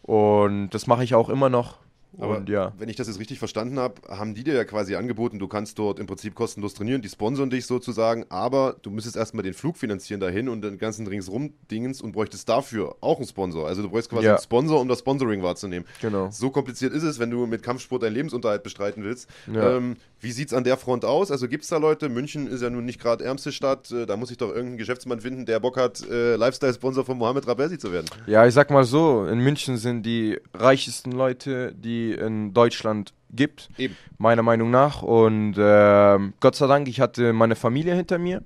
Und 0.02 0.70
das 0.70 0.86
mache 0.86 1.04
ich 1.04 1.14
auch 1.14 1.28
immer 1.28 1.48
noch. 1.48 1.78
Aber 2.18 2.38
und 2.38 2.48
ja. 2.48 2.72
wenn 2.78 2.88
ich 2.88 2.96
das 2.96 3.06
jetzt 3.06 3.20
richtig 3.20 3.38
verstanden 3.38 3.78
habe, 3.78 3.94
haben 4.08 4.34
die 4.34 4.44
dir 4.44 4.54
ja 4.54 4.64
quasi 4.64 4.96
angeboten, 4.96 5.38
du 5.38 5.48
kannst 5.48 5.78
dort 5.78 5.98
im 5.98 6.06
Prinzip 6.06 6.34
kostenlos 6.34 6.74
trainieren, 6.74 7.02
die 7.02 7.08
sponsern 7.08 7.50
dich 7.50 7.66
sozusagen, 7.66 8.24
aber 8.28 8.76
du 8.82 8.90
müsstest 8.90 9.16
erstmal 9.16 9.42
den 9.44 9.54
Flug 9.54 9.76
finanzieren 9.76 10.20
dahin 10.20 10.48
und 10.48 10.62
den 10.62 10.78
ganzen 10.78 11.06
ringsrum 11.06 11.54
Dingens 11.70 12.00
und 12.00 12.12
bräuchtest 12.12 12.48
dafür 12.48 12.96
auch 13.00 13.18
einen 13.18 13.28
Sponsor. 13.28 13.66
Also 13.68 13.82
du 13.82 13.90
bräuchst 13.90 14.10
quasi 14.10 14.26
Ja. 14.26 14.32
einen 14.32 14.42
Sponsor, 14.42 14.80
um 14.80 14.88
das 14.88 15.00
Sponsoring 15.00 15.42
wahrzunehmen. 15.42 15.86
Genau. 16.00 16.30
So 16.30 16.50
kompliziert 16.50 16.92
ist 16.92 17.04
es, 17.04 17.18
wenn 17.18 17.30
du 17.30 17.46
mit 17.46 17.62
Kampfsport 17.62 18.02
deinen 18.02 18.14
Lebensunterhalt 18.14 18.62
bestreiten 18.62 19.04
willst. 19.04 19.28
Ja. 19.52 19.76
Ähm, 19.76 19.96
wie 20.18 20.32
sieht 20.32 20.48
es 20.48 20.54
an 20.54 20.64
der 20.64 20.76
Front 20.76 21.04
aus? 21.04 21.30
Also 21.30 21.48
gibt 21.48 21.62
es 21.62 21.70
da 21.70 21.78
Leute? 21.78 22.08
München 22.08 22.46
ist 22.46 22.62
ja 22.62 22.70
nun 22.70 22.84
nicht 22.84 23.00
gerade 23.00 23.24
ärmste 23.24 23.52
Stadt. 23.52 23.90
Äh, 23.90 24.06
da 24.06 24.16
muss 24.16 24.30
ich 24.30 24.36
doch 24.36 24.48
irgendeinen 24.48 24.78
Geschäftsmann 24.78 25.20
finden, 25.20 25.46
der 25.46 25.60
Bock 25.60 25.76
hat, 25.76 26.02
äh, 26.10 26.36
Lifestyle-Sponsor 26.36 27.04
von 27.04 27.16
Mohamed 27.18 27.46
Rabesi 27.46 27.78
zu 27.78 27.92
werden. 27.92 28.06
Ja, 28.26 28.46
ich 28.46 28.52
sag 28.52 28.70
mal 28.70 28.84
so, 28.84 29.26
in 29.26 29.38
München 29.38 29.76
sind 29.76 30.04
die 30.04 30.38
reichesten 30.52 31.12
Leute, 31.12 31.72
die 31.72 31.99
in 32.08 32.52
Deutschland 32.54 33.12
gibt, 33.30 33.68
Eben. 33.78 33.96
meiner 34.18 34.42
Meinung 34.42 34.70
nach. 34.70 35.02
Und 35.02 35.54
ähm, 35.58 36.34
Gott 36.40 36.56
sei 36.56 36.66
Dank, 36.66 36.88
ich 36.88 37.00
hatte 37.00 37.32
meine 37.32 37.56
Familie 37.56 37.94
hinter 37.94 38.18
mir. 38.18 38.42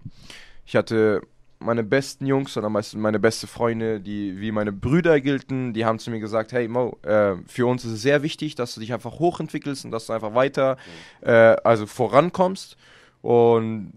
Ich 0.66 0.76
hatte 0.76 1.22
meine 1.58 1.82
besten 1.82 2.26
Jungs 2.26 2.56
oder 2.56 2.68
meistens 2.68 3.00
meine 3.00 3.18
beste 3.18 3.46
Freunde, 3.46 4.00
die 4.00 4.40
wie 4.40 4.52
meine 4.52 4.72
Brüder 4.72 5.20
gelten, 5.20 5.72
die 5.72 5.84
haben 5.84 5.98
zu 5.98 6.10
mir 6.10 6.20
gesagt, 6.20 6.52
hey 6.52 6.68
Mo, 6.68 6.98
äh, 7.02 7.36
für 7.46 7.66
uns 7.66 7.84
ist 7.84 7.92
es 7.92 8.02
sehr 8.02 8.22
wichtig, 8.22 8.54
dass 8.54 8.74
du 8.74 8.80
dich 8.80 8.92
einfach 8.92 9.18
hochentwickelst 9.18 9.84
und 9.84 9.90
dass 9.90 10.06
du 10.06 10.12
einfach 10.12 10.34
weiter, 10.34 10.76
äh, 11.22 11.32
also 11.32 11.86
vorankommst. 11.86 12.76
Und 13.22 13.94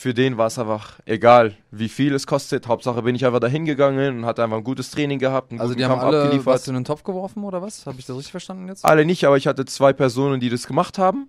für 0.00 0.14
den 0.14 0.38
war 0.38 0.46
es 0.46 0.56
einfach 0.60 1.00
egal, 1.06 1.56
wie 1.72 1.88
viel 1.88 2.14
es 2.14 2.24
kostet. 2.24 2.68
Hauptsache 2.68 3.02
bin 3.02 3.16
ich 3.16 3.26
einfach 3.26 3.40
dahin 3.40 3.64
gegangen 3.64 4.18
und 4.18 4.26
hatte 4.26 4.44
einfach 4.44 4.58
ein 4.58 4.62
gutes 4.62 4.92
Training 4.92 5.18
gehabt, 5.18 5.50
einen 5.50 5.58
Also 5.58 5.70
guten 5.72 5.78
die 5.78 5.84
haben 5.86 5.98
Kampf 5.98 6.04
alle 6.04 6.18
abgeliefert. 6.22 6.46
was 6.54 6.68
in 6.68 6.74
den 6.74 6.84
Topf 6.84 7.02
geworfen 7.02 7.42
oder 7.42 7.62
was? 7.62 7.84
Habe 7.84 7.98
ich 7.98 8.06
das 8.06 8.16
richtig 8.16 8.30
verstanden 8.30 8.68
jetzt? 8.68 8.84
Alle 8.84 9.04
nicht, 9.04 9.24
aber 9.24 9.36
ich 9.36 9.48
hatte 9.48 9.64
zwei 9.64 9.92
Personen, 9.92 10.38
die 10.38 10.50
das 10.50 10.68
gemacht 10.68 10.98
haben. 10.98 11.28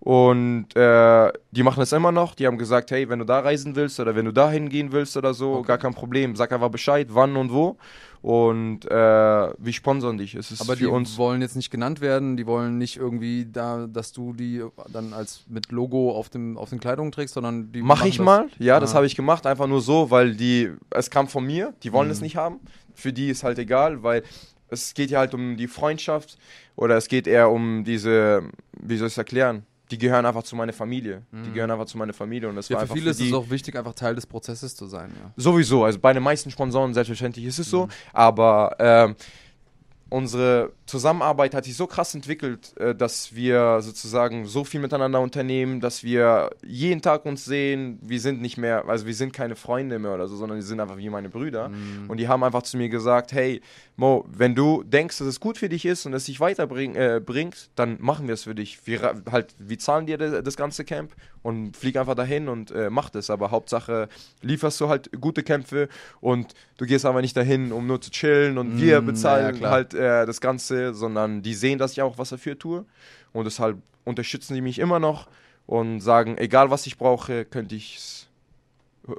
Und 0.00 0.74
äh, 0.74 1.32
die 1.52 1.62
machen 1.62 1.80
es 1.80 1.92
immer 1.92 2.10
noch. 2.10 2.34
Die 2.34 2.48
haben 2.48 2.58
gesagt, 2.58 2.90
hey, 2.90 3.08
wenn 3.08 3.20
du 3.20 3.24
da 3.24 3.38
reisen 3.38 3.76
willst 3.76 4.00
oder 4.00 4.16
wenn 4.16 4.24
du 4.24 4.32
da 4.32 4.50
hingehen 4.50 4.90
willst 4.90 5.16
oder 5.16 5.32
so, 5.32 5.52
Okay. 5.54 5.68
gar 5.68 5.78
kein 5.78 5.94
Problem. 5.94 6.34
Sag 6.34 6.50
einfach 6.50 6.70
Bescheid, 6.70 7.06
wann 7.10 7.36
und 7.36 7.52
wo. 7.52 7.76
Und 8.20 8.84
äh, 8.86 8.90
wir 8.90 9.72
sponsern 9.72 10.18
dich. 10.18 10.34
Es 10.34 10.50
ist 10.50 10.60
Aber 10.60 10.72
für 10.74 10.78
die 10.80 10.86
uns. 10.86 11.16
wollen 11.18 11.40
jetzt 11.40 11.54
nicht 11.56 11.70
genannt 11.70 12.00
werden, 12.00 12.36
die 12.36 12.46
wollen 12.46 12.76
nicht 12.76 12.96
irgendwie 12.96 13.46
da, 13.50 13.86
dass 13.86 14.12
du 14.12 14.32
die 14.32 14.64
dann 14.92 15.12
als 15.12 15.44
mit 15.48 15.70
Logo 15.70 16.10
auf 16.12 16.28
dem 16.28 16.56
auf 16.58 16.70
den 16.70 16.80
Kleidungen 16.80 17.12
trägst, 17.12 17.34
sondern 17.34 17.70
die 17.72 17.80
Mach 17.82 18.04
ich 18.04 18.16
das- 18.16 18.24
mal, 18.24 18.48
ja, 18.58 18.80
das 18.80 18.92
Ah. 18.92 18.96
habe 18.96 19.06
ich 19.06 19.14
gemacht, 19.14 19.46
einfach 19.46 19.66
nur 19.68 19.80
so, 19.80 20.10
weil 20.10 20.34
die, 20.34 20.72
es 20.90 21.10
kam 21.10 21.28
von 21.28 21.46
mir, 21.46 21.74
die 21.84 21.92
wollen 21.92 22.08
Mhm. 22.08 22.12
es 22.12 22.20
nicht 22.20 22.36
haben. 22.36 22.58
Für 22.94 23.12
die 23.12 23.28
ist 23.28 23.44
halt 23.44 23.58
egal, 23.58 24.02
weil 24.02 24.24
es 24.68 24.94
geht 24.94 25.10
ja 25.10 25.20
halt 25.20 25.32
um 25.34 25.56
die 25.56 25.68
Freundschaft 25.68 26.36
oder 26.76 26.96
es 26.96 27.08
geht 27.08 27.26
eher 27.26 27.50
um 27.50 27.84
diese, 27.84 28.42
wie 28.80 28.96
soll 28.96 29.06
ich 29.06 29.14
es 29.14 29.18
erklären? 29.18 29.62
Die 29.90 29.98
gehören 29.98 30.26
einfach 30.26 30.42
zu 30.42 30.54
meiner 30.54 30.72
Familie. 30.72 31.22
Die 31.32 31.50
gehören 31.52 31.70
einfach 31.70 31.86
zu 31.86 31.96
meiner 31.96 32.12
Familie 32.12 32.48
und 32.48 32.56
das 32.56 32.68
Mhm. 32.68 32.74
Ja, 32.74 32.80
war 32.80 32.86
für 32.86 32.92
einfach 32.92 32.94
viele 32.96 33.10
ist 33.12 33.20
die, 33.20 33.28
es 33.28 33.34
auch 33.34 33.48
wichtig, 33.50 33.76
einfach 33.76 33.94
Teil 33.94 34.14
des 34.14 34.26
Prozesses 34.26 34.76
zu 34.76 34.86
sein. 34.86 35.10
Ja. 35.22 35.32
Sowieso, 35.36 35.84
also 35.84 35.98
bei 35.98 36.12
den 36.12 36.22
meisten 36.22 36.50
Sponsoren 36.50 36.92
selbstverständlich 36.94 37.46
ist 37.46 37.58
es 37.58 37.70
so, 37.70 37.86
Mhm. 37.86 37.90
aber 38.12 38.76
ähm, 38.78 39.16
unsere 40.10 40.72
Zusammenarbeit 40.88 41.54
hat 41.54 41.64
sich 41.64 41.76
so 41.76 41.86
krass 41.86 42.14
entwickelt, 42.14 42.76
äh, 42.78 42.94
dass 42.94 43.34
wir 43.34 43.80
sozusagen 43.80 44.46
so 44.46 44.64
viel 44.64 44.80
miteinander 44.80 45.20
unternehmen, 45.20 45.80
dass 45.80 46.02
wir 46.02 46.50
jeden 46.66 47.02
Tag 47.02 47.24
uns 47.24 47.44
sehen. 47.44 47.98
Wir 48.02 48.20
sind 48.20 48.40
nicht 48.40 48.58
mehr, 48.58 48.88
also 48.88 49.06
wir 49.06 49.14
sind 49.14 49.32
keine 49.32 49.56
Freunde 49.56 49.98
mehr 49.98 50.14
oder 50.14 50.28
so, 50.28 50.36
sondern 50.36 50.56
wir 50.56 50.62
sind 50.62 50.80
einfach 50.80 50.96
wie 50.96 51.10
meine 51.10 51.28
Brüder. 51.28 51.68
Mhm. 51.68 52.08
Und 52.08 52.18
die 52.18 52.28
haben 52.28 52.42
einfach 52.42 52.62
zu 52.62 52.76
mir 52.76 52.88
gesagt, 52.88 53.32
hey 53.32 53.60
Mo, 53.96 54.24
wenn 54.30 54.54
du 54.54 54.84
denkst, 54.84 55.18
dass 55.18 55.26
es 55.26 55.40
gut 55.40 55.58
für 55.58 55.68
dich 55.68 55.84
ist 55.84 56.06
und 56.06 56.14
es 56.14 56.24
dich 56.24 56.38
weiterbringt, 56.38 56.96
äh, 56.96 57.20
bringt, 57.24 57.70
dann 57.74 57.96
machen 58.00 58.28
wir 58.28 58.34
es 58.34 58.44
für 58.44 58.54
dich. 58.54 58.86
Wir, 58.86 59.22
halt, 59.30 59.54
wir 59.58 59.78
zahlen 59.78 60.06
dir 60.06 60.18
das 60.18 60.56
ganze 60.56 60.84
Camp 60.84 61.12
und 61.42 61.76
flieg 61.76 61.96
einfach 61.96 62.14
dahin 62.14 62.48
und 62.48 62.70
äh, 62.70 62.90
mach 62.90 63.10
das. 63.10 63.28
Aber 63.28 63.50
Hauptsache 63.50 64.08
lieferst 64.40 64.80
du 64.80 64.88
halt 64.88 65.10
gute 65.20 65.42
Kämpfe 65.42 65.88
und 66.20 66.54
du 66.76 66.86
gehst 66.86 67.04
aber 67.04 67.22
nicht 67.22 67.36
dahin, 67.36 67.72
um 67.72 67.88
nur 67.88 68.00
zu 68.00 68.12
chillen 68.12 68.56
und 68.56 68.80
wir 68.80 69.00
Mm, 69.00 69.06
bezahlen 69.06 69.60
ja, 69.60 69.70
halt 69.70 69.94
äh, 69.94 70.26
das 70.26 70.40
Ganze, 70.40 70.77
sondern 70.92 71.42
die 71.42 71.54
sehen, 71.54 71.78
dass 71.78 71.92
ich 71.92 72.02
auch 72.02 72.18
was 72.18 72.30
dafür 72.30 72.58
tue. 72.58 72.84
Und 73.32 73.44
deshalb 73.44 73.78
unterstützen 74.04 74.54
die 74.54 74.60
mich 74.60 74.78
immer 74.78 74.98
noch 74.98 75.28
und 75.66 76.00
sagen, 76.00 76.38
egal 76.38 76.70
was 76.70 76.86
ich 76.86 76.96
brauche, 76.98 77.44
könnte 77.44 77.74
ich 77.74 77.96
es 77.96 78.28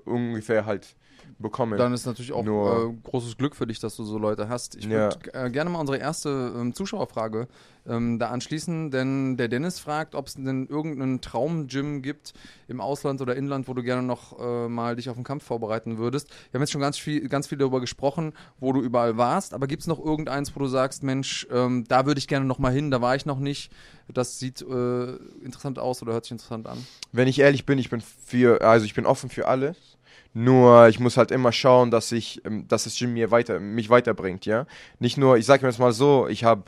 ungefähr 0.05 0.65
halt 0.65 0.95
bekommen. 1.39 1.77
Dann 1.77 1.93
ist 1.93 2.05
natürlich 2.05 2.31
auch 2.33 2.43
Nur- 2.43 2.89
äh, 2.89 3.09
großes 3.09 3.37
Glück 3.37 3.55
für 3.55 3.65
dich, 3.65 3.79
dass 3.79 3.95
du 3.95 4.03
so 4.03 4.17
Leute 4.17 4.49
hast. 4.49 4.75
Ich 4.75 4.85
Ja. 4.85 5.09
würde 5.13 5.33
äh, 5.33 5.49
gerne 5.49 5.69
mal 5.69 5.79
unsere 5.79 5.97
erste 5.97 6.53
ähm, 6.55 6.73
Zuschauerfrage 6.73 7.47
ähm, 7.87 8.19
da 8.19 8.29
anschließen, 8.29 8.91
denn 8.91 9.37
der 9.37 9.47
Dennis 9.47 9.79
fragt, 9.79 10.13
ob 10.13 10.27
es 10.27 10.33
denn 10.35 10.67
irgendeinen 10.67 11.21
Traum-Gym 11.21 12.01
gibt 12.01 12.33
im 12.67 12.81
Ausland 12.81 13.21
oder 13.21 13.35
Inland, 13.35 13.67
wo 13.67 13.73
du 13.73 13.81
gerne 13.83 14.03
noch 14.03 14.37
äh, 14.39 14.67
mal 14.67 14.95
dich 14.97 15.09
auf 15.09 15.15
den 15.15 15.23
Kampf 15.23 15.43
vorbereiten 15.45 15.97
würdest. 15.97 16.29
Wir 16.51 16.57
haben 16.57 16.61
jetzt 16.61 16.71
schon 16.71 16.81
ganz 16.81 16.97
viel, 16.97 17.27
ganz 17.29 17.47
viel 17.47 17.57
darüber 17.57 17.79
gesprochen, 17.79 18.33
wo 18.59 18.73
du 18.73 18.81
überall 18.81 19.17
warst, 19.17 19.53
aber 19.53 19.65
gibt 19.67 19.81
es 19.81 19.87
noch 19.87 20.03
irgendeins, 20.03 20.55
wo 20.55 20.59
du 20.59 20.67
sagst, 20.67 21.03
Mensch, 21.03 21.47
ähm, 21.51 21.85
da 21.87 22.05
würde 22.05 22.19
ich 22.19 22.27
gerne 22.27 22.45
noch 22.45 22.59
mal 22.59 22.71
hin, 22.73 22.91
da 22.91 23.01
war 23.01 23.15
ich 23.15 23.25
noch 23.25 23.39
nicht, 23.39 23.71
das 24.13 24.39
sieht 24.39 24.61
äh, 24.61 25.15
interessant 25.43 25.79
aus 25.79 26.01
oder 26.01 26.13
hört 26.13 26.25
sich 26.25 26.31
interessant 26.33 26.67
an? 26.67 26.85
Wenn 27.11 27.27
ich 27.27 27.39
ehrlich 27.39 27.65
bin, 27.65 27.79
ich 27.79 27.89
bin 27.89 28.01
für, 28.01 28.61
also 28.61 28.85
ich 28.85 28.93
bin 28.93 29.05
offen 29.05 29.29
für 29.29 29.47
alles. 29.47 29.88
Nur 30.33 30.87
ich 30.87 30.99
muss 30.99 31.17
halt 31.17 31.31
immer 31.31 31.51
schauen, 31.51 31.91
dass 31.91 32.11
ich, 32.11 32.43
ähm, 32.45 32.67
dass 32.67 32.83
das 32.83 32.97
Gym 32.97 33.13
mir 33.13 33.31
weiter, 33.31 33.59
mich 33.59 33.89
weiterbringt, 33.89 34.45
ja. 34.45 34.65
Nicht 34.99 35.17
nur, 35.17 35.37
ich 35.37 35.45
sage 35.45 35.63
mir 35.63 35.69
jetzt 35.69 35.79
mal 35.79 35.91
so, 35.91 36.27
ich 36.27 36.43
habe, 36.43 36.63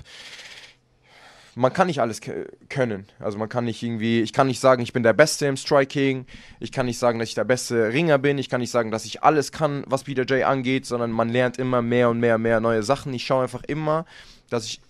man 1.54 1.72
kann 1.72 1.88
nicht 1.88 2.00
alles 2.02 2.22
können. 2.70 3.06
Also 3.20 3.38
man 3.38 3.50
kann 3.50 3.66
nicht 3.66 3.84
irgendwie, 3.84 4.22
ich 4.22 4.34
kann 4.34 4.48
nicht 4.48 4.60
sagen, 4.60 4.82
ich 4.82 4.94
bin 4.94 5.04
der 5.04 5.14
Beste 5.14 5.46
im 5.46 5.58
Striking. 5.58 6.26
Ich 6.60 6.72
kann 6.72 6.86
nicht 6.86 6.98
sagen, 6.98 7.20
dass 7.20 7.30
ich 7.30 7.36
der 7.36 7.44
beste 7.44 7.94
Ringer 7.94 8.18
bin. 8.18 8.38
Ich 8.38 8.50
kann 8.50 8.62
nicht 8.62 8.72
sagen, 8.72 8.90
dass 8.90 9.06
ich 9.06 9.22
alles 9.22 9.52
kann, 9.52 9.84
was 9.86 10.06
BJJ 10.06 10.44
angeht, 10.44 10.86
sondern 10.86 11.12
man 11.12 11.30
lernt 11.30 11.58
immer 11.58 11.82
mehr 11.82 12.10
und 12.10 12.20
mehr 12.20 12.36
und 12.36 12.42
mehr 12.42 12.62
neue 12.62 12.84
Sachen. 12.84 13.14
Ich 13.14 13.26
schaue 13.26 13.44
einfach 13.44 13.64
immer, 13.64 14.06
dass 14.50 14.66
ich 14.66 14.82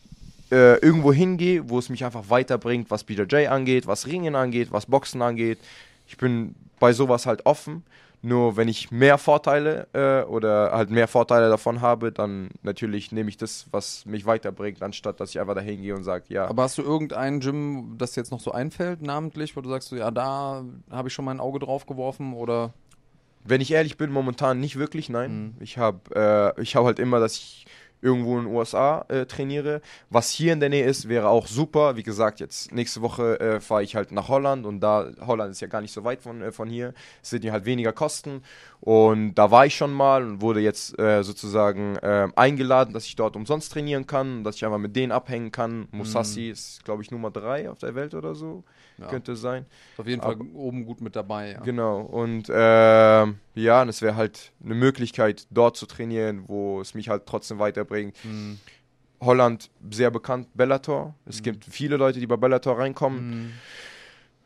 äh, 0.52 0.78
irgendwo 0.78 1.12
hingehe, 1.12 1.70
wo 1.70 1.80
es 1.80 1.90
mich 1.90 2.06
einfach 2.06 2.30
weiterbringt, 2.30 2.92
was 2.92 3.04
BJJ 3.04 3.48
angeht, 3.48 3.88
was 3.88 4.08
Ringen 4.08 4.36
angeht, 4.36 4.72
was 4.72 4.86
Boxen 4.86 5.22
angeht. 5.22 5.60
Ich 6.08 6.18
bin 6.18 6.56
bei 6.80 6.94
sowas 6.94 7.26
halt 7.26 7.46
offen. 7.46 7.84
Nur 8.24 8.56
wenn 8.56 8.68
ich 8.68 8.92
mehr 8.92 9.18
Vorteile 9.18 9.88
äh, 9.94 10.24
oder 10.30 10.72
halt 10.72 10.92
mehr 10.92 11.08
Vorteile 11.08 11.50
davon 11.50 11.82
habe, 11.82 12.12
dann 12.12 12.50
natürlich 12.62 13.12
nehme 13.12 13.30
ich 13.30 13.38
das, 13.38 13.66
was 13.72 14.06
mich 14.06 14.28
weiterbringt, 14.28 14.84
anstatt 14.84 15.20
dass 15.20 15.32
ich 15.32 15.40
einfach 15.40 15.56
dahin 15.56 15.82
gehe 15.82 15.96
und 15.96 16.04
sage, 16.04 16.26
ja. 16.28 16.46
Aber 16.48 16.64
hast 16.64 16.78
du 16.78 16.84
irgendein 16.84 17.40
Gym, 17.40 17.96
das 17.98 18.12
dir 18.12 18.22
jetzt 18.22 18.32
noch 18.32 18.40
so 18.40 18.52
einfällt, 18.52 19.02
namentlich, 19.02 19.56
wo 19.58 19.62
du 19.62 19.70
sagst, 19.70 19.90
so, 19.90 19.96
ja, 19.96 20.12
da 20.12 20.64
habe 20.92 21.08
ich 21.08 21.14
schon 21.16 21.26
mein 21.26 21.40
Auge 21.40 21.58
drauf 21.58 21.88
geworfen 21.88 22.34
oder 22.34 22.74
Wenn 23.44 23.60
ich 23.60 23.72
ehrlich 23.72 23.98
bin, 23.98 24.12
momentan 24.12 24.60
nicht 24.60 24.78
wirklich, 24.78 25.10
nein. 25.10 25.56
Mhm. 25.56 25.56
Ich 25.60 25.80
habe 25.80 26.54
äh, 26.56 26.62
ich 26.62 26.76
hab 26.76 26.86
halt 26.86 27.00
immer, 27.00 27.20
dass 27.20 27.38
ich 27.38 27.66
irgendwo 28.02 28.38
in 28.38 28.46
den 28.46 28.54
USA 28.54 29.06
äh, 29.08 29.26
trainiere. 29.26 29.82
Was 30.10 30.32
hier 30.32 30.54
in 30.54 30.60
der 30.60 30.70
Nähe 30.70 30.86
ist, 30.86 31.08
wäre 31.08 31.30
auch 31.30 31.48
super. 31.48 31.96
Wie 31.96 32.04
gesagt, 32.04 32.40
jetzt 32.40 32.72
nächste 32.72 33.02
Woche 33.02 33.40
äh, 33.40 33.60
fahre 33.60 33.84
ich 33.84 33.96
halt 33.96 34.12
nach 34.12 34.28
Holland 34.28 34.66
und 34.66 34.80
da, 34.80 35.12
Holland 35.22 35.52
ist 35.52 35.62
ja 35.62 35.68
gar 35.68 35.82
nicht 35.82 35.94
so 35.94 36.04
weit 36.04 36.22
von, 36.22 36.42
äh, 36.42 36.52
von 36.52 36.70
hier. 36.70 36.94
Es 37.22 37.30
sind 37.30 37.44
ja 37.44 37.52
halt 37.52 37.66
weniger 37.66 37.94
Kosten. 37.94 38.44
Und 38.84 39.36
da 39.36 39.52
war 39.52 39.68
ich 39.68 39.76
schon 39.76 39.94
mal 39.94 40.24
und 40.24 40.42
wurde 40.42 40.60
jetzt 40.60 40.98
äh, 40.98 41.24
sozusagen 41.24 41.98
äh, 41.98 42.28
eingeladen, 42.36 42.94
dass 42.96 43.06
ich 43.06 43.16
dort 43.16 43.36
umsonst 43.36 43.72
trainieren 43.72 44.08
kann, 44.08 44.44
dass 44.44 44.56
ich 44.56 44.66
einfach 44.66 44.80
mit 44.80 44.96
denen 44.96 45.12
abhängen 45.12 45.52
kann. 45.52 45.88
Musashi 45.92 46.50
ist, 46.50 46.84
glaube 46.84 47.04
ich, 47.04 47.12
Nummer 47.12 47.30
drei 47.30 47.70
auf 47.70 47.78
der 47.78 47.94
Welt 47.94 48.16
oder 48.16 48.34
so. 48.34 48.64
Ja. 48.98 49.06
Könnte 49.06 49.36
sein. 49.36 49.68
ist 49.94 50.00
auf 50.00 50.08
jeden 50.08 50.22
Fall 50.24 50.36
oben 50.56 50.86
gut 50.86 51.00
mit 51.00 51.16
dabei. 51.16 51.52
Ja. 51.52 51.60
Genau, 51.60 52.02
und 52.02 52.48
ähm, 52.52 53.38
ja, 53.54 53.84
und 53.84 53.90
es 53.90 54.02
wäre 54.02 54.16
halt 54.16 54.52
eine 54.66 54.74
Möglichkeit, 54.74 55.46
dort 55.52 55.78
zu 55.78 55.86
trainieren, 55.86 56.46
wo 56.48 56.82
es 56.82 56.96
mich 56.96 57.08
halt 57.08 57.28
trotzdem 57.28 57.60
weiterbringt. 57.60 58.16
Mhm. 58.24 58.58
Holland, 59.20 59.70
sehr 59.92 60.10
bekannt, 60.10 60.48
Bellator. 60.56 61.14
Es 61.28 61.38
Mhm. 61.40 61.44
gibt 61.44 61.66
viele 61.66 61.98
Leute, 61.98 62.20
die 62.20 62.26
bei 62.26 62.38
Bellator 62.38 62.80
reinkommen. 62.80 63.30
Mhm. 63.30 63.52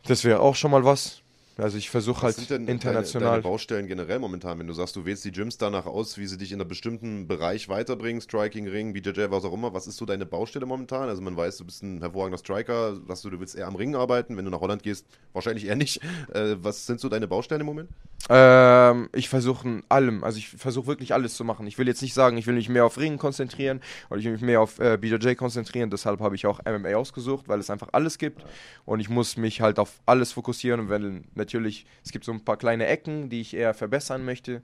Das 0.07 0.25
wäre 0.25 0.41
auch 0.41 0.55
schon 0.55 0.71
mal 0.71 0.83
was. 0.83 1.21
Also 1.57 1.77
ich 1.77 1.89
versuche 1.89 2.23
halt 2.23 2.35
sind 2.35 2.49
denn 2.49 2.67
international. 2.67 3.21
Deine, 3.21 3.41
deine 3.41 3.43
Baustellen 3.43 3.87
generell 3.87 4.19
momentan, 4.19 4.59
wenn 4.59 4.67
du 4.67 4.73
sagst, 4.73 4.95
du 4.97 5.05
wählst 5.05 5.23
die 5.23 5.31
Gyms 5.31 5.57
danach 5.57 5.85
aus, 5.85 6.17
wie 6.17 6.27
sie 6.27 6.37
dich 6.37 6.51
in 6.51 6.59
einem 6.59 6.67
bestimmten 6.67 7.27
Bereich 7.27 7.69
weiterbringen, 7.69 8.21
Striking, 8.21 8.67
Ring, 8.67 8.91
BJJ, 8.91 9.27
was 9.29 9.45
auch 9.45 9.53
immer. 9.53 9.73
Was 9.73 9.87
ist 9.87 9.95
so 9.95 10.05
deine 10.05 10.25
Baustelle 10.25 10.65
momentan? 10.65 11.07
Also 11.07 11.21
man 11.21 11.37
weiß, 11.37 11.57
du 11.57 11.65
bist 11.65 11.81
ein 11.81 12.01
hervorragender 12.01 12.39
Striker, 12.39 12.97
sagst 13.07 13.23
du, 13.23 13.29
du 13.29 13.39
willst 13.39 13.55
eher 13.55 13.67
am 13.67 13.75
Ring 13.75 13.95
arbeiten. 13.95 14.35
Wenn 14.35 14.43
du 14.43 14.51
nach 14.51 14.59
Holland 14.59 14.83
gehst, 14.83 15.05
wahrscheinlich 15.31 15.65
eher 15.65 15.77
nicht. 15.77 16.01
Äh, 16.33 16.55
was 16.57 16.85
sind 16.85 16.99
so 16.99 17.07
deine 17.07 17.27
Baustellen 17.27 17.61
im 17.61 17.67
Moment? 17.67 17.89
Ähm, 18.29 19.09
ich 19.13 19.29
versuche 19.29 19.67
in 19.67 19.83
allem, 19.87 20.23
also 20.23 20.37
ich 20.37 20.49
versuche 20.49 20.87
wirklich 20.87 21.13
alles 21.13 21.35
zu 21.35 21.43
machen. 21.43 21.67
Ich 21.67 21.77
will 21.77 21.87
jetzt 21.87 22.01
nicht 22.01 22.13
sagen, 22.13 22.37
ich 22.37 22.47
will 22.47 22.55
mich 22.55 22.69
mehr 22.69 22.85
auf 22.85 22.97
Ringen 22.97 23.17
konzentrieren 23.17 23.81
oder 24.09 24.19
ich 24.19 24.25
will 24.25 24.33
mich 24.33 24.41
mehr 24.41 24.61
auf 24.61 24.79
äh, 24.79 24.97
BJJ 24.97 25.35
konzentrieren. 25.35 25.89
Deshalb 25.89 26.19
habe 26.19 26.35
ich 26.35 26.45
auch 26.47 26.59
MMA 26.65 26.95
ausgesucht, 26.95 27.47
weil 27.47 27.59
es 27.59 27.69
einfach 27.69 27.89
alles 27.91 28.17
gibt 28.17 28.43
und 28.85 28.99
ich 28.99 29.09
muss 29.09 29.37
mich 29.37 29.61
halt 29.61 29.79
auf 29.79 30.01
alles 30.05 30.31
fokussieren. 30.31 30.81
Und 30.81 30.89
wenn 30.89 31.23
natürlich, 31.45 31.85
es 32.03 32.11
gibt 32.11 32.25
so 32.25 32.31
ein 32.31 32.43
paar 32.43 32.57
kleine 32.57 32.87
Ecken, 32.87 33.29
die 33.29 33.41
ich 33.41 33.53
eher 33.53 33.73
verbessern 33.73 34.25
möchte. 34.25 34.61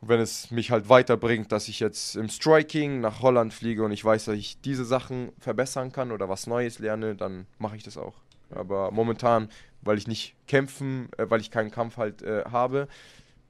Und 0.00 0.08
wenn 0.08 0.20
es 0.20 0.50
mich 0.50 0.70
halt 0.70 0.88
weiterbringt, 0.88 1.52
dass 1.52 1.68
ich 1.68 1.80
jetzt 1.80 2.16
im 2.16 2.28
Striking 2.28 3.00
nach 3.00 3.20
Holland 3.20 3.52
fliege 3.52 3.84
und 3.84 3.92
ich 3.92 4.04
weiß, 4.04 4.26
dass 4.26 4.34
ich 4.34 4.60
diese 4.60 4.84
Sachen 4.84 5.32
verbessern 5.38 5.92
kann 5.92 6.12
oder 6.12 6.28
was 6.28 6.46
Neues 6.46 6.78
lerne, 6.78 7.14
dann 7.14 7.46
mache 7.58 7.76
ich 7.76 7.82
das 7.82 7.96
auch. 7.96 8.14
Aber 8.50 8.90
momentan, 8.90 9.48
weil 9.82 9.98
ich 9.98 10.06
nicht 10.06 10.34
kämpfen, 10.46 11.08
äh, 11.16 11.26
weil 11.28 11.40
ich 11.40 11.50
keinen 11.50 11.70
Kampf 11.70 11.96
halt 11.96 12.22
äh, 12.22 12.44
habe, 12.50 12.88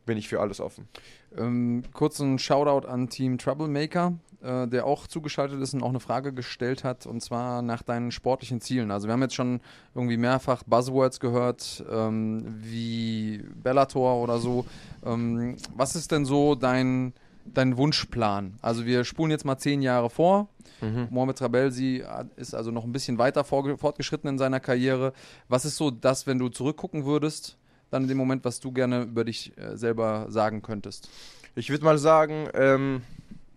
bin 0.06 0.18
ich 0.18 0.28
für 0.28 0.40
alles 0.40 0.60
offen. 0.60 0.88
Ähm, 1.36 1.82
kurz 1.92 2.18
ein 2.18 2.38
Shoutout 2.38 2.86
an 2.86 3.08
Team 3.08 3.38
Troublemaker, 3.38 4.14
äh, 4.42 4.66
der 4.66 4.86
auch 4.86 5.06
zugeschaltet 5.06 5.60
ist 5.60 5.74
und 5.74 5.82
auch 5.82 5.90
eine 5.90 6.00
Frage 6.00 6.32
gestellt 6.32 6.84
hat, 6.84 7.06
und 7.06 7.22
zwar 7.22 7.62
nach 7.62 7.82
deinen 7.82 8.10
sportlichen 8.10 8.60
Zielen. 8.60 8.90
Also 8.90 9.06
wir 9.06 9.12
haben 9.12 9.22
jetzt 9.22 9.34
schon 9.34 9.60
irgendwie 9.94 10.16
mehrfach 10.16 10.62
Buzzwords 10.64 11.20
gehört, 11.20 11.84
ähm, 11.90 12.44
wie 12.60 13.44
Bellator 13.62 14.22
oder 14.22 14.38
so. 14.38 14.66
Ähm, 15.04 15.56
was 15.76 15.94
ist 15.94 16.10
denn 16.12 16.24
so 16.24 16.54
dein 16.54 17.12
dein 17.44 17.76
Wunschplan? 17.76 18.54
Also 18.62 18.86
wir 18.86 19.04
spulen 19.04 19.30
jetzt 19.30 19.44
mal 19.44 19.58
zehn 19.58 19.82
Jahre 19.82 20.10
vor. 20.10 20.48
Mhm. 20.80 21.08
Mohamed 21.10 21.40
Rabelsi 21.40 22.04
ist 22.36 22.54
also 22.54 22.70
noch 22.70 22.84
ein 22.84 22.92
bisschen 22.92 23.18
weiter 23.18 23.44
fortgeschritten 23.44 24.28
in 24.28 24.38
seiner 24.38 24.60
Karriere. 24.60 25.12
Was 25.48 25.64
ist 25.64 25.76
so 25.76 25.90
das, 25.90 26.26
wenn 26.26 26.38
du 26.38 26.48
zurückgucken 26.48 27.04
würdest, 27.04 27.58
dann 27.90 28.02
in 28.02 28.08
dem 28.08 28.18
Moment, 28.18 28.44
was 28.44 28.60
du 28.60 28.72
gerne 28.72 29.02
über 29.02 29.24
dich 29.24 29.56
äh, 29.58 29.76
selber 29.76 30.26
sagen 30.28 30.62
könntest? 30.62 31.10
Ich 31.54 31.70
würde 31.70 31.84
mal 31.84 31.98
sagen, 31.98 32.48
ähm, 32.54 33.02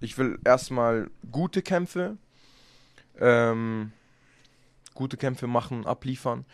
ich 0.01 0.17
will 0.17 0.39
erstmal 0.43 1.09
gute 1.31 1.61
Kämpfe, 1.61 2.17
ähm, 3.19 3.91
gute 4.93 5.17
Kämpfe 5.17 5.47
machen, 5.47 5.85
abliefern, 5.85 6.45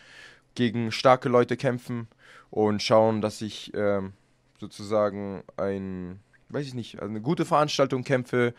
gegen 0.56 0.92
starke 0.92 1.30
Leute 1.30 1.58
kämpfen 1.58 2.08
und 2.50 2.84
schauen, 2.84 3.22
dass 3.22 3.42
ich 3.42 3.74
ähm, 3.74 4.14
sozusagen 4.60 5.44
ein, 5.58 6.20
weiß 6.50 6.68
ich 6.68 6.74
nicht, 6.74 7.00
also 7.00 7.10
eine 7.10 7.22
gute 7.22 7.46
Veranstaltung 7.46 8.04
kämpfe, 8.04 8.54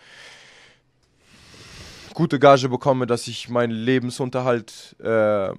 gute 2.14 2.38
Gage 2.38 2.68
bekomme, 2.68 3.06
dass 3.06 3.28
ich 3.28 3.48
meinen 3.48 3.72
Lebensunterhalt 3.72 4.96
äh, 5.00 5.52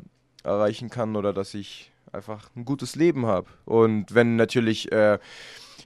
erreichen 0.44 0.90
kann 0.90 1.16
oder 1.16 1.34
dass 1.34 1.54
ich 1.54 1.91
einfach 2.12 2.50
ein 2.56 2.66
gutes 2.66 2.96
Leben 2.96 3.26
habe. 3.26 3.48
Und 3.66 4.14
wenn 4.14 4.36
natürlich 4.36 4.92
äh, 4.92 5.20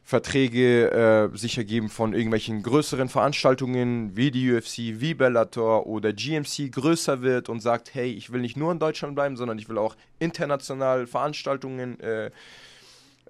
Verträge 0.03 0.91
äh, 1.33 1.35
sich 1.37 1.57
ergeben 1.57 1.89
von 1.89 2.13
irgendwelchen 2.13 2.61
größeren 2.61 3.09
Veranstaltungen 3.09 4.15
wie 4.15 4.29
die 4.29 4.53
UFC, 4.53 4.99
wie 4.99 5.15
Bellator 5.15 5.87
oder 5.87 6.13
GMC 6.13 6.71
größer 6.71 7.23
wird 7.23 7.49
und 7.49 7.59
sagt, 7.59 7.95
hey, 7.95 8.11
ich 8.11 8.31
will 8.31 8.41
nicht 8.41 8.55
nur 8.55 8.71
in 8.71 8.77
Deutschland 8.77 9.15
bleiben, 9.15 9.35
sondern 9.35 9.57
ich 9.57 9.67
will 9.67 9.79
auch 9.79 9.95
international 10.19 11.07
Veranstaltungen 11.07 11.99
äh, 12.01 12.29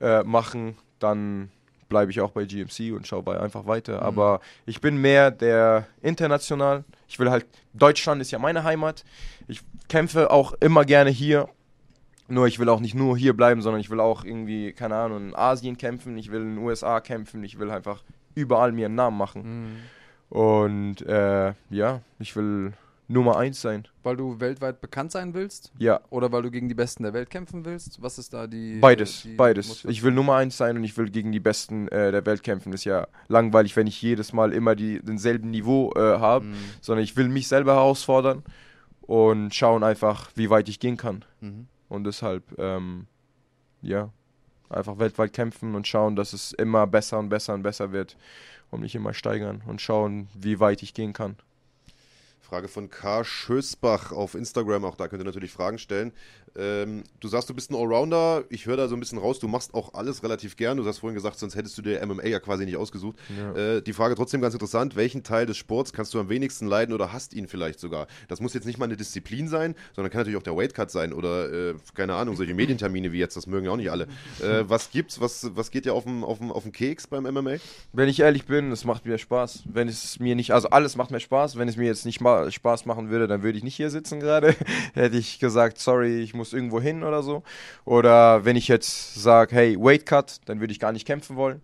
äh, 0.02 0.24
machen, 0.24 0.76
dann 1.00 1.50
bleibe 1.88 2.12
ich 2.12 2.20
auch 2.20 2.32
bei 2.32 2.44
GMC 2.44 2.94
und 2.94 3.08
schaue 3.08 3.24
bei 3.24 3.40
einfach 3.40 3.68
weiter. 3.68 4.02
Aber 4.02 4.42
ich 4.66 4.82
bin 4.82 4.98
mehr 4.98 5.32
der 5.32 5.88
international. 6.02 6.84
Ich 7.08 7.20
will 7.20 7.30
halt, 7.30 7.46
Deutschland 7.74 8.22
ist 8.22 8.32
ja 8.32 8.40
meine 8.40 8.66
Heimat. 8.66 9.06
Ich 9.48 9.62
kämpfe 9.88 10.30
auch 10.30 10.54
immer 10.60 10.84
gerne 10.84 11.10
hier. 11.10 11.48
Nur 12.28 12.48
ich 12.48 12.58
will 12.60 12.70
auch 12.70 12.80
nicht 12.80 12.96
nur 12.96 13.18
hier 13.18 13.36
bleiben, 13.38 13.62
sondern 13.62 13.80
ich 13.82 13.90
will 13.92 14.00
auch 14.00 14.24
irgendwie, 14.24 14.74
keine 14.74 14.96
Ahnung, 14.96 15.28
in 15.30 15.36
Asien 15.36 15.78
kämpfen, 15.78 16.18
ich 16.18 16.32
will 16.32 16.42
in 16.42 16.56
den 16.56 16.58
USA 16.64 17.00
kämpfen, 17.00 17.44
ich 17.44 17.60
will 17.60 17.70
einfach 17.70 18.04
überall 18.34 18.72
mir 18.72 18.88
einen 18.88 18.96
Namen 18.96 19.18
machen. 19.18 19.78
Und 20.30 21.02
äh, 21.04 21.54
ja, 21.70 22.02
ich 22.20 22.36
will 22.36 22.74
Nummer 23.08 23.38
eins 23.38 23.62
sein. 23.62 23.88
Weil 24.02 24.18
du 24.18 24.40
weltweit 24.40 24.82
bekannt 24.82 25.12
sein 25.12 25.36
willst? 25.36 25.72
Ja, 25.78 26.02
Oder 26.10 26.32
weil 26.32 26.42
du 26.42 26.50
gegen 26.50 26.68
die 26.68 26.74
Besten 26.74 27.04
der 27.04 27.14
Welt 27.14 27.30
kämpfen 27.30 27.64
willst? 27.64 28.02
Was 28.02 28.18
ist 28.18 28.34
da 28.34 28.48
die. 28.48 28.80
beides, 28.80 29.22
die 29.22 29.36
beides. 29.36 29.68
Motivation? 29.68 29.92
Ich 29.92 30.04
will 30.04 30.12
Nummer 30.12 30.36
eins 30.38 30.58
sein 30.58 30.76
und 30.78 30.84
ich 30.84 30.98
will 30.98 31.12
gegen 31.12 31.32
die 31.32 31.40
Besten 31.40 31.88
äh, 31.90 32.12
der 32.12 32.26
Welt 32.26 32.42
kämpfen. 32.42 32.74
ist 32.74 32.84
ja 32.86 33.06
langweilig, 33.28 33.76
wenn 33.76 33.86
ich 33.86 34.02
jedes 34.02 34.34
Mal 34.34 34.52
immer 34.54 34.76
die, 34.76 35.00
denselben 35.00 35.52
Niveau 35.52 35.92
äh, 35.96 36.00
habe, 36.00 36.46
Mhm. 36.46 36.56
sondern 36.82 37.04
ich 37.04 37.16
will 37.16 37.30
mich 37.30 37.48
selber 37.48 37.76
herausfordern 37.76 38.42
und 39.02 39.54
schauen 39.54 39.84
einfach, 39.84 40.32
wie 40.34 40.50
weit 40.50 40.68
ich 40.68 40.80
gehen 40.80 40.98
kann. 40.98 41.24
Mhm. 41.42 41.68
Und 41.90 42.04
deshalb, 42.06 42.58
ähm, 42.58 43.08
ja, 43.82 44.10
einfach 44.70 44.98
weltweit 44.98 45.34
kämpfen 45.34 45.76
und 45.76 45.88
schauen, 45.88 46.16
dass 46.16 46.34
es 46.34 46.52
immer 46.52 46.88
besser 46.88 47.20
und 47.20 47.30
besser 47.30 47.54
und 47.54 47.64
besser 47.64 47.92
wird 47.92 48.18
und 48.72 48.82
mich 48.82 48.96
immer 48.96 49.14
steigern 49.14 49.62
und 49.68 49.82
schauen, 49.82 50.28
wie 50.34 50.60
weit 50.60 50.84
ich 50.84 50.94
gehen 50.94 51.14
kann. 51.14 51.36
Frage 52.42 52.68
von 52.68 52.90
K. 52.90 53.24
Schösbach 53.24 54.12
auf 54.12 54.36
Instagram, 54.36 54.86
auch 54.86 54.96
da 54.96 55.08
könnt 55.08 55.22
ihr 55.22 55.26
natürlich 55.26 55.52
Fragen 55.52 55.80
stellen. 55.80 56.14
Ähm, 56.58 57.04
du 57.20 57.28
sagst, 57.28 57.50
du 57.50 57.54
bist 57.54 57.70
ein 57.72 57.76
Allrounder. 57.76 58.44
Ich 58.50 58.66
höre 58.66 58.78
da 58.78 58.88
so 58.88 58.96
ein 58.96 59.00
bisschen 59.00 59.18
raus, 59.18 59.40
du 59.40 59.48
machst 59.48 59.74
auch 59.74 59.94
alles 59.94 60.24
relativ 60.24 60.56
gern. 60.56 60.78
Du 60.78 60.86
hast 60.86 61.00
vorhin 61.00 61.16
gesagt, 61.16 61.38
sonst 61.40 61.56
hättest 61.56 61.78
du 61.78 61.82
dir 61.82 62.06
MMA 62.06 62.26
ja 62.28 62.40
quasi 62.40 62.66
nicht 62.66 62.78
ausgesucht. 62.78 63.18
Äh, 63.56 63.82
die 63.82 63.94
Frage 63.94 64.16
trotzdem 64.16 64.42
ganz 64.42 64.54
interessant: 64.54 64.96
Welchen 64.96 65.24
Teil 65.24 65.46
des 65.46 65.58
Sports 65.58 65.92
kannst 65.94 66.14
du 66.14 66.20
am 66.20 66.30
wenigsten 66.30 66.68
leiden 66.68 66.94
oder 66.94 67.12
hast 67.12 67.34
ihn 67.34 67.48
vielleicht 67.48 67.80
sogar? 67.80 68.08
Das 68.28 68.40
muss 68.40 68.54
jetzt 68.54 68.66
nicht 68.66 68.78
mal 68.80 68.86
eine 68.86 68.98
Disziplin 68.98 69.48
sein, 69.48 69.76
sondern 69.96 70.12
kann 70.12 70.20
natürlich 70.22 70.38
auch 70.38 70.44
der 70.44 70.56
Weightcut 70.56 70.92
sein 70.92 71.14
oder, 71.14 71.52
äh, 71.72 71.76
keine 71.94 72.16
Ahnung, 72.16 72.36
solche 72.36 72.54
Medientermine 72.54 73.12
wie 73.12 73.20
jetzt, 73.20 73.36
das 73.36 73.48
mögen 73.48 73.66
ja 73.66 73.72
auch 73.72 73.78
nicht 73.78 73.92
alle. 73.92 74.08
Äh, 74.42 74.64
was 74.68 74.92
gibt's? 74.92 75.20
Was, 75.20 75.50
was 75.56 75.72
geht 75.72 75.86
dir 75.86 75.94
auf 75.94 76.04
den 76.06 76.24
auf 76.24 76.38
dem- 76.38 76.52
auf 76.52 76.64
den 76.64 76.72
Keks 76.72 77.08
beim 77.08 77.26
MMA? 77.26 77.56
Wenn 77.94 78.08
ich 78.10 78.20
ehrlich 78.22 78.46
bin, 78.46 78.72
es 78.72 78.86
macht 78.86 79.06
mir 79.06 79.18
Spaß. 79.18 79.64
Wenn 79.66 79.88
es 79.88 80.20
mir 80.20 80.36
nicht, 80.36 80.52
also 80.52 80.70
alles 80.70 80.96
macht 80.96 81.12
mir 81.12 81.20
Spaß. 81.20 81.58
Wenn 81.58 81.68
es 81.68 81.76
mir 81.78 81.86
jetzt 81.86 82.06
nicht 82.06 82.22
mal 82.22 82.52
Spaß 82.52 82.86
machen 82.86 83.10
würde, 83.10 83.28
dann 83.28 83.44
würde 83.44 83.58
ich 83.58 83.64
nicht 83.64 83.76
hier 83.76 83.90
sitzen 83.90 84.20
gerade. 84.20 84.56
Hätte 84.94 85.18
ich 85.18 85.40
gesagt, 85.40 85.80
sorry, 85.80 86.22
ich 86.22 86.34
muss 86.34 86.45
irgendwo 86.54 86.82
hin 86.82 87.04
oder 87.04 87.24
so. 87.24 87.44
Oder 87.86 88.46
wenn 88.46 88.56
ich 88.56 88.68
jetzt 88.68 89.16
sage, 89.16 89.56
hey, 89.56 89.78
Weight 89.78 90.06
Cut, 90.06 90.42
dann 90.46 90.60
würde 90.60 90.72
ich 90.72 90.80
gar 90.80 90.92
nicht 90.92 91.06
kämpfen 91.06 91.36
wollen. 91.36 91.62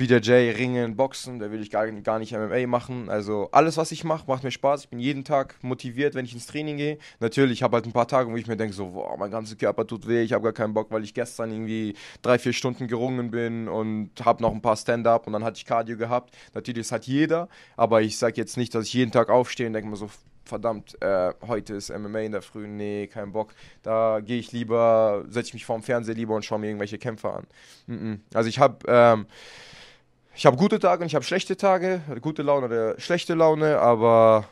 BJJ, 0.00 0.56
Ringen, 0.56 0.96
Boxen, 0.96 1.40
da 1.40 1.50
würde 1.50 1.62
ich 1.62 1.70
gar, 1.70 1.86
gar 1.86 2.18
nicht 2.18 2.32
MMA 2.32 2.66
machen. 2.66 3.10
Also 3.10 3.50
alles, 3.52 3.76
was 3.76 3.92
ich 3.92 4.02
mache, 4.02 4.24
macht 4.26 4.42
mir 4.42 4.50
Spaß. 4.50 4.84
Ich 4.84 4.88
bin 4.88 4.98
jeden 4.98 5.24
Tag 5.24 5.56
motiviert, 5.60 6.14
wenn 6.14 6.24
ich 6.24 6.32
ins 6.32 6.46
Training 6.46 6.78
gehe. 6.78 6.96
Natürlich, 7.18 7.58
ich 7.58 7.62
habe 7.62 7.76
halt 7.76 7.84
ein 7.84 7.92
paar 7.92 8.08
Tage, 8.08 8.32
wo 8.32 8.36
ich 8.36 8.46
mir 8.46 8.56
denke, 8.56 8.72
so, 8.72 8.86
boah, 8.86 9.14
mein 9.18 9.30
ganzer 9.30 9.56
Körper 9.56 9.86
tut 9.86 10.08
weh, 10.08 10.22
ich 10.22 10.32
habe 10.32 10.44
gar 10.44 10.54
keinen 10.54 10.72
Bock, 10.72 10.90
weil 10.90 11.04
ich 11.04 11.12
gestern 11.12 11.52
irgendwie 11.52 11.94
drei, 12.22 12.38
vier 12.38 12.54
Stunden 12.54 12.88
gerungen 12.88 13.30
bin 13.30 13.68
und 13.68 14.12
habe 14.24 14.42
noch 14.42 14.54
ein 14.54 14.62
paar 14.62 14.76
Stand-up 14.76 15.26
und 15.26 15.34
dann 15.34 15.44
hatte 15.44 15.58
ich 15.58 15.66
Cardio 15.66 15.98
gehabt. 15.98 16.34
Natürlich, 16.54 16.86
das 16.86 16.92
hat 16.92 17.06
jeder, 17.06 17.50
aber 17.76 18.00
ich 18.00 18.16
sage 18.16 18.36
jetzt 18.38 18.56
nicht, 18.56 18.74
dass 18.74 18.86
ich 18.86 18.94
jeden 18.94 19.12
Tag 19.12 19.28
aufstehe 19.28 19.66
und 19.66 19.74
denke 19.74 19.90
mir 19.90 19.96
so, 19.96 20.08
verdammt, 20.50 21.00
äh, 21.00 21.32
heute 21.46 21.74
ist 21.74 21.90
MMA 21.90 22.20
in 22.20 22.32
der 22.32 22.42
Früh, 22.42 22.66
nee, 22.66 23.06
kein 23.06 23.32
Bock. 23.32 23.54
Da 23.82 24.20
gehe 24.20 24.38
ich 24.38 24.52
lieber, 24.52 25.24
setze 25.28 25.48
ich 25.48 25.54
mich 25.54 25.64
vorm 25.64 25.82
Fernseher 25.82 26.14
lieber 26.14 26.34
und 26.34 26.44
schaue 26.44 26.58
mir 26.58 26.66
irgendwelche 26.66 26.98
Kämpfe 26.98 27.32
an. 27.32 27.46
Mhm. 27.86 28.20
Also 28.34 28.48
ich 28.50 28.58
habe 28.58 28.76
ähm, 28.86 29.26
ich 30.34 30.46
habe 30.46 30.56
gute 30.56 30.78
Tage 30.78 31.02
und 31.02 31.06
ich 31.06 31.14
habe 31.14 31.24
schlechte 31.24 31.56
Tage, 31.56 32.00
gute 32.20 32.42
Laune 32.42 32.66
oder 32.66 33.00
schlechte 33.00 33.34
Laune, 33.34 33.78
aber 33.78 34.44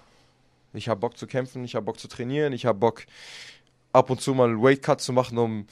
ich 0.73 0.89
habe 0.89 1.01
Bock 1.01 1.17
zu 1.17 1.27
kämpfen, 1.27 1.65
ich 1.65 1.75
habe 1.75 1.85
Bock 1.85 1.99
zu 1.99 2.09
trainieren, 2.09 2.53
ich 2.53 2.67
habe 2.67 2.79
Bock 2.79 3.03
ab 3.93 4.11
und 4.11 4.21
zu 4.21 4.35
mal 4.35 4.49
einen 4.49 4.63
Weight 4.63 4.83
Cut 4.83 5.01
zu 5.01 5.13
machen, 5.13 5.39
um 5.39 5.67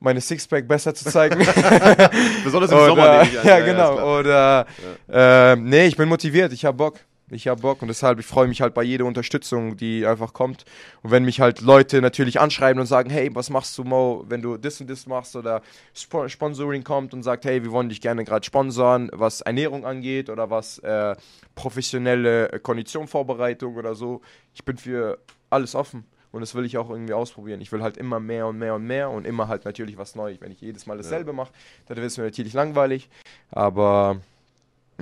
meine 0.00 0.20
Sixpack 0.20 0.66
besser 0.66 0.94
zu 0.94 1.04
zeigen. 1.04 1.38
Besonders 2.44 2.70
im 2.70 2.76
Oder- 2.76 2.86
Sommer 2.86 3.10
nehme 3.10 3.30
ich 3.30 3.38
an. 3.38 3.46
Ja, 3.46 3.56
ist 3.58 3.64
genau. 3.66 3.94
klar. 3.94 4.18
Oder 4.18 4.66
äh, 5.08 5.56
nee, 5.56 5.86
ich 5.86 5.96
bin 5.96 6.08
motiviert, 6.08 6.52
ich 6.52 6.64
habe 6.64 6.76
Bock. 6.76 6.98
Ich 7.32 7.48
habe 7.48 7.60
Bock 7.60 7.82
und 7.82 7.88
deshalb, 7.88 8.18
ich 8.18 8.26
freue 8.26 8.46
mich 8.46 8.60
halt 8.60 8.74
bei 8.74 8.82
jeder 8.82 9.04
Unterstützung, 9.06 9.76
die 9.76 10.06
einfach 10.06 10.32
kommt. 10.32 10.64
Und 11.02 11.10
wenn 11.10 11.24
mich 11.24 11.40
halt 11.40 11.60
Leute 11.60 12.02
natürlich 12.02 12.40
anschreiben 12.40 12.80
und 12.80 12.86
sagen, 12.86 13.10
hey, 13.10 13.30
was 13.34 13.50
machst 13.50 13.76
du, 13.78 13.84
Mo, 13.84 14.24
wenn 14.28 14.42
du 14.42 14.56
das 14.56 14.80
und 14.80 14.90
das 14.90 15.06
machst 15.06 15.34
oder 15.34 15.62
Sp 15.96 16.28
Sponsoring 16.28 16.84
kommt 16.84 17.14
und 17.14 17.22
sagt, 17.22 17.44
hey, 17.44 17.62
wir 17.64 17.72
wollen 17.72 17.88
dich 17.88 18.00
gerne 18.00 18.24
gerade 18.24 18.44
sponsoren, 18.44 19.10
was 19.12 19.40
Ernährung 19.40 19.86
angeht 19.86 20.28
oder 20.28 20.50
was 20.50 20.78
äh, 20.80 21.16
professionelle 21.54 22.52
äh, 22.52 22.58
Konditionvorbereitung 22.58 23.76
oder 23.76 23.94
so. 23.94 24.20
Ich 24.54 24.64
bin 24.64 24.76
für 24.76 25.18
alles 25.50 25.74
offen. 25.74 26.04
Und 26.32 26.40
das 26.40 26.54
will 26.54 26.64
ich 26.64 26.78
auch 26.78 26.88
irgendwie 26.88 27.12
ausprobieren. 27.12 27.60
Ich 27.60 27.70
will 27.72 27.82
halt 27.82 27.98
immer 27.98 28.18
mehr 28.18 28.46
und 28.46 28.58
mehr 28.58 28.74
und 28.74 28.86
mehr 28.86 29.10
und 29.10 29.26
immer 29.26 29.48
halt 29.48 29.66
natürlich 29.66 29.98
was 29.98 30.14
Neues. 30.14 30.40
Wenn 30.40 30.50
ich 30.50 30.62
jedes 30.62 30.86
Mal 30.86 30.96
dasselbe 30.96 31.34
mache, 31.34 31.52
dann 31.86 31.98
wird 31.98 32.06
es 32.06 32.16
mir 32.16 32.24
natürlich 32.24 32.54
langweilig. 32.54 33.10
Aber 33.50 34.18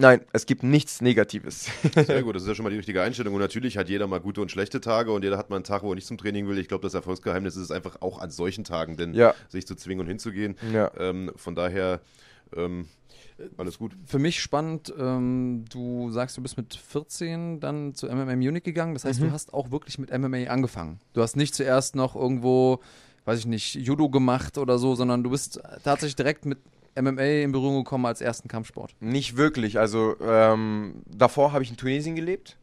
nein, 0.01 0.21
es 0.33 0.47
gibt 0.47 0.63
nichts 0.63 1.01
Negatives. 1.01 1.69
Sehr 1.95 2.23
gut, 2.23 2.35
das 2.35 2.43
ist 2.43 2.49
ja 2.49 2.55
schon 2.55 2.65
mal 2.65 2.71
die 2.71 2.77
richtige 2.77 3.03
Einstellung. 3.03 3.35
Und 3.35 3.41
natürlich 3.41 3.77
hat 3.79 3.89
jeder 3.89 4.07
mal 4.07 4.21
gute 4.21 4.41
und 4.41 4.51
schlechte 4.51 4.81
Tage 4.81 5.13
und 5.13 5.23
jeder 5.23 5.39
hat 5.39 5.51
mal 5.51 5.57
einen 5.57 5.65
Tag, 5.65 5.83
wo 5.83 5.91
er 5.93 5.95
nicht 5.95 6.07
zum 6.07 6.19
Training 6.19 6.49
will. 6.49 6.59
Ich 6.59 6.69
glaube, 6.69 6.83
das 6.83 6.95
Erfolgsgeheimnis 6.95 7.57
ist 7.57 7.63
es 7.65 7.71
einfach 7.71 8.01
auch 8.01 8.19
an 8.21 8.31
solchen 8.31 8.65
Tagen, 8.65 8.97
denn 8.97 9.15
Ja. 9.15 9.35
sich 9.49 9.67
zu 9.67 9.75
zwingen 9.77 10.01
und 10.01 10.07
hinzugehen. 10.09 10.57
Ja. 10.73 10.91
Ähm, 10.99 11.31
von 11.37 11.55
daher 11.55 12.01
ähm, 12.57 12.89
alles 13.57 13.79
gut. 13.79 13.93
Für 14.05 14.19
mich 14.19 14.41
spannend, 14.41 14.93
ähm, 14.99 15.65
du 15.71 16.11
sagst, 16.11 16.37
du 16.37 16.43
bist 16.43 16.57
mit 16.57 16.75
14 16.75 17.61
dann 17.61 17.95
zu 17.95 18.07
MMA 18.09 18.37
Munich 18.37 18.65
gegangen. 18.65 18.95
Das 18.95 19.05
heißt, 19.05 19.21
Mhm. 19.21 19.27
du 19.27 19.33
hast 19.33 19.55
auch 19.55 19.71
wirklich 19.71 19.99
mit 19.99 20.11
MMA 20.11 20.45
angefangen. 20.49 20.99
Du 21.15 21.23
hast 21.23 21.37
nicht 21.37 21.55
zuerst 21.55 21.95
noch 21.97 22.15
irgendwo, 22.17 22.81
weiß 23.25 23.39
ich 23.39 23.47
nicht, 23.47 23.75
Judo 23.77 24.09
gemacht 24.11 24.59
oder 24.59 24.79
so, 24.79 24.95
sondern 24.95 25.23
du 25.23 25.31
bist 25.31 25.61
tatsächlich 25.85 26.17
direkt 26.17 26.45
mit 26.45 26.59
MMA 27.01 27.43
in 27.43 27.53
Berührung 27.53 27.85
gekommen 27.85 28.07
als 28.07 28.21
ersten 28.21 28.49
Kampfsport. 28.49 28.95
Nicht 29.01 29.37
wirklich. 29.37 29.79
Also 29.79 30.17
ähm, 30.21 31.03
davor 31.07 31.53
habe 31.53 31.63
ich 31.63 31.71
in 31.71 31.77
Tunesien 31.77 32.17
gelebt. 32.17 32.57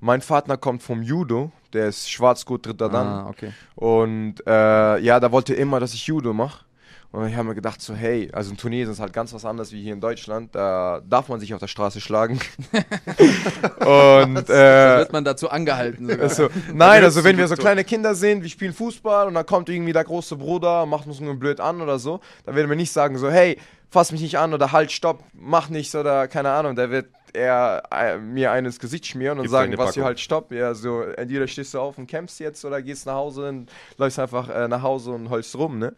Mein 0.00 0.20
Vater 0.20 0.56
kommt 0.56 0.82
vom 0.82 1.02
Judo, 1.02 1.52
der 1.72 1.86
ist 1.86 2.10
Schwarzgurt 2.10 2.66
dritter 2.66 2.88
Dan. 2.88 3.06
Ah, 3.06 3.28
okay. 3.28 3.52
Und 3.76 4.44
äh, 4.46 4.98
ja, 4.98 5.20
da 5.20 5.30
wollte 5.30 5.54
er 5.54 5.60
immer, 5.60 5.78
dass 5.78 5.94
ich 5.94 6.06
Judo 6.06 6.32
mache. 6.32 6.64
Und 7.12 7.28
ich 7.28 7.36
habe 7.36 7.46
mir 7.48 7.54
gedacht, 7.54 7.82
so, 7.82 7.94
hey, 7.94 8.30
also 8.32 8.52
in 8.52 8.56
Tunesien 8.56 8.90
ist 8.90 8.98
halt 8.98 9.12
ganz 9.12 9.34
was 9.34 9.44
anderes 9.44 9.70
wie 9.70 9.82
hier 9.82 9.92
in 9.92 10.00
Deutschland. 10.00 10.54
Da 10.54 11.02
darf 11.06 11.28
man 11.28 11.40
sich 11.40 11.52
auf 11.52 11.60
der 11.60 11.66
Straße 11.66 12.00
schlagen. 12.00 12.40
und 13.80 14.48
Da 14.48 14.94
äh, 14.94 14.98
wird 15.00 15.12
man 15.12 15.22
dazu 15.22 15.50
angehalten. 15.50 16.08
Sogar. 16.08 16.22
also, 16.22 16.48
nein, 16.72 17.04
also 17.04 17.22
wenn 17.22 17.36
wir 17.36 17.46
so 17.48 17.54
kleine 17.54 17.84
Kinder 17.84 18.14
sehen, 18.14 18.40
wir 18.42 18.48
spielen 18.48 18.72
Fußball 18.72 19.28
und 19.28 19.34
dann 19.34 19.44
kommt 19.44 19.68
irgendwie 19.68 19.92
der 19.92 20.04
große 20.04 20.36
Bruder, 20.36 20.86
macht 20.86 21.06
uns 21.06 21.20
nur 21.20 21.34
blöd 21.38 21.60
an 21.60 21.82
oder 21.82 21.98
so, 21.98 22.20
dann 22.46 22.54
werden 22.54 22.70
wir 22.70 22.76
nicht 22.76 22.92
sagen 22.92 23.18
so, 23.18 23.30
hey, 23.30 23.58
fass 23.90 24.10
mich 24.10 24.22
nicht 24.22 24.38
an 24.38 24.54
oder 24.54 24.72
halt, 24.72 24.90
stopp, 24.90 25.22
mach 25.34 25.68
nichts 25.68 25.94
oder 25.94 26.28
keine 26.28 26.50
Ahnung, 26.50 26.76
der 26.76 26.90
wird 26.90 27.10
eher 27.34 27.82
äh, 27.90 28.16
mir 28.16 28.52
eines 28.52 28.78
Gesicht 28.78 29.06
schmieren 29.06 29.38
und 29.38 29.44
Gibt's 29.44 29.52
sagen, 29.52 29.76
was 29.76 29.94
hier 29.94 30.04
halt 30.04 30.18
stopp. 30.18 30.50
Ja, 30.50 30.74
so 30.74 31.02
entweder 31.02 31.46
stehst 31.46 31.74
du 31.74 31.80
auf 31.80 31.98
und 31.98 32.06
kämpfst 32.06 32.40
jetzt 32.40 32.64
oder 32.64 32.80
gehst 32.80 33.04
nach 33.04 33.14
Hause 33.14 33.48
und 33.48 33.70
läufst 33.98 34.18
einfach 34.18 34.48
äh, 34.48 34.66
nach 34.68 34.82
Hause 34.82 35.10
und 35.12 35.28
holst 35.28 35.54
rum, 35.56 35.78
ne? 35.78 35.94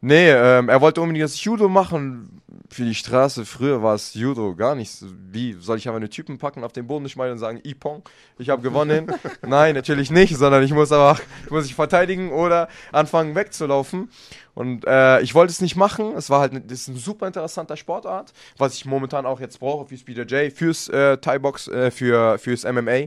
Nee, 0.00 0.30
ähm, 0.30 0.68
er 0.68 0.80
wollte 0.80 1.00
unbedingt 1.00 1.24
das 1.24 1.42
Judo 1.42 1.68
machen. 1.68 2.40
für 2.70 2.84
die 2.84 2.94
Straße, 2.94 3.46
früher 3.46 3.82
war 3.82 3.94
es 3.94 4.12
Judo 4.14 4.54
gar 4.54 4.74
nicht. 4.74 4.92
Wie 5.30 5.56
soll 5.58 5.78
ich 5.78 5.88
aber 5.88 5.96
eine 5.96 6.10
Typen 6.10 6.36
packen, 6.38 6.62
auf 6.64 6.72
den 6.72 6.86
Boden 6.86 7.08
schmeißen 7.08 7.32
und 7.32 7.38
sagen, 7.38 7.60
Ipong, 7.64 8.02
ich 8.38 8.50
habe 8.50 8.60
gewonnen? 8.60 9.10
Nein, 9.46 9.74
natürlich 9.74 10.10
nicht, 10.10 10.36
sondern 10.36 10.62
ich 10.62 10.72
muss 10.72 10.92
aber 10.92 11.18
ich 11.44 11.50
muss 11.50 11.64
ich 11.66 11.74
verteidigen 11.74 12.30
oder 12.30 12.68
anfangen 12.92 13.34
wegzulaufen. 13.34 14.10
Und 14.54 14.84
äh, 14.86 15.20
ich 15.20 15.34
wollte 15.34 15.52
es 15.52 15.60
nicht 15.62 15.76
machen. 15.76 16.14
Es 16.16 16.28
war 16.30 16.40
halt 16.40 16.52
ne- 16.52 16.60
das 16.60 16.80
ist 16.80 16.88
ein 16.88 16.96
super 16.96 17.26
interessanter 17.26 17.76
Sportart, 17.76 18.32
was 18.58 18.74
ich 18.74 18.84
momentan 18.84 19.24
auch 19.24 19.40
jetzt 19.40 19.60
brauche 19.60 19.86
fürs 19.86 20.02
BJJ, 20.02 20.50
fürs 20.50 20.88
äh, 20.88 21.16
Thai-Box, 21.16 21.68
äh, 21.68 21.90
für, 21.90 22.38
fürs 22.38 22.64
MMA. 22.64 23.06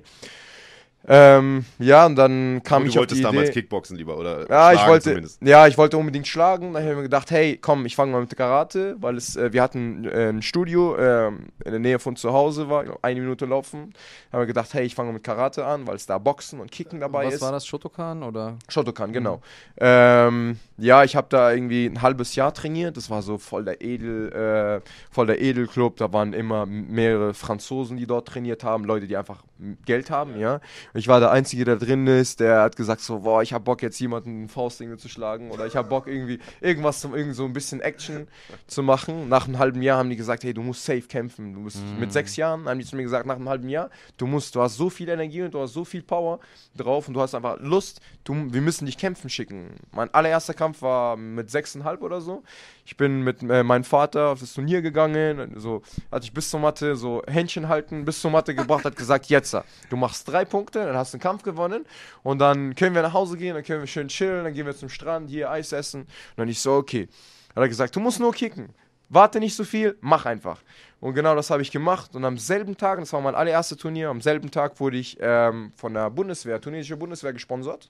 Ähm, 1.08 1.66
ja, 1.80 2.06
und 2.06 2.16
dann 2.16 2.62
kam 2.64 2.84
du 2.84 2.90
ich 2.90 3.00
auf 3.00 3.08
die 3.08 3.16
wolltest 3.16 3.24
damals 3.24 3.50
Idee. 3.50 3.62
Kickboxen 3.62 3.98
lieber 3.98 4.18
oder 4.18 4.48
Ja, 4.50 4.72
ich 4.72 4.86
wollte, 4.88 5.10
zumindest. 5.10 5.42
ja, 5.42 5.66
ich 5.68 5.78
wollte 5.78 5.98
unbedingt 5.98 6.28
schlagen. 6.28 6.74
Dann 6.74 6.84
habe 6.84 6.92
ich 6.92 6.98
mir 6.98 7.04
gedacht, 7.04 7.32
hey, 7.32 7.58
komm, 7.58 7.86
ich 7.88 7.96
fange 7.96 8.12
mal 8.12 8.22
mit 8.22 8.36
Karate, 8.38 8.96
weil 9.00 9.18
es, 9.18 9.36
äh, 9.36 9.52
wir 9.52 9.64
hatten 9.64 10.06
äh, 10.06 10.30
ein 10.30 10.42
Studio 10.44 10.96
ähm, 10.98 11.48
in 11.66 11.72
der 11.72 11.80
Nähe 11.80 11.98
von 12.00 12.16
zu 12.16 12.32
Hause 12.34 12.70
war, 12.70 12.86
eine 13.02 13.20
Minute 13.20 13.46
laufen. 13.48 13.94
Dann 14.30 14.34
habe 14.34 14.44
ich 14.44 14.48
gedacht, 14.50 14.74
hey, 14.74 14.86
ich 14.86 14.94
fange 14.94 15.12
mit 15.12 15.24
Karate 15.24 15.66
an, 15.66 15.88
weil 15.88 15.96
es 15.96 16.06
da 16.06 16.20
Boxen 16.20 16.60
und 16.60 16.72
Kicken 16.72 17.00
dabei 17.00 17.26
Was 17.26 17.36
ist. 17.36 17.42
war 17.42 17.52
das, 17.52 17.66
Shotokan 17.66 18.22
oder? 18.22 18.58
Shotokan, 18.70 19.12
genau. 19.12 19.42
Ähm, 19.80 20.60
ja, 20.78 21.04
ich 21.04 21.16
habe 21.16 21.28
da 21.30 21.52
irgendwie 21.52 21.88
ein 21.88 22.02
halbes 22.02 22.36
Jahr 22.36 22.54
trainiert. 22.54 22.96
Das 22.96 23.10
war 23.10 23.22
so 23.24 23.38
voll 23.40 23.66
der 23.66 23.82
Edel, 23.82 24.32
äh, 24.32 24.82
voll 25.12 25.26
der 25.28 25.42
Edelclub. 25.42 25.98
Da 25.98 26.14
waren 26.14 26.34
immer 26.34 26.66
mehrere 26.68 27.34
Franzosen, 27.34 27.98
die 27.98 28.06
dort 28.06 28.28
trainiert 28.28 28.64
haben, 28.64 28.86
Leute, 28.86 29.08
die 29.08 29.18
einfach 29.18 29.44
Geld 29.86 30.10
haben, 30.10 30.40
ja. 30.40 30.60
Ich 30.94 31.08
war 31.08 31.20
der 31.20 31.32
Einzige, 31.32 31.64
der 31.64 31.78
drin 31.78 32.06
ist, 32.08 32.40
der 32.40 32.62
hat 32.62 32.76
gesagt 32.76 33.02
so, 33.02 33.20
boah, 33.20 33.42
ich 33.42 33.54
habe 33.54 33.64
Bock 33.64 33.82
jetzt 33.82 34.00
jemanden 34.00 34.44
ein 34.44 34.50
Faustding 34.50 34.98
zu 34.98 35.08
schlagen 35.08 35.52
oder 35.52 35.66
ich 35.66 35.76
habe 35.76 35.88
Bock 35.88 36.08
irgendwie 36.08 36.40
irgendwas 36.60 37.00
zum 37.00 37.16
irgend 37.16 37.36
so 37.36 37.46
ein 37.46 37.54
bisschen 37.54 37.80
Action 37.80 38.28
zu 38.68 38.84
machen. 38.84 39.30
Nach 39.30 39.48
einem 39.48 39.58
halben 39.58 39.82
Jahr 39.82 40.00
haben 40.00 40.10
die 40.10 40.18
gesagt, 40.18 40.44
hey, 40.44 40.54
du 40.54 40.62
musst 40.62 40.84
safe 40.84 41.04
kämpfen. 41.04 41.54
Du 41.54 41.62
musst 41.62 41.80
mit 41.98 42.12
sechs 42.12 42.36
Jahren 42.36 42.68
haben 42.68 42.80
die 42.80 42.86
zu 42.86 42.96
mir 42.96 43.04
gesagt, 43.04 43.26
nach 43.26 43.36
einem 43.36 43.48
halben 43.48 43.70
Jahr, 43.70 43.90
du 44.18 44.28
musst, 44.28 44.56
du 44.56 44.62
hast 44.62 44.76
so 44.76 44.90
viel 44.90 45.08
Energie 45.08 45.44
und 45.44 45.54
du 45.54 45.62
hast 45.62 45.74
so 45.74 45.86
viel 45.86 46.04
Power 46.04 46.40
drauf 46.76 47.08
und 47.08 47.14
du 47.14 47.22
hast 47.22 47.36
einfach 47.36 47.60
Lust. 47.60 48.02
Du, 48.24 48.36
wir 48.52 48.62
müssen 48.62 48.86
dich 48.86 48.98
kämpfen 48.98 49.30
schicken. 49.30 49.76
Mein 49.92 50.14
allererster 50.14 50.54
Kampf 50.54 50.82
war 50.82 51.16
mit 51.16 51.50
sechseinhalb 51.50 52.02
oder 52.02 52.22
so. 52.22 52.44
Ich 52.92 52.98
bin 52.98 53.22
mit 53.22 53.42
äh, 53.42 53.64
meinem 53.64 53.86
Vater 53.86 54.28
auf 54.28 54.42
das 54.42 54.54
Turnier 54.54 54.82
gegangen, 54.82 55.54
so 55.56 55.82
hatte 56.12 56.26
ich 56.26 56.34
bis 56.34 56.50
zur 56.50 56.60
Matte 56.60 56.98
so 56.98 57.22
Händchen 57.26 57.70
halten, 57.70 58.04
bis 58.04 58.20
zur 58.20 58.32
Matte 58.32 58.54
gebracht, 58.54 58.84
hat 58.84 58.98
gesagt, 58.98 59.28
jetzt, 59.28 59.56
du 59.90 59.96
machst 59.96 60.28
drei 60.28 60.44
Punkte, 60.44 60.86
dann 60.86 60.98
hast 60.98 61.14
du 61.14 61.16
einen 61.16 61.22
Kampf 61.22 61.44
gewonnen 61.44 61.86
und 62.22 62.40
dann 62.40 62.76
können 62.76 62.94
wir 62.94 63.02
nach 63.02 63.14
Hause 63.14 63.38
gehen, 63.38 63.54
dann 63.56 63.64
können 63.64 63.80
wir 63.80 63.88
schön 63.88 64.10
chillen, 64.10 64.44
dann 64.44 64.54
gehen 64.54 64.66
wir 64.66 64.76
zum 64.76 64.90
Strand, 64.90 65.30
hier 65.30 65.50
Eis 65.50 65.72
essen. 65.72 66.02
Und 66.02 66.10
dann 66.36 66.50
ich 66.50 66.60
so, 66.60 66.74
okay. 66.74 67.08
Hat 67.56 67.64
er 67.64 67.70
gesagt, 67.70 67.96
du 67.96 68.02
musst 68.02 68.20
nur 68.20 68.34
kicken. 68.34 68.74
Warte 69.08 69.40
nicht 69.40 69.56
so 69.56 69.64
viel, 69.64 69.98
mach 70.02 70.26
einfach. 70.26 70.62
Und 71.00 71.14
genau 71.14 71.34
das 71.34 71.50
habe 71.50 71.62
ich 71.62 71.72
gemacht. 71.72 72.14
Und 72.14 72.26
am 72.26 72.38
selben 72.38 72.76
Tag, 72.76 73.00
das 73.00 73.14
war 73.14 73.22
mein 73.22 73.36
allererstes 73.36 73.78
Turnier, 73.78 74.10
am 74.10 74.20
selben 74.20 74.52
Tag 74.52 74.78
wurde 74.82 74.98
ich 74.98 75.18
ähm, 75.22 75.72
von 75.78 75.94
der 75.94 76.10
Bundeswehr, 76.10 76.60
tunesische 76.60 76.98
Bundeswehr 76.98 77.32
gesponsert. 77.32 77.90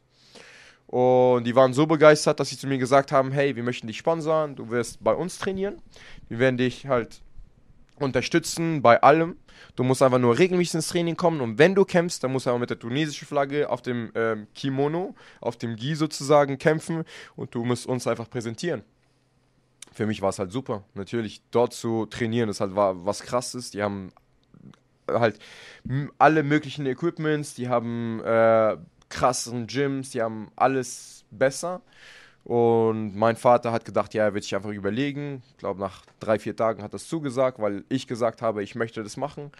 Und 0.91 1.45
die 1.45 1.55
waren 1.55 1.73
so 1.73 1.87
begeistert, 1.87 2.41
dass 2.41 2.49
sie 2.49 2.57
zu 2.57 2.67
mir 2.67 2.77
gesagt 2.77 3.13
haben, 3.13 3.31
hey, 3.31 3.55
wir 3.55 3.63
möchten 3.63 3.87
dich 3.87 3.97
sponsern, 3.97 4.57
du 4.57 4.69
wirst 4.69 5.01
bei 5.01 5.13
uns 5.13 5.39
trainieren. 5.39 5.81
Wir 6.27 6.37
werden 6.37 6.57
dich 6.57 6.85
halt 6.85 7.21
unterstützen 7.97 8.81
bei 8.81 9.01
allem. 9.01 9.37
Du 9.77 9.83
musst 9.83 10.03
einfach 10.03 10.19
nur 10.19 10.37
regelmäßig 10.37 10.75
ins 10.75 10.89
Training 10.89 11.15
kommen 11.15 11.39
und 11.39 11.57
wenn 11.57 11.75
du 11.75 11.85
kämpfst, 11.85 12.21
dann 12.21 12.33
musst 12.33 12.45
du 12.45 12.49
aber 12.49 12.59
mit 12.59 12.71
der 12.71 12.79
tunesischen 12.79 13.25
Flagge 13.25 13.69
auf 13.69 13.81
dem 13.81 14.11
ähm, 14.15 14.47
Kimono, 14.53 15.15
auf 15.39 15.55
dem 15.55 15.77
Gi 15.77 15.95
sozusagen 15.95 16.57
kämpfen 16.57 17.05
und 17.37 17.55
du 17.55 17.63
musst 17.63 17.85
uns 17.85 18.05
einfach 18.05 18.29
präsentieren. 18.29 18.83
Für 19.93 20.05
mich 20.05 20.21
war 20.21 20.29
es 20.29 20.39
halt 20.39 20.51
super. 20.51 20.83
Natürlich, 20.93 21.41
dort 21.51 21.71
zu 21.71 22.05
trainieren, 22.05 22.47
das 22.47 22.59
halt 22.59 22.75
war 22.75 23.05
was 23.05 23.21
krasses. 23.21 23.71
Die 23.71 23.81
haben 23.81 24.11
halt 25.07 25.39
alle 26.17 26.43
möglichen 26.43 26.85
Equipments, 26.85 27.53
die 27.53 27.69
haben 27.69 28.19
äh, 28.25 28.75
krassen 29.11 29.67
Gyms, 29.67 30.09
die 30.09 30.21
haben 30.21 30.51
alles 30.55 31.25
besser. 31.29 31.81
Und 32.43 33.15
mein 33.15 33.35
Vater 33.35 33.71
hat 33.71 33.85
gedacht, 33.85 34.15
ja, 34.15 34.23
er 34.23 34.33
wird 34.33 34.43
sich 34.43 34.55
einfach 34.55 34.71
überlegen. 34.71 35.43
Ich 35.51 35.57
glaube, 35.57 35.79
nach 35.79 36.05
drei, 36.19 36.39
vier 36.39 36.55
Tagen 36.55 36.81
hat 36.81 36.93
er 36.93 36.95
es 36.95 37.07
zugesagt, 37.07 37.59
weil 37.59 37.83
ich 37.89 38.07
gesagt 38.07 38.41
habe, 38.41 38.63
ich 38.63 38.73
möchte 38.73 39.03
das 39.03 39.15
machen. 39.15 39.51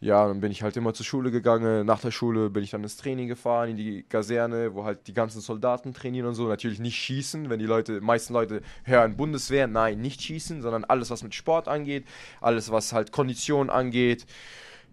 Ja, 0.00 0.26
dann 0.26 0.40
bin 0.40 0.50
ich 0.50 0.62
halt 0.62 0.76
immer 0.78 0.94
zur 0.94 1.04
Schule 1.04 1.30
gegangen. 1.30 1.84
Nach 1.84 2.00
der 2.00 2.10
Schule 2.10 2.48
bin 2.48 2.64
ich 2.64 2.70
dann 2.70 2.82
ins 2.82 2.96
Training 2.96 3.28
gefahren, 3.28 3.70
in 3.70 3.76
die 3.76 4.02
Kaserne, 4.02 4.74
wo 4.74 4.84
halt 4.84 5.06
die 5.06 5.12
ganzen 5.12 5.42
Soldaten 5.42 5.92
trainieren 5.92 6.26
und 6.26 6.34
so. 6.34 6.48
Natürlich 6.48 6.80
nicht 6.80 6.96
schießen, 6.96 7.50
wenn 7.50 7.58
die 7.58 7.66
Leute, 7.66 8.00
meisten 8.00 8.32
Leute 8.32 8.62
hören 8.84 9.16
Bundeswehr. 9.16 9.66
Nein, 9.66 10.00
nicht 10.00 10.22
schießen, 10.22 10.62
sondern 10.62 10.84
alles, 10.84 11.10
was 11.10 11.22
mit 11.22 11.34
Sport 11.34 11.68
angeht, 11.68 12.06
alles, 12.40 12.72
was 12.72 12.94
halt 12.94 13.12
Kondition 13.12 13.68
angeht. 13.68 14.24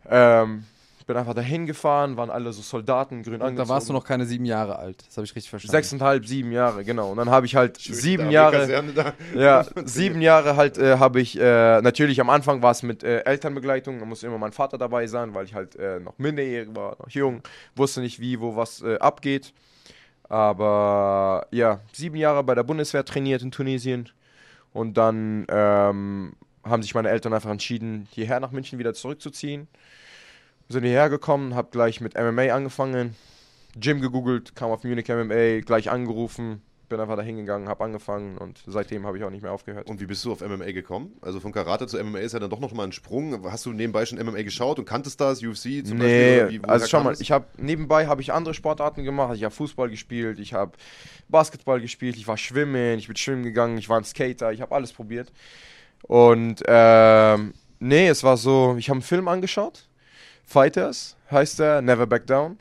Ähm, 0.09 0.65
bin 1.07 1.15
einfach 1.15 1.34
dahin 1.34 1.65
gefahren, 1.65 2.17
waren 2.17 2.29
alle 2.29 2.51
so 2.51 2.61
Soldaten, 2.61 3.23
grün 3.23 3.41
angezogen. 3.41 3.55
Da 3.55 3.69
warst 3.69 3.88
du 3.88 3.93
noch 3.93 4.03
keine 4.03 4.25
sieben 4.25 4.45
Jahre 4.45 4.77
alt. 4.77 5.05
Das 5.07 5.17
habe 5.17 5.25
ich 5.25 5.34
richtig 5.35 5.49
verstanden. 5.49 5.71
Sechseinhalb, 5.71 6.25
sieben 6.25 6.51
Jahre, 6.51 6.84
genau. 6.84 7.11
Und 7.11 7.17
dann 7.17 7.29
habe 7.29 7.45
ich 7.45 7.55
halt 7.55 7.77
sieben 7.77 8.25
Da, 8.25 8.29
Jahre. 8.29 8.84
Ja, 9.34 9.65
sieben 9.85 10.21
Jahre 10.21 10.57
halt 10.57 10.77
äh, 10.77 10.97
habe 10.97 11.21
ich, 11.21 11.39
äh, 11.39 11.81
natürlich 11.81 12.19
am 12.19 12.29
Anfang 12.29 12.61
war 12.61 12.71
es 12.71 12.84
mit 12.84 13.03
äh, 13.03 13.21
Elternbegleitung, 13.21 13.99
da 13.99 14.05
musste 14.05 14.27
immer 14.27 14.38
mein 14.38 14.51
Vater 14.51 14.77
dabei 14.77 15.07
sein, 15.07 15.34
weil 15.34 15.45
ich 15.45 15.55
halt 15.55 15.77
äh, 15.77 15.99
noch 15.99 16.17
minderjährig 16.19 16.75
war, 16.75 16.97
noch 16.99 17.09
jung, 17.09 17.41
wusste 17.75 18.01
nicht 18.01 18.19
wie, 18.19 18.39
wo 18.41 18.55
was 18.57 18.81
äh, 18.81 18.97
abgeht. 18.99 19.53
Aber 20.29 21.47
ja, 21.51 21.79
sieben 21.93 22.17
Jahre 22.17 22.43
bei 22.43 22.53
der 22.53 22.63
Bundeswehr 22.63 23.05
trainiert 23.05 23.41
in 23.41 23.51
Tunesien 23.51 24.09
und 24.73 24.97
dann 24.97 25.45
ähm, 25.49 26.34
haben 26.65 26.84
sich 26.84 26.93
meine 26.93 27.09
Eltern 27.09 27.34
einfach 27.34 27.49
entschieden, 27.49 28.09
hierher 28.11 28.41
nach 28.41 28.51
München 28.51 28.77
wieder 28.77 28.93
zurückzuziehen. 28.93 29.69
Sind 30.69 30.84
hierher 30.84 31.10
gekommen, 31.10 31.56
hab 31.56 31.72
gleich 31.72 32.02
mit 32.02 32.15
MMA 32.15 32.53
angefangen, 32.53 33.15
Gym 33.80 34.02
gegoogelt, 34.02 34.56
kam 34.56 34.72
auf 34.72 34.84
Munich 34.84 35.07
MMA, 35.07 35.61
gleich 35.61 35.89
angerufen, 35.89 36.61
bin 36.89 36.99
einfach 36.99 37.15
da 37.15 37.22
hingegangen, 37.22 37.68
hab 37.69 37.81
angefangen 37.81 38.38
und 38.38 38.64
seitdem 38.65 39.06
habe 39.06 39.18
ich 39.18 39.23
auch 39.23 39.30
nicht 39.30 39.44
mehr 39.44 39.52
aufgehört. 39.52 39.89
Und 39.89 39.99
wie 40.02 40.06
bist 40.06 40.23
du 40.26 40.31
auf 40.31 40.41
MMA 40.41 40.72
gekommen? 40.72 41.11
Also 41.22 41.39
von 41.39 41.52
Karate 41.52 41.85
zu 41.88 41.98
MMA 42.02 42.19
ist 42.19 42.31
ja 42.34 42.39
dann 42.39 42.49
doch 42.49 42.60
noch 42.60 42.73
mal 42.73 42.84
ein 42.85 42.91
Sprung. 42.91 43.44
Hast 43.52 43.65
du 43.65 43.72
nebenbei 43.73 44.06
schon 44.06 44.18
MMA 44.19 44.41
geschaut 44.44 44.80
und 44.80 44.85
kanntest 44.85 45.19
das, 45.22 45.44
UFC 45.44 45.85
zum 45.85 45.98
Nee, 45.98 46.39
Beispiel? 46.41 46.61
Wie- 46.64 46.68
also 46.69 46.88
schau 46.88 47.02
mal, 47.03 47.15
ich 47.19 47.31
habe 47.31 47.45
nebenbei 47.57 48.07
habe 48.07 48.22
ich 48.22 48.34
andere 48.34 48.53
Sportarten 48.53 49.03
gemacht. 49.03 49.35
Ich 49.35 49.44
habe 49.44 49.53
Fußball 49.53 49.89
gespielt, 49.89 50.39
ich 50.39 50.53
habe 50.53 50.73
Basketball 51.30 51.80
gespielt, 51.81 52.15
ich 52.18 52.27
war 52.27 52.38
schwimmen, 52.38 52.98
ich 52.99 53.07
bin 53.07 53.15
schwimmen 53.18 53.44
gegangen, 53.44 53.77
ich 53.77 53.89
war 53.89 53.98
ein 53.99 54.06
Skater, 54.06 54.52
ich 54.53 54.61
habe 54.61 54.73
alles 54.73 54.91
probiert. 54.94 55.31
Und 56.03 56.64
ähm, 56.68 57.53
nee, 57.80 58.07
es 58.07 58.23
war 58.23 58.38
so, 58.38 58.76
ich 58.77 58.89
habe 58.89 58.98
einen 58.98 59.03
Film 59.03 59.27
angeschaut, 59.27 59.86
Fighters 60.48 61.15
heißt 61.30 61.60
der, 61.60 61.82
Never 61.82 62.07
Back 62.07 62.26
Down. 62.26 62.57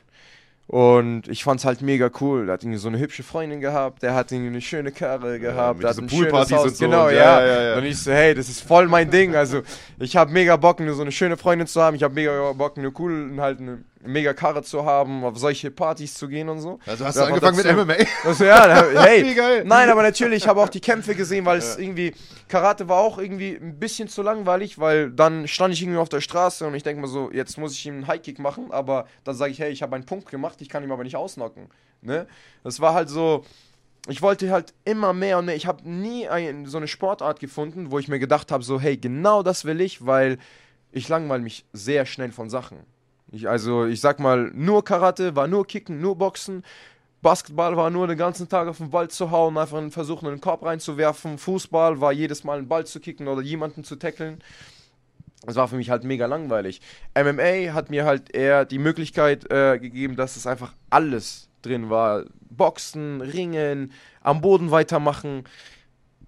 Und 0.67 1.29
ich 1.29 1.45
fand's 1.45 1.63
halt 1.63 1.81
mega 1.81 2.09
cool. 2.19 2.45
Der 2.45 2.53
hat 2.53 2.63
irgendwie 2.63 2.77
so 2.77 2.89
eine 2.89 2.99
hübsche 2.99 3.23
Freundin 3.23 3.61
gehabt, 3.61 4.03
der 4.03 4.13
hat 4.13 4.33
irgendwie 4.33 4.49
eine 4.49 4.61
schöne 4.61 4.91
Karre 4.91 5.39
gehabt, 5.39 5.81
der 5.81 5.91
hat 5.91 5.97
ein 5.97 6.09
schönes 6.09 6.29
Poolpartys 6.29 6.57
Haus. 6.57 6.65
und 6.65 6.75
so. 6.75 6.85
Genau, 6.85 7.07
Und 7.07 7.13
ja. 7.13 7.39
ja, 7.39 7.45
ja, 7.47 7.61
ja. 7.69 7.77
Und 7.77 7.85
ich 7.85 7.97
so, 7.97 8.11
hey, 8.11 8.35
das 8.35 8.49
ist 8.49 8.61
voll 8.61 8.87
mein 8.89 9.09
Ding. 9.09 9.33
Also 9.33 9.61
ich 9.97 10.17
habe 10.17 10.29
mega 10.29 10.57
Bock, 10.57 10.81
nur 10.81 10.93
so 10.93 11.03
eine 11.03 11.13
schöne 11.13 11.37
Freundin 11.37 11.67
zu 11.67 11.81
haben. 11.81 11.95
Ich 11.95 12.03
habe 12.03 12.13
mega 12.13 12.51
Bock, 12.51 12.77
eine 12.77 12.91
cool, 12.99 13.33
halt 13.39 13.61
eine 13.61 13.77
mega 14.03 14.33
Karre 14.33 14.63
zu 14.63 14.85
haben, 14.85 15.23
auf 15.23 15.37
solche 15.37 15.71
Partys 15.71 16.13
zu 16.13 16.27
gehen 16.27 16.49
und 16.49 16.59
so. 16.59 16.79
Also 16.85 17.05
hast 17.05 17.15
Ja, 17.15 17.23
du 17.23 17.27
angefangen 17.33 17.57
dazu- 17.57 17.85
mit 17.85 17.87
MMA? 17.87 18.05
Also, 18.23 18.43
ja, 18.45 18.67
da- 18.67 19.01
hey, 19.03 19.63
nein, 19.65 19.89
aber 19.89 20.03
natürlich, 20.03 20.43
ich 20.43 20.47
habe 20.47 20.61
auch 20.61 20.69
die 20.69 20.79
Kämpfe 20.79 21.15
gesehen, 21.15 21.45
weil 21.45 21.57
es 21.57 21.77
irgendwie, 21.77 22.13
Karate 22.47 22.87
war 22.87 22.97
auch 22.99 23.17
irgendwie 23.17 23.55
ein 23.55 23.79
bisschen 23.79 24.07
zu 24.07 24.21
langweilig, 24.21 24.79
weil 24.79 25.09
dann 25.11 25.47
stand 25.47 25.73
ich 25.73 25.81
irgendwie 25.81 25.99
auf 25.99 26.09
der 26.09 26.21
Straße 26.21 26.65
und 26.67 26.75
ich 26.75 26.83
denke 26.83 27.01
mir 27.01 27.07
so, 27.07 27.31
jetzt 27.31 27.57
muss 27.57 27.73
ich 27.73 27.85
ihm 27.85 27.95
einen 27.95 28.07
Highkick 28.07 28.39
machen, 28.39 28.71
aber 28.71 29.07
dann 29.23 29.35
sage 29.35 29.51
ich, 29.51 29.59
hey, 29.59 29.71
ich 29.71 29.81
habe 29.81 29.95
einen 29.95 30.05
Punkt 30.05 30.29
gemacht, 30.29 30.61
ich 30.61 30.69
kann 30.69 30.83
ihn 30.83 30.91
aber 30.91 31.03
nicht 31.03 31.15
ausnocken. 31.15 31.69
Ne? 32.01 32.27
Das 32.63 32.79
war 32.79 32.93
halt 32.93 33.09
so, 33.09 33.43
ich 34.07 34.21
wollte 34.21 34.51
halt 34.51 34.73
immer 34.85 35.11
mehr 35.13 35.39
und 35.39 35.45
mehr. 35.45 35.55
Ich 35.55 35.65
habe 35.67 35.89
nie 35.89 36.27
ein, 36.29 36.65
so 36.65 36.77
eine 36.77 36.87
Sportart 36.87 37.39
gefunden, 37.39 37.91
wo 37.91 37.99
ich 37.99 38.07
mir 38.07 38.19
gedacht 38.19 38.51
habe, 38.51 38.63
so, 38.63 38.79
hey, 38.79 38.95
genau 38.95 39.43
das 39.43 39.65
will 39.65 39.81
ich, 39.81 40.05
weil 40.05 40.37
ich 40.91 41.09
langweile 41.09 41.41
mich 41.43 41.65
sehr 41.73 42.05
schnell 42.05 42.31
von 42.31 42.49
Sachen. 42.49 42.77
Ich, 43.31 43.47
also, 43.47 43.85
ich 43.85 43.99
sag 43.99 44.19
mal, 44.19 44.51
nur 44.53 44.83
Karate 44.83 45.35
war 45.35 45.47
nur 45.47 45.67
Kicken, 45.67 45.99
nur 45.99 46.17
Boxen. 46.17 46.63
Basketball 47.21 47.75
war 47.75 47.89
nur 47.89 48.07
den 48.07 48.17
ganzen 48.17 48.47
Tag 48.47 48.67
auf 48.67 48.77
den 48.77 48.89
Ball 48.89 49.09
zu 49.09 49.31
hauen, 49.31 49.57
einfach 49.57 49.81
versuchen, 49.89 50.27
in 50.27 50.35
den 50.35 50.41
Korb 50.41 50.63
reinzuwerfen. 50.63 51.37
Fußball 51.37 51.99
war 51.99 52.13
jedes 52.13 52.43
Mal 52.43 52.59
einen 52.59 52.67
Ball 52.67 52.85
zu 52.85 52.99
kicken 52.99 53.27
oder 53.27 53.41
jemanden 53.41 53.83
zu 53.83 53.95
tackeln. 53.95 54.41
Das 55.43 55.55
war 55.55 55.67
für 55.67 55.75
mich 55.75 55.89
halt 55.89 56.03
mega 56.03 56.25
langweilig. 56.25 56.81
MMA 57.15 57.73
hat 57.73 57.89
mir 57.89 58.05
halt 58.05 58.33
eher 58.35 58.65
die 58.65 58.79
Möglichkeit 58.79 59.51
äh, 59.51 59.77
gegeben, 59.79 60.15
dass 60.15 60.35
es 60.35 60.47
einfach 60.47 60.73
alles 60.89 61.49
drin 61.61 61.89
war. 61.89 62.25
Boxen, 62.49 63.21
Ringen, 63.21 63.91
am 64.21 64.41
Boden 64.41 64.71
weitermachen, 64.71 65.43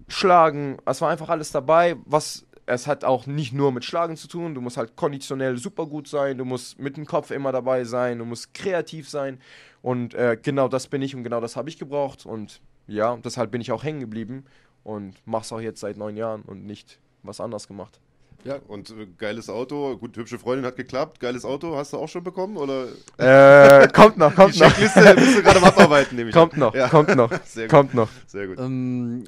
Schlagen. 0.08 0.78
Es 0.86 1.00
war 1.00 1.10
einfach 1.10 1.28
alles 1.28 1.50
dabei, 1.50 1.96
was 2.04 2.46
es 2.70 2.86
hat 2.86 3.04
auch 3.04 3.26
nicht 3.26 3.52
nur 3.52 3.72
mit 3.72 3.84
Schlagen 3.84 4.16
zu 4.16 4.28
tun. 4.28 4.54
Du 4.54 4.60
musst 4.60 4.76
halt 4.76 4.96
konditionell 4.96 5.56
super 5.58 5.86
gut 5.86 6.08
sein, 6.08 6.38
du 6.38 6.44
musst 6.44 6.78
mit 6.78 6.96
dem 6.96 7.06
Kopf 7.06 7.30
immer 7.30 7.52
dabei 7.52 7.84
sein, 7.84 8.18
du 8.18 8.24
musst 8.24 8.54
kreativ 8.54 9.08
sein. 9.08 9.38
Und 9.82 10.14
äh, 10.14 10.38
genau 10.40 10.68
das 10.68 10.86
bin 10.88 11.02
ich 11.02 11.14
und 11.14 11.22
genau 11.24 11.40
das 11.40 11.56
habe 11.56 11.68
ich 11.68 11.78
gebraucht. 11.78 12.26
Und 12.26 12.60
ja, 12.86 13.16
deshalb 13.24 13.50
bin 13.50 13.60
ich 13.60 13.72
auch 13.72 13.84
hängen 13.84 14.00
geblieben 14.00 14.44
und 14.84 15.14
mach's 15.26 15.52
auch 15.52 15.60
jetzt 15.60 15.80
seit 15.80 15.96
neun 15.96 16.16
Jahren 16.16 16.42
und 16.42 16.64
nicht 16.66 16.98
was 17.22 17.40
anders 17.40 17.68
gemacht. 17.68 18.00
Ja, 18.44 18.58
und 18.68 18.88
äh, 18.90 19.06
geiles 19.18 19.50
Auto, 19.50 19.98
gut, 19.98 20.16
hübsche 20.16 20.38
Freundin 20.38 20.64
hat 20.64 20.76
geklappt, 20.76 21.20
geiles 21.20 21.44
Auto, 21.44 21.76
hast 21.76 21.92
du 21.92 21.98
auch 21.98 22.08
schon 22.08 22.24
bekommen? 22.24 22.56
Oder 22.56 22.86
Äh, 23.18 23.86
kommt 23.88 24.16
noch, 24.16 24.34
kommt 24.34 24.54
die 24.54 24.60
noch. 24.60 24.68
Checkliste 24.72 25.14
bist 25.14 25.36
du 25.38 25.42
gerade 25.42 25.58
am 25.58 25.64
Abarbeiten, 25.64 26.16
nehme 26.16 26.30
ich 26.30 26.34
Kommt 26.34 26.56
noch, 26.56 26.74
Ja. 26.74 26.88
kommt 26.88 27.14
noch, 27.14 27.30
Sehr 27.44 27.64
gut, 27.66 27.70
kommt 27.70 27.92
noch. 27.94 28.08
sehr 28.26 28.46
gut. 28.46 28.58
Ähm, 28.58 29.24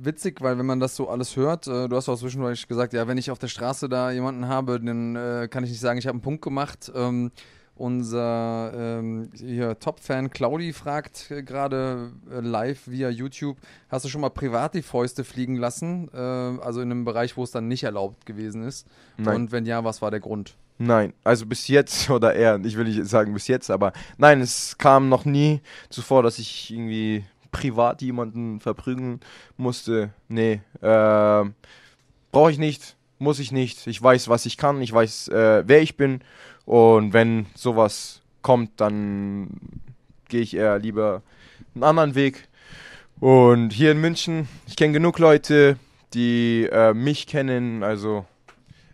witzig, 0.00 0.40
weil 0.40 0.58
wenn 0.58 0.66
man 0.66 0.80
das 0.80 0.96
so 0.96 1.08
alles 1.08 1.36
hört, 1.36 1.66
äh, 1.66 1.88
du 1.88 1.96
hast 1.96 2.08
auch 2.08 2.18
zwischendurch 2.18 2.68
gesagt, 2.68 2.92
ja, 2.92 3.06
wenn 3.08 3.18
ich 3.18 3.30
auf 3.30 3.38
der 3.38 3.48
Straße 3.48 3.88
da 3.88 4.10
jemanden 4.10 4.48
habe, 4.48 4.80
dann 4.80 5.16
äh, 5.16 5.48
kann 5.50 5.64
ich 5.64 5.70
nicht 5.70 5.80
sagen, 5.80 5.98
ich 5.98 6.06
habe 6.06 6.14
einen 6.14 6.22
Punkt 6.22 6.42
gemacht. 6.42 6.92
Ähm, 6.94 7.30
unser 7.76 8.72
ähm, 8.72 9.30
Top-Fan 9.80 10.30
Claudi 10.30 10.72
fragt 10.72 11.30
äh, 11.30 11.42
gerade 11.42 12.12
äh, 12.30 12.38
live 12.40 12.86
via 12.86 13.08
YouTube, 13.08 13.56
hast 13.88 14.04
du 14.04 14.08
schon 14.08 14.20
mal 14.20 14.30
privat 14.30 14.74
die 14.74 14.82
Fäuste 14.82 15.24
fliegen 15.24 15.56
lassen? 15.56 16.08
Äh, 16.14 16.18
also 16.18 16.80
in 16.80 16.90
einem 16.90 17.04
Bereich, 17.04 17.36
wo 17.36 17.42
es 17.42 17.50
dann 17.50 17.66
nicht 17.66 17.82
erlaubt 17.82 18.26
gewesen 18.26 18.62
ist. 18.62 18.86
Nein. 19.16 19.34
Und 19.34 19.52
wenn 19.52 19.66
ja, 19.66 19.82
was 19.82 20.02
war 20.02 20.12
der 20.12 20.20
Grund? 20.20 20.54
Nein, 20.78 21.14
also 21.24 21.46
bis 21.46 21.66
jetzt 21.66 22.10
oder 22.10 22.34
eher, 22.34 22.60
ich 22.64 22.76
will 22.76 22.84
nicht 22.84 23.06
sagen 23.06 23.34
bis 23.34 23.48
jetzt, 23.48 23.70
aber 23.70 23.92
nein, 24.18 24.40
es 24.40 24.78
kam 24.78 25.08
noch 25.08 25.24
nie 25.24 25.60
zuvor, 25.88 26.22
dass 26.22 26.38
ich 26.38 26.70
irgendwie 26.72 27.24
privat 27.54 28.02
jemanden 28.02 28.58
verprügeln 28.58 29.20
musste. 29.56 30.10
Nee, 30.28 30.60
äh, 30.82 31.44
brauche 32.32 32.50
ich 32.50 32.58
nicht, 32.58 32.96
muss 33.18 33.38
ich 33.38 33.52
nicht. 33.52 33.86
Ich 33.86 34.02
weiß, 34.02 34.28
was 34.28 34.44
ich 34.44 34.56
kann, 34.58 34.82
ich 34.82 34.92
weiß, 34.92 35.28
äh, 35.28 35.62
wer 35.64 35.80
ich 35.80 35.96
bin 35.96 36.20
und 36.66 37.12
wenn 37.12 37.46
sowas 37.54 38.22
kommt, 38.42 38.80
dann 38.80 39.48
gehe 40.28 40.40
ich 40.40 40.56
eher 40.56 40.80
lieber 40.80 41.22
einen 41.74 41.84
anderen 41.84 42.14
Weg. 42.16 42.48
Und 43.20 43.72
hier 43.72 43.92
in 43.92 44.00
München, 44.00 44.48
ich 44.66 44.74
kenne 44.74 44.92
genug 44.92 45.20
Leute, 45.20 45.78
die 46.12 46.68
äh, 46.70 46.92
mich 46.92 47.28
kennen, 47.28 47.84
also 47.84 48.26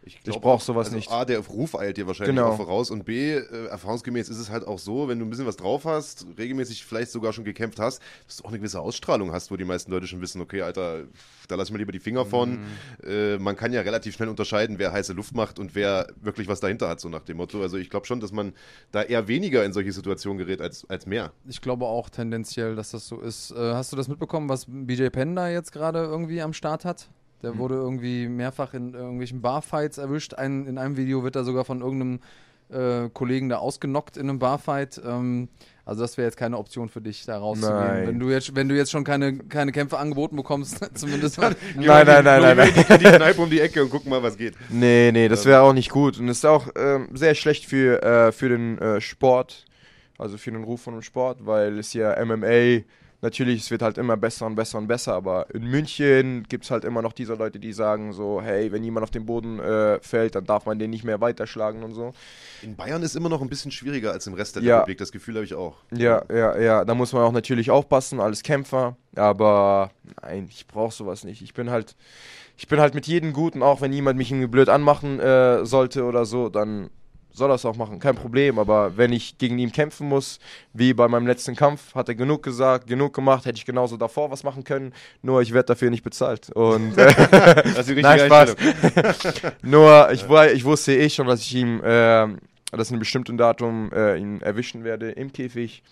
Ich, 0.02 0.18
Ich 0.24 0.40
brauch 0.40 0.60
sowas 0.60 0.86
also 0.86 0.96
nicht. 0.96 1.10
A, 1.10 1.24
der 1.24 1.40
Ruf 1.40 1.74
eilt 1.74 1.96
dir 1.98 2.06
wahrscheinlich 2.06 2.34
Genau. 2.34 2.48
auch 2.52 2.56
voraus 2.56 2.90
und 2.90 3.04
B, 3.04 3.34
äh, 3.34 3.66
erfahrungsgemäß 3.66 4.28
ist 4.30 4.38
es 4.38 4.48
halt 4.50 4.66
auch 4.66 4.78
so, 4.78 5.08
wenn 5.08 5.18
du 5.18 5.26
ein 5.26 5.30
bisschen 5.30 5.46
was 5.46 5.56
drauf 5.56 5.84
hast, 5.84 6.26
regelmäßig 6.38 6.84
vielleicht 6.84 7.10
sogar 7.10 7.32
schon 7.34 7.44
gekämpft 7.44 7.78
hast, 7.78 8.00
dass 8.26 8.38
du 8.38 8.44
auch 8.44 8.48
eine 8.48 8.58
gewisse 8.58 8.80
Ausstrahlung 8.80 9.32
hast, 9.32 9.50
wo 9.50 9.56
die 9.56 9.64
meisten 9.64 9.90
Leute 9.90 10.06
schon 10.06 10.20
wissen, 10.22 10.40
okay, 10.40 10.62
Alter, 10.62 11.04
da 11.48 11.54
lass 11.56 11.68
ich 11.68 11.72
mir 11.72 11.78
lieber 11.78 11.92
die 11.92 12.00
Finger 12.00 12.24
von. 12.24 12.60
Mhm. 12.60 12.66
Äh, 13.06 13.38
man 13.38 13.56
kann 13.56 13.72
ja 13.72 13.82
relativ 13.82 14.14
schnell 14.14 14.28
unterscheiden, 14.28 14.78
wer 14.78 14.92
heiße 14.92 15.12
Luft 15.12 15.34
macht 15.34 15.58
und 15.58 15.74
wer 15.74 16.06
wirklich 16.22 16.48
was 16.48 16.60
dahinter 16.60 16.88
hat, 16.88 17.00
so 17.00 17.08
nach 17.10 17.22
dem 17.22 17.36
Motto. 17.36 17.60
Also 17.60 17.76
ich 17.76 17.90
glaube 17.90 18.06
schon, 18.06 18.20
dass 18.20 18.32
man 18.32 18.54
da 18.92 19.02
eher 19.02 19.28
weniger 19.28 19.64
in 19.64 19.72
solche 19.72 19.92
Situationen 19.92 20.38
gerät 20.38 20.60
als, 20.62 20.88
als 20.88 21.04
mehr. 21.06 21.32
Ich 21.46 21.60
glaube 21.60 21.84
auch 21.84 22.08
tendenziell, 22.08 22.74
dass 22.74 22.92
das 22.92 23.06
so 23.06 23.20
ist. 23.20 23.50
Äh, 23.50 23.74
hast 23.74 23.92
du 23.92 23.96
das 23.96 24.08
mitbekommen, 24.08 24.48
was 24.48 24.64
BJ 24.66 25.08
Penn 25.08 25.36
da 25.36 25.48
jetzt 25.50 25.72
gerade 25.72 25.98
irgendwie 26.00 26.40
am 26.40 26.52
Start 26.54 26.84
hat? 26.84 27.08
Der 27.42 27.56
wurde 27.58 27.74
irgendwie 27.74 28.28
mehrfach 28.28 28.74
in 28.74 28.94
irgendwelchen 28.94 29.40
Barfights 29.40 29.98
erwischt. 29.98 30.34
Ein, 30.34 30.66
in 30.66 30.78
einem 30.78 30.96
Video 30.96 31.22
wird 31.22 31.36
er 31.36 31.44
sogar 31.44 31.64
von 31.64 31.80
irgendeinem 31.80 32.20
äh, 32.72 33.08
Kollegen 33.12 33.48
da 33.48 33.58
ausgenockt 33.58 34.16
in 34.16 34.28
einem 34.28 34.38
Barfight. 34.38 35.00
Ähm, 35.04 35.48
also 35.84 36.02
das 36.02 36.16
wäre 36.16 36.26
jetzt 36.26 36.36
keine 36.36 36.56
Option 36.56 36.88
für 36.88 37.00
dich, 37.00 37.24
da 37.26 37.38
rauszugehen. 37.38 37.76
Nein. 37.76 38.06
Wenn 38.06 38.18
du 38.20 38.30
jetzt, 38.30 38.54
wenn 38.54 38.68
du 38.68 38.76
jetzt 38.76 38.90
schon 38.90 39.02
keine, 39.02 39.38
keine 39.38 39.72
Kämpfe 39.72 39.98
angeboten 39.98 40.36
bekommst, 40.36 40.78
zumindest. 40.94 41.38
Nein, 41.40 41.56
nein, 41.76 42.06
nein, 42.06 42.24
nein, 42.24 42.56
nein. 42.56 42.72
Die, 42.76 42.98
die 42.98 43.04
Kneipe 43.04 43.40
um 43.40 43.50
die 43.50 43.60
Ecke 43.60 43.82
und 43.82 43.90
gucken 43.90 44.10
mal, 44.10 44.22
was 44.22 44.36
geht. 44.36 44.54
Nee, 44.68 45.10
nee, 45.12 45.28
das 45.28 45.44
wäre 45.46 45.62
auch 45.62 45.72
nicht 45.72 45.90
gut. 45.90 46.18
Und 46.18 46.28
es 46.28 46.38
ist 46.38 46.46
auch 46.46 46.68
ähm, 46.76 47.08
sehr 47.14 47.34
schlecht 47.34 47.64
für, 47.64 48.02
äh, 48.02 48.32
für 48.32 48.48
den 48.48 48.78
äh, 48.78 49.00
Sport, 49.00 49.64
also 50.18 50.36
für 50.38 50.52
den 50.52 50.62
Ruf 50.62 50.82
von 50.82 50.94
dem 50.94 51.02
Sport, 51.02 51.44
weil 51.46 51.78
es 51.78 51.92
ja 51.92 52.24
MMA, 52.24 52.84
natürlich, 53.22 53.60
es 53.62 53.70
wird 53.70 53.82
halt 53.82 53.98
immer 53.98 54.16
besser 54.16 54.46
und 54.46 54.54
besser 54.54 54.78
und 54.78 54.86
besser, 54.86 55.14
aber 55.14 55.46
in 55.54 55.64
München 55.64 56.44
gibt 56.48 56.64
es 56.64 56.70
halt 56.70 56.84
immer 56.84 57.02
noch 57.02 57.12
diese 57.12 57.34
Leute, 57.34 57.58
die 57.58 57.72
sagen 57.72 58.12
so, 58.12 58.40
hey, 58.42 58.72
wenn 58.72 58.82
jemand 58.84 59.04
auf 59.04 59.10
den 59.10 59.26
Boden 59.26 59.58
äh, 59.60 60.00
fällt, 60.00 60.34
dann 60.34 60.44
darf 60.44 60.66
man 60.66 60.78
den 60.78 60.90
nicht 60.90 61.04
mehr 61.04 61.20
weiterschlagen 61.20 61.82
und 61.82 61.92
so. 61.94 62.12
In 62.62 62.76
Bayern 62.76 63.02
ist 63.02 63.16
immer 63.16 63.28
noch 63.28 63.42
ein 63.42 63.48
bisschen 63.48 63.70
schwieriger 63.70 64.12
als 64.12 64.26
im 64.26 64.34
Rest 64.34 64.56
der 64.56 64.62
Ja. 64.62 64.78
Republik, 64.78 64.98
das 64.98 65.12
Gefühl 65.12 65.34
habe 65.34 65.44
ich 65.44 65.54
auch. 65.54 65.76
Ja, 65.94 66.22
ja, 66.32 66.58
ja, 66.58 66.84
da 66.84 66.94
muss 66.94 67.12
man 67.12 67.22
auch 67.22 67.32
natürlich 67.32 67.70
aufpassen, 67.70 68.20
als 68.20 68.42
Kämpfer, 68.42 68.96
aber 69.16 69.90
nein, 70.22 70.46
ich 70.50 70.66
brauche 70.66 70.94
sowas 70.94 71.24
nicht. 71.24 71.42
Ich 71.42 71.54
bin 71.54 71.70
halt, 71.70 71.96
ich 72.56 72.68
bin 72.68 72.80
halt 72.80 72.94
mit 72.94 73.06
jedem 73.06 73.32
Guten, 73.32 73.62
auch 73.62 73.80
wenn 73.80 73.92
jemand 73.92 74.18
mich 74.18 74.30
irgendwie 74.30 74.46
blöd 74.48 74.68
anmachen 74.68 75.20
äh, 75.20 75.64
sollte 75.64 76.04
oder 76.04 76.24
so, 76.24 76.48
dann 76.48 76.90
soll 77.32 77.50
er 77.50 77.54
es 77.54 77.64
auch 77.64 77.76
machen, 77.76 77.98
kein 77.98 78.14
Problem. 78.14 78.58
Aber 78.58 78.96
wenn 78.96 79.12
ich 79.12 79.38
gegen 79.38 79.58
ihn 79.58 79.72
kämpfen 79.72 80.08
muss, 80.08 80.38
wie 80.72 80.94
bei 80.94 81.08
meinem 81.08 81.26
letzten 81.26 81.56
Kampf, 81.56 81.94
hat 81.94 82.08
er 82.08 82.14
genug 82.14 82.42
gesagt, 82.42 82.86
genug 82.86 83.14
gemacht, 83.14 83.44
hätte 83.46 83.58
ich 83.58 83.64
genauso 83.64 83.96
davor 83.96 84.30
was 84.30 84.42
machen 84.42 84.64
können, 84.64 84.92
nur 85.22 85.42
ich 85.42 85.52
werde 85.52 85.66
dafür 85.66 85.90
nicht 85.90 86.02
bezahlt. 86.02 86.50
Und 86.50 86.96
äh, 86.98 87.14
Das 87.14 87.78
ist 87.78 87.88
die 87.88 87.92
richtige 88.00 88.02
Nein, 88.02 88.20
Spaß. 88.26 88.56
Nur 89.62 90.10
ich, 90.12 90.24
ich 90.54 90.64
wusste 90.64 90.96
eh 90.96 91.08
schon, 91.10 91.26
dass 91.26 91.40
ich 91.40 91.54
ihm, 91.54 91.82
äh, 91.82 92.28
dass 92.72 92.88
in 92.88 92.94
einem 92.94 93.00
bestimmten 93.00 93.36
Datum 93.36 93.90
äh, 93.92 94.16
ihn 94.18 94.40
erwischen 94.40 94.84
werde 94.84 95.10
im 95.10 95.32
Käfig. 95.32 95.82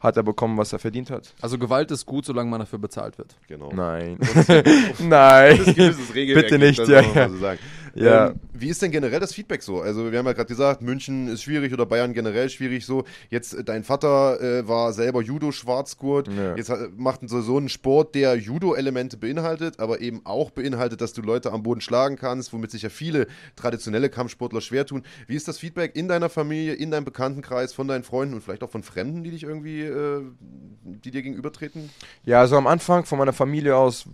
Hat 0.00 0.16
er 0.16 0.22
bekommen, 0.22 0.56
was 0.56 0.72
er 0.72 0.78
verdient 0.78 1.10
hat? 1.10 1.34
Also 1.42 1.58
Gewalt 1.58 1.90
ist 1.90 2.06
gut, 2.06 2.24
solange 2.24 2.48
man 2.48 2.60
dafür 2.60 2.78
bezahlt 2.78 3.18
wird. 3.18 3.36
Genau. 3.48 3.70
Nein. 3.70 4.16
Das 4.18 4.98
Nein. 4.98 5.58
ist 5.58 5.76
gewisses 5.76 6.14
Regelwerk 6.14 6.46
Bitte 6.46 6.58
nicht, 6.58 6.78
das 6.78 6.88
ja, 6.88 7.02
ja. 7.02 7.14
mal 7.14 7.28
so 7.28 7.36
sagen. 7.36 7.58
Ja. 7.94 8.28
Ähm, 8.28 8.40
wie 8.52 8.68
ist 8.68 8.82
denn 8.82 8.90
generell 8.90 9.20
das 9.20 9.34
Feedback 9.34 9.62
so? 9.62 9.80
Also 9.80 10.10
wir 10.12 10.18
haben 10.18 10.26
ja 10.26 10.32
gerade 10.32 10.48
gesagt, 10.48 10.82
München 10.82 11.28
ist 11.28 11.42
schwierig 11.42 11.72
oder 11.72 11.86
Bayern 11.86 12.12
generell 12.12 12.50
schwierig 12.50 12.86
so. 12.86 13.04
Jetzt 13.28 13.54
äh, 13.54 13.64
dein 13.64 13.84
Vater 13.84 14.40
äh, 14.40 14.68
war 14.68 14.92
selber 14.92 15.22
Judo-Schwarzgurt. 15.22 16.28
Ja. 16.28 16.56
Jetzt 16.56 16.70
hat, 16.70 16.96
macht 16.96 17.28
so, 17.28 17.40
so 17.40 17.56
einen 17.56 17.68
Sport, 17.68 18.14
der 18.14 18.36
Judo-Elemente 18.36 19.16
beinhaltet, 19.16 19.80
aber 19.80 20.00
eben 20.00 20.20
auch 20.24 20.50
beinhaltet, 20.50 21.00
dass 21.00 21.12
du 21.12 21.22
Leute 21.22 21.52
am 21.52 21.62
Boden 21.62 21.80
schlagen 21.80 22.16
kannst, 22.16 22.52
womit 22.52 22.70
sich 22.70 22.82
ja 22.82 22.88
viele 22.88 23.26
traditionelle 23.56 24.08
Kampfsportler 24.08 24.60
schwer 24.60 24.86
tun. 24.86 25.02
Wie 25.26 25.36
ist 25.36 25.48
das 25.48 25.58
Feedback 25.58 25.96
in 25.96 26.08
deiner 26.08 26.28
Familie, 26.28 26.74
in 26.74 26.90
deinem 26.90 27.04
Bekanntenkreis, 27.04 27.72
von 27.72 27.88
deinen 27.88 28.04
Freunden 28.04 28.34
und 28.34 28.40
vielleicht 28.42 28.62
auch 28.62 28.70
von 28.70 28.82
Fremden, 28.82 29.24
die 29.24 29.30
dich 29.30 29.44
irgendwie, 29.44 29.82
äh, 29.82 30.22
die 30.82 31.10
dir 31.10 31.22
gegenübertreten? 31.22 31.90
Ja, 32.24 32.40
also 32.40 32.56
am 32.56 32.66
Anfang 32.66 33.04
von 33.04 33.18
meiner 33.18 33.32
Familie 33.32 33.76
aus 33.76 34.04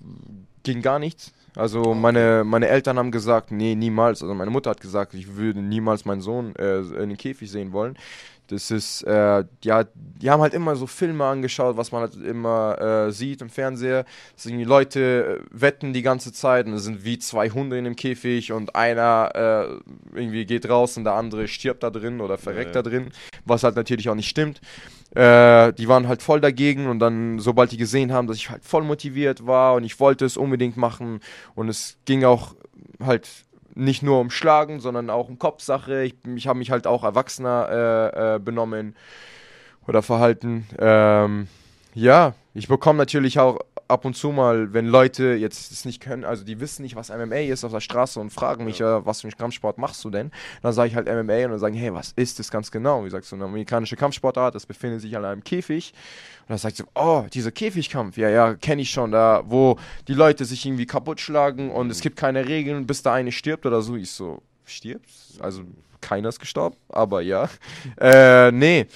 ging 0.66 0.82
gar 0.82 0.98
nichts. 0.98 1.32
Also 1.54 1.94
meine, 1.94 2.44
meine 2.44 2.68
Eltern 2.68 2.98
haben 2.98 3.10
gesagt, 3.10 3.50
nee, 3.50 3.74
niemals. 3.74 4.20
Also 4.20 4.34
meine 4.34 4.50
Mutter 4.50 4.70
hat 4.70 4.80
gesagt, 4.80 5.14
ich 5.14 5.36
würde 5.36 5.62
niemals 5.62 6.04
meinen 6.04 6.20
Sohn 6.20 6.54
äh, 6.56 6.80
in 6.80 7.08
den 7.08 7.16
Käfig 7.16 7.50
sehen 7.50 7.72
wollen. 7.72 7.96
Das 8.48 8.70
ist, 8.70 9.02
äh, 9.02 9.44
ja, 9.64 9.84
die 9.94 10.30
haben 10.30 10.40
halt 10.40 10.54
immer 10.54 10.76
so 10.76 10.86
Filme 10.86 11.24
angeschaut, 11.24 11.76
was 11.76 11.90
man 11.90 12.02
halt 12.02 12.14
immer 12.14 13.06
äh, 13.08 13.10
sieht 13.10 13.42
im 13.42 13.48
Fernseher. 13.48 14.04
Das 14.34 14.44
sind 14.44 14.58
die 14.58 14.64
Leute 14.64 15.40
äh, 15.40 15.46
wetten 15.50 15.92
die 15.92 16.02
ganze 16.02 16.32
Zeit 16.32 16.66
und 16.66 16.74
es 16.74 16.84
sind 16.84 17.04
wie 17.04 17.18
zwei 17.18 17.50
Hunde 17.50 17.78
in 17.78 17.84
dem 17.84 17.96
Käfig 17.96 18.52
und 18.52 18.76
einer 18.76 19.32
äh, 19.34 20.16
irgendwie 20.16 20.44
geht 20.44 20.68
raus 20.68 20.96
und 20.96 21.04
der 21.04 21.14
andere 21.14 21.48
stirbt 21.48 21.82
da 21.82 21.90
drin 21.90 22.20
oder 22.20 22.38
verreckt 22.38 22.74
Ja, 22.74 22.80
ja. 22.80 22.82
da 22.82 22.90
drin, 22.90 23.08
was 23.44 23.64
halt 23.64 23.74
natürlich 23.76 24.08
auch 24.08 24.14
nicht 24.14 24.28
stimmt. 24.28 24.60
Äh, 25.16 25.72
die 25.72 25.88
waren 25.88 26.08
halt 26.08 26.20
voll 26.20 26.42
dagegen 26.42 26.88
und 26.88 26.98
dann, 26.98 27.38
sobald 27.38 27.72
die 27.72 27.78
gesehen 27.78 28.12
haben, 28.12 28.26
dass 28.26 28.36
ich 28.36 28.50
halt 28.50 28.62
voll 28.66 28.84
motiviert 28.84 29.46
war 29.46 29.74
und 29.74 29.84
ich 29.84 29.98
wollte 29.98 30.26
es 30.26 30.36
unbedingt 30.36 30.76
machen 30.76 31.20
und 31.54 31.70
es 31.70 31.96
ging 32.04 32.22
auch 32.24 32.54
halt 33.02 33.26
nicht 33.74 34.02
nur 34.02 34.20
um 34.20 34.28
Schlagen, 34.28 34.78
sondern 34.78 35.08
auch 35.08 35.30
um 35.30 35.38
Kopfsache. 35.38 36.02
Ich, 36.02 36.16
ich 36.34 36.46
habe 36.48 36.58
mich 36.58 36.70
halt 36.70 36.86
auch 36.86 37.02
erwachsener 37.02 37.68
äh, 37.70 38.34
äh, 38.34 38.38
benommen 38.38 38.94
oder 39.86 40.02
verhalten. 40.02 40.66
Ähm, 40.78 41.48
ja, 41.96 42.34
ich 42.52 42.68
bekomme 42.68 42.98
natürlich 42.98 43.38
auch 43.38 43.58
ab 43.88 44.04
und 44.04 44.14
zu 44.14 44.30
mal, 44.30 44.74
wenn 44.74 44.86
Leute 44.86 45.32
jetzt 45.34 45.72
es 45.72 45.84
nicht 45.86 46.02
können, 46.02 46.24
also 46.24 46.44
die 46.44 46.60
wissen 46.60 46.82
nicht, 46.82 46.94
was 46.94 47.08
MMA 47.08 47.36
ist 47.36 47.64
auf 47.64 47.72
der 47.72 47.80
Straße 47.80 48.20
und 48.20 48.30
fragen 48.30 48.66
mich, 48.66 48.82
äh, 48.82 49.06
was 49.06 49.22
für 49.22 49.28
einen 49.28 49.38
Kampfsport 49.38 49.78
machst 49.78 50.04
du 50.04 50.10
denn? 50.10 50.30
Dann 50.60 50.74
sage 50.74 50.90
ich 50.90 50.94
halt 50.94 51.06
MMA 51.06 51.44
und 51.44 51.50
dann 51.52 51.58
sagen, 51.58 51.74
hey, 51.74 51.94
was 51.94 52.12
ist 52.12 52.38
das 52.38 52.50
ganz 52.50 52.70
genau? 52.70 53.04
Wie 53.04 53.10
sagst 53.10 53.32
du, 53.32 53.36
eine 53.36 53.46
amerikanische 53.46 53.96
Kampfsportart, 53.96 54.54
das 54.54 54.66
befindet 54.66 55.00
sich 55.00 55.16
an 55.16 55.24
einem 55.24 55.42
Käfig. 55.42 55.94
Und 56.42 56.50
dann 56.50 56.58
sagt 56.58 56.76
sie, 56.76 56.84
oh, 56.94 57.24
dieser 57.32 57.50
Käfigkampf, 57.50 58.18
ja, 58.18 58.28
ja, 58.28 58.54
kenne 58.54 58.82
ich 58.82 58.90
schon, 58.90 59.12
da, 59.12 59.42
wo 59.46 59.78
die 60.06 60.14
Leute 60.14 60.44
sich 60.44 60.66
irgendwie 60.66 60.86
kaputt 60.86 61.18
schlagen 61.18 61.70
und 61.70 61.90
es 61.90 62.00
gibt 62.00 62.16
keine 62.16 62.46
Regeln, 62.46 62.86
bis 62.86 63.02
der 63.02 63.12
eine 63.12 63.32
stirbt 63.32 63.64
oder 63.64 63.80
so. 63.80 63.96
Ich 63.96 64.10
so, 64.10 64.42
stirbt? 64.66 65.08
Also 65.40 65.62
keiner 66.02 66.28
ist 66.28 66.40
gestorben, 66.40 66.76
aber 66.90 67.22
ja. 67.22 67.48
Äh, 67.98 68.52
nee. 68.52 68.86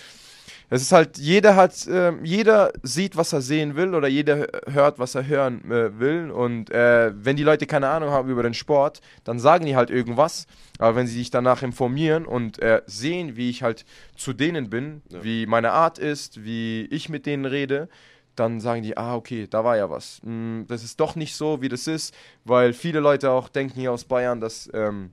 Es 0.73 0.83
ist 0.83 0.93
halt, 0.93 1.19
jeder 1.19 1.57
hat, 1.57 1.87
äh, 1.89 2.13
jeder 2.23 2.73
sieht, 2.85 3.17
was 3.17 3.33
er 3.33 3.41
sehen 3.41 3.75
will 3.75 3.93
oder 3.93 4.07
jeder 4.07 4.47
hört, 4.69 5.01
was 5.01 5.17
er 5.17 5.27
hören 5.27 5.69
äh, 5.69 5.99
will. 5.99 6.31
Und 6.31 6.71
äh, 6.71 7.13
wenn 7.13 7.35
die 7.37 7.43
Leute 7.43 7.67
keine 7.67 7.89
Ahnung 7.89 8.11
haben 8.11 8.29
über 8.31 8.45
den 8.45 8.55
Sport, 8.55 9.01
dann 9.25 9.41
sagen 9.41 9.67
die 9.67 9.75
halt 9.75 9.91
irgendwas. 9.91 10.47
Aber 10.79 10.95
wenn 10.95 11.09
sie 11.09 11.19
sich 11.19 11.31
danach 11.31 11.63
informieren 11.65 12.25
und 12.25 12.61
äh, 12.61 12.83
sehen, 12.87 13.37
wie 13.37 13.51
ich 13.51 13.65
halt 13.65 13.85
zu 14.17 14.33
denen 14.33 14.71
bin, 14.71 15.03
Ja. 15.09 15.25
wie 15.25 15.45
meine 15.47 15.73
Art 15.73 15.99
ist, 15.99 16.45
wie 16.45 16.83
ich 16.87 17.09
mit 17.09 17.27
denen 17.27 17.47
rede, 17.47 17.89
dann 18.37 18.61
sagen 18.61 18.83
die, 18.85 18.97
ah, 18.97 19.17
okay, 19.17 19.49
da 19.51 19.65
war 19.65 19.77
ja 19.77 19.91
was. 19.91 20.21
Hm, 20.23 20.67
das 20.69 20.85
ist 20.85 21.01
doch 21.01 21.17
nicht 21.17 21.35
so, 21.35 21.61
wie 21.63 21.69
das 21.69 21.89
ist, 21.89 22.15
weil 22.45 22.75
viele 22.75 23.01
Leute 23.01 23.33
auch 23.33 23.49
denken 23.49 23.81
hier 23.81 23.91
aus 23.91 24.05
Bayern, 24.05 24.41
dass 24.41 24.71
ähm, 24.73 25.11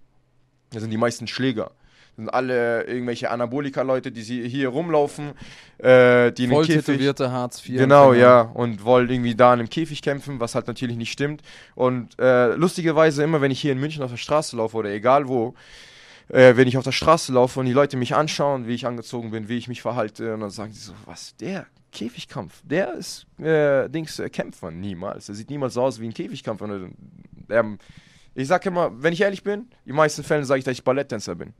das 0.70 0.84
sind 0.84 0.92
die 0.92 0.98
meisten 0.98 1.26
Schläger. 1.26 1.72
Sind 2.18 2.30
alle 2.30 2.84
irgendwelche 2.85 3.30
Anabolika-Leute, 3.30 4.11
die 4.11 4.23
sie 4.23 4.49
hier 4.49 4.69
rumlaufen, 4.69 5.34
äh, 5.77 6.31
die 6.31 6.45
in 6.45 6.49
den 6.49 6.56
Voll 6.56 6.65
Käfig, 6.65 6.85
tätowierte 6.85 7.31
Hartz 7.31 7.64
IV. 7.64 7.77
Genau, 7.77 8.11
ja. 8.14 8.41
Und 8.41 8.84
wollen 8.84 9.10
irgendwie 9.10 9.35
da 9.35 9.53
in 9.53 9.60
einem 9.60 9.69
Käfig 9.69 10.02
kämpfen, 10.02 10.39
was 10.39 10.56
halt 10.56 10.68
natürlich 10.68 10.98
nicht 10.98 11.11
stimmt. 11.11 11.44
Und 11.76 12.19
äh, 12.19 12.56
lustigerweise, 12.56 13.23
immer 13.23 13.39
wenn 13.39 13.52
ich 13.52 13.61
hier 13.61 13.72
in 13.72 13.80
München 13.80 14.02
auf 14.02 14.10
der 14.10 14.18
Straße 14.18 14.57
laufe 14.57 14.76
oder 14.77 14.89
egal 14.89 15.27
wo, 15.27 15.53
äh, 16.30 16.56
wenn 16.56 16.68
ich 16.68 16.77
auf 16.77 16.84
der 16.84 16.91
Straße 16.91 17.31
laufe 17.31 17.60
und 17.60 17.68
die 17.68 17.73
Leute 17.73 17.98
mich 17.98 18.15
anschauen, 18.15 18.68
wie 18.68 18.73
ich 18.73 18.88
angezogen 18.88 19.30
bin, 19.30 19.48
wie 19.48 19.57
ich 19.57 19.68
mich 19.68 19.84
verhalte, 19.84 20.34
und 20.34 20.39
dann 20.39 20.49
sagen 20.49 20.73
sie 20.73 20.80
so, 20.80 20.94
was, 21.06 21.35
der 21.38 21.68
Käfigkampf, 21.91 22.61
der 22.64 22.95
ist, 22.95 23.27
äh, 23.39 23.88
Dings, 23.89 24.18
äh, 24.18 24.30
kämpft 24.31 24.64
man 24.64 24.80
niemals. 24.81 25.27
Der 25.27 25.35
sieht 25.35 25.52
niemals 25.52 25.76
so 25.76 25.84
aus 25.84 26.02
wie 26.02 26.07
ein 26.07 26.14
Käfigkampf. 26.15 26.61
Und, 26.61 26.95
ähm, 27.49 27.77
ich 28.38 28.48
sag 28.48 28.64
immer, 28.68 28.92
wenn 29.02 29.14
ich 29.14 29.22
ehrlich 29.22 29.44
bin, 29.44 29.62
in 29.62 29.68
den 29.88 29.96
meisten 29.96 30.24
Fällen 30.24 30.46
sage 30.46 30.60
ich, 30.60 30.66
dass 30.66 30.74
ich 30.74 30.84
Balletttänzer 30.84 31.34
bin. 31.34 31.54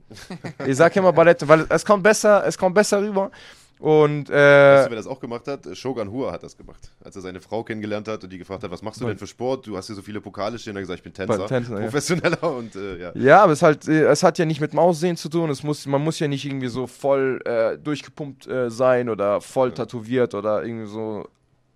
ich 0.64 0.76
sag 0.76 0.94
immer 0.94 1.12
Ballett, 1.12 1.46
weil 1.48 1.66
es 1.68 1.84
kommt 1.84 2.04
besser, 2.04 2.46
es 2.46 2.56
kommt 2.56 2.76
besser 2.76 3.02
rüber. 3.02 3.32
Und 3.80 4.28
Weißt 4.28 4.30
äh, 4.30 4.84
du, 4.84 4.90
wer 4.90 4.96
das 4.96 5.06
auch 5.06 5.20
gemacht 5.20 5.46
hat? 5.46 5.76
Shogun 5.76 6.10
Hua 6.10 6.32
hat 6.32 6.42
das 6.42 6.56
gemacht. 6.56 6.92
Als 7.02 7.14
er 7.16 7.22
seine 7.22 7.40
Frau 7.40 7.62
kennengelernt 7.62 8.08
hat 8.08 8.22
und 8.24 8.32
die 8.32 8.38
gefragt 8.38 8.62
hat, 8.62 8.70
was 8.70 8.82
machst 8.82 9.00
du 9.00 9.06
denn 9.06 9.18
für 9.18 9.26
Sport? 9.26 9.66
Du 9.66 9.76
hast 9.76 9.86
hier 9.86 9.94
so 9.94 10.02
viele 10.02 10.20
Pokale 10.20 10.58
stehen. 10.58 10.74
Er 10.76 10.80
hat 10.80 10.82
gesagt, 10.82 10.98
ich 10.98 11.04
bin 11.04 11.12
Tänzer. 11.12 11.46
Tänzer, 11.46 11.76
ja. 11.76 11.84
Professioneller 11.84 12.42
und 12.56 12.74
äh, 12.74 12.96
ja. 12.98 13.12
Ja, 13.14 13.42
aber 13.42 13.52
es, 13.52 13.62
halt, 13.62 13.86
äh, 13.88 14.04
es 14.04 14.22
hat 14.22 14.38
ja 14.38 14.44
nicht 14.44 14.60
mit 14.60 14.72
dem 14.72 14.78
Aussehen 14.78 15.16
zu 15.16 15.28
tun. 15.28 15.50
Es 15.50 15.62
muss, 15.64 15.86
man 15.86 16.02
muss 16.02 16.18
ja 16.18 16.28
nicht 16.28 16.44
irgendwie 16.44 16.68
so 16.68 16.86
voll 16.86 17.40
äh, 17.44 17.76
durchgepumpt 17.76 18.46
äh, 18.46 18.70
sein 18.70 19.08
oder 19.08 19.40
voll 19.40 19.72
tätowiert 19.72 20.34
oder 20.34 20.64
irgendwie 20.64 20.86
so 20.86 21.28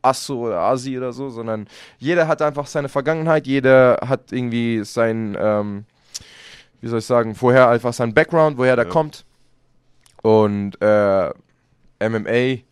Asso 0.02 0.46
oder 0.46 0.60
Asi 0.60 0.96
oder 0.98 1.12
so, 1.12 1.30
sondern 1.30 1.68
jeder 1.98 2.28
hat 2.28 2.42
einfach 2.42 2.66
seine 2.66 2.88
Vergangenheit, 2.88 3.46
jeder 3.46 3.98
hat 4.06 4.32
irgendwie 4.32 4.84
sein, 4.84 5.36
ähm, 5.38 5.84
wie 6.80 6.88
soll 6.88 6.98
ich 6.98 7.06
sagen, 7.06 7.34
vorher 7.34 7.68
einfach 7.68 7.92
sein 7.92 8.12
Background, 8.12 8.58
woher 8.58 8.76
der 8.76 8.86
Ja. 8.86 8.90
kommt. 8.90 9.24
Und 10.22 10.80
äh, 10.80 11.30
MMA 12.00 12.62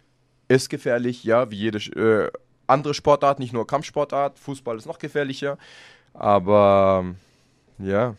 ist 0.48 0.68
gefährlich, 0.68 1.24
ja, 1.24 1.50
wie 1.50 1.56
jede 1.56 1.78
äh, 1.78 2.30
andere 2.66 2.94
Sportart, 2.94 3.38
nicht 3.38 3.52
nur 3.52 3.66
Kampfsportart. 3.66 4.38
Fußball 4.38 4.76
ist 4.76 4.86
noch 4.86 4.98
gefährlicher. 4.98 5.58
Aber 6.14 7.04
ja. 7.78 8.14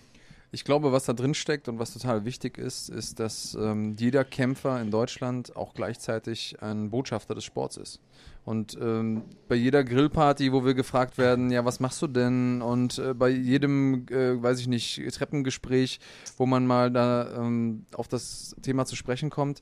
Ich 0.53 0.65
glaube, 0.65 0.91
was 0.91 1.05
da 1.05 1.13
drin 1.13 1.33
steckt 1.33 1.69
und 1.69 1.79
was 1.79 1.93
total 1.93 2.25
wichtig 2.25 2.57
ist, 2.57 2.89
ist, 2.89 3.21
dass 3.21 3.55
ähm, 3.55 3.95
jeder 3.97 4.25
Kämpfer 4.25 4.81
in 4.81 4.91
Deutschland 4.91 5.55
auch 5.55 5.73
gleichzeitig 5.73 6.61
ein 6.61 6.89
Botschafter 6.89 7.35
des 7.35 7.45
Sports 7.45 7.77
ist. 7.77 8.01
Und 8.43 8.77
ähm, 8.81 9.23
bei 9.47 9.55
jeder 9.55 9.83
Grillparty, 9.83 10.51
wo 10.51 10.65
wir 10.65 10.73
gefragt 10.73 11.17
werden, 11.17 11.51
ja, 11.51 11.63
was 11.63 11.79
machst 11.79 12.01
du 12.01 12.07
denn? 12.07 12.61
Und 12.61 12.97
äh, 12.97 13.13
bei 13.13 13.29
jedem, 13.29 14.07
äh, 14.09 14.41
weiß 14.41 14.59
ich 14.59 14.67
nicht, 14.67 15.01
Treppengespräch, 15.13 15.99
wo 16.37 16.45
man 16.45 16.65
mal 16.65 16.91
da 16.91 17.35
ähm, 17.37 17.85
auf 17.93 18.07
das 18.07 18.55
Thema 18.61 18.85
zu 18.85 18.95
sprechen 18.95 19.29
kommt, 19.29 19.61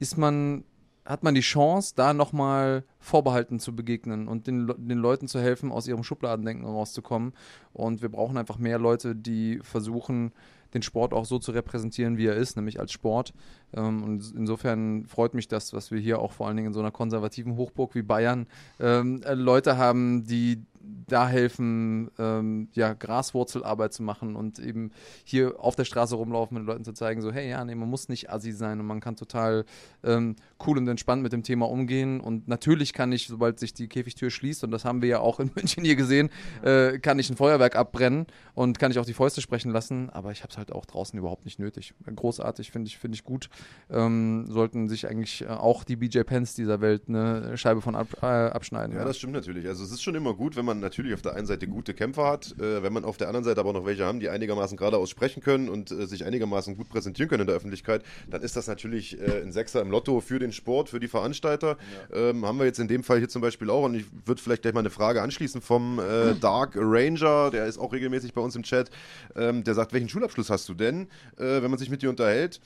ist 0.00 0.18
man 0.18 0.64
hat 1.06 1.22
man 1.22 1.34
die 1.34 1.40
Chance, 1.40 1.94
da 1.96 2.12
nochmal 2.12 2.84
vorbehalten 2.98 3.60
zu 3.60 3.74
begegnen 3.74 4.26
und 4.28 4.46
den, 4.46 4.66
den 4.76 4.98
Leuten 4.98 5.28
zu 5.28 5.40
helfen, 5.40 5.70
aus 5.70 5.86
ihrem 5.86 6.02
Schubladendenken 6.02 6.66
rauszukommen. 6.66 7.32
Und 7.72 8.02
wir 8.02 8.08
brauchen 8.08 8.36
einfach 8.36 8.58
mehr 8.58 8.78
Leute, 8.78 9.14
die 9.14 9.60
versuchen, 9.62 10.32
den 10.76 10.82
Sport 10.82 11.12
auch 11.12 11.24
so 11.24 11.38
zu 11.38 11.52
repräsentieren, 11.52 12.16
wie 12.18 12.26
er 12.26 12.36
ist, 12.36 12.56
nämlich 12.56 12.78
als 12.78 12.92
Sport. 12.92 13.32
Ähm, 13.74 14.02
und 14.02 14.32
insofern 14.36 15.06
freut 15.06 15.34
mich 15.34 15.48
das, 15.48 15.72
was 15.72 15.90
wir 15.90 15.98
hier 15.98 16.20
auch 16.20 16.32
vor 16.32 16.46
allen 16.46 16.56
Dingen 16.56 16.68
in 16.68 16.74
so 16.74 16.80
einer 16.80 16.90
konservativen 16.90 17.56
Hochburg 17.56 17.94
wie 17.94 18.02
Bayern 18.02 18.46
ähm, 18.80 19.22
äh, 19.24 19.34
Leute 19.34 19.76
haben, 19.76 20.24
die 20.26 20.62
da 21.06 21.28
helfen, 21.28 22.10
ähm, 22.18 22.68
ja, 22.72 22.94
Graswurzelarbeit 22.94 23.92
zu 23.92 24.02
machen 24.02 24.36
und 24.36 24.58
eben 24.58 24.90
hier 25.24 25.58
auf 25.58 25.76
der 25.76 25.84
Straße 25.84 26.14
rumlaufen, 26.14 26.58
mit 26.58 26.66
Leuten 26.66 26.84
zu 26.84 26.92
zeigen, 26.92 27.22
so, 27.22 27.32
hey, 27.32 27.48
ja, 27.48 27.64
nee, 27.64 27.74
man 27.74 27.88
muss 27.88 28.08
nicht 28.08 28.30
assi 28.30 28.52
sein 28.52 28.80
und 28.80 28.86
man 28.86 29.00
kann 29.00 29.16
total 29.16 29.64
ähm, 30.04 30.36
cool 30.66 30.78
und 30.78 30.88
entspannt 30.88 31.22
mit 31.22 31.32
dem 31.32 31.42
Thema 31.42 31.68
umgehen. 31.68 32.20
Und 32.20 32.48
natürlich 32.48 32.92
kann 32.92 33.12
ich, 33.12 33.26
sobald 33.26 33.58
sich 33.58 33.74
die 33.74 33.88
Käfigtür 33.88 34.30
schließt, 34.30 34.64
und 34.64 34.70
das 34.70 34.84
haben 34.84 35.02
wir 35.02 35.08
ja 35.08 35.18
auch 35.20 35.40
in 35.40 35.50
München 35.56 35.84
hier 35.84 35.96
gesehen, 35.96 36.30
äh, 36.62 36.98
kann 36.98 37.18
ich 37.18 37.30
ein 37.30 37.36
Feuerwerk 37.36 37.76
abbrennen 37.76 38.26
und 38.54 38.78
kann 38.78 38.90
ich 38.90 38.98
auch 38.98 39.06
die 39.06 39.14
Fäuste 39.14 39.40
sprechen 39.40 39.72
lassen, 39.72 40.10
aber 40.10 40.32
ich 40.32 40.42
habe 40.42 40.50
es 40.50 40.58
halt 40.58 40.65
auch 40.72 40.86
draußen 40.86 41.18
überhaupt 41.18 41.44
nicht 41.44 41.58
nötig. 41.58 41.94
Großartig, 42.14 42.70
finde 42.70 42.88
ich, 42.88 42.98
finde 42.98 43.16
ich 43.16 43.24
gut. 43.24 43.48
Ähm, 43.90 44.46
sollten 44.48 44.88
sich 44.88 45.08
eigentlich 45.08 45.42
äh, 45.42 45.48
auch 45.48 45.84
die 45.84 45.96
BJ 45.96 46.20
Pence 46.20 46.54
dieser 46.54 46.80
Welt 46.80 47.04
eine 47.08 47.56
Scheibe 47.56 47.80
von 47.80 47.94
ab, 47.94 48.08
äh, 48.22 48.26
abschneiden. 48.26 48.96
Ja, 48.96 49.04
das 49.04 49.18
stimmt 49.18 49.34
natürlich. 49.34 49.66
Also 49.66 49.84
es 49.84 49.90
ist 49.90 50.02
schon 50.02 50.14
immer 50.14 50.34
gut, 50.34 50.56
wenn 50.56 50.64
man 50.64 50.80
natürlich 50.80 51.14
auf 51.14 51.22
der 51.22 51.34
einen 51.34 51.46
Seite 51.46 51.66
gute 51.66 51.94
Kämpfer 51.94 52.26
hat, 52.26 52.54
äh, 52.58 52.82
wenn 52.82 52.92
man 52.92 53.04
auf 53.04 53.16
der 53.16 53.28
anderen 53.28 53.44
Seite 53.44 53.60
aber 53.60 53.72
noch 53.72 53.84
welche 53.84 54.04
haben, 54.04 54.20
die 54.20 54.28
einigermaßen 54.28 54.76
geradeaus 54.76 55.10
sprechen 55.10 55.42
können 55.42 55.68
und 55.68 55.90
äh, 55.90 56.06
sich 56.06 56.24
einigermaßen 56.24 56.76
gut 56.76 56.88
präsentieren 56.88 57.28
können 57.28 57.42
in 57.42 57.46
der 57.46 57.56
Öffentlichkeit, 57.56 58.02
dann 58.28 58.42
ist 58.42 58.56
das 58.56 58.66
natürlich 58.66 59.20
äh, 59.20 59.42
ein 59.42 59.52
Sechser 59.52 59.80
im 59.80 59.90
Lotto 59.90 60.20
für 60.20 60.38
den 60.38 60.52
Sport, 60.52 60.88
für 60.88 61.00
die 61.00 61.08
Veranstalter. 61.08 61.76
Ähm, 62.12 62.44
haben 62.46 62.58
wir 62.58 62.66
jetzt 62.66 62.78
in 62.78 62.88
dem 62.88 63.02
Fall 63.02 63.18
hier 63.18 63.28
zum 63.28 63.42
Beispiel 63.42 63.70
auch 63.70 63.84
und 63.84 63.94
ich 63.94 64.04
würde 64.24 64.40
vielleicht 64.40 64.62
gleich 64.62 64.74
mal 64.74 64.80
eine 64.80 64.90
Frage 64.90 65.22
anschließen 65.22 65.60
vom 65.60 65.98
äh, 65.98 66.34
Dark 66.40 66.72
Ranger, 66.76 67.50
der 67.50 67.66
ist 67.66 67.78
auch 67.78 67.92
regelmäßig 67.92 68.34
bei 68.34 68.40
uns 68.40 68.56
im 68.56 68.62
Chat, 68.62 68.90
ähm, 69.34 69.64
der 69.64 69.74
sagt, 69.74 69.92
welchen 69.92 70.08
Schulabschluss 70.08 70.50
hast 70.50 70.55
du 70.64 70.74
denn, 70.74 71.08
äh, 71.36 71.60
wenn 71.62 71.70
man 71.70 71.78
sich 71.78 71.90
mit 71.90 72.00
dir 72.02 72.08
unterhält? 72.08 72.60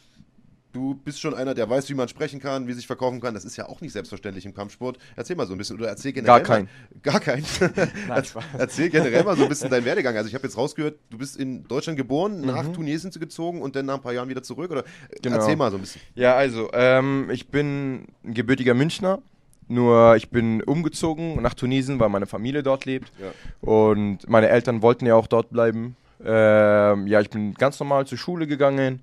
Du 0.72 0.94
bist 0.94 1.20
schon 1.20 1.34
einer, 1.34 1.52
der 1.52 1.68
weiß, 1.68 1.88
wie 1.90 1.94
man 1.94 2.06
sprechen 2.06 2.38
kann, 2.38 2.68
wie 2.68 2.72
sich 2.74 2.86
verkaufen 2.86 3.20
kann. 3.20 3.34
Das 3.34 3.44
ist 3.44 3.56
ja 3.56 3.68
auch 3.68 3.80
nicht 3.80 3.92
selbstverständlich 3.92 4.46
im 4.46 4.54
Kampfsport. 4.54 4.98
Erzähl 5.16 5.34
mal 5.34 5.44
so 5.44 5.52
ein 5.52 5.58
bisschen 5.58 5.76
oder 5.76 5.88
erzähl 5.88 6.12
generell. 6.12 6.40
Gar 6.40 6.42
kein. 6.44 6.64
Mal, 6.66 7.00
gar 7.02 7.18
kein. 7.18 7.44
Spaß. 8.24 8.44
erzähl 8.56 8.88
generell 8.88 9.24
mal 9.24 9.36
so 9.36 9.42
ein 9.42 9.48
bisschen 9.48 9.68
deinen 9.68 9.84
Werdegang. 9.84 10.16
Also 10.16 10.28
ich 10.28 10.34
habe 10.36 10.44
jetzt 10.46 10.56
rausgehört, 10.56 10.96
du 11.10 11.18
bist 11.18 11.36
in 11.38 11.64
Deutschland 11.66 11.96
Mhm. 11.98 12.02
geboren, 12.02 12.40
nach 12.42 12.68
Tunesien 12.68 13.10
gezogen 13.10 13.62
und 13.62 13.74
dann 13.74 13.86
nach 13.86 13.96
ein 13.96 14.00
paar 14.00 14.12
Jahren 14.12 14.28
wieder 14.28 14.44
zurück. 14.44 14.70
Oder 14.70 14.84
Genau. 15.22 15.38
erzähl 15.38 15.56
mal 15.56 15.72
so 15.72 15.76
ein 15.76 15.80
bisschen. 15.80 16.02
Ja, 16.14 16.36
also, 16.36 16.70
ähm, 16.72 17.28
ich 17.32 17.48
bin 17.48 18.06
ein 18.24 18.34
gebürtiger 18.34 18.74
Münchner. 18.74 19.20
Nur 19.66 20.14
ich 20.14 20.30
bin 20.30 20.62
umgezogen 20.62 21.42
nach 21.42 21.54
Tunesien, 21.54 21.98
weil 21.98 22.10
meine 22.10 22.26
Familie 22.26 22.62
dort 22.62 22.84
lebt. 22.84 23.10
Ja. 23.20 23.32
Und 23.68 24.28
meine 24.28 24.48
Eltern 24.48 24.82
wollten 24.82 25.04
ja 25.06 25.16
auch 25.16 25.26
dort 25.26 25.50
bleiben. 25.50 25.96
Ähm, 26.24 27.06
ja, 27.06 27.20
ich 27.20 27.30
bin 27.30 27.54
ganz 27.54 27.78
normal 27.80 28.06
zur 28.06 28.18
Schule 28.18 28.46
gegangen. 28.46 29.02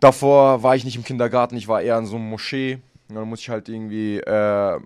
Davor 0.00 0.62
war 0.62 0.76
ich 0.76 0.84
nicht 0.84 0.96
im 0.96 1.04
Kindergarten, 1.04 1.56
ich 1.56 1.68
war 1.68 1.80
eher 1.80 1.98
in 1.98 2.06
so 2.06 2.16
einem 2.16 2.28
Moschee. 2.28 2.78
Und 3.08 3.16
dann 3.16 3.28
muss 3.28 3.40
ich 3.40 3.50
halt 3.50 3.68
irgendwie 3.68 4.18
äh, 4.18 4.80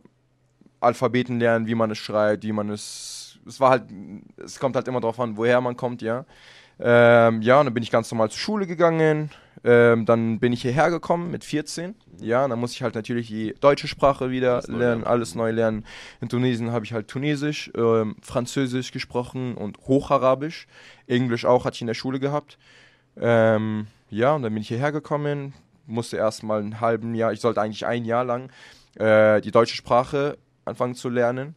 Alphabeten 0.81 1.39
lernen, 1.39 1.67
wie 1.67 1.75
man 1.75 1.91
es 1.91 1.99
schreibt, 1.99 2.45
wie 2.45 2.53
man 2.53 2.71
es. 2.71 3.39
Es 3.47 3.61
war 3.61 3.71
halt, 3.71 3.85
es 4.37 4.59
kommt 4.59 4.77
halt 4.77 4.89
immer 4.89 5.01
darauf 5.01 5.19
an, 5.21 5.37
woher 5.37 5.61
man 5.61 5.77
kommt, 5.77 6.03
ja. 6.03 6.25
Ähm, 6.81 7.43
ja, 7.43 7.59
und 7.59 7.67
dann 7.67 7.75
bin 7.75 7.83
ich 7.83 7.91
ganz 7.91 8.11
normal 8.11 8.31
zur 8.31 8.39
Schule 8.39 8.67
gegangen. 8.67 9.31
Ähm, 9.65 10.07
dann 10.07 10.39
bin 10.39 10.53
ich 10.53 10.63
hierher 10.63 10.91
gekommen 10.91 11.31
mit 11.31 11.45
14. 11.45 11.95
Ja, 12.21 12.47
dann 12.47 12.59
muss 12.59 12.73
ich 12.73 12.83
halt 12.83 12.95
natürlich 12.95 13.29
die 13.29 13.55
deutsche 13.61 13.89
Sprache 13.89 14.31
wieder 14.31 14.55
Alles 14.55 14.69
neu 14.69 14.79
lernen, 14.79 14.91
lernen. 15.01 15.05
alles 15.05 15.35
neu 15.35 15.51
lernen. 15.51 15.85
In 16.21 16.29
Tunesien 16.29 16.71
habe 16.73 16.85
ich 16.85 16.93
halt 16.93 17.09
Tunesisch, 17.09 17.71
ähm, 17.77 18.17
Französisch 18.23 18.93
gesprochen 18.93 19.57
und 19.57 19.79
Hocharabisch. 19.87 20.67
Englisch 21.07 21.45
auch 21.45 21.65
hatte 21.65 21.75
ich 21.75 21.81
in 21.81 21.87
der 21.89 21.95
Schule 21.95 22.21
gehabt. 22.21 22.59
Ähm, 23.21 23.89
ja, 24.11 24.35
und 24.35 24.43
dann 24.43 24.53
bin 24.55 24.63
ich 24.63 24.69
hierher 24.69 24.93
gekommen, 24.93 25.55
musste 25.87 26.17
erst 26.17 26.43
mal 26.43 26.61
ein 26.61 26.81
halben 26.81 27.15
Jahr, 27.15 27.33
ich 27.33 27.41
sollte 27.41 27.61
eigentlich 27.61 27.87
ein 27.87 28.05
Jahr 28.05 28.25
lang 28.25 28.51
äh, 28.97 29.41
die 29.41 29.51
deutsche 29.51 29.77
Sprache 29.77 30.39
anfangen 30.65 30.95
zu 30.95 31.09
lernen. 31.09 31.55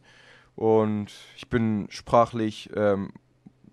Und 0.54 1.06
ich 1.36 1.48
bin 1.48 1.86
sprachlich 1.90 2.68
ähm, 2.74 3.12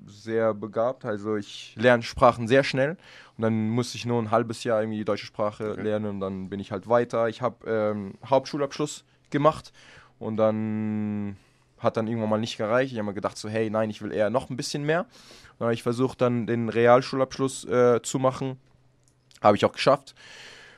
sehr 0.09 0.53
begabt, 0.53 1.05
also 1.05 1.35
ich 1.35 1.75
lerne 1.77 2.03
Sprachen 2.03 2.47
sehr 2.47 2.63
schnell. 2.63 2.97
Und 3.37 3.43
dann 3.43 3.69
musste 3.69 3.97
ich 3.97 4.05
nur 4.05 4.21
ein 4.21 4.31
halbes 4.31 4.63
Jahr 4.63 4.81
irgendwie 4.81 4.97
die 4.97 5.05
deutsche 5.05 5.25
Sprache 5.25 5.71
Okay. 5.71 5.81
lernen 5.81 6.05
und 6.07 6.19
dann 6.19 6.49
bin 6.49 6.59
ich 6.59 6.71
halt 6.71 6.89
weiter. 6.89 7.29
Ich 7.29 7.41
habe 7.41 7.69
ähm, 7.69 8.13
Hauptschulabschluss 8.25 9.05
gemacht 9.29 9.71
und 10.19 10.37
dann 10.37 11.37
hat 11.77 11.95
dann 11.95 12.07
irgendwann 12.07 12.29
mal 12.29 12.39
nicht 12.39 12.57
gereicht. 12.57 12.91
Ich 12.91 12.97
habe 12.97 13.07
mir 13.07 13.13
gedacht 13.13 13.37
so, 13.37 13.47
hey, 13.47 13.69
nein, 13.69 13.89
ich 13.89 14.01
will 14.01 14.11
eher 14.11 14.29
noch 14.29 14.49
ein 14.49 14.57
bisschen 14.57 14.83
mehr. 14.83 15.05
Dann 15.57 15.67
habe 15.67 15.73
ich 15.73 15.83
versucht, 15.83 16.19
dann 16.21 16.45
den 16.47 16.67
Realschulabschluss 16.69 17.65
äh, 17.65 18.01
zu 18.01 18.19
machen. 18.19 18.57
Habe 19.41 19.55
ich 19.55 19.63
auch 19.63 19.71
geschafft. 19.71 20.15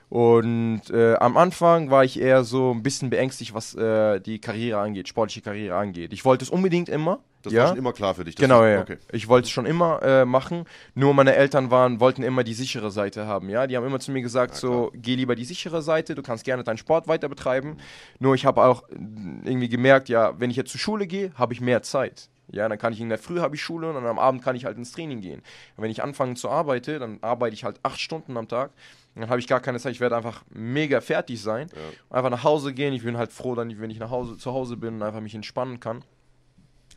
Und 0.09 0.81
äh, 0.91 1.15
am 1.15 1.37
Anfang 1.37 1.89
war 1.89 2.03
ich 2.03 2.19
eher 2.19 2.43
so 2.43 2.71
ein 2.71 2.83
bisschen 2.83 3.09
beängstigt, 3.09 3.53
was 3.53 3.73
äh, 3.75 4.19
die 4.19 4.39
Karriere 4.39 4.79
angeht, 4.79 5.07
sportliche 5.07 5.41
Karriere 5.41 5.77
angeht. 5.77 6.11
Ich 6.11 6.25
wollte 6.25 6.43
es 6.43 6.49
unbedingt 6.51 6.89
immer. 6.89 7.19
Das 7.41 7.53
ja. 7.53 7.61
war 7.61 7.67
schon 7.69 7.77
immer 7.77 7.93
klar 7.93 8.13
für 8.13 8.23
dich. 8.23 8.35
Genau, 8.35 8.61
du, 8.61 8.71
ja. 8.71 8.81
Okay. 8.81 8.97
Ich 9.11 9.27
wollte 9.27 9.45
es 9.45 9.51
schon 9.51 9.65
immer 9.65 10.01
äh, 10.03 10.25
machen. 10.25 10.65
Nur 10.93 11.13
meine 11.13 11.35
Eltern 11.35 11.71
waren, 11.71 11.99
wollten 11.99 12.23
immer 12.23 12.43
die 12.43 12.53
sichere 12.53 12.91
Seite 12.91 13.25
haben. 13.25 13.49
Ja, 13.49 13.67
die 13.67 13.75
haben 13.75 13.85
immer 13.85 13.99
zu 13.99 14.11
mir 14.11 14.21
gesagt, 14.21 14.53
Ja, 14.53 14.59
so 14.59 14.91
geh 14.95 15.15
lieber 15.15 15.35
die 15.35 15.45
sichere 15.45 15.81
Seite. 15.81 16.15
Du 16.15 16.21
kannst 16.21 16.43
gerne 16.43 16.63
deinen 16.63 16.77
Sport 16.77 17.07
weiter 17.07 17.29
betreiben. 17.29 17.77
Nur 18.19 18.35
ich 18.35 18.45
habe 18.45 18.63
auch 18.63 18.87
äh, 18.89 18.95
irgendwie 19.43 19.69
gemerkt, 19.69 20.09
ja, 20.09 20.39
wenn 20.39 20.49
ich 20.49 20.57
jetzt 20.57 20.71
zur 20.71 20.79
Schule 20.79 21.07
gehe, 21.07 21.31
habe 21.35 21.53
ich 21.53 21.61
mehr 21.61 21.81
Zeit. 21.81 22.29
Ja, 22.51 22.67
dann 22.67 22.77
kann 22.77 22.91
ich 22.91 22.99
in 22.99 23.07
der 23.07 23.17
Früh 23.17 23.39
habe 23.39 23.55
ich 23.55 23.61
Schule 23.61 23.87
und 23.87 23.95
dann 23.95 24.05
am 24.05 24.19
Abend 24.19 24.43
kann 24.43 24.57
ich 24.57 24.65
halt 24.65 24.77
ins 24.77 24.91
Training 24.91 25.21
gehen. 25.21 25.41
Und 25.77 25.83
wenn 25.83 25.91
ich 25.91 26.03
anfange 26.03 26.35
zu 26.35 26.49
arbeiten, 26.49 26.99
dann 26.99 27.19
arbeite 27.21 27.53
ich 27.53 27.63
halt 27.63 27.79
acht 27.81 27.99
Stunden 27.99 28.35
am 28.35 28.47
Tag. 28.49 28.71
Dann 29.15 29.29
habe 29.29 29.39
ich 29.39 29.47
gar 29.47 29.61
keine 29.61 29.79
Zeit. 29.79 29.93
Ich 29.93 29.99
werde 29.99 30.17
einfach 30.17 30.43
mega 30.49 31.01
fertig 31.01 31.41
sein. 31.41 31.69
Einfach 32.09 32.29
nach 32.29 32.43
Hause 32.43 32.73
gehen. 32.73 32.93
Ich 32.93 33.03
bin 33.03 33.17
halt 33.17 33.31
froh, 33.31 33.55
dann, 33.55 33.79
wenn 33.79 33.89
ich 33.89 33.99
nach 33.99 34.09
Hause 34.09 34.37
zu 34.37 34.51
Hause 34.51 34.77
bin 34.77 34.95
und 34.95 35.03
einfach 35.03 35.21
mich 35.21 35.35
entspannen 35.35 35.79
kann 35.79 36.03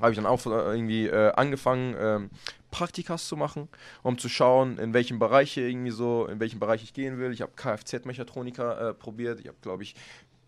habe 0.01 0.11
ich 0.11 0.17
dann 0.17 0.27
auch 0.27 0.45
äh, 0.47 0.51
irgendwie 0.51 1.07
äh, 1.07 1.33
angefangen, 1.33 1.95
ähm, 1.99 2.31
Praktikas 2.71 3.29
zu 3.29 3.37
machen, 3.37 3.69
um 4.03 4.19
zu 4.19 4.29
schauen, 4.29 4.79
in 4.79 4.93
welchem 4.95 5.21
Bereich 5.21 5.57
irgendwie 5.57 5.93
so, 5.93 6.27
in 6.27 6.41
welchem 6.41 6.59
Bereich 6.59 6.83
ich 6.83 6.93
gehen 6.93 7.19
will. 7.19 7.33
Ich 7.33 7.41
habe 7.41 7.53
Kfz-Mechatroniker 7.55 8.91
äh, 8.91 8.95
probiert. 8.95 9.39
Ich 9.41 9.47
habe, 9.47 9.57
glaube 9.63 9.85
ich, 9.85 9.95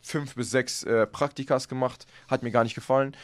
fünf 0.01 0.35
bis 0.35 0.51
sechs 0.51 0.83
äh, 0.83 1.07
Praktikas 1.07 1.69
gemacht. 1.69 2.07
Hat 2.29 2.43
mir 2.43 2.51
gar 2.51 2.65
nicht 2.65 2.75
gefallen. 2.75 3.17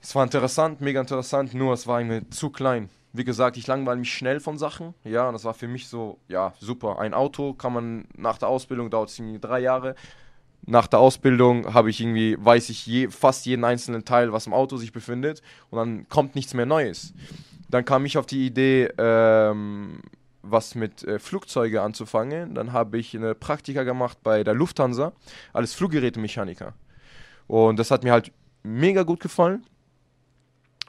Es 0.00 0.14
war 0.14 0.24
interessant, 0.24 0.80
mega 0.80 1.00
interessant, 1.00 1.52
nur 1.52 1.74
es 1.74 1.86
war 1.86 2.00
irgendwie 2.00 2.28
zu 2.30 2.48
klein. 2.48 2.88
Wie 3.12 3.24
gesagt, 3.24 3.58
ich 3.58 3.66
langweile 3.66 3.98
mich 3.98 4.14
schnell 4.14 4.40
von 4.40 4.56
Sachen. 4.56 4.94
Ja, 5.04 5.26
und 5.26 5.34
das 5.34 5.44
war 5.44 5.52
für 5.52 5.68
mich 5.68 5.88
so, 5.88 6.18
ja, 6.28 6.54
super. 6.60 6.98
Ein 6.98 7.12
Auto 7.12 7.52
kann 7.52 7.74
man 7.74 8.04
nach 8.16 8.38
der 8.38 8.48
Ausbildung, 8.48 8.88
dauert 8.88 9.10
es 9.10 9.20
drei 9.40 9.60
Jahre. 9.60 9.96
Nach 10.70 10.86
der 10.86 11.00
Ausbildung 11.00 11.74
habe 11.74 11.90
ich 11.90 12.00
irgendwie, 12.00 12.36
weiß 12.38 12.68
ich 12.68 12.86
je, 12.86 13.08
fast 13.08 13.44
jeden 13.44 13.64
einzelnen 13.64 14.04
Teil, 14.04 14.32
was 14.32 14.46
im 14.46 14.52
Auto 14.52 14.76
sich 14.76 14.92
befindet. 14.92 15.42
Und 15.68 15.78
dann 15.78 16.08
kommt 16.08 16.36
nichts 16.36 16.54
mehr 16.54 16.64
Neues. 16.64 17.12
Dann 17.68 17.84
kam 17.84 18.06
ich 18.06 18.16
auf 18.16 18.26
die 18.26 18.46
Idee, 18.46 18.88
ähm, 18.96 20.00
was 20.42 20.76
mit 20.76 21.02
äh, 21.02 21.18
Flugzeuge 21.18 21.82
anzufangen. 21.82 22.54
Dann 22.54 22.72
habe 22.72 22.98
ich 22.98 23.16
eine 23.16 23.34
Praktika 23.34 23.82
gemacht 23.82 24.18
bei 24.22 24.44
der 24.44 24.54
Lufthansa 24.54 25.12
als 25.52 25.74
Fluggerätemechaniker. 25.74 26.72
Und 27.48 27.80
das 27.80 27.90
hat 27.90 28.04
mir 28.04 28.12
halt 28.12 28.30
mega 28.62 29.02
gut 29.02 29.18
gefallen. 29.18 29.66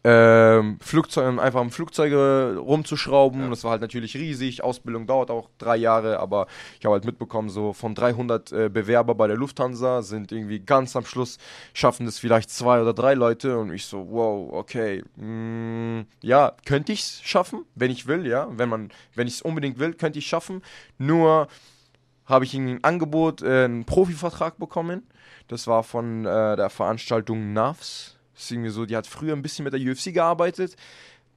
Ähm, 0.03 0.79
Flugzeuge, 0.81 1.39
einfach 1.39 1.61
am 1.61 1.69
Flugzeuge 1.69 2.57
rumzuschrauben. 2.57 3.41
Ja. 3.43 3.49
Das 3.49 3.63
war 3.63 3.71
halt 3.71 3.81
natürlich 3.81 4.15
riesig. 4.15 4.63
Ausbildung 4.63 5.05
dauert 5.05 5.29
auch 5.29 5.49
drei 5.59 5.77
Jahre, 5.77 6.19
aber 6.19 6.47
ich 6.79 6.85
habe 6.85 6.93
halt 6.93 7.05
mitbekommen, 7.05 7.49
so 7.49 7.73
von 7.73 7.93
300 7.93 8.51
äh, 8.51 8.69
Bewerber 8.69 9.13
bei 9.13 9.27
der 9.27 9.37
Lufthansa 9.37 10.01
sind 10.01 10.31
irgendwie 10.31 10.59
ganz 10.59 10.95
am 10.95 11.05
Schluss 11.05 11.37
schaffen 11.73 12.05
das 12.05 12.19
vielleicht 12.19 12.49
zwei 12.49 12.81
oder 12.81 12.93
drei 12.93 13.13
Leute 13.13 13.57
und 13.57 13.71
ich 13.73 13.85
so, 13.85 14.07
wow, 14.09 14.51
okay, 14.53 15.03
mm, 15.17 16.01
ja, 16.21 16.53
könnte 16.65 16.93
ich 16.93 17.01
es 17.01 17.21
schaffen, 17.23 17.65
wenn 17.75 17.91
ich 17.91 18.07
will, 18.07 18.25
ja, 18.25 18.47
wenn 18.51 18.69
man, 18.69 18.89
wenn 19.15 19.27
ich 19.27 19.35
es 19.35 19.41
unbedingt 19.41 19.77
will, 19.79 19.93
könnte 19.93 20.19
ich 20.19 20.27
schaffen. 20.27 20.61
Nur 20.97 21.47
habe 22.25 22.45
ich 22.45 22.53
ein 22.53 22.83
Angebot, 22.83 23.41
äh, 23.41 23.65
einen 23.65 23.85
Profivertrag 23.85 24.57
bekommen. 24.57 25.03
Das 25.47 25.67
war 25.67 25.83
von 25.83 26.25
äh, 26.25 26.55
der 26.55 26.69
Veranstaltung 26.69 27.53
NAVS. 27.53 28.17
Das 28.41 28.47
ist 28.47 28.51
irgendwie 28.53 28.71
so, 28.71 28.87
die 28.87 28.97
hat 28.97 29.05
früher 29.05 29.35
ein 29.35 29.43
bisschen 29.43 29.65
mit 29.65 29.73
der 29.73 29.79
UFC 29.79 30.11
gearbeitet. 30.11 30.75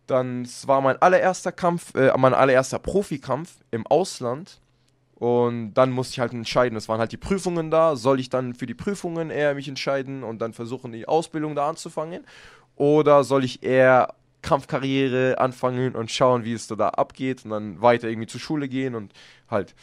Dann, 0.06 0.48
war 0.64 0.80
mein 0.80 0.96
allererster 1.02 1.52
Kampf, 1.52 1.94
äh, 1.94 2.10
mein 2.16 2.32
allererster 2.32 2.78
Profikampf 2.78 3.58
im 3.70 3.86
Ausland. 3.86 4.58
Und 5.16 5.74
dann 5.74 5.90
musste 5.90 6.12
ich 6.12 6.20
halt 6.20 6.32
entscheiden. 6.32 6.78
Es 6.78 6.88
waren 6.88 7.00
halt 7.00 7.12
die 7.12 7.18
Prüfungen 7.18 7.70
da. 7.70 7.94
Soll 7.96 8.20
ich 8.20 8.30
dann 8.30 8.54
für 8.54 8.64
die 8.64 8.72
Prüfungen 8.72 9.28
eher 9.28 9.54
mich 9.54 9.68
entscheiden 9.68 10.24
und 10.24 10.38
dann 10.40 10.54
versuchen, 10.54 10.92
die 10.92 11.06
Ausbildung 11.06 11.54
da 11.54 11.68
anzufangen? 11.68 12.24
Oder 12.74 13.22
soll 13.22 13.44
ich 13.44 13.62
eher 13.62 14.14
Kampfkarriere 14.40 15.36
anfangen 15.36 15.94
und 15.94 16.10
schauen, 16.10 16.44
wie 16.44 16.54
es 16.54 16.68
da 16.68 16.88
abgeht 16.88 17.44
und 17.44 17.50
dann 17.50 17.82
weiter 17.82 18.08
irgendwie 18.08 18.28
zur 18.28 18.40
Schule 18.40 18.66
gehen 18.66 18.94
und 18.94 19.12
halt, 19.50 19.74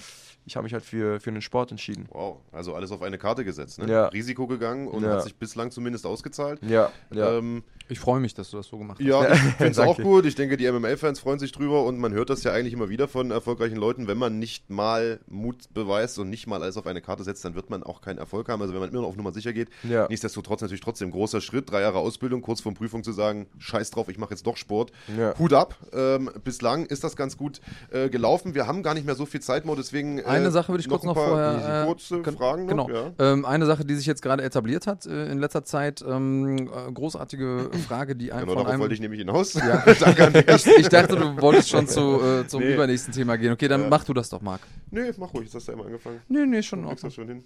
ich 0.45 0.55
habe 0.55 0.63
mich 0.63 0.73
halt 0.73 0.84
für, 0.84 1.19
für 1.19 1.31
den 1.31 1.41
Sport 1.41 1.72
entschieden. 1.72 2.07
Wow, 2.11 2.38
also 2.51 2.73
alles 2.76 2.91
auf 2.91 3.01
eine 3.01 3.18
Karte 3.18 3.45
gesetzt. 3.45 3.80
Ne? 3.80 3.91
Ja. 3.91 4.07
Risiko 4.07 4.47
gegangen 4.47 4.88
und 4.88 5.03
Ja. 5.03 5.11
hat 5.11 5.23
sich 5.23 5.35
bislang 5.35 5.72
zumindest 5.72 6.05
ausgezahlt. 6.05 6.59
Ja, 6.63 6.91
ja. 7.11 7.38
Ähm, 7.38 7.63
Ich 7.89 7.99
freue 7.99 8.19
mich, 8.19 8.34
dass 8.34 8.49
du 8.51 8.57
das 8.57 8.68
so 8.68 8.77
gemacht 8.77 8.99
hast. 8.99 9.05
ja, 9.05 9.22
ich 9.34 9.39
finde 9.39 9.72
es 9.72 9.80
auch 9.80 9.97
gut. 9.97 10.26
Ich 10.26 10.35
denke, 10.35 10.57
die 10.57 10.69
MMA-Fans 10.72 11.19
freuen 11.19 11.39
sich 11.39 11.51
drüber 11.51 11.84
und 11.85 11.99
man 11.99 12.13
hört 12.13 12.30
das 12.30 12.43
ja 12.43 12.53
eigentlich 12.53 12.73
immer 12.73 12.89
wieder 12.89 13.07
von 13.07 13.31
erfolgreichen 13.31 13.76
Leuten. 13.76 14.07
Wenn 14.07 14.18
man 14.18 14.39
nicht 14.39 14.69
mal 14.69 15.19
Mut 15.27 15.73
beweist 15.73 16.18
und 16.19 16.30
nicht 16.30 16.47
mal 16.47 16.61
alles 16.63 16.77
auf 16.77 16.88
eine 16.88 17.01
Karte 17.01 17.23
setzt, 17.23 17.43
dann 17.45 17.53
wird 17.55 17.69
man 17.69 17.84
auch 17.84 18.01
keinen 18.01 18.18
Erfolg 18.18 18.49
haben. 18.49 18.61
Also 18.61 18.73
wenn 18.73 18.80
man 18.81 18.89
immer 18.89 19.01
noch 19.01 19.09
auf 19.09 19.15
Nummer 19.18 19.31
sicher 19.34 19.53
geht, 19.53 19.69
Ja. 19.84 20.07
nichtsdestotrotz 20.09 20.61
natürlich 20.61 20.81
trotzdem 20.81 21.09
ein 21.09 21.11
großer 21.11 21.41
Schritt. 21.41 21.69
Drei 21.69 21.81
Jahre 21.81 21.99
Ausbildung, 21.99 22.41
kurz 22.41 22.61
vor 22.61 22.73
Prüfung 22.73 23.03
zu 23.03 23.11
sagen, 23.11 23.47
scheiß 23.59 23.91
drauf, 23.91 24.09
ich 24.09 24.18
mache 24.18 24.31
jetzt 24.31 24.47
doch 24.47 24.57
Sport. 24.57 24.91
Ja. 25.18 25.38
Hut 25.38 25.53
ab. 25.53 25.76
Ähm, 25.93 26.31
bislang 26.43 26.85
ist 26.85 27.03
das 27.03 27.15
ganz 27.15 27.38
gut 27.38 27.61
äh, 27.91 28.09
gelaufen. 28.09 28.55
Wir 28.55 28.68
haben 28.68 28.81
gar 28.84 28.93
nicht 28.93 29.05
mehr 29.05 29.15
so 29.15 29.26
viel 29.26 29.41
Zeit, 29.41 29.65
Mo, 29.65 29.76
deswegen 29.76 30.19
äh, 30.19 30.23
Eine 30.32 30.52
Sache 30.52 30.70
würde 30.70 30.82
ich 30.82 30.90
kurz 30.90 31.03
noch 31.03 31.14
paar 31.16 31.28
vorher. 31.28 31.82
äh, 31.84 31.86
kurze 31.86 32.22
gen- 32.22 32.36
Fragen 32.38 32.66
noch. 32.68 32.88
Genau. 32.88 32.90
Ja. 33.20 33.32
Ähm, 33.34 33.45
eine 33.45 33.66
Sache, 33.66 33.86
die 33.86 33.95
sich 33.95 34.06
jetzt 34.06 34.22
gerade 34.22 34.44
etabliert 34.44 34.88
hat 34.88 35.06
äh, 35.06 35.32
in 35.32 35.40
letzter 35.40 35.64
Zeit. 35.64 36.03
Ähm, 36.08 36.58
äh, 36.68 36.91
großartige 36.91 37.70
Frage, 37.88 38.16
die 38.16 38.28
Genau, 38.28 38.40
von 38.40 38.48
darauf 38.49 38.68
einem. 38.68 38.80
wollte 38.82 38.94
ich 38.94 38.99
nämlich 39.02 39.20
hinaus. 39.20 39.53
Ja. 39.53 39.84
Ich, 40.56 40.68
ich 40.68 40.90
dachte, 40.90 41.16
du 41.16 41.41
wolltest 41.41 41.70
schon 41.70 41.88
zu, 41.88 42.22
äh, 42.22 42.48
zum 42.48 42.62
Nee. 42.62 42.74
übernächsten 42.74 43.14
Thema 43.14 43.38
gehen. 43.38 43.52
Okay, 43.53 43.68
dann 43.68 43.90
mach 43.90 44.03
du 44.03 44.14
das 44.14 44.30
doch, 44.30 44.41
Marc. 44.41 44.62
Nee, 44.90 45.12
mach 45.18 45.34
ruhig, 45.34 45.45
jetzt 45.45 45.56
hast 45.56 45.68
du 45.68 45.72
ja 45.72 45.78
immer 45.78 45.86
angefangen. 45.88 46.20
Nee, 46.28 46.45
nee, 46.45 46.62
schon 46.62 46.84
das 46.86 47.14
schon 47.14 47.28
hin. 47.28 47.44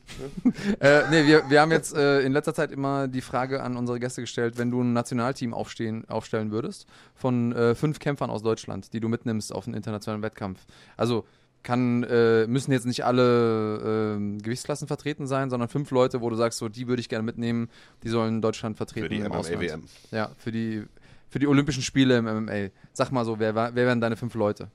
Ja. 0.82 1.00
Äh, 1.00 1.04
nee, 1.12 1.26
wir, 1.28 1.44
wir 1.50 1.62
haben 1.62 1.72
jetzt 1.72 1.96
äh, 1.96 2.22
in 2.22 2.32
letzter 2.34 2.54
Zeit 2.54 2.72
immer 2.72 3.08
die 3.08 3.22
Frage 3.22 3.62
an 3.62 3.78
unsere 3.78 4.00
Gäste 4.00 4.22
gestellt, 4.22 4.58
wenn 4.58 4.72
du 4.72 4.82
ein 4.82 4.94
Nationalteam 4.94 5.54
aufstehen, 5.54 6.06
aufstellen 6.10 6.52
würdest, 6.52 6.88
von 7.14 7.52
äh, 7.54 7.76
fünf 7.76 8.00
Kämpfern 8.00 8.30
aus 8.30 8.42
Deutschland, 8.42 8.94
die 8.94 9.00
du 9.00 9.08
mitnimmst 9.10 9.54
auf 9.54 9.68
einen 9.68 9.76
internationalen 9.76 10.24
Wettkampf. 10.24 10.66
Also 10.98 11.26
kann, 11.66 12.04
äh, 12.04 12.48
müssen 12.48 12.72
jetzt 12.72 12.86
nicht 12.86 13.04
alle 13.04 14.16
ähm, 14.16 14.42
Gewichtsklassen 14.42 14.88
vertreten 14.88 15.28
sein, 15.28 15.50
sondern 15.50 15.68
fünf 15.68 15.92
Leute, 15.92 16.22
wo 16.22 16.30
du 16.30 16.36
sagst, 16.36 16.60
so 16.60 16.70
die 16.70 16.88
würde 16.88 17.02
ich 17.02 17.10
gerne 17.10 17.24
mitnehmen, 17.24 17.70
die 18.04 18.10
sollen 18.10 18.42
Deutschland 18.42 18.78
vertreten 18.78 19.08
Für 19.08 19.10
die. 19.10 19.22
MMA-WM. 19.22 19.84
Ja, 20.12 20.32
für 20.38 20.52
die, 20.52 20.84
für 21.28 21.40
die 21.40 21.48
Olympischen 21.48 21.82
Spiele 21.82 22.18
im 22.18 22.26
MMA. 22.26 22.70
Sag 22.94 23.12
mal 23.12 23.26
so, 23.26 23.40
wer, 23.40 23.56
wer 23.56 23.76
wären 23.76 24.00
deine 24.00 24.16
fünf 24.16 24.36
Leute? 24.36 24.70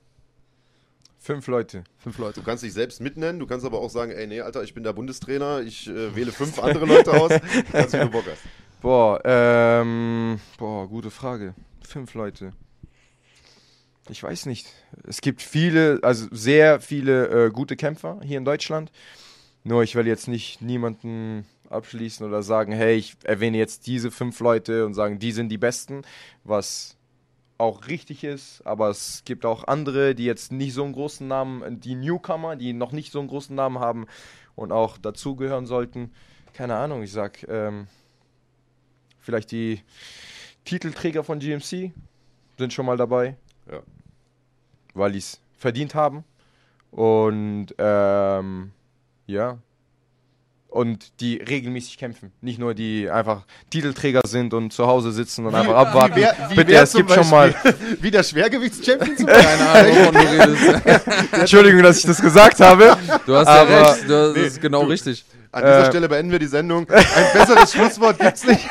Fünf 1.17 1.47
Leute. 1.47 1.83
Fünf 1.97 2.17
Leute. 2.17 2.39
Du 2.39 2.45
kannst 2.45 2.63
dich 2.63 2.73
selbst 2.73 2.99
mitnennen, 2.99 3.39
du 3.39 3.47
kannst 3.47 3.65
aber 3.65 3.79
auch 3.79 3.89
sagen, 3.89 4.11
ey, 4.11 4.27
nee, 4.27 4.41
Alter, 4.41 4.63
ich 4.63 4.73
bin 4.73 4.83
der 4.83 4.93
Bundestrainer, 4.93 5.61
ich 5.61 5.87
äh, 5.87 6.15
wähle 6.15 6.31
fünf 6.31 6.59
andere 6.59 6.85
Leute 6.85 7.13
aus, 7.13 7.31
kannst 7.71 7.93
du 7.93 8.09
Bock 8.09 8.25
hast. 8.29 8.41
Boah, 8.81 9.21
ähm, 9.23 10.39
boah, 10.57 10.87
gute 10.89 11.11
Frage. 11.11 11.53
Fünf 11.87 12.15
Leute. 12.15 12.51
Ich 14.09 14.23
weiß 14.23 14.47
nicht. 14.47 14.67
Es 15.07 15.21
gibt 15.21 15.41
viele, 15.41 15.99
also 16.01 16.27
sehr 16.31 16.81
viele 16.81 17.45
äh, 17.47 17.49
gute 17.51 17.75
Kämpfer 17.75 18.19
hier 18.23 18.37
in 18.37 18.45
Deutschland. 18.45 18.91
Nur 19.63 19.83
ich 19.83 19.95
will 19.95 20.07
jetzt 20.07 20.27
nicht 20.27 20.61
niemanden 20.61 21.45
abschließen 21.69 22.25
oder 22.25 22.43
sagen, 22.43 22.73
hey, 22.73 22.95
ich 22.95 23.15
erwähne 23.23 23.57
jetzt 23.57 23.87
diese 23.87 24.11
fünf 24.11 24.39
Leute 24.39 24.85
und 24.85 24.93
sagen, 24.93 25.19
die 25.19 25.31
sind 25.31 25.49
die 25.49 25.57
besten, 25.57 26.01
was 26.43 26.97
auch 27.57 27.87
richtig 27.87 28.23
ist, 28.23 28.65
aber 28.65 28.89
es 28.89 29.21
gibt 29.23 29.45
auch 29.45 29.65
andere, 29.65 30.15
die 30.15 30.25
jetzt 30.25 30.51
nicht 30.51 30.73
so 30.73 30.83
einen 30.83 30.93
großen 30.93 31.27
Namen, 31.27 31.79
die 31.79 31.93
Newcomer, 31.93 32.55
die 32.55 32.73
noch 32.73 32.91
nicht 32.91 33.11
so 33.11 33.19
einen 33.19 33.27
großen 33.27 33.55
Namen 33.55 33.77
haben 33.79 34.07
und 34.55 34.71
auch 34.71 34.97
dazugehören 34.97 35.67
sollten. 35.67 36.11
Keine 36.53 36.75
Ahnung, 36.75 37.03
ich 37.03 37.11
sag, 37.11 37.47
ähm, 37.47 37.87
vielleicht 39.19 39.51
die 39.51 39.81
Titelträger 40.65 41.23
von 41.23 41.37
GMC 41.37 41.91
sind 42.57 42.73
schon 42.73 42.85
mal 42.87 42.97
dabei, 42.97 43.35
Ja. 43.71 43.79
weil 44.93 45.13
die 45.13 45.19
es 45.19 45.39
verdient 45.57 45.95
haben. 45.95 46.23
Und 46.91 47.67
ähm, 47.77 48.71
ja. 49.27 49.57
Und 50.67 51.19
die 51.19 51.35
regelmäßig 51.35 51.97
kämpfen. 51.97 52.31
Nicht 52.39 52.57
nur 52.57 52.73
die 52.73 53.09
einfach 53.09 53.45
Titelträger 53.69 54.21
sind 54.25 54.53
und 54.53 54.71
zu 54.71 54.87
Hause 54.87 55.11
sitzen 55.11 55.45
und 55.45 55.53
einfach 55.53 55.75
abwarten. 55.75 56.15
Wie 56.15 56.21
wär, 56.21 56.35
wie 56.49 56.55
Bitte, 56.55 56.73
es 56.75 56.91
zum 56.91 56.99
gibt 57.05 57.11
schon 57.13 57.29
mal. 57.29 57.51
Beispiel- 57.51 57.97
Wie 58.01 58.11
der 58.11 58.23
Schwergewichts-Champion 58.23 59.17
zum 59.17 59.25
Keine 59.25 59.69
Ahnung, 59.69 59.95
wovon 59.97 60.13
du 60.13 60.19
redest. 60.21 61.33
Entschuldigung, 61.33 61.83
dass 61.83 61.97
ich 61.97 62.05
das 62.05 62.21
gesagt 62.21 62.59
habe. 62.61 62.97
Du 63.25 63.35
hast 63.35 63.47
Aber- 63.47 63.69
ja 63.69 63.81
recht, 63.91 64.09
das 64.09 64.33
Nee, 64.35 64.41
ist 64.43 64.61
genau 64.61 64.83
du- 64.83 64.89
richtig. 64.89 65.25
An 65.51 65.63
dieser 65.63 65.83
Äh, 65.83 65.85
Stelle 65.87 66.07
beenden 66.07 66.31
wir 66.31 66.39
die 66.39 66.47
Sendung. 66.47 66.89
Ein 66.89 67.03
besseres 67.33 67.71
Schlusswort 67.73 68.17
gibt's 68.19 68.45
nicht. 68.45 68.65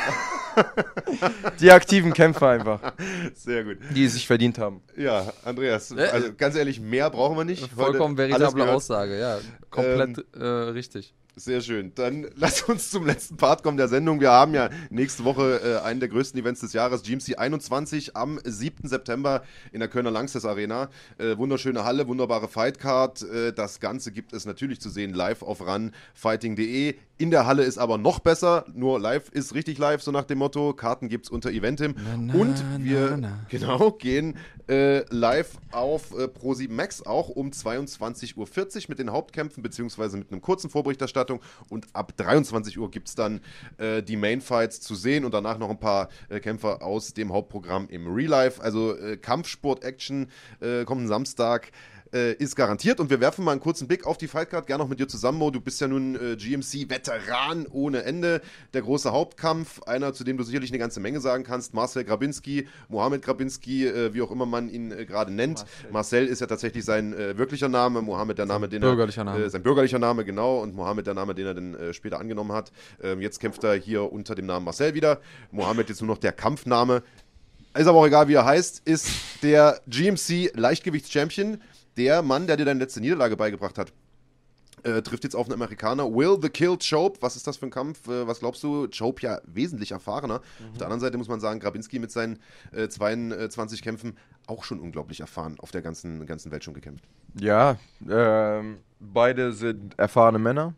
Die 1.59 1.71
aktiven 1.71 2.13
Kämpfer 2.13 2.49
einfach, 2.49 2.93
Sehr 3.35 3.63
gut. 3.63 3.77
die 3.95 4.05
es 4.05 4.13
sich 4.13 4.27
verdient 4.27 4.57
haben. 4.57 4.81
Ja, 4.97 5.31
Andreas, 5.45 5.91
Äh, 5.91 6.03
also 6.11 6.33
ganz 6.37 6.55
ehrlich, 6.55 6.79
mehr 6.79 7.09
brauchen 7.09 7.37
wir 7.37 7.45
nicht. 7.45 7.67
Vollkommen 7.71 8.17
veritable. 8.17 8.69
Aussage, 8.71 9.19
ja. 9.19 9.39
Komplett 9.69 10.25
äh, 10.35 10.43
richtig. 10.43 11.13
Sehr 11.35 11.61
schön. 11.61 11.93
Dann 11.95 12.27
lass 12.35 12.63
uns 12.63 12.91
zum 12.91 13.05
letzten 13.05 13.37
Part 13.37 13.63
kommen 13.63 13.77
der 13.77 13.87
Sendung. 13.87 14.19
Wir 14.19 14.31
haben 14.31 14.53
ja 14.53 14.69
nächste 14.89 15.23
Woche 15.23 15.61
äh, 15.63 15.85
einen 15.85 15.99
der 16.01 16.09
größten 16.09 16.39
Events 16.39 16.59
des 16.59 16.73
Jahres, 16.73 17.03
GMC 17.03 17.37
21 17.37 18.17
am 18.17 18.39
7. 18.43 18.87
September 18.87 19.43
in 19.71 19.79
der 19.79 19.87
Kölner 19.87 20.11
Langsess 20.11 20.43
Arena. 20.45 20.89
Äh, 21.17 21.37
wunderschöne 21.37 21.85
Halle, 21.85 22.07
wunderbare 22.07 22.49
Fightcard. 22.49 23.21
Äh, 23.23 23.53
das 23.53 23.79
Ganze 23.79 24.11
gibt 24.11 24.33
es 24.33 24.45
natürlich 24.45 24.81
zu 24.81 24.89
sehen 24.89 25.13
live 25.13 25.41
auf 25.41 25.61
runfighting.de. 25.65 26.95
In 27.21 27.29
der 27.29 27.45
Halle 27.45 27.61
ist 27.61 27.77
aber 27.77 27.99
noch 27.99 28.17
besser. 28.17 28.65
Nur 28.73 28.99
live 28.99 29.29
ist 29.29 29.53
richtig 29.53 29.77
live, 29.77 30.01
so 30.01 30.09
nach 30.09 30.23
dem 30.23 30.39
Motto. 30.39 30.73
Karten 30.73 31.07
gibt 31.07 31.25
es 31.25 31.31
unter 31.31 31.51
Eventim. 31.51 31.93
Na, 31.95 32.17
na, 32.17 32.33
Und 32.33 32.63
wir 32.79 33.11
na, 33.11 33.17
na. 33.17 33.45
genau 33.47 33.91
gehen 33.91 34.37
äh, 34.67 35.03
live 35.13 35.51
auf 35.71 36.17
äh, 36.17 36.23
Pro7 36.23 36.71
Max 36.71 37.05
auch 37.05 37.29
um 37.29 37.51
22.40 37.51 38.37
Uhr 38.37 38.47
mit 38.87 38.97
den 38.97 39.11
Hauptkämpfen 39.11 39.61
beziehungsweise 39.61 40.17
mit 40.17 40.31
einem 40.31 40.41
kurzen 40.41 40.71
Vorberichterstattung 40.71 41.41
und 41.69 41.87
ab 41.93 42.17
23 42.17 42.79
Uhr 42.79 42.89
gibt 42.89 43.09
es 43.09 43.15
dann 43.15 43.41
äh, 43.77 44.01
die 44.01 44.17
Mainfights 44.17 44.81
zu 44.81 44.95
sehen 44.95 45.23
und 45.23 45.33
danach 45.33 45.59
noch 45.59 45.69
ein 45.69 45.79
paar 45.79 46.09
äh, 46.29 46.39
Kämpfer 46.39 46.81
aus 46.81 47.13
dem 47.13 47.31
Hauptprogramm 47.33 47.87
im 47.89 48.11
Real 48.11 48.29
Life. 48.29 48.63
Also 48.63 48.97
äh, 48.97 49.17
Kampfsport-Action 49.17 50.27
äh, 50.59 50.85
kommt 50.85 51.07
Samstag. 51.07 51.71
Äh, 52.13 52.33
ist 52.33 52.55
garantiert. 52.55 52.99
Und 52.99 53.09
wir 53.09 53.19
werfen 53.19 53.45
mal 53.45 53.51
einen 53.51 53.61
kurzen 53.61 53.87
Blick 53.87 54.05
auf 54.05 54.17
die 54.17 54.27
Fightcard, 54.27 54.67
gerne 54.67 54.83
noch 54.83 54.89
mit 54.89 54.99
dir 54.99 55.07
zusammen, 55.07 55.37
Mo. 55.37 55.51
Du 55.51 55.61
bist 55.61 55.79
ja 55.81 55.87
nun 55.87 56.15
äh, 56.15 56.35
GMC-Veteran 56.35 57.67
ohne 57.71 58.03
Ende. 58.03 58.41
Der 58.73 58.81
große 58.81 59.11
Hauptkampf, 59.11 59.81
einer, 59.83 60.13
zu 60.13 60.23
dem 60.23 60.37
du 60.37 60.43
sicherlich 60.43 60.71
eine 60.71 60.79
ganze 60.79 60.99
Menge 60.99 61.19
sagen 61.19 61.43
kannst. 61.43 61.73
Marcel 61.73 62.03
Grabinski, 62.03 62.67
Mohamed 62.89 63.21
Grabinski, 63.21 63.87
äh, 63.87 64.13
wie 64.13 64.21
auch 64.21 64.31
immer 64.31 64.45
man 64.45 64.69
ihn 64.69 64.91
äh, 64.91 65.05
gerade 65.05 65.31
nennt. 65.31 65.65
Marcel. 65.91 66.27
ist 66.27 66.41
ja 66.41 66.47
tatsächlich 66.47 66.85
sein 66.85 67.13
äh, 67.13 67.37
wirklicher 67.37 67.69
Name, 67.69 68.01
Mohamed 68.01 68.37
der 68.37 68.45
Name, 68.45 68.67
den 68.69 68.81
bürgerlicher 68.81 69.21
er, 69.21 69.25
Name. 69.25 69.43
Äh, 69.43 69.49
sein 69.49 69.63
bürgerlicher 69.63 69.99
Name, 69.99 70.25
genau, 70.25 70.59
und 70.59 70.75
Mohamed 70.75 71.07
der 71.07 71.13
Name, 71.13 71.35
den 71.35 71.45
er 71.45 71.53
dann 71.53 71.93
später 71.93 72.19
angenommen 72.19 72.51
hat. 72.51 72.71
Ähm, 73.01 73.21
jetzt 73.21 73.39
kämpft 73.39 73.63
er 73.63 73.75
hier 73.75 74.11
unter 74.11 74.35
dem 74.35 74.45
Namen 74.45 74.65
Marcel 74.65 74.93
wieder. 74.93 75.19
Mohamed 75.51 75.89
jetzt 75.89 76.01
nur 76.01 76.07
noch 76.07 76.17
der 76.17 76.31
Kampfname. 76.31 77.03
Ist 77.73 77.87
aber 77.87 77.99
auch 77.99 78.05
egal, 78.05 78.27
wie 78.27 78.33
er 78.33 78.43
heißt, 78.43 78.81
ist 78.83 79.09
der 79.43 79.79
GMC 79.87 80.51
Leichtgewichts-Champion, 80.55 81.61
der 81.97 82.21
Mann, 82.21 82.47
der 82.47 82.57
dir 82.57 82.65
deine 82.65 82.79
letzte 82.79 83.01
Niederlage 83.01 83.35
beigebracht 83.35 83.77
hat. 83.77 83.93
Äh, 84.83 85.03
trifft 85.03 85.23
jetzt 85.23 85.35
auf 85.35 85.45
einen 85.45 85.53
Amerikaner. 85.53 86.11
Will 86.11 86.39
the 86.41 86.49
Kill 86.49 86.75
Chope. 86.77 87.21
Was 87.21 87.35
ist 87.35 87.45
das 87.45 87.57
für 87.57 87.67
ein 87.67 87.71
Kampf? 87.71 88.07
Äh, 88.07 88.25
was 88.27 88.39
glaubst 88.39 88.63
du? 88.63 88.87
Chope 88.87 89.21
ja 89.21 89.39
wesentlich 89.45 89.91
erfahrener. 89.91 90.35
Auf 90.71 90.77
der 90.77 90.87
anderen 90.87 90.99
Seite 90.99 91.17
muss 91.17 91.27
man 91.27 91.39
sagen, 91.39 91.59
Grabinski 91.59 91.99
mit 91.99 92.11
seinen 92.11 92.39
äh, 92.71 92.89
22 92.89 93.83
Kämpfen 93.83 94.17
auch 94.47 94.63
schon 94.63 94.79
unglaublich 94.79 95.19
erfahren. 95.19 95.57
Auf 95.59 95.69
der 95.71 95.83
ganzen, 95.83 96.25
ganzen 96.25 96.51
Welt 96.51 96.63
schon 96.63 96.73
gekämpft. 96.73 97.05
Ja, 97.39 97.77
ähm, 98.09 98.77
beide 98.99 99.53
sind 99.53 99.99
erfahrene 99.99 100.39
Männer. 100.39 100.73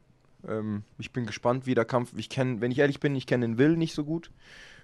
Ähm, 0.46 0.84
ich 0.98 1.14
bin 1.14 1.26
gespannt, 1.26 1.66
wie 1.66 1.76
der 1.76 1.86
Kampf. 1.86 2.12
Ich 2.18 2.30
kenne, 2.30 2.60
wenn 2.60 2.72
ich 2.72 2.80
ehrlich 2.80 3.00
bin, 3.00 3.16
ich 3.16 3.26
kenne 3.26 3.46
den 3.46 3.58
Will 3.58 3.78
nicht 3.78 3.94
so 3.94 4.04
gut. 4.04 4.32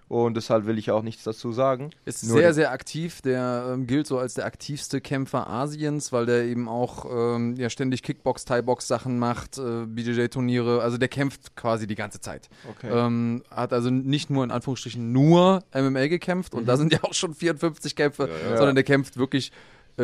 Und 0.10 0.36
deshalb 0.36 0.66
will 0.66 0.80
ich 0.80 0.90
auch 0.90 1.04
nichts 1.04 1.24
dazu 1.24 1.52
sagen. 1.52 1.92
Ist 2.04 2.24
Nur 2.24 2.40
sehr, 2.40 2.56
sehr 2.56 2.72
aktiv. 2.72 3.22
Der 3.22 3.74
ähm, 3.74 3.86
gilt 3.86 4.08
so 4.08 4.18
als 4.18 4.34
der 4.34 4.46
aktivste 4.46 5.02
Kämpfer 5.02 5.48
Asiens, 5.48 6.12
weil 6.12 6.26
der 6.26 6.46
eben 6.46 6.68
auch 6.68 7.06
ähm, 7.06 7.56
ja, 7.56 7.70
ständig 7.70 8.02
Kickbox, 8.02 8.44
Thai-Box-Sachen 8.44 9.20
macht, 9.20 9.60
äh, 9.60 9.86
BJJ-Turniere. 9.86 10.82
Also 10.82 10.98
der 10.98 11.10
kämpft 11.10 11.56
quasi 11.56 11.86
die 11.86 11.94
ganze 11.94 12.20
Zeit. 12.20 12.50
Okay. 12.72 12.90
Ähm, 12.92 13.44
hat 13.52 13.72
also 13.72 13.92
nicht 13.92 14.32
nur 14.32 14.44
in 14.44 14.50
Anführungsstrichen 14.50 15.12
nur 15.12 15.64
MMA 15.76 16.08
gekämpft 16.08 16.56
und 16.56 16.66
da 16.66 16.76
sind 16.76 16.92
ja 16.92 17.00
auch 17.04 17.14
schon 17.14 17.36
54 17.36 17.96
Kämpfe, 17.96 18.28
Ja, 18.28 18.50
ja. 18.50 18.58
sondern 18.58 18.74
der 18.74 18.84
kämpft 18.84 19.18
wirklich 19.18 19.52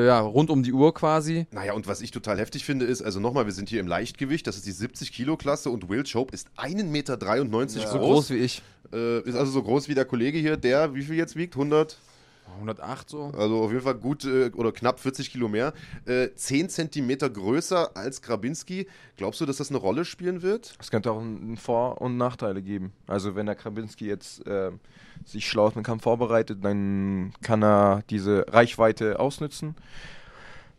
ja, 0.04 0.20
rund 0.20 0.50
um 0.50 0.64
die 0.64 0.74
Uhr 0.74 0.94
quasi. 0.94 1.48
Naja, 1.52 1.74
und 1.74 1.88
was 1.88 2.02
ich 2.02 2.12
total 2.12 2.38
heftig 2.40 2.66
finde, 2.66 2.86
ist, 2.86 3.02
also 3.02 3.20
nochmal, 3.20 3.46
wir 3.46 3.54
sind 3.54 3.70
hier 3.70 3.80
im 3.80 3.88
Leichtgewicht, 3.88 4.46
das 4.48 4.58
ist 4.58 4.66
die 4.66 4.74
70-Kilo-Klasse 4.74 5.70
und 5.70 5.90
Will 5.90 6.04
Chope 6.04 6.34
ist 6.34 6.50
1,93 6.58 6.84
Meter 6.86 7.18
So 7.18 7.98
groß. 7.98 8.00
groß 8.00 8.30
wie 8.32 8.38
ich. 8.38 8.62
Äh, 8.94 9.22
ist 9.22 9.36
also 9.36 9.52
so 9.52 9.64
groß 9.64 9.88
wie 9.88 9.96
der 9.96 10.06
Kollege 10.06 10.38
hier, 10.38 10.58
der, 10.58 10.94
wie 10.94 11.04
viel 11.04 11.16
jetzt 11.16 11.36
wiegt? 11.36 11.56
100? 11.56 11.98
108 12.54 13.10
so. 13.10 13.32
Also 13.38 13.64
auf 13.64 13.72
jeden 13.72 13.84
Fall 13.84 13.96
gut 13.96 14.26
äh, 14.26 14.52
oder 14.56 14.72
knapp 14.72 15.00
40 15.00 15.32
Kilo 15.32 15.48
mehr. 15.48 15.74
Äh, 16.06 16.30
10 16.34 16.70
Zentimeter 16.70 17.30
größer 17.30 17.96
als 17.96 18.22
Grabinski. 18.22 18.88
Glaubst 19.18 19.42
du, 19.42 19.46
dass 19.46 19.58
das 19.58 19.70
eine 19.70 19.78
Rolle 19.78 20.06
spielen 20.06 20.42
wird? 20.42 20.76
Es 20.80 20.92
könnte 20.92 21.12
auch 21.12 21.20
ein 21.20 21.58
Vor- 21.58 22.02
und 22.02 22.18
Nachteile 22.18 22.62
geben. 22.62 22.94
Also 23.08 23.36
wenn 23.36 23.46
der 23.46 23.56
Krabinski 23.56 24.06
jetzt 24.06 24.44
ähm, 24.46 24.80
sich 25.26 25.48
schlau 25.48 25.68
auf 25.68 25.74
den 25.74 25.84
Kampf 25.84 26.04
vorbereitet, 26.04 26.64
dann 26.64 27.34
kann 27.42 27.64
er 27.64 28.04
diese 28.10 28.46
Reichweite 28.50 29.20
ausnutzen. 29.20 29.76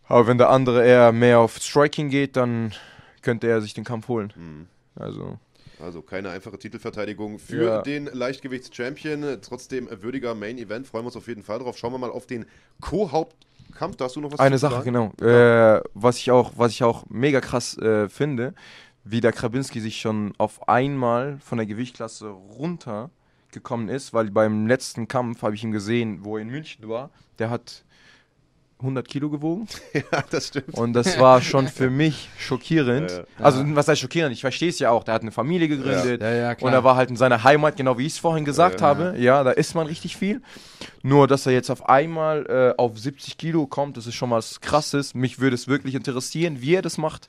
Aber 0.08 0.26
wenn 0.26 0.38
der 0.38 0.50
andere 0.50 0.86
eher 0.86 1.12
mehr 1.12 1.40
auf 1.40 1.58
Striking 1.58 2.10
geht, 2.10 2.36
dann 2.36 2.72
könnte 3.22 3.48
er 3.48 3.60
sich 3.60 3.74
den 3.74 3.84
Kampf 3.84 4.08
holen. 4.08 4.32
Hm. 4.34 4.66
Also 4.94 5.38
Also 5.80 6.00
keine 6.02 6.30
einfache 6.30 6.58
Titelverteidigung 6.58 7.38
für 7.38 7.64
Ja. 7.64 7.82
den 7.82 8.06
Leichtgewichts-Champion. 8.06 9.38
Trotzdem 9.42 9.88
ein 9.88 10.02
würdiger 10.02 10.34
Main-Event. 10.34 10.86
Freuen 10.86 11.04
wir 11.04 11.08
uns 11.08 11.16
auf 11.16 11.28
jeden 11.28 11.42
Fall 11.42 11.58
drauf. 11.58 11.76
Schauen 11.76 11.92
wir 11.92 11.98
mal 11.98 12.10
auf 12.10 12.26
den 12.26 12.46
Co-Hauptkampf. 12.80 13.96
Da 13.96 14.06
hast 14.06 14.16
du 14.16 14.20
noch 14.20 14.32
was 14.32 14.40
eine 14.40 14.58
Sache, 14.58 14.82
genau. 14.84 15.12
Äh, 15.20 15.82
was 15.94 16.16
ich 16.18 16.30
auch, 16.30 16.52
was 16.56 16.72
ich 16.72 16.82
auch 16.82 17.04
mega 17.10 17.40
krass 17.40 17.76
äh, 17.78 18.08
finde, 18.08 18.54
wie 19.04 19.20
der 19.20 19.32
Krabinski 19.32 19.80
sich 19.80 20.00
schon 20.00 20.32
auf 20.38 20.68
einmal 20.68 21.38
von 21.40 21.58
der 21.58 21.66
Gewichtsklasse 21.66 22.28
runtergekommen 22.28 23.88
ist, 23.88 24.12
weil 24.14 24.30
beim 24.30 24.66
letzten 24.66 25.08
Kampf 25.08 25.42
habe 25.42 25.54
ich 25.54 25.62
ihn 25.64 25.72
gesehen, 25.72 26.24
wo 26.24 26.36
er 26.36 26.42
in 26.42 26.48
München 26.48 26.88
war, 26.88 27.10
der 27.38 27.50
hat 27.50 27.84
100 28.78 29.08
Kilo 29.08 29.30
gewogen 29.30 29.66
Ja, 29.94 30.22
das 30.30 30.48
stimmt. 30.48 30.74
und 30.74 30.92
das 30.92 31.18
war 31.18 31.40
schon 31.40 31.66
für 31.66 31.88
mich 31.88 32.28
schockierend. 32.38 33.10
Ja, 33.10 33.16
ja. 33.18 33.24
Also 33.42 33.64
was 33.74 33.88
heißt 33.88 34.00
schockierend? 34.02 34.34
Ich 34.34 34.42
verstehe 34.42 34.68
es 34.68 34.78
ja 34.78 34.90
auch. 34.90 35.02
Der 35.04 35.14
hat 35.14 35.22
eine 35.22 35.32
Familie 35.32 35.66
gegründet 35.68 36.20
Ja, 36.20 36.30
ja, 36.34 36.54
klar. 36.54 36.68
und 36.68 36.74
er 36.74 36.84
war 36.84 36.94
halt 36.96 37.08
in 37.08 37.16
seiner 37.16 37.42
Heimat, 37.42 37.76
genau 37.76 37.96
wie 37.96 38.04
ich 38.06 38.12
es 38.12 38.18
vorhin 38.18 38.44
gesagt 38.44 38.82
Ja. 38.82 38.86
habe. 38.86 39.14
Ja, 39.18 39.42
da 39.44 39.52
isst 39.52 39.74
man 39.74 39.86
richtig 39.86 40.16
viel. 40.18 40.42
Nur, 41.02 41.26
dass 41.26 41.46
er 41.46 41.52
jetzt 41.52 41.70
auf 41.70 41.88
einmal 41.88 42.44
äh, 42.76 42.80
auf 42.80 42.98
70 42.98 43.38
Kilo 43.38 43.66
kommt, 43.66 43.96
das 43.96 44.06
ist 44.06 44.14
schon 44.14 44.30
was 44.30 44.60
Krasses. 44.60 45.14
Mich 45.14 45.38
würde 45.40 45.54
es 45.54 45.68
wirklich 45.68 45.94
interessieren, 45.94 46.60
wie 46.60 46.74
er 46.74 46.82
das 46.82 46.98
macht. 46.98 47.28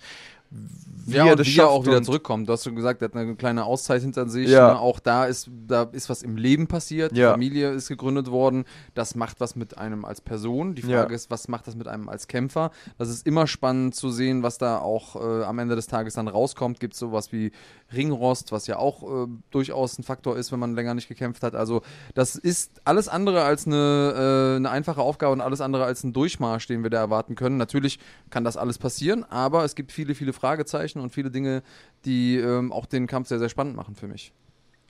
Wie 0.49 1.15
ja, 1.15 1.26
er 1.26 1.32
und 1.32 1.40
das 1.40 1.48
wie 1.48 1.52
schafft 1.52 1.69
er 1.69 1.72
auch 1.72 1.86
wieder 1.86 2.03
zurückkommt. 2.03 2.48
Du 2.49 2.53
hast 2.53 2.64
schon 2.65 2.76
gesagt, 2.76 3.02
er 3.02 3.06
hat 3.10 3.15
eine 3.15 3.36
kleine 3.36 3.64
Auszeit 3.65 4.02
hinter 4.02 4.28
sich. 4.28 4.49
Ja. 4.49 4.74
Ne? 4.74 4.80
Auch 4.80 4.99
da 4.99 5.26
ist, 5.26 5.49
da 5.68 5.84
ist 5.84 6.10
was 6.10 6.22
im 6.22 6.36
Leben 6.36 6.68
passiert. 6.68 7.15
Die 7.15 7.22
Ja. 7.22 7.32
Familie 7.32 7.72
ist 7.72 7.88
gegründet 7.88 8.30
worden. 8.30 8.65
Das 8.94 9.15
macht 9.15 9.40
was 9.40 9.56
mit 9.56 9.78
einem 9.78 10.03
als 10.06 10.19
Person. 10.22 10.76
Die 10.76 10.82
Frage 10.82 11.11
Ja. 11.11 11.15
ist, 11.15 11.30
was 11.32 11.48
macht 11.48 11.68
das 11.68 11.76
mit 11.76 11.88
einem 11.88 12.10
als 12.10 12.28
Kämpfer? 12.28 12.72
Das 12.98 13.10
ist 13.10 13.26
immer 13.26 13.48
spannend 13.48 13.95
zu 13.95 14.10
sehen, 14.10 14.44
was 14.44 14.57
da 14.57 14.80
auch 14.80 15.15
äh, 15.15 15.44
am 15.44 15.60
Ende 15.60 15.76
des 15.76 15.88
Tages 15.88 16.15
dann 16.15 16.28
rauskommt. 16.28 16.80
Gibt 16.82 16.94
es 16.94 16.99
sowas 16.99 17.32
wie 17.32 17.52
Ringrost, 17.94 18.52
was 18.52 18.68
ja 18.68 18.78
auch 18.78 19.03
äh, 19.03 19.28
durchaus 19.52 19.98
ein 19.98 20.03
Faktor 20.03 20.38
ist, 20.38 20.52
wenn 20.52 20.60
man 20.60 20.76
länger 20.76 20.94
nicht 20.94 21.07
gekämpft 21.07 21.41
hat. 21.44 21.56
Also 21.56 21.82
das 22.15 22.36
ist 22.36 22.82
alles 22.84 23.07
andere 23.07 23.44
als 23.44 23.65
eine, 23.65 24.53
äh, 24.53 24.56
eine 24.57 24.69
einfache 24.69 25.02
Aufgabe 25.02 25.32
und 25.34 25.41
alles 25.41 25.61
andere 25.61 25.86
als 25.86 26.03
ein 26.03 26.11
Durchmarsch, 26.11 26.68
den 26.68 26.84
wir 26.84 26.90
da 26.90 26.98
erwarten 26.99 27.36
können. 27.36 27.56
Natürlich 27.57 27.99
kann 28.30 28.44
das 28.44 28.57
alles 28.57 28.78
passieren, 28.78 29.24
aber 29.30 29.64
es 29.64 29.76
gibt 29.76 29.94
viele, 29.94 30.15
viele 30.15 30.34
Fragezeichen 30.38 30.99
und 30.99 31.11
viele 31.11 31.31
Dinge, 31.31 31.64
die 32.05 32.38
ähm, 32.38 32.72
auch 32.72 32.85
den 32.85 33.07
Kampf 33.07 33.27
sehr, 33.27 33.39
sehr 33.39 33.49
spannend 33.49 33.76
machen 33.76 33.95
für 33.95 34.07
mich. 34.07 34.31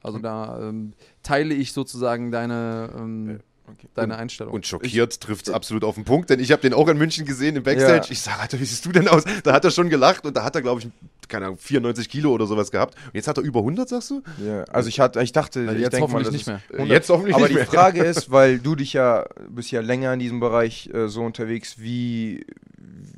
Also 0.04 0.20
da 0.20 0.70
ähm, 0.70 0.94
teile 1.24 1.54
ich 1.54 1.74
sozusagen 1.74 2.32
deine, 2.32 2.94
ähm, 2.98 3.40
Okay. 3.70 3.90
deine 3.96 4.18
Einstellung. 4.18 4.54
Und 4.54 4.66
schockiert 4.66 5.20
trifft 5.20 5.50
es 5.50 5.54
absolut 5.54 5.84
auf 5.84 5.96
den 5.96 6.06
Punkt, 6.06 6.30
denn 6.30 6.40
ich 6.40 6.54
habe 6.54 6.62
den 6.62 6.74
auch 6.74 6.88
in 6.88 6.98
München 6.98 7.26
gesehen 7.26 7.58
im 7.58 7.64
Backstage. 7.64 8.06
Ja. 8.06 8.12
Ich 8.12 8.22
sage, 8.22 8.40
Alter, 8.40 8.60
wie 8.62 8.64
siehst 8.64 8.86
du 8.86 8.94
denn 8.94 9.10
aus? 9.10 9.26
Da 9.44 9.52
hat 9.52 9.66
er 9.66 9.72
schon 9.72 9.90
gelacht 9.90 10.26
und 10.26 10.38
da 10.38 10.46
hat 10.46 10.56
er, 10.56 10.62
glaube 10.62 10.80
ich, 10.80 10.88
keine 11.28 11.48
Ahnung, 11.48 11.58
94 11.58 12.08
Kilo 12.08 12.32
oder 12.32 12.46
sowas 12.48 12.72
gehabt. 12.72 12.96
Und 13.08 13.16
jetzt 13.16 13.28
hat 13.28 13.38
er 13.38 13.44
über 13.44 13.60
100, 13.60 13.90
sagst 13.90 14.10
du? 14.12 14.24
Ja, 14.42 14.64
also 14.66 14.88
ich 14.88 15.02
hatte, 15.02 15.22
ich 15.22 15.34
dachte, 15.34 15.60
Also 15.60 15.74
ich 15.74 15.82
jetzt 15.82 15.92
denk 15.92 16.04
hoffentlich 16.04 16.46
mal, 16.48 16.62
nicht 16.62 16.78
mehr. 16.78 16.86
Jetzt 16.86 17.10
hoffentlich 17.10 17.36
Aber 17.36 17.44
nicht 17.44 17.52
die 17.52 17.56
mehr. 17.56 17.66
Frage 17.66 18.04
ist, 18.06 18.32
weil 18.32 18.60
du 18.60 18.76
dich 18.76 18.94
ja 18.94 19.26
bist 19.50 19.70
ja 19.72 19.82
länger 19.82 20.14
in 20.14 20.20
diesem 20.20 20.40
Bereich 20.40 20.90
äh, 20.94 21.10
so 21.10 21.24
unterwegs, 21.24 21.78
wie 21.78 22.46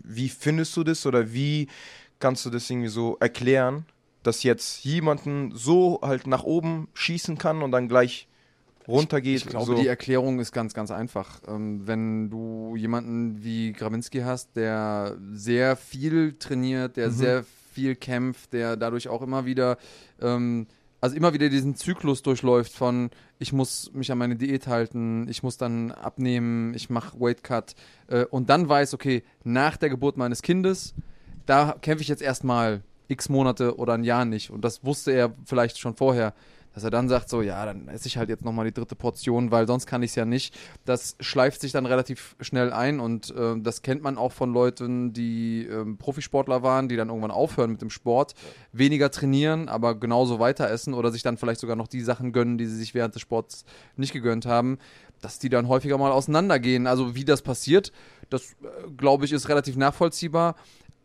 wie 0.04 0.30
findest 0.30 0.76
du 0.76 0.84
das 0.84 1.06
oder 1.06 1.32
wie 1.32 1.68
kannst 2.20 2.46
du 2.46 2.50
das 2.50 2.70
irgendwie 2.70 2.90
so 2.90 3.18
erklären, 3.20 3.86
dass 4.24 4.44
jetzt 4.44 4.84
jemanden 4.84 5.52
so 5.56 6.00
halt 6.02 6.28
nach 6.28 6.44
oben 6.44 6.90
schießen 6.94 7.38
kann 7.38 7.62
und 7.62 7.72
dann 7.72 7.88
gleich 7.88 8.28
runtergeht? 8.88 9.38
Ich 9.38 9.46
glaube, 9.48 9.66
so. 9.66 9.76
die 9.76 9.88
Erklärung 9.88 10.40
ist 10.40 10.52
ganz, 10.52 10.74
ganz 10.74 10.92
einfach. 10.92 11.42
Ähm, 11.48 11.88
wenn 11.88 12.30
du 12.30 12.76
jemanden 12.76 13.44
wie 13.44 13.72
Grawinski 13.72 14.20
hast, 14.20 14.56
der 14.56 15.18
sehr 15.32 15.76
viel 15.76 16.34
trainiert, 16.34 16.98
der 16.98 17.12
sehr 17.12 17.46
viel 17.72 17.96
kämpft, 17.96 18.54
der 18.54 18.76
dadurch 18.76 19.08
auch 19.08 19.22
immer 19.22 19.46
wieder, 19.46 19.78
ähm, 20.22 20.68
also 21.02 21.16
immer 21.16 21.34
wieder 21.34 21.48
diesen 21.48 21.76
Zyklus 21.76 22.22
durchläuft 22.24 22.74
von, 22.74 23.10
ich 23.38 23.54
muss 23.54 23.92
mich 23.94 24.12
an 24.12 24.18
meine 24.18 24.36
Diät 24.36 24.68
halten, 24.68 25.30
ich 25.30 25.44
muss 25.44 25.56
dann 25.56 25.92
abnehmen, 25.92 26.74
ich 26.74 26.90
mache 26.90 27.18
Weight 27.22 27.42
Cut 27.42 27.76
äh, 28.08 28.26
und 28.26 28.50
dann 28.50 28.68
weiß, 28.68 28.94
okay, 28.94 29.24
nach 29.46 29.78
der 29.78 29.90
Geburt 29.90 30.18
meines 30.18 30.42
Kindes, 30.42 30.94
da 31.50 31.76
kämpfe 31.82 32.04
ich 32.04 32.08
jetzt 32.08 32.22
erstmal 32.22 32.84
x 33.08 33.28
Monate 33.28 33.78
oder 33.78 33.94
ein 33.94 34.04
Jahr 34.04 34.24
nicht. 34.24 34.52
Und 34.52 34.62
das 34.62 34.84
wusste 34.84 35.12
er 35.12 35.34
vielleicht 35.46 35.80
schon 35.80 35.96
vorher. 35.96 36.34
Dass 36.76 36.84
er 36.84 36.92
dann 36.92 37.10
sagt, 37.10 37.30
so, 37.30 37.42
ja, 37.42 37.66
dann 37.66 37.88
esse 37.88 38.08
ich 38.08 38.18
halt 38.18 38.30
jetzt 38.30 38.46
nochmal 38.46 38.66
die 38.66 38.72
dritte 38.72 38.96
Portion, 38.96 39.50
weil 39.50 39.66
sonst 39.66 39.88
kann 39.88 40.04
ich 40.04 40.12
es 40.12 40.16
ja 40.16 40.24
nicht. 40.24 40.56
Das 40.86 41.16
schleift 41.20 41.62
sich 41.62 41.72
dann 41.72 41.88
relativ 41.88 42.36
schnell 42.40 42.72
ein 42.72 43.00
und 43.00 43.36
äh, 43.36 43.56
das 43.58 43.82
kennt 43.82 44.04
man 44.04 44.20
auch 44.20 44.32
von 44.32 44.54
Leuten, 44.54 45.12
die 45.12 45.66
ähm, 45.66 45.98
Profisportler 45.98 46.62
waren, 46.62 46.88
die 46.88 46.96
dann 46.96 47.10
irgendwann 47.10 47.32
aufhören 47.32 47.72
mit 47.72 47.82
dem 47.82 47.90
Sport, 47.90 48.36
weniger 48.72 49.10
trainieren, 49.10 49.68
aber 49.68 49.96
genauso 49.96 50.40
weiter 50.40 50.70
essen 50.70 50.94
oder 50.94 51.12
sich 51.12 51.24
dann 51.24 51.38
vielleicht 51.38 51.60
sogar 51.60 51.76
noch 51.76 51.88
die 51.88 52.02
Sachen 52.02 52.32
gönnen, 52.34 52.60
die 52.60 52.68
sie 52.68 52.78
sich 52.78 52.94
während 52.94 53.16
des 53.16 53.24
Sports 53.24 53.66
nicht 53.98 54.14
gegönnt 54.14 54.46
haben, 54.46 54.78
dass 55.22 55.40
die 55.40 55.50
dann 55.50 55.68
häufiger 55.68 55.98
mal 55.98 56.12
auseinandergehen. 56.12 56.86
Also 56.86 57.16
wie 57.16 57.26
das 57.26 57.42
passiert, 57.42 57.92
das 58.30 58.52
äh, 58.62 58.90
glaube 58.96 59.26
ich 59.26 59.34
ist 59.34 59.50
relativ 59.50 59.76
nachvollziehbar. 59.76 60.56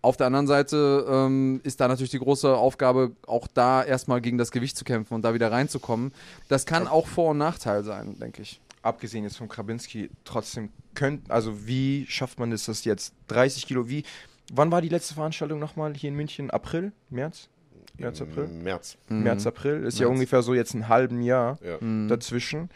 Auf 0.05 0.19
der 0.19 0.27
anderen 0.27 0.47
Seite 0.47 1.07
ähm, 1.09 1.61
ist 1.65 1.81
da 1.81 1.89
natürlich 1.89 2.11
die 2.11 2.19
große 2.19 2.55
Aufgabe, 2.55 3.13
auch 3.27 3.47
da 3.47 3.83
erstmal 3.83 4.21
gegen 4.21 4.37
das 4.37 4.51
Gewicht 4.51 4.77
zu 4.77 4.85
kämpfen 4.85 5.15
und 5.15 5.23
da 5.23 5.33
wieder 5.33 5.51
reinzukommen. 5.51 6.13
Das 6.49 6.67
kann 6.67 6.87
auch 6.87 7.07
Vor- 7.07 7.31
und 7.31 7.39
Nachteil 7.39 7.85
sein, 7.85 8.19
denke 8.21 8.43
ich. 8.43 8.61
abgesehen 8.83 9.25
jetzt 9.25 9.39
von 9.39 9.49
Krabinski, 9.49 10.11
trotzdem 10.25 10.69
könnt, 10.95 11.31
also 11.31 11.67
wie 11.67 12.05
schafft 12.07 12.39
man 12.39 12.53
es, 12.53 12.67
das 12.67 12.85
jetzt 12.85 13.15
30 13.29 13.67
Kilo, 13.67 13.89
wie, 13.89 14.05
wann 14.53 14.71
war 14.71 14.83
die 14.83 14.91
letzte 14.91 15.15
Veranstaltung 15.15 15.59
nochmal 15.59 15.95
hier 15.95 16.11
in 16.11 16.17
München? 16.17 16.51
April? 16.51 16.93
März? 17.09 17.49
März, 17.97 18.21
April? 18.21 18.45
Im 18.45 18.63
März. 18.63 18.99
März, 19.09 19.47
April, 19.47 19.85
ist 19.85 19.99
ja 19.99 20.07
März. 20.07 20.15
ungefähr 20.17 20.43
so 20.43 20.53
jetzt 20.53 20.75
ein 20.75 20.89
halben 20.89 21.23
Jahr 21.23 21.57
Ja. 21.65 21.79
dazwischen. 22.09 22.69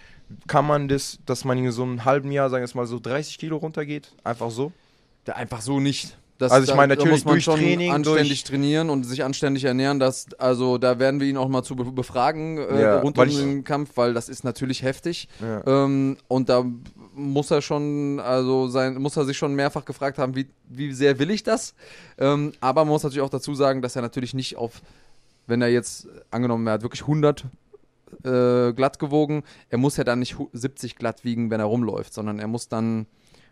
Kann 0.47 0.67
man 0.67 0.89
das, 0.89 1.19
dass 1.27 1.45
man 1.45 1.59
in 1.59 1.71
so 1.73 1.83
einem 1.83 2.07
halben 2.07 2.33
Jahr, 2.33 2.49
sagen 2.49 2.63
wir 2.63 2.65
es 2.67 2.75
mal 2.75 2.87
so 2.87 2.99
30 2.99 3.37
Kilo 3.37 3.59
runtergeht? 3.59 4.15
Einfach 4.25 4.51
so? 4.51 4.73
Da 5.25 5.35
einfach 5.35 5.61
so 5.61 5.79
nicht. 5.79 6.17
Das, 6.39 6.53
Also 6.53 6.71
ich 6.71 6.77
meine, 6.77 6.95
da 6.95 7.03
natürlich 7.03 7.19
muss 7.19 7.25
man 7.25 7.35
durch 7.35 7.45
schon 7.45 7.57
Training, 7.57 7.91
anständig 7.93 8.29
durch- 8.29 8.45
trainieren 8.45 8.91
und 8.91 9.03
sich 9.03 9.25
anständig 9.25 9.65
ernähren. 9.65 9.99
Das, 9.99 10.27
also 10.39 10.79
da 10.79 11.01
werden 11.01 11.19
wir 11.19 11.27
ihn 11.27 11.37
auch 11.37 11.49
mal 11.49 11.65
zu 11.65 11.75
be- 11.75 11.91
befragen 11.91 12.59
äh, 12.59 12.81
Ja, 12.81 13.01
rund 13.01 13.19
um 13.19 13.29
den 13.29 13.65
Kampf, 13.65 13.91
weil 13.97 14.15
das 14.15 14.29
ist 14.29 14.45
natürlich 14.45 14.83
heftig. 14.85 15.29
Ja. 15.41 15.67
Ähm, 15.85 16.17
und 16.29 16.49
da 16.49 16.65
muss 17.17 17.51
er 17.51 17.61
schon, 17.61 18.21
also 18.21 18.69
sein, 18.69 18.95
muss 19.03 19.17
er 19.17 19.25
sich 19.25 19.37
schon 19.37 19.55
mehrfach 19.55 19.85
gefragt 19.85 20.19
haben, 20.19 20.37
wie, 20.37 20.47
wie 20.69 20.93
sehr 20.93 21.19
will 21.19 21.33
ich 21.33 21.43
das? 21.43 21.75
Ähm, 22.19 22.53
aber 22.61 22.85
man 22.85 22.93
muss 22.93 23.03
natürlich 23.03 23.23
auch 23.25 23.31
dazu 23.31 23.57
sagen, 23.57 23.83
dass 23.83 23.97
er 23.97 24.03
natürlich 24.03 24.33
nicht 24.33 24.57
auf, 24.57 24.81
wenn 25.49 25.61
er 25.61 25.69
jetzt 25.69 26.07
angenommen, 26.31 26.65
er 26.69 26.75
hat 26.75 26.83
wirklich 26.83 27.03
100 27.03 27.47
äh, 28.25 28.73
glatt 28.75 28.99
gewogen, 29.01 29.43
er 29.71 29.79
muss 29.79 29.97
ja 29.97 30.05
dann 30.05 30.21
nicht 30.21 30.39
hu- 30.39 30.51
70 30.53 30.95
glatt 30.97 31.25
wiegen, 31.25 31.51
wenn 31.51 31.59
er 31.61 31.67
rumläuft, 31.67 32.15
sondern 32.15 32.39
er 32.39 32.47
muss 32.47 32.69
dann, 32.69 33.07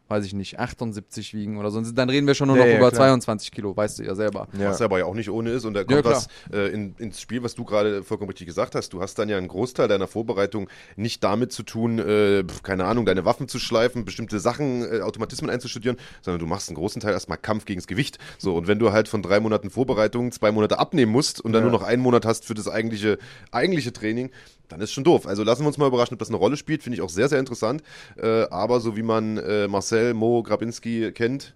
weiß 0.09 0.25
ich 0.25 0.35
nicht, 0.35 0.59
78 0.61 1.35
wiegen 1.35 1.59
oder 1.59 1.71
so. 1.71 1.81
Dann 1.81 2.09
reden 2.11 2.27
wir 2.27 2.35
schon 2.35 2.49
nur 2.49 2.57
Ja, 2.57 2.65
noch 2.65 2.71
ja, 2.71 2.79
über 2.79 2.91
klar. 2.91 3.01
22 3.09 3.51
Kilo, 3.51 3.77
weißt 3.77 3.99
du 3.99 4.05
ja 4.05 4.15
selber. 4.15 4.47
Ja. 4.59 4.71
Was 4.71 4.81
aber 4.81 4.99
ja 4.99 5.05
auch 5.07 5.15
nicht 5.15 5.31
ohne 5.31 5.51
ist. 5.51 5.65
Und 5.65 5.75
da 5.75 5.85
kommt 5.85 6.05
was 6.05 6.29
äh, 6.53 6.69
in, 6.73 6.95
ins 6.99 7.21
Spiel, 7.21 7.43
was 7.43 7.55
du 7.55 7.65
gerade 7.65 8.03
vollkommen 8.03 8.31
richtig 8.31 8.47
gesagt 8.47 8.75
hast. 8.75 8.93
Du 8.93 9.01
hast 9.01 9.19
dann 9.19 9.29
ja 9.29 9.37
einen 9.37 9.49
Großteil 9.49 9.89
deiner 9.89 10.07
Vorbereitung 10.07 10.69
nicht 10.97 11.25
damit 11.25 11.53
zu 11.53 11.63
tun, 11.65 11.99
äh, 11.99 12.45
keine 12.63 12.85
Ahnung, 12.85 13.05
deine 13.07 13.25
Waffen 13.25 13.49
zu 13.49 13.59
schleifen, 13.59 14.05
bestimmte 14.05 14.39
Sachen, 14.39 14.83
äh, 14.83 15.01
Automatismen 15.01 15.51
einzustudieren, 15.51 15.97
sondern 16.23 16.41
du 16.41 16.47
machst 16.47 16.69
einen 16.69 16.77
großen 16.77 17.01
Teil 17.01 17.13
erstmal 17.13 17.39
Kampf 17.39 17.65
gegens 17.65 17.87
Gewicht. 17.87 18.19
So, 18.39 18.55
und 18.57 18.69
wenn 18.69 18.79
du 18.79 18.93
halt 18.93 19.09
von 19.09 19.23
drei 19.23 19.41
Monaten 19.41 19.71
Vorbereitung 19.71 20.31
zwei 20.33 20.53
Monate 20.53 20.79
abnehmen 20.79 21.11
musst 21.13 21.41
und 21.41 21.53
dann 21.53 21.63
Ja. 21.65 21.71
nur 21.71 21.79
noch 21.81 21.87
einen 21.87 22.03
Monat 22.03 22.25
hast 22.27 22.45
für 22.45 22.55
das 22.55 22.69
eigentliche, 22.69 23.19
eigentliche 23.51 23.93
Training, 23.93 24.31
dann 24.69 24.81
ist 24.81 24.93
schon 24.93 25.05
doof. 25.05 25.27
Also 25.29 25.45
lassen 25.45 25.63
wir 25.63 25.69
uns 25.69 25.79
mal 25.79 25.87
überraschen, 25.87 26.15
ob 26.15 26.19
das 26.19 26.29
eine 26.29 26.39
Rolle 26.39 26.57
spielt. 26.57 26.83
Finde 26.83 26.97
ich 26.97 27.03
auch 27.03 27.09
sehr, 27.09 27.29
sehr 27.29 27.39
interessant. 27.39 27.85
Äh, 28.17 28.47
aber 28.51 28.81
so 28.81 28.97
wie 28.97 29.03
man 29.05 29.37
äh, 29.37 29.69
Marcel 29.97 30.13
Mo 30.13 30.43
Grabinski 30.43 31.11
kennt, 31.13 31.55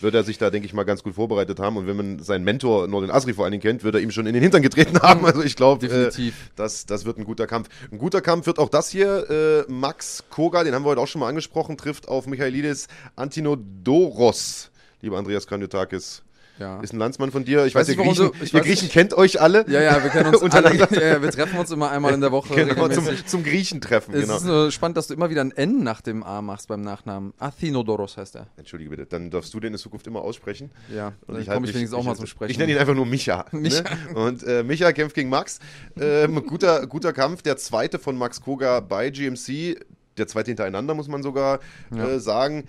wird 0.00 0.14
er 0.14 0.22
sich 0.22 0.38
da, 0.38 0.50
denke 0.50 0.66
ich 0.66 0.72
mal, 0.72 0.84
ganz 0.84 1.02
gut 1.02 1.14
vorbereitet 1.14 1.58
haben. 1.58 1.76
Und 1.76 1.88
wenn 1.88 1.96
man 1.96 2.18
seinen 2.20 2.44
Mentor 2.44 2.86
Nordin 2.86 3.10
Asri 3.10 3.34
vor 3.34 3.44
allen 3.44 3.50
Dingen 3.50 3.62
kennt, 3.62 3.82
wird 3.82 3.96
er 3.96 4.00
ihm 4.00 4.12
schon 4.12 4.24
in 4.26 4.34
den 4.34 4.42
Hintern 4.42 4.62
getreten 4.62 5.00
haben. 5.02 5.26
Also 5.26 5.42
ich 5.42 5.56
glaube, 5.56 5.86
äh, 5.86 5.88
Definitiv. 5.88 6.50
das, 6.54 6.86
das 6.86 7.04
wird 7.04 7.18
ein 7.18 7.24
guter 7.24 7.48
Kampf. 7.48 7.68
Ein 7.90 7.98
guter 7.98 8.20
Kampf 8.20 8.46
wird 8.46 8.60
auch 8.60 8.68
das 8.68 8.88
hier. 8.88 9.66
Äh, 9.68 9.72
Max 9.72 10.22
Koga, 10.30 10.62
den 10.62 10.74
haben 10.74 10.84
wir 10.84 10.90
heute 10.90 11.00
auch 11.00 11.08
schon 11.08 11.20
mal 11.20 11.28
angesprochen, 11.28 11.76
trifft 11.76 12.06
auf 12.06 12.28
Michailidis 12.28 12.86
Antinodoros. 13.16 14.70
Lieber 15.02 15.18
Andreas 15.18 15.48
Kranjotakis, 15.48 16.22
Ja. 16.58 16.80
ist 16.80 16.92
ein 16.92 16.98
Landsmann 16.98 17.30
von 17.30 17.44
dir. 17.44 17.66
Ich 17.66 17.74
weiß, 17.74 17.88
Weiß 17.88 17.96
ihr 17.96 18.02
Griechen, 18.02 18.26
du- 18.28 18.32
ich 18.44 18.54
ihr 18.54 18.60
weiß 18.60 18.66
Griechen 18.66 18.88
kennt 18.88 19.12
euch 19.14 19.40
alle. 19.40 19.64
Ja, 19.68 19.82
ja, 19.82 20.02
wir 20.02 20.10
kennen 20.10 20.26
uns 20.34 20.36
alle, 20.42 20.44
Untereinander. 20.44 20.88
ja, 21.02 21.06
ja, 21.14 21.22
wir 21.22 21.30
treffen 21.30 21.58
uns 21.58 21.70
immer 21.70 21.90
einmal 21.90 22.14
in 22.14 22.20
der 22.20 22.32
Woche 22.32 22.54
Genau, 22.66 22.88
zum, 22.88 23.04
zum 23.26 23.42
Griechen-Treffen, 23.44 24.14
Es 24.14 24.22
genau. 24.22 24.36
ist 24.36 24.44
nur 24.46 24.70
spannend, 24.70 24.96
dass 24.96 25.06
du 25.08 25.14
immer 25.14 25.28
wieder 25.30 25.42
ein 25.42 25.50
N 25.52 25.82
nach 25.82 26.00
dem 26.00 26.22
A 26.22 26.40
machst 26.42 26.68
beim 26.68 26.80
Nachnamen. 26.80 27.34
Athinodoros 27.38 28.16
heißt 28.16 28.36
er. 28.36 28.46
Entschuldige 28.56 28.90
bitte, 28.90 29.06
dann 29.06 29.30
darfst 29.30 29.52
du 29.52 29.60
den 29.60 29.72
in 29.74 29.78
Zukunft 29.78 30.06
immer 30.06 30.20
aussprechen. 30.22 30.70
Ja, 30.94 31.12
Und 31.26 31.36
halt 31.36 31.46
komme 31.50 31.66
ich 31.66 31.74
wenigstens 31.74 31.98
auch 31.98 32.04
mal 32.04 32.14
zum 32.16 32.26
Sprechen. 32.26 32.50
Ich 32.52 32.58
nenne 32.58 32.72
ihn 32.72 32.78
einfach 32.78 32.94
nur 32.94 33.06
Micha. 33.06 33.44
Micha. 33.52 33.82
Ne? 33.82 34.14
Und 34.14 34.42
äh, 34.44 34.62
Micha 34.62 34.92
kämpft 34.92 35.14
gegen 35.14 35.28
Max. 35.28 35.58
Ähm, 36.00 36.42
guter, 36.46 36.86
guter 36.86 37.12
Kampf, 37.12 37.42
der 37.42 37.56
zweite 37.56 37.98
von 37.98 38.16
Max 38.16 38.40
Koga 38.40 38.80
bei 38.80 39.10
GMC. 39.10 39.78
Der 40.16 40.26
zweite 40.26 40.50
hintereinander, 40.50 40.94
muss 40.94 41.08
man 41.08 41.22
sogar 41.22 41.60
Ja. 41.94 42.08
äh, 42.08 42.20
sagen. 42.20 42.64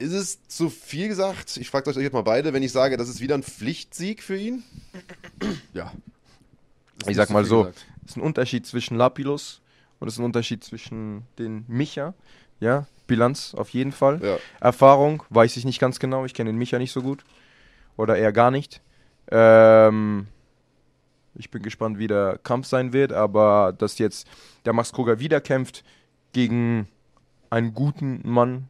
Ist 0.00 0.12
es 0.12 0.48
zu 0.48 0.70
viel 0.70 1.08
gesagt? 1.08 1.58
Ich 1.58 1.68
frage 1.68 1.90
euch 1.90 1.96
jetzt 1.96 2.14
mal 2.14 2.22
beide, 2.22 2.54
wenn 2.54 2.62
ich 2.62 2.72
sage, 2.72 2.96
das 2.96 3.10
ist 3.10 3.20
wieder 3.20 3.34
ein 3.34 3.42
Pflichtsieg 3.42 4.22
für 4.22 4.36
ihn? 4.36 4.64
Ja. 5.74 5.92
Ich 7.06 7.16
sag 7.16 7.30
mal 7.30 7.44
so, 7.44 7.66
es 8.04 8.10
ist 8.10 8.16
ein 8.16 8.22
Unterschied 8.22 8.66
zwischen 8.66 8.96
Lapilus 8.96 9.60
und 9.98 10.08
es 10.08 10.14
ist 10.14 10.18
ein 10.18 10.24
Unterschied 10.24 10.64
zwischen 10.64 11.26
den 11.38 11.64
Micha. 11.68 12.14
Ja, 12.60 12.86
Bilanz 13.06 13.54
auf 13.54 13.70
jeden 13.70 13.92
Fall. 13.92 14.20
Ja. 14.22 14.38
Erfahrung 14.60 15.22
weiß 15.28 15.56
ich 15.58 15.64
nicht 15.66 15.80
ganz 15.80 15.98
genau. 15.98 16.24
Ich 16.24 16.32
kenne 16.32 16.50
den 16.50 16.58
Micha 16.58 16.78
nicht 16.78 16.92
so 16.92 17.02
gut. 17.02 17.24
Oder 17.96 18.16
eher 18.16 18.32
gar 18.32 18.50
nicht. 18.50 18.80
Ähm, 19.30 20.28
ich 21.34 21.50
bin 21.50 21.62
gespannt, 21.62 21.98
wie 21.98 22.06
der 22.06 22.38
Kampf 22.42 22.66
sein 22.66 22.92
wird. 22.94 23.12
Aber 23.12 23.74
dass 23.76 23.98
jetzt 23.98 24.26
der 24.64 24.72
Max 24.72 24.92
Koga 24.92 25.18
wieder 25.18 25.40
kämpft 25.40 25.84
gegen 26.32 26.88
einen 27.50 27.74
guten 27.74 28.20
Mann, 28.24 28.68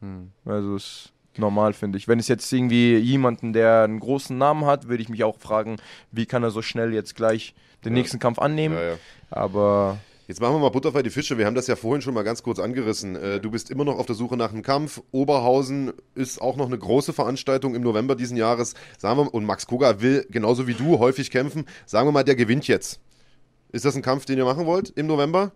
Hm. 0.00 0.30
also 0.44 0.76
ist 0.76 1.12
normal, 1.36 1.72
finde 1.72 1.98
ich. 1.98 2.08
Wenn 2.08 2.18
es 2.18 2.28
jetzt 2.28 2.52
irgendwie 2.52 2.96
jemanden, 2.96 3.52
der 3.52 3.82
einen 3.84 4.00
großen 4.00 4.36
Namen 4.36 4.64
hat, 4.66 4.88
würde 4.88 5.02
ich 5.02 5.08
mich 5.08 5.24
auch 5.24 5.38
fragen, 5.38 5.76
wie 6.10 6.26
kann 6.26 6.42
er 6.42 6.50
so 6.50 6.62
schnell 6.62 6.92
jetzt 6.92 7.14
gleich 7.14 7.54
den 7.84 7.92
Ja. 7.92 8.00
nächsten 8.00 8.18
Kampf 8.18 8.38
annehmen. 8.38 8.74
Ja, 8.76 8.82
ja. 8.90 8.96
Aber 9.30 9.98
Jetzt 10.26 10.42
machen 10.42 10.56
wir 10.56 10.58
mal 10.58 10.68
Butter 10.68 10.92
bei 10.92 11.02
die 11.02 11.08
Fische. 11.08 11.38
Wir 11.38 11.46
haben 11.46 11.54
das 11.54 11.68
ja 11.68 11.74
vorhin 11.74 12.02
schon 12.02 12.12
mal 12.12 12.22
ganz 12.22 12.42
kurz 12.42 12.58
angerissen. 12.58 13.16
Äh, 13.16 13.40
du 13.40 13.50
bist 13.50 13.70
immer 13.70 13.84
noch 13.86 13.98
auf 13.98 14.04
der 14.04 14.14
Suche 14.14 14.36
nach 14.36 14.52
einem 14.52 14.60
Kampf. 14.60 15.00
Oberhausen 15.10 15.90
ist 16.14 16.42
auch 16.42 16.56
noch 16.56 16.66
eine 16.66 16.76
große 16.76 17.14
Veranstaltung 17.14 17.74
im 17.74 17.80
November 17.80 18.14
diesen 18.14 18.36
Jahres. 18.36 18.74
Sagen 18.98 19.20
wir, 19.20 19.32
und 19.32 19.46
Max 19.46 19.66
Koga 19.66 20.02
will 20.02 20.26
genauso 20.30 20.66
wie 20.66 20.74
du 20.74 20.98
häufig 20.98 21.30
kämpfen. 21.30 21.64
Sagen 21.86 22.06
wir 22.08 22.12
mal, 22.12 22.24
der 22.24 22.36
gewinnt 22.36 22.68
jetzt. 22.68 23.00
Ist 23.72 23.86
das 23.86 23.96
ein 23.96 24.02
Kampf, 24.02 24.26
den 24.26 24.36
ihr 24.36 24.44
machen 24.44 24.66
wollt 24.66 24.90
im 24.90 25.06
November? 25.06 25.50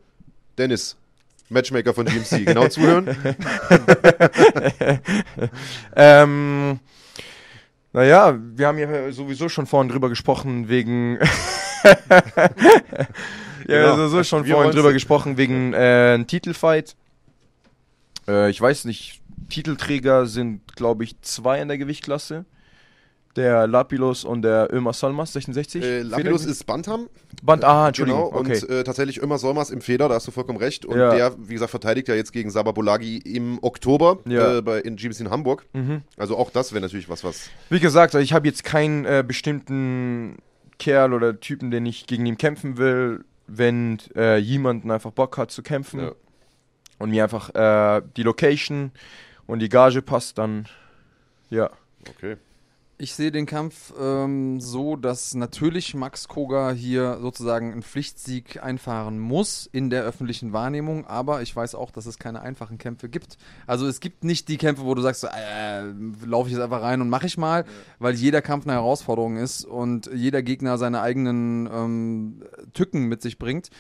Dennis, 0.57 0.97
Matchmaker 1.53 1.95
von 1.95 2.07
GMC. 2.07 2.47
Genau 2.47 2.69
zuhören. 2.69 3.17
ähm, 5.97 6.81
naja, 7.93 8.39
wir 8.39 8.67
haben 8.67 8.79
ja 8.79 9.13
sowieso 9.13 9.49
schon 9.49 9.67
vorhin 9.67 9.91
drüber 9.91 10.09
gesprochen 10.09 10.69
wegen. 10.69 11.19
ja, 11.85 12.39
Genau. 13.67 13.97
sowieso 13.97 14.25
schon 14.25 14.45
Wir 14.47 14.55
vorhin 14.55 14.73
drüber 14.73 14.93
gesprochen 14.93 15.37
wegen 15.37 15.73
äh, 15.73 16.23
Titelfight. 16.25 16.97
Äh, 18.27 18.51
ich 18.51 18.61
weiß 18.61 18.85
nicht, 18.87 19.21
Titelträger 19.51 20.27
sind, 20.27 20.77
glaube 20.77 21.05
ich, 21.05 21.21
zwei 21.21 21.61
in 21.61 21.69
der 21.69 21.79
Gewichtklasse. 21.79 22.45
Der 23.37 23.67
Lapilus 23.67 24.25
und 24.25 24.43
der 24.43 24.69
Ömer 24.73 24.93
Solmas, 24.93 25.33
66. 25.33 25.83
Äh, 25.83 26.03
Lapidus 26.03 26.45
ist 26.45 26.65
Bantam. 26.67 27.09
Band, 27.43 27.65
ah, 27.65 27.89
Entschuldigung. 27.89 28.29
Genau, 28.29 28.39
okay. 28.41 28.61
und 28.61 28.69
äh, 28.71 28.85
tatsächlich 28.85 29.23
Ömer 29.23 29.39
Solmas 29.39 29.71
im 29.71 29.81
Feder, 29.81 30.09
da 30.11 30.17
hast 30.17 30.27
du 30.27 30.33
vollkommen 30.33 30.59
recht. 30.59 30.85
Und 30.85 30.99
Ja. 30.99 31.15
der, 31.15 31.35
wie 31.39 31.55
gesagt, 31.55 31.71
verteidigt 31.71 32.09
ja 32.09 32.15
jetzt 32.15 32.33
gegen 32.33 32.51
Sababulagi 32.51 33.17
im 33.19 33.59
Oktober 33.63 34.19
Ja. 34.27 34.59
äh, 34.59 34.63
bei, 34.63 34.81
in 34.81 34.97
GMC 34.97 35.21
in 35.21 35.31
Hamburg. 35.31 35.65
mhm. 35.73 36.03
Also 36.19 36.37
auch 36.37 36.51
das 36.51 36.73
wäre 36.73 36.83
natürlich 36.83 37.09
was, 37.09 37.25
was 37.25 37.49
Wie 37.71 37.81
gesagt, 37.81 38.15
ich 38.17 38.35
habe 38.35 38.47
jetzt 38.47 38.65
keinen 38.65 39.07
äh, 39.07 39.25
bestimmten 39.27 40.37
Kerl 40.79 41.15
oder 41.15 41.41
Typen, 41.41 41.71
den 41.71 41.87
ich 41.87 42.07
gegen 42.07 42.27
ihn 42.27 42.37
kämpfen 42.37 42.77
will. 42.77 43.25
Wenn 43.47 43.99
äh, 44.15 44.37
jemanden 44.37 44.91
einfach 44.91 45.11
Bock 45.11 45.39
hat 45.39 45.51
zu 45.51 45.63
kämpfen 45.63 46.01
Ja. 46.01 46.13
und 46.99 47.09
mir 47.11 47.23
einfach 47.25 47.55
äh, 47.55 48.03
die 48.17 48.23
Location 48.25 48.93
und 49.47 49.61
die 49.61 49.69
Gage 49.71 50.03
passt, 50.03 50.37
dann 50.37 50.67
ja. 51.49 51.71
Okay. 52.11 52.37
Ich 52.99 53.15
sehe 53.15 53.33
den 53.33 53.47
Kampf 53.47 53.93
ähm, 54.01 54.61
so, 54.61 54.95
dass 54.97 55.35
natürlich 55.35 55.95
Max 55.95 56.29
Koga 56.29 56.71
hier 56.71 57.19
sozusagen 57.21 57.73
einen 57.73 57.83
Pflichtsieg 57.83 58.63
einfahren 58.63 59.19
muss 59.19 59.69
in 59.73 59.91
der 59.91 60.05
öffentlichen 60.05 60.53
Wahrnehmung, 60.53 61.07
aber 61.07 61.43
ich 61.43 61.57
weiß 61.57 61.75
auch, 61.75 61.91
dass 61.91 62.07
es 62.07 62.19
keine 62.19 62.43
einfachen 62.43 62.79
Kämpfe 62.79 63.09
gibt. 63.09 63.39
Also 63.67 63.89
es 63.89 63.99
gibt 63.99 64.23
nicht 64.23 64.47
die 64.49 64.57
Kämpfe, 64.57 64.85
wo 64.85 64.95
du 64.95 65.03
sagst, 65.03 65.25
äh, 65.25 65.83
laufe 66.25 66.49
ich 66.49 66.55
jetzt 66.55 66.63
einfach 66.63 66.83
rein 66.83 67.01
und 67.01 67.09
mache 67.09 67.27
ich 67.27 67.37
mal, 67.39 67.65
weil 67.99 68.15
jeder 68.15 68.41
Kampf 68.41 68.67
eine 68.67 68.75
Herausforderung 68.75 69.37
ist 69.37 69.65
und 69.65 70.09
jeder 70.15 70.43
Gegner 70.43 70.79
seine 70.79 71.01
eigenen 71.01 71.69
ähm, 71.73 72.43
Tücken 72.73 73.07
mit 73.07 73.21
sich 73.21 73.39
bringt. 73.39 73.71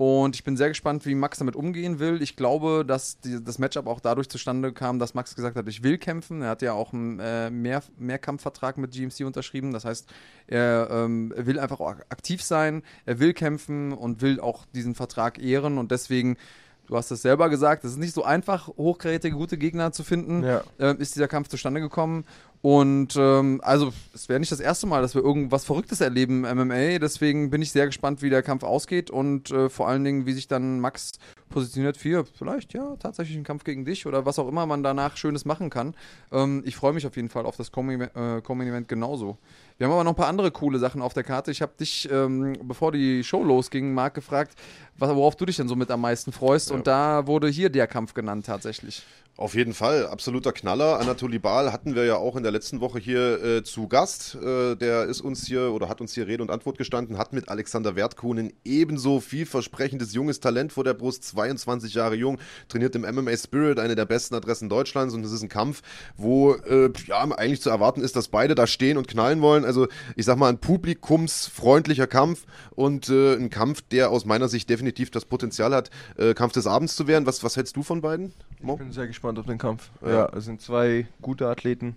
Und 0.00 0.34
ich 0.34 0.44
bin 0.44 0.56
sehr 0.56 0.68
gespannt, 0.68 1.04
wie 1.04 1.14
Max 1.14 1.40
damit 1.40 1.54
umgehen 1.54 1.98
will. 1.98 2.22
Ich 2.22 2.34
glaube, 2.34 2.86
dass 2.86 3.20
die, 3.20 3.44
das 3.44 3.58
Matchup 3.58 3.86
auch 3.86 4.00
dadurch 4.00 4.30
zustande 4.30 4.72
kam, 4.72 4.98
dass 4.98 5.12
Max 5.12 5.34
gesagt 5.36 5.56
hat, 5.56 5.68
ich 5.68 5.82
will 5.82 5.98
kämpfen. 5.98 6.40
Er 6.40 6.48
hat 6.48 6.62
ja 6.62 6.72
auch 6.72 6.94
einen 6.94 7.20
äh, 7.20 7.50
mehr, 7.50 7.82
Mehrkampfvertrag 7.98 8.78
mit 8.78 8.92
GMC 8.92 9.26
unterschrieben. 9.26 9.74
Das 9.74 9.84
heißt, 9.84 10.08
er 10.46 10.88
ähm, 10.90 11.34
will 11.36 11.58
einfach 11.58 11.80
auch 11.80 11.96
aktiv 12.08 12.42
sein, 12.42 12.82
er 13.04 13.18
will 13.20 13.34
kämpfen 13.34 13.92
und 13.92 14.22
will 14.22 14.40
auch 14.40 14.64
diesen 14.74 14.94
Vertrag 14.94 15.38
ehren. 15.38 15.76
Und 15.76 15.90
deswegen, 15.90 16.38
du 16.86 16.96
hast 16.96 17.10
es 17.10 17.20
selber 17.20 17.50
gesagt, 17.50 17.84
es 17.84 17.90
ist 17.90 17.98
nicht 17.98 18.14
so 18.14 18.24
einfach, 18.24 18.68
hochkarätige, 18.68 19.36
gute 19.36 19.58
Gegner 19.58 19.92
zu 19.92 20.02
finden 20.02 20.42
Ja. 20.42 20.62
ähm, 20.78 20.96
ist 20.98 21.14
dieser 21.14 21.28
Kampf 21.28 21.48
zustande 21.48 21.82
gekommen. 21.82 22.24
Und 22.62 23.16
ähm, 23.16 23.60
also 23.64 23.90
es 24.12 24.28
wäre 24.28 24.38
nicht 24.38 24.52
das 24.52 24.60
erste 24.60 24.86
Mal, 24.86 25.00
dass 25.00 25.14
wir 25.14 25.22
irgendwas 25.22 25.64
Verrücktes 25.64 26.02
erleben 26.02 26.44
im 26.44 26.58
MMA. 26.58 26.98
Deswegen 26.98 27.48
bin 27.48 27.62
ich 27.62 27.72
sehr 27.72 27.86
gespannt, 27.86 28.20
wie 28.20 28.28
der 28.28 28.42
Kampf 28.42 28.64
ausgeht 28.64 29.10
und 29.10 29.50
äh, 29.50 29.70
vor 29.70 29.88
allen 29.88 30.04
Dingen, 30.04 30.26
wie 30.26 30.32
sich 30.34 30.46
dann 30.46 30.78
Max 30.78 31.12
positioniert 31.48 31.96
für 31.96 32.24
vielleicht 32.24 32.74
ja 32.74 32.96
tatsächlich 32.96 33.36
einen 33.36 33.44
Kampf 33.44 33.64
gegen 33.64 33.84
dich 33.86 34.06
oder 34.06 34.26
was 34.26 34.38
auch 34.38 34.46
immer 34.46 34.66
man 34.66 34.82
danach 34.82 35.16
Schönes 35.16 35.46
machen 35.46 35.70
kann. 35.70 35.94
Ähm, 36.32 36.62
ich 36.66 36.76
freue 36.76 36.92
mich 36.92 37.06
auf 37.06 37.16
jeden 37.16 37.30
Fall 37.30 37.46
auf 37.46 37.56
das 37.56 37.72
Com- 37.72 37.90
äh, 37.90 38.42
genauso. 38.86 39.38
Wir 39.78 39.86
haben 39.86 39.94
aber 39.94 40.04
noch 40.04 40.12
ein 40.12 40.16
paar 40.16 40.28
andere 40.28 40.50
coole 40.50 40.78
Sachen 40.78 41.00
auf 41.00 41.14
der 41.14 41.24
Karte. 41.24 41.50
Ich 41.50 41.62
habe 41.62 41.72
dich, 41.80 42.10
ähm, 42.12 42.58
bevor 42.64 42.92
die 42.92 43.24
Show 43.24 43.42
losging, 43.42 43.94
Marc 43.94 44.12
gefragt, 44.12 44.52
worauf 44.98 45.34
du 45.36 45.46
dich 45.46 45.56
denn 45.56 45.68
so 45.68 45.76
mit 45.76 45.90
am 45.90 46.02
meisten 46.02 46.32
freust. 46.32 46.68
Ja. 46.68 46.76
Und 46.76 46.86
da 46.86 47.26
wurde 47.26 47.48
hier 47.48 47.70
der 47.70 47.86
Kampf 47.86 48.12
genannt 48.12 48.44
tatsächlich. 48.44 49.02
Auf 49.40 49.54
jeden 49.54 49.72
Fall, 49.72 50.06
absoluter 50.06 50.52
Knaller. 50.52 51.00
Anatoly 51.00 51.38
Baal 51.38 51.72
hatten 51.72 51.94
wir 51.94 52.04
ja 52.04 52.16
auch 52.16 52.36
in 52.36 52.42
der 52.42 52.52
letzten 52.52 52.82
Woche 52.82 52.98
hier 52.98 53.42
äh, 53.42 53.62
zu 53.62 53.88
Gast. 53.88 54.34
Äh, 54.34 54.76
der 54.76 55.04
ist 55.04 55.22
uns 55.22 55.46
hier 55.46 55.72
oder 55.72 55.88
hat 55.88 56.02
uns 56.02 56.12
hier 56.12 56.26
Rede 56.26 56.42
und 56.42 56.50
Antwort 56.50 56.76
gestanden, 56.76 57.16
hat 57.16 57.32
mit 57.32 57.48
Alexander 57.48 57.96
Wertkuhn 57.96 58.52
ebenso 58.66 59.18
vielversprechendes 59.18 60.12
junges 60.12 60.40
Talent 60.40 60.74
vor 60.74 60.84
der 60.84 60.92
Brust, 60.92 61.24
22 61.24 61.94
Jahre 61.94 62.16
jung, 62.16 62.38
trainiert 62.68 62.94
im 62.94 63.00
MMA 63.00 63.34
Spirit, 63.34 63.78
eine 63.78 63.94
der 63.94 64.04
besten 64.04 64.34
Adressen 64.34 64.68
Deutschlands 64.68 65.14
und 65.14 65.24
es 65.24 65.32
ist 65.32 65.40
ein 65.40 65.48
Kampf, 65.48 65.80
wo 66.18 66.52
äh, 66.52 66.92
ja 67.06 67.22
eigentlich 67.22 67.62
zu 67.62 67.70
erwarten 67.70 68.02
ist, 68.02 68.16
dass 68.16 68.28
beide 68.28 68.54
da 68.54 68.66
stehen 68.66 68.98
und 68.98 69.08
knallen 69.08 69.40
wollen. 69.40 69.64
Also 69.64 69.88
ich 70.16 70.26
sag 70.26 70.36
mal 70.36 70.50
ein 70.50 70.58
publikumsfreundlicher 70.58 72.08
Kampf 72.08 72.44
und 72.72 73.08
äh, 73.08 73.36
ein 73.36 73.48
Kampf, 73.48 73.80
der 73.90 74.10
aus 74.10 74.26
meiner 74.26 74.48
Sicht 74.48 74.68
definitiv 74.68 75.10
das 75.10 75.24
Potenzial 75.24 75.74
hat, 75.74 75.88
äh, 76.18 76.34
Kampf 76.34 76.52
des 76.52 76.66
Abends 76.66 76.94
zu 76.94 77.06
werden. 77.06 77.24
Was, 77.24 77.42
was 77.42 77.56
hältst 77.56 77.74
du 77.74 77.82
von 77.82 78.02
beiden? 78.02 78.34
Ich 78.62 78.76
bin 78.76 78.92
sehr 78.92 79.06
gespannt 79.06 79.38
auf 79.38 79.46
den 79.46 79.58
Kampf. 79.58 79.90
Ja. 80.02 80.10
Ja, 80.10 80.28
es 80.34 80.44
sind 80.44 80.60
zwei 80.60 81.06
gute 81.22 81.48
Athleten 81.48 81.96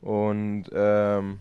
und 0.00 0.64
ähm, 0.72 1.38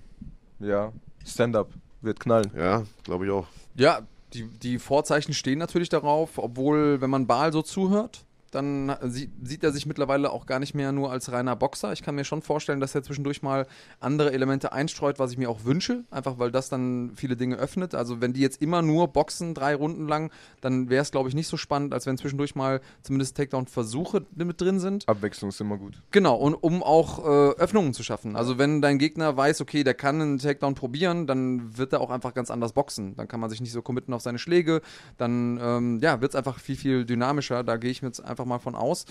ja, 0.59 0.91
Stand-up 1.25 1.69
wird 2.01 2.19
knallen. 2.19 2.51
Ja, 2.55 2.83
glaube 3.03 3.25
ich 3.25 3.31
auch. 3.31 3.47
Ja, 3.75 4.01
die, 4.33 4.43
die 4.43 4.79
Vorzeichen 4.79 5.33
stehen 5.33 5.59
natürlich 5.59 5.89
darauf, 5.89 6.37
obwohl, 6.37 7.01
wenn 7.01 7.09
man 7.09 7.27
Baal 7.27 7.53
so 7.53 7.61
zuhört, 7.61 8.25
dann 8.51 8.95
sie, 9.03 9.29
sieht 9.43 9.63
er 9.63 9.71
sich 9.71 9.85
mittlerweile 9.85 10.31
auch 10.31 10.45
gar 10.45 10.59
nicht 10.59 10.73
mehr 10.73 10.91
nur 10.91 11.11
als 11.11 11.31
reiner 11.31 11.55
Boxer. 11.55 11.93
Ich 11.93 12.03
kann 12.03 12.15
mir 12.15 12.23
schon 12.23 12.41
vorstellen, 12.41 12.79
dass 12.79 12.95
er 12.95 13.03
zwischendurch 13.03 13.41
mal 13.41 13.67
andere 13.99 14.31
Elemente 14.33 14.71
einstreut, 14.71 15.19
was 15.19 15.31
ich 15.31 15.37
mir 15.37 15.49
auch 15.49 15.65
wünsche, 15.65 16.03
einfach 16.11 16.39
weil 16.39 16.51
das 16.51 16.69
dann 16.69 17.11
viele 17.15 17.35
Dinge 17.35 17.57
öffnet. 17.57 17.95
Also 17.95 18.21
wenn 18.21 18.33
die 18.33 18.41
jetzt 18.41 18.61
immer 18.61 18.81
nur 18.81 19.07
boxen, 19.09 19.53
drei 19.53 19.75
Runden 19.75 20.07
lang, 20.07 20.31
dann 20.61 20.89
wäre 20.89 21.01
es, 21.01 21.11
glaube 21.11 21.29
ich, 21.29 21.35
nicht 21.35 21.47
so 21.47 21.57
spannend, 21.57 21.93
als 21.93 22.05
wenn 22.05 22.17
zwischendurch 22.17 22.55
mal 22.55 22.81
zumindest 23.01 23.37
Takedown-Versuche 23.37 24.25
mit 24.35 24.61
drin 24.61 24.79
sind. 24.79 25.07
Abwechslung 25.07 25.49
ist 25.49 25.61
immer 25.61 25.77
gut. 25.77 26.01
Genau, 26.11 26.35
und 26.35 26.53
um 26.55 26.83
auch 26.83 27.19
äh, 27.19 27.51
Öffnungen 27.57 27.93
zu 27.93 28.03
schaffen. 28.03 28.35
Also 28.35 28.57
wenn 28.57 28.81
dein 28.81 28.97
Gegner 28.97 29.35
weiß, 29.35 29.61
okay, 29.61 29.83
der 29.83 29.93
kann 29.93 30.21
einen 30.21 30.37
Takedown 30.37 30.75
probieren, 30.75 31.27
dann 31.27 31.77
wird 31.77 31.93
er 31.93 32.01
auch 32.01 32.09
einfach 32.09 32.33
ganz 32.33 32.51
anders 32.51 32.73
boxen. 32.73 33.15
Dann 33.15 33.27
kann 33.27 33.39
man 33.39 33.49
sich 33.49 33.61
nicht 33.61 33.71
so 33.71 33.81
committen 33.81 34.13
auf 34.13 34.21
seine 34.21 34.39
Schläge. 34.39 34.81
Dann 35.17 35.59
ähm, 35.61 35.99
ja, 36.01 36.21
wird 36.21 36.31
es 36.31 36.35
einfach 36.35 36.59
viel, 36.59 36.75
viel 36.75 37.05
dynamischer. 37.05 37.63
Da 37.63 37.77
gehe 37.77 37.91
ich 37.91 38.01
mir 38.01 38.09
jetzt 38.09 38.23
einfach 38.23 38.36
mal 38.45 38.59
von 38.59 38.75
aus. 38.75 39.05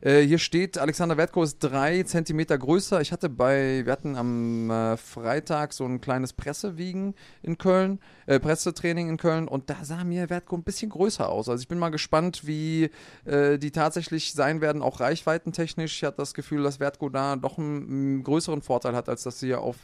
Äh, 0.00 0.20
hier 0.22 0.38
steht, 0.38 0.78
Alexander 0.78 1.16
Wertko 1.16 1.42
ist 1.42 1.58
drei 1.58 2.02
Zentimeter 2.04 2.56
größer. 2.56 3.00
Ich 3.00 3.12
hatte 3.12 3.28
bei, 3.28 3.84
wir 3.84 3.92
hatten 3.92 4.16
am 4.16 4.70
äh, 4.70 4.96
Freitag 4.96 5.72
so 5.72 5.84
ein 5.84 6.00
kleines 6.00 6.32
Pressewiegen 6.32 7.14
in 7.42 7.58
Köln, 7.58 7.98
äh, 8.26 8.38
Pressetraining 8.38 9.08
in 9.08 9.16
Köln 9.16 9.48
und 9.48 9.70
da 9.70 9.76
sah 9.82 10.04
mir 10.04 10.30
Wertko 10.30 10.56
ein 10.56 10.62
bisschen 10.62 10.90
größer 10.90 11.28
aus. 11.28 11.48
Also 11.48 11.62
ich 11.62 11.68
bin 11.68 11.78
mal 11.78 11.90
gespannt, 11.90 12.46
wie 12.46 12.90
äh, 13.24 13.58
die 13.58 13.70
tatsächlich 13.70 14.32
sein 14.32 14.60
werden, 14.60 14.82
auch 14.82 15.00
reichweitentechnisch. 15.00 15.96
Ich 15.96 16.04
hatte 16.04 16.18
das 16.18 16.34
Gefühl, 16.34 16.62
dass 16.62 16.80
Wertko 16.80 17.08
da 17.08 17.36
doch 17.36 17.58
einen, 17.58 17.88
einen 17.88 18.22
größeren 18.22 18.62
Vorteil 18.62 18.94
hat, 18.94 19.08
als 19.08 19.24
das 19.24 19.40
hier 19.40 19.60
auf 19.60 19.76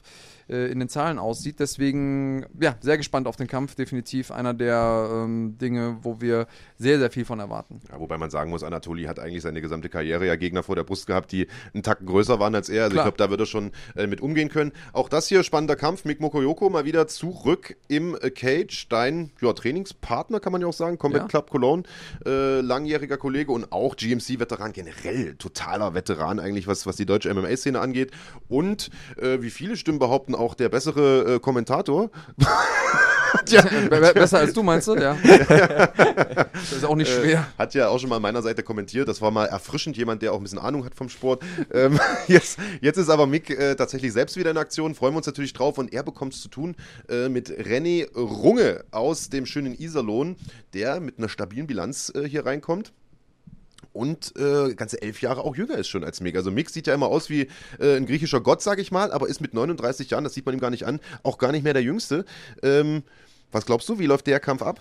äh, 0.49 0.71
in 0.71 0.79
den 0.79 0.89
Zahlen 0.89 1.19
aussieht. 1.19 1.61
Deswegen, 1.61 2.47
ja, 2.61 2.77
sehr 2.81 2.97
gespannt 2.97 3.27
auf 3.27 3.37
den 3.37 3.47
Kampf. 3.47 3.75
Definitiv 3.75 4.31
einer 4.31 4.55
der 4.55 5.09
ähm, 5.13 5.57
Dinge, 5.59 5.99
wo 6.03 6.21
wir 6.21 6.47
sehr, 6.79 6.99
sehr 6.99 7.11
viel 7.11 7.25
von 7.25 7.41
erwarten. 7.41 7.81
Ja, 7.91 8.01
wobei 8.01 8.19
man 8.19 8.31
sagen 8.31 8.51
muss, 8.51 8.63
Anatoli 8.63 9.05
hat 9.05 9.19
eigentlich 9.19 9.43
seine 9.43 9.61
gesamte 9.61 9.89
Karriere 9.89 10.27
ja 10.27 10.37
Gegner 10.37 10.63
vor 10.63 10.77
der 10.77 10.85
Brust 10.85 11.07
gehabt, 11.07 11.33
die 11.33 11.47
einen 11.73 11.83
Tacken 11.83 12.07
größer 12.07 12.39
waren 12.39 12.55
als 12.55 12.69
er. 12.69 12.85
Also 12.85 12.95
Klar. 12.95 13.07
ich 13.07 13.15
glaube, 13.15 13.25
da 13.25 13.31
wird 13.31 13.41
er 13.41 13.47
schon 13.47 13.73
äh, 13.97 14.07
mit 14.07 14.21
umgehen 14.21 14.49
können. 14.49 14.73
Auch 14.93 15.09
das 15.09 15.29
hier, 15.29 15.43
spannender 15.43 15.77
Kampf. 15.77 16.05
Mick 16.05 16.21
Mokoyoko 16.21 16.71
mal 16.71 16.85
wieder 16.85 17.07
zurück 17.07 17.77
im 17.89 18.17
äh, 18.21 18.31
Cage. 18.31 18.89
Dein 18.89 19.31
ja, 19.41 19.53
Trainingspartner, 19.53 20.41
kann 20.41 20.53
man 20.53 20.61
ja 20.61 20.69
auch 20.69 20.73
sagen. 20.73 20.99
Combat 20.99 21.23
Ja. 21.23 21.29
Club 21.29 21.51
Cologne. 21.51 21.85
Äh, 22.27 22.61
langjähriger 22.61 23.17
Kollege 23.17 23.53
und 23.53 23.73
auch 23.73 23.97
GMC-Veteran. 23.97 24.73
Generell 24.73 25.35
totaler 25.37 25.95
Veteran 25.95 26.39
eigentlich, 26.39 26.67
was, 26.67 26.87
was 26.87 26.97
die 26.97 27.07
deutsche 27.07 27.33
MMA-Szene 27.33 27.81
angeht. 27.81 28.13
Und 28.49 28.91
äh, 29.17 29.41
wie 29.41 29.51
viele 29.51 29.77
Stimmen 29.77 29.99
behaupten, 29.99 30.34
auch 30.35 30.55
der 30.55 30.69
bessere 30.69 31.35
äh, 31.35 31.39
Kommentator. 31.41 32.11
Be 33.91 34.13
besser 34.15 34.39
als 34.39 34.53
du, 34.53 34.63
meinst 34.63 34.89
du? 34.89 34.95
Ja. 34.95 35.17
das 36.53 36.73
ist 36.73 36.85
auch 36.85 36.95
nicht 36.95 37.11
schwer. 37.11 37.47
Hat 37.59 37.75
ja 37.75 37.89
auch 37.89 37.99
schon 37.99 38.09
mal 38.09 38.17
an 38.17 38.23
meiner 38.23 38.43
Seite 38.43 38.63
kommentiert. 38.63 39.09
Das 39.09 39.21
war 39.21 39.31
mal 39.31 39.47
erfrischend, 39.47 39.97
jemand, 39.97 40.23
der 40.23 40.33
auch 40.33 40.37
ein 40.37 40.43
bisschen 40.43 40.59
Ahnung 40.59 40.85
hat 40.85 40.95
vom 40.95 41.09
Sport. 41.09 41.43
Ähm, 41.73 41.99
jetzt, 42.29 42.59
jetzt 42.81 42.97
ist 42.97 43.09
aber 43.09 43.27
Mick 43.27 43.51
äh, 43.51 43.75
tatsächlich 43.75 44.13
selbst 44.13 44.37
wieder 44.37 44.51
in 44.51 44.57
Aktion. 44.57 44.95
Freuen 44.95 45.15
wir 45.15 45.19
uns 45.19 45.27
natürlich 45.27 45.53
drauf. 45.53 45.79
Und 45.79 45.93
er 45.93 46.03
bekommt 46.03 46.35
es 46.35 46.43
zu 46.43 46.49
tun 46.49 46.77
äh, 47.09 47.29
mit 47.29 47.51
René 47.51 48.11
Runge 48.15 48.85
aus 48.91 49.31
dem 49.31 49.47
schönen 49.47 49.79
Iserlohn, 49.79 50.37
der 50.73 51.01
mit 51.01 51.19
einer 51.19 51.29
stabilen 51.29 51.67
Bilanz 51.67 52.13
äh, 52.15 52.29
hier 52.29 52.47
reinkommt. 52.47 52.93
Und 53.95 54.35
äh, 54.37 54.75
ganze 54.75 55.01
elf 55.01 55.23
Jahre 55.23 55.43
auch 55.43 55.57
jünger 55.57 55.79
ist 55.79 55.89
schon 55.89 56.03
als 56.03 56.21
Mick. 56.21 56.35
Also 56.35 56.51
Mick 56.51 56.69
sieht 56.69 56.89
ja 56.89 56.95
immer 56.95 57.07
aus 57.07 57.31
wie 57.31 57.49
äh, 57.79 57.97
ein 57.97 58.07
griechischer 58.07 58.41
Gott, 58.41 58.61
sag 58.61 58.81
ich 58.81 58.91
mal, 58.91 59.13
aber 59.13 59.29
ist 59.29 59.41
mit 59.41 59.55
39 59.55 60.11
Jahren, 60.11 60.25
das 60.25 60.35
sieht 60.35 60.45
man 60.45 60.55
ihm 60.55 60.61
gar 60.61 60.71
nicht 60.71 60.85
an, 60.85 60.99
auch 61.23 61.39
gar 61.39 61.53
nicht 61.53 61.63
mehr 61.63 61.75
der 61.75 61.83
Jüngste. 61.83 62.25
Ähm, 62.63 63.05
was 63.53 63.65
glaubst 63.67 63.89
du, 63.89 64.01
wie 64.01 64.07
läuft 64.07 64.27
der 64.27 64.41
Kampf 64.41 64.63
ab? 64.63 64.81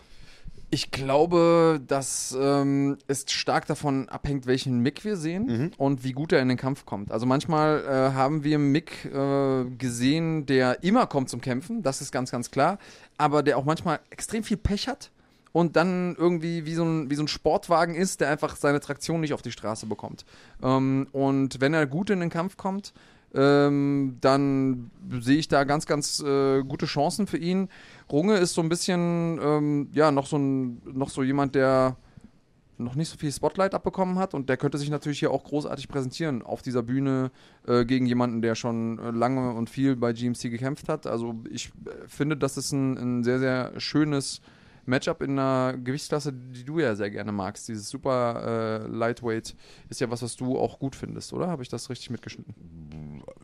Ich 0.72 0.90
glaube, 0.90 1.80
dass 1.88 2.36
ähm, 2.36 2.98
es 3.06 3.26
stark 3.30 3.68
davon 3.68 4.10
abhängt, 4.10 4.48
welchen 4.48 4.80
Mick 4.80 5.06
wir 5.06 5.18
sehen 5.18 5.72
und 5.78 6.04
wie 6.04 6.14
gut 6.14 6.34
er 6.34 6.42
in 6.42 6.48
den 6.48 6.58
Kampf 6.58 6.88
kommt. 6.88 7.12
Also 7.12 7.28
manchmal 7.28 7.84
äh, 7.86 8.14
haben 8.16 8.44
wir 8.44 8.58
Mick 8.58 9.06
äh, 9.06 9.66
gesehen, 9.78 10.48
der 10.48 10.82
immer 10.82 11.06
kommt 11.06 11.30
zum 11.30 11.42
Kämpfen, 11.42 11.84
das 11.84 12.02
ist 12.02 12.12
ganz, 12.12 12.32
ganz 12.32 12.50
klar, 12.50 12.80
aber 13.20 13.44
der 13.44 13.60
auch 13.60 13.66
manchmal 13.66 14.00
extrem 14.10 14.44
viel 14.44 14.58
Pech 14.58 14.88
hat 14.88 15.12
und 15.54 15.76
dann 15.78 16.16
irgendwie 16.18 16.66
wie 16.66 16.74
so 16.74 16.84
ein, 16.84 17.10
wie 17.10 17.16
so 17.16 17.24
ein 17.24 17.30
Sportwagen 17.30 17.96
ist, 17.96 18.20
der 18.20 18.30
einfach 18.30 18.58
seine 18.58 18.82
Traktion 18.82 19.22
nicht 19.22 19.34
auf 19.34 19.42
die 19.42 19.52
Straße 19.52 19.86
bekommt. 19.86 20.26
Ähm, 20.62 21.08
und 21.14 21.62
wenn 21.62 21.74
er 21.74 21.88
gut 21.88 22.10
in 22.10 22.20
den 22.20 22.30
Kampf 22.30 22.58
kommt, 22.58 22.94
ähm, 23.36 24.18
dann 24.20 24.92
sehe 25.20 25.38
ich 25.38 25.48
da 25.48 25.64
ganz, 25.64 25.86
ganz 25.86 26.20
äh, 26.20 26.64
gute 26.64 26.88
Chancen 26.88 27.28
für 27.28 27.38
ihn. 27.38 27.70
Runge 28.12 28.36
ist 28.38 28.56
so 28.56 28.62
ein 28.62 28.70
bisschen, 28.70 29.40
ähm, 29.42 29.90
ja, 29.94 30.12
noch 30.12 30.26
so, 30.26 30.38
ein, 30.38 30.82
noch 30.86 31.10
so 31.10 31.24
jemand, 31.24 31.56
der 31.56 31.98
noch 32.80 32.96
nicht 32.96 33.10
so 33.10 33.18
viel 33.18 33.32
Spotlight 33.32 33.76
abbekommen 33.76 34.18
hat 34.18 34.34
und 34.34 34.50
der 34.50 34.58
könnte 34.58 34.80
sich 34.80 34.90
natürlich 34.90 35.20
hier 35.20 35.32
auch 35.32 35.44
großartig 35.44 35.88
präsentieren 35.88 36.42
auf 36.42 36.64
dieser 36.64 36.82
Bühne 36.82 37.32
äh, 37.68 37.86
gegen 37.86 38.08
jemanden, 38.08 38.42
der 38.42 38.56
schon 38.56 38.98
äh, 38.98 39.12
lange 39.12 39.54
und 39.54 39.70
viel 39.70 39.96
bei 39.96 40.14
GMC 40.14 40.50
gekämpft 40.50 40.90
hat. 40.90 41.06
Also 41.06 41.36
ich 41.50 41.68
äh, 41.86 42.08
finde, 42.08 42.38
das 42.38 42.58
ist 42.58 42.72
ein, 42.72 42.98
ein 42.98 43.24
sehr, 43.24 43.40
sehr 43.40 43.80
schönes 43.80 44.42
Matchup 44.86 45.22
in 45.22 45.32
einer 45.40 45.78
Gewichtsklasse, 45.78 46.34
die 46.34 46.64
du 46.64 46.80
ja 46.80 46.96
sehr 46.96 47.10
gerne 47.10 47.32
magst. 47.32 47.68
Dieses 47.68 47.90
super 47.90 48.82
äh, 48.86 48.88
Lightweight 48.88 49.56
ist 49.90 50.02
ja 50.02 50.10
was, 50.12 50.22
was 50.22 50.36
du 50.36 50.58
auch 50.58 50.80
gut 50.80 50.96
findest, 50.96 51.32
oder? 51.34 51.48
Habe 51.48 51.64
ich 51.64 51.70
das 51.70 51.90
richtig 51.90 52.10
mitgeschnitten? 52.10 52.54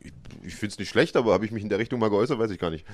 Ich, 0.02 0.12
ich 0.44 0.56
finde 0.56 0.74
es 0.74 0.80
nicht 0.80 0.90
schlecht, 0.90 1.16
aber 1.16 1.34
habe 1.34 1.46
ich 1.46 1.52
mich 1.52 1.64
in 1.64 1.70
der 1.70 1.80
Richtung 1.80 2.00
mal 2.00 2.10
geäußert, 2.10 2.40
weiß 2.40 2.52
ich 2.52 2.60
gar 2.60 2.70
nicht. 2.70 2.86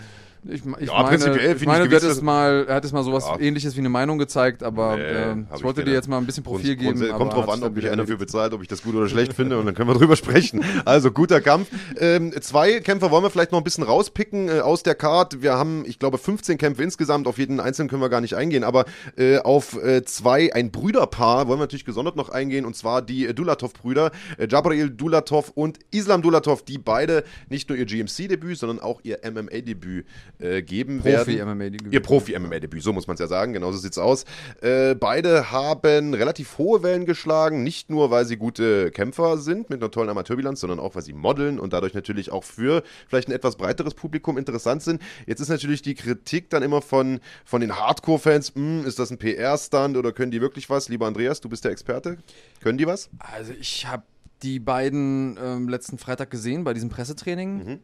Ich, 0.43 0.61
ich 0.79 0.87
Ja, 0.87 0.93
meine, 0.93 1.07
prinzipiell 1.09 1.55
ich 1.55 1.65
meine 1.65 1.85
ich 1.85 2.01
du 2.01 2.21
mal, 2.23 2.65
er 2.67 2.75
hat 2.75 2.83
jetzt 2.83 2.93
mal 2.93 3.03
sowas 3.03 3.25
Ja. 3.27 3.39
ähnliches 3.39 3.75
wie 3.75 3.79
eine 3.79 3.89
Meinung 3.89 4.17
gezeigt, 4.17 4.61
aber 4.63 4.97
Nee, 4.97 5.45
hab 5.49 5.57
ich 5.57 5.63
wollte 5.63 5.83
dir 5.83 5.93
jetzt 5.93 6.07
mal 6.07 6.17
ein 6.17 6.25
bisschen 6.25 6.43
Profil 6.43 6.75
Grund- 6.75 6.99
geben. 6.99 7.13
Kommt 7.17 7.33
drauf 7.33 7.49
an, 7.49 7.63
ob 7.63 7.75
mich 7.75 7.85
einer 7.85 7.93
für 8.05 8.11
erledigt. 8.13 8.19
bezahlt, 8.19 8.53
ob 8.53 8.61
ich 8.61 8.67
das 8.67 8.83
gut 8.83 8.93
oder 8.95 9.09
schlecht 9.09 9.33
finde 9.33 9.57
und 9.59 9.65
dann 9.65 9.73
können 9.75 9.89
wir 9.89 9.95
drüber 9.95 10.15
sprechen. 10.15 10.63
Also 10.85 11.11
guter 11.11 11.41
Kampf. 11.41 11.69
Ähm, 11.97 12.31
zwei 12.41 12.79
Kämpfer 12.79 13.09
wollen 13.09 13.23
wir 13.23 13.29
vielleicht 13.29 13.51
noch 13.51 13.59
ein 13.59 13.63
bisschen 13.63 13.83
rauspicken 13.83 14.49
äh, 14.49 14.59
aus 14.59 14.83
der 14.83 14.93
Card. 14.95 15.41
Wir 15.41 15.53
haben, 15.53 15.83
ich 15.85 15.97
glaube, 15.99 16.17
15 16.17 16.57
Kämpfe 16.57 16.83
insgesamt. 16.83 17.27
Auf 17.27 17.37
jeden 17.39 17.59
einzelnen 17.59 17.89
können 17.89 18.01
wir 18.01 18.09
gar 18.09 18.21
nicht 18.21 18.34
eingehen, 18.35 18.63
aber 18.63 18.85
äh, 19.17 19.37
auf 19.39 19.81
äh, 19.81 20.03
zwei, 20.03 20.53
ein 20.53 20.71
Brüderpaar 20.71 21.47
wollen 21.47 21.59
wir 21.59 21.63
natürlich 21.63 21.85
gesondert 21.85 22.15
noch 22.15 22.29
eingehen 22.29 22.65
und 22.65 22.75
zwar 22.75 23.01
die 23.01 23.27
äh, 23.27 23.33
Dulatov-Brüder, 23.33 24.11
äh, 24.37 24.47
Jabrail 24.49 24.89
Dulatov 24.89 25.51
und 25.55 25.79
Islam 25.91 26.21
Dulatov, 26.21 26.63
die 26.63 26.77
beide 26.77 27.23
nicht 27.49 27.69
nur 27.69 27.77
ihr 27.77 27.85
GMC-Debüt, 27.85 28.57
sondern 28.57 28.79
auch 28.79 29.01
ihr 29.03 29.19
MMA-Debüt 29.23 30.05
äh, 30.39 30.61
geben 30.61 31.03
werden. 31.03 31.25
Profi-MMA-Debüt. 31.25 31.93
Ihr 31.93 32.01
Profi-MMA-Debüt, 32.01 32.83
so 32.83 32.93
muss 32.93 33.07
man 33.07 33.15
es 33.15 33.19
ja 33.19 33.27
sagen, 33.27 33.53
genauso 33.53 33.77
sieht's 33.77 33.97
aus. 33.97 34.25
Äh, 34.61 34.95
beide 34.95 35.51
haben 35.51 36.13
relativ 36.13 36.57
hohe 36.57 36.83
Wellen 36.83 37.05
geschlagen, 37.05 37.63
nicht 37.63 37.89
nur, 37.89 38.11
weil 38.11 38.25
sie 38.25 38.37
gute 38.37 38.91
Kämpfer 38.91 39.37
sind 39.37 39.69
mit 39.69 39.81
einer 39.81 39.91
tollen 39.91 40.09
Amateurbilanz, 40.09 40.59
sondern 40.59 40.79
auch, 40.79 40.95
weil 40.95 41.03
sie 41.03 41.13
modeln 41.13 41.59
und 41.59 41.73
dadurch 41.73 41.93
natürlich 41.93 42.31
auch 42.31 42.43
für 42.43 42.83
vielleicht 43.07 43.29
ein 43.29 43.31
etwas 43.31 43.55
breiteres 43.55 43.93
Publikum 43.93 44.37
interessant 44.37 44.83
sind. 44.83 45.01
Jetzt 45.25 45.39
ist 45.39 45.49
natürlich 45.49 45.81
die 45.81 45.95
Kritik 45.95 46.49
dann 46.49 46.63
immer 46.63 46.81
von, 46.81 47.19
von 47.43 47.61
den 47.61 47.75
Hardcore-Fans, 47.77 48.24
"Hm, 48.25 48.85
ist 48.85 48.99
das 48.99 49.11
ein 49.11 49.17
PR-Stand 49.17 49.97
oder 49.97 50.11
können 50.11 50.31
die 50.31 50.41
wirklich 50.41 50.69
was? 50.69 50.89
Lieber 50.89 51.07
Andreas, 51.07 51.41
du 51.41 51.49
bist 51.49 51.63
der 51.63 51.71
Experte. 51.71 52.17
Können 52.61 52.77
die 52.77 52.87
was? 52.87 53.09
Also 53.19 53.53
ich 53.53 53.85
habe 53.85 54.03
die 54.43 54.59
beiden 54.59 55.37
ähm, 55.41 55.69
letzten 55.69 55.97
Freitag 55.97 56.29
gesehen 56.29 56.63
bei 56.63 56.73
diesem 56.73 56.89
Pressetraining. 56.89 57.57
Mhm. 57.57 57.79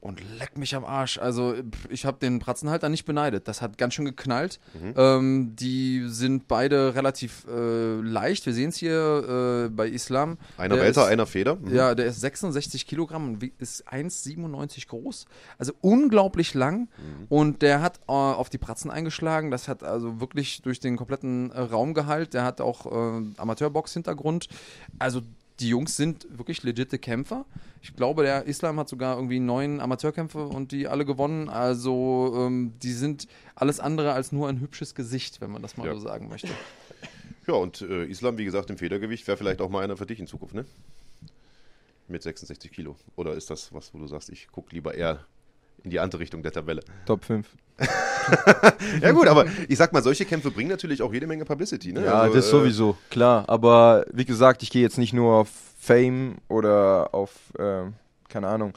Und 0.00 0.22
leck 0.38 0.56
mich 0.56 0.74
am 0.76 0.84
Arsch. 0.84 1.18
Also 1.18 1.54
ich 1.88 2.06
habe 2.06 2.18
den 2.18 2.38
Pratzenhalter 2.38 2.88
nicht 2.88 3.04
beneidet. 3.04 3.48
Das 3.48 3.60
hat 3.62 3.78
ganz 3.78 3.94
schön 3.94 4.04
geknallt. 4.04 4.60
Mhm. 4.74 4.94
Ähm, 4.96 5.56
die 5.56 6.04
sind 6.08 6.46
beide 6.48 6.94
relativ 6.94 7.46
äh, 7.48 8.00
leicht. 8.00 8.46
Wir 8.46 8.52
sehen 8.54 8.68
es 8.68 8.76
hier 8.76 9.66
äh, 9.66 9.68
bei 9.70 9.88
Islam. 9.88 10.38
Einer 10.56 10.76
Der 10.76 10.84
Welter, 10.84 11.02
ist- 11.02 11.08
einer 11.08 11.26
Feder. 11.26 11.56
Mhm. 11.56 11.74
Ja, 11.74 11.94
der 11.94 12.06
ist 12.06 12.20
66 12.20 12.86
Kilogramm 12.86 13.28
und 13.34 13.42
ist 13.58 13.88
1,97 13.92 14.86
groß. 14.88 15.26
Also 15.58 15.72
unglaublich 15.80 16.54
lang. 16.54 16.88
Und 17.28 17.62
der 17.62 17.80
hat 17.82 17.98
äh, 18.08 18.12
auf 18.12 18.48
die 18.50 18.58
Pratzen 18.58 18.90
eingeschlagen. 18.90 19.50
Das 19.50 19.68
hat 19.68 19.82
also 19.82 20.20
wirklich 20.20 20.62
durch 20.62 20.80
den 20.80 20.96
kompletten 20.96 21.50
äh, 21.50 21.60
Raum 21.60 21.94
geheilt. 21.94 22.34
Der 22.34 22.44
hat 22.44 22.60
auch 22.60 22.86
äh, 22.86 23.22
Amateurbox-Hintergrund. 23.36 24.48
Also 24.98 25.22
die 25.60 25.68
Jungs 25.68 25.96
sind 25.96 26.26
wirklich 26.36 26.62
legitime 26.62 26.98
Kämpfer. 26.98 27.44
Ich 27.82 27.94
glaube, 27.96 28.22
der 28.22 28.44
Islam 28.44 28.78
hat 28.78 28.88
sogar 28.88 29.16
irgendwie 29.16 29.40
neun 29.40 29.80
Amateurkämpfe 29.80 30.44
und 30.46 30.72
die 30.72 30.86
alle 30.88 31.04
gewonnen. 31.04 31.48
Also 31.48 32.34
ähm, 32.36 32.72
die 32.82 32.92
sind 32.92 33.26
alles 33.54 33.80
andere 33.80 34.12
als 34.12 34.30
nur 34.32 34.48
ein 34.48 34.60
hübsches 34.60 34.94
Gesicht, 34.94 35.40
wenn 35.40 35.50
man 35.50 35.62
das 35.62 35.76
mal 35.76 35.86
Ja. 35.86 35.94
so 35.94 36.00
sagen 36.00 36.28
möchte. 36.28 36.48
Ja, 37.46 37.54
und 37.54 37.80
äh, 37.80 38.04
Islam, 38.04 38.36
wie 38.36 38.44
gesagt, 38.44 38.68
im 38.68 38.76
Federgewicht 38.76 39.26
wäre 39.26 39.38
vielleicht 39.38 39.62
auch 39.62 39.70
mal 39.70 39.82
einer 39.82 39.96
für 39.96 40.04
dich 40.04 40.20
in 40.20 40.26
Zukunft, 40.26 40.54
ne? 40.54 40.66
Mit 42.06 42.22
66 42.22 42.70
Kilo. 42.70 42.94
Oder 43.16 43.32
ist 43.32 43.48
das 43.48 43.72
was, 43.72 43.94
wo 43.94 43.98
du 43.98 44.06
sagst, 44.06 44.28
ich 44.28 44.48
gucke 44.48 44.74
lieber 44.74 44.92
eher 44.92 45.24
in 45.84 45.90
die 45.90 46.00
andere 46.00 46.20
Richtung 46.20 46.42
der 46.42 46.52
Tabelle? 46.52 46.82
Top 47.06 47.24
5. 47.24 47.46
Ja 49.00 49.12
gut, 49.12 49.26
aber 49.26 49.46
ich 49.68 49.78
sag 49.78 49.92
mal, 49.94 50.02
solche 50.02 50.26
Kämpfe 50.26 50.50
bringen 50.50 50.68
natürlich 50.68 51.00
auch 51.00 51.12
jede 51.14 51.26
Menge 51.26 51.46
Publicity, 51.46 51.92
ne? 51.92 52.04
Ja, 52.04 52.20
Also, 52.20 52.34
das 52.36 52.46
äh, 52.46 52.50
sowieso, 52.50 52.96
klar. 53.08 53.44
Aber 53.48 54.04
wie 54.12 54.26
gesagt, 54.26 54.62
ich 54.62 54.68
gehe 54.70 54.82
jetzt 54.82 54.98
nicht 54.98 55.14
nur 55.14 55.34
auf 55.36 55.48
Fame 55.78 56.36
oder 56.48 57.08
auf, 57.14 57.30
ähm, 57.58 57.94
keine 58.28 58.48
Ahnung, 58.48 58.74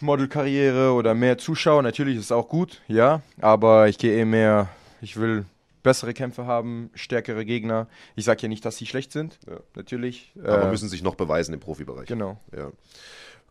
Modelkarriere 0.00 0.92
oder 0.92 1.14
mehr 1.14 1.38
Zuschauer. 1.38 1.82
Natürlich 1.82 2.16
ist 2.16 2.24
es 2.24 2.32
auch 2.32 2.48
gut, 2.48 2.80
ja. 2.88 3.22
Aber 3.40 3.88
ich 3.88 3.98
gehe 3.98 4.16
eh 4.18 4.24
mehr, 4.24 4.68
ich 5.00 5.16
will 5.16 5.44
bessere 5.82 6.14
Kämpfe 6.14 6.46
haben, 6.46 6.90
stärkere 6.94 7.44
Gegner. 7.44 7.86
Ich 8.16 8.24
sage 8.24 8.42
ja 8.42 8.48
nicht, 8.48 8.64
dass 8.64 8.76
sie 8.78 8.86
schlecht 8.86 9.12
sind, 9.12 9.38
Ja. 9.46 9.58
natürlich. 9.76 10.32
Aber 10.42 10.62
Äh, 10.64 10.70
müssen 10.70 10.88
sich 10.88 11.02
noch 11.02 11.14
beweisen 11.14 11.52
im 11.54 11.60
Profibereich. 11.60 12.08
Genau. 12.08 12.38
Ja. 12.56 12.70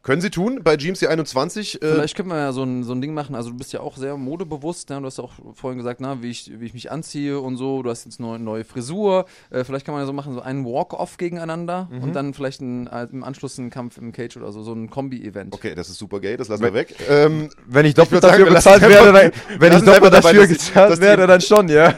Können 0.04 0.20
sie 0.22 0.30
tun 0.30 0.60
bei 0.66 0.76
GMC 0.76 1.08
21? 1.08 1.82
Äh, 1.82 1.94
Vielleicht 1.94 2.18
können 2.18 2.28
wir 2.28 2.38
ja 2.38 2.52
so 2.52 2.62
ein, 2.64 2.84
so 2.84 2.92
ein 2.92 3.00
Ding 3.00 3.14
machen. 3.14 3.36
Also 3.36 3.52
du 3.52 3.56
bist 3.56 3.72
ja 3.72 3.80
auch 3.80 3.96
sehr 3.96 4.18
modebewusst. 4.18 4.90
Ne? 4.90 5.00
Du 5.00 5.06
hast 5.06 5.18
ja 5.18 5.24
auch 5.24 5.32
vorhin 5.54 5.78
gesagt, 5.78 6.02
na, 6.02 6.22
wie, 6.22 6.30
ich, 6.30 6.52
wie 6.60 6.66
ich 6.66 6.74
mich 6.74 6.92
anziehe 6.92 7.40
und 7.40 7.56
so. 7.56 7.82
Du 7.84 7.90
hast 7.90 8.04
jetzt 8.04 8.20
eine 8.20 8.28
neue, 8.28 8.40
neue 8.40 8.64
Frisur. 8.66 9.24
Äh, 9.50 9.64
vielleicht 9.64 9.86
kann 9.86 9.94
man 9.94 10.02
ja 10.02 10.06
so 10.06 10.12
machen, 10.12 10.34
so 10.34 10.42
einen 10.42 10.66
Walk-Off 10.66 11.16
gegeneinander 11.16 11.88
Mhm. 11.90 12.04
und 12.04 12.14
dann 12.18 12.34
vielleicht 12.34 12.60
ein, 12.60 12.88
äh, 12.88 13.08
im 13.14 13.24
Anschluss 13.24 13.58
einen 13.58 13.70
Kampf 13.70 13.98
im 13.98 14.12
Cage 14.12 14.36
oder 14.36 14.52
so. 14.52 14.62
So 14.62 14.74
ein 14.74 14.90
Kombi-Event. 14.90 15.54
okay, 15.54 15.74
das 15.74 15.88
ist 15.90 16.00
super 16.00 16.20
gay, 16.20 16.36
das 16.36 16.50
lassen 16.50 16.64
wir 16.64 16.74
weg. 16.74 16.94
Ähm, 17.10 17.48
Wenn 17.66 17.86
ich 17.86 17.94
doppelt 17.94 18.26
dafür 18.26 18.46
bezahlt 18.46 18.82
werde, 18.82 19.14
dann, 19.14 19.32
wenn 19.62 19.72
ich 19.72 19.84
doppelt 19.86 20.04
dabei, 20.14 20.34
dafür 20.34 20.42
dass 20.42 20.50
gezahlt 20.50 20.92
dass 20.92 21.00
die- 21.00 21.06
werde, 21.06 21.28
dann 21.28 21.40
schon, 21.40 21.70
ja. 21.70 21.94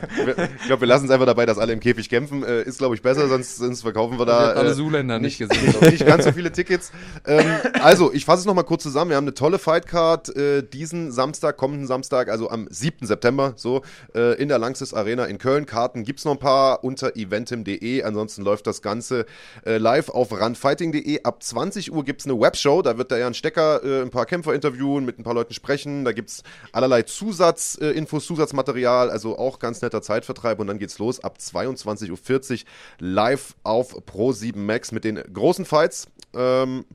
ich 0.60 0.66
glaube, 0.68 0.82
wir 0.82 0.88
lassen 0.88 1.06
es 1.06 1.12
einfach 1.12 1.26
dabei, 1.26 1.48
dass 1.48 1.58
alle 1.58 1.74
im 1.74 1.80
Käfig 1.80 2.08
kämpfen. 2.08 2.44
Äh, 2.44 2.62
ist, 2.64 2.78
glaube 2.78 2.94
ich, 2.94 3.02
besser, 3.02 3.28
sonst, 3.28 3.58
sonst 3.58 3.82
verkaufen 3.82 4.20
wir 4.20 4.28
da 4.28 4.50
hat 4.50 4.58
alle 4.58 4.72
äh, 4.72 4.76
Zuländer 4.76 5.18
nicht 5.18 5.40
gesehen. 5.40 5.66
nicht, 5.66 5.82
nicht 5.92 6.06
ganz 6.06 6.24
so 6.26 6.32
viele 6.32 6.52
Tickets. 6.52 6.92
Ähm, 7.26 7.46
also, 7.82 7.95
ich 8.14 8.26
fasse 8.26 8.42
es 8.42 8.46
nochmal 8.46 8.64
kurz 8.64 8.84
zusammen. 8.84 9.12
Wir 9.12 9.18
haben 9.18 9.26
eine 9.26 9.34
tolle 9.34 9.60
Fightcard 9.60 10.36
äh, 10.36 10.64
diesen 10.64 11.12
Samstag, 11.12 11.58
kommenden 11.58 11.88
Samstag, 11.88 12.30
also 12.30 12.50
am 12.50 12.68
7. 12.70 13.06
September, 13.06 13.54
so 13.56 13.84
äh, 14.14 14.42
in 14.42 14.50
der 14.50 14.60
Langsys 14.60 14.94
Arena 14.94 15.26
in 15.26 15.38
Köln. 15.38 15.66
Karten 15.66 16.04
gibt 16.04 16.20
es 16.20 16.26
noch 16.26 16.34
ein 16.34 16.40
paar 16.40 16.84
unter 16.84 17.16
eventim.de. 17.16 18.04
Ansonsten 18.04 18.44
läuft 18.44 18.68
das 18.68 18.82
Ganze 18.82 19.26
äh, 19.66 19.78
live 19.78 20.10
auf 20.10 20.32
runfighting.de. 20.32 21.24
Ab 21.24 21.44
20 21.44 21.94
Uhr 21.94 22.04
gibt 22.04 22.22
es 22.22 22.28
eine 22.28 22.40
Webshow. 22.40 22.82
Da 22.82 22.98
wird 22.98 23.12
der 23.12 23.20
Jan 23.20 23.34
Stecker 23.34 23.84
äh, 23.84 24.02
ein 24.02 24.10
paar 24.10 24.26
Kämpfer 24.26 24.54
interviewen, 24.54 25.06
mit 25.06 25.20
ein 25.20 25.24
paar 25.24 25.34
Leuten 25.36 25.54
sprechen. 25.54 26.06
Da 26.06 26.12
gibt 26.12 26.30
es 26.30 26.44
allerlei 26.72 27.04
Zusatzinfos, 27.04 28.24
äh, 28.24 28.28
Zusatzmaterial. 28.28 29.10
Also 29.10 29.38
auch 29.38 29.60
ganz 29.60 29.82
netter 29.82 30.02
Zeitvertreib. 30.02 30.60
Und 30.60 30.68
dann 30.68 30.80
geht's 30.80 31.00
los 31.00 31.24
ab 31.24 31.38
22.40 31.40 32.12
Uhr 32.12 32.60
live 33.00 33.56
auf 33.64 33.96
Pro7 33.96 34.58
Max 34.58 34.92
mit 34.92 35.04
den 35.04 35.16
großen 35.32 35.66
Fights. 35.66 36.08
Ähm, 36.34 36.86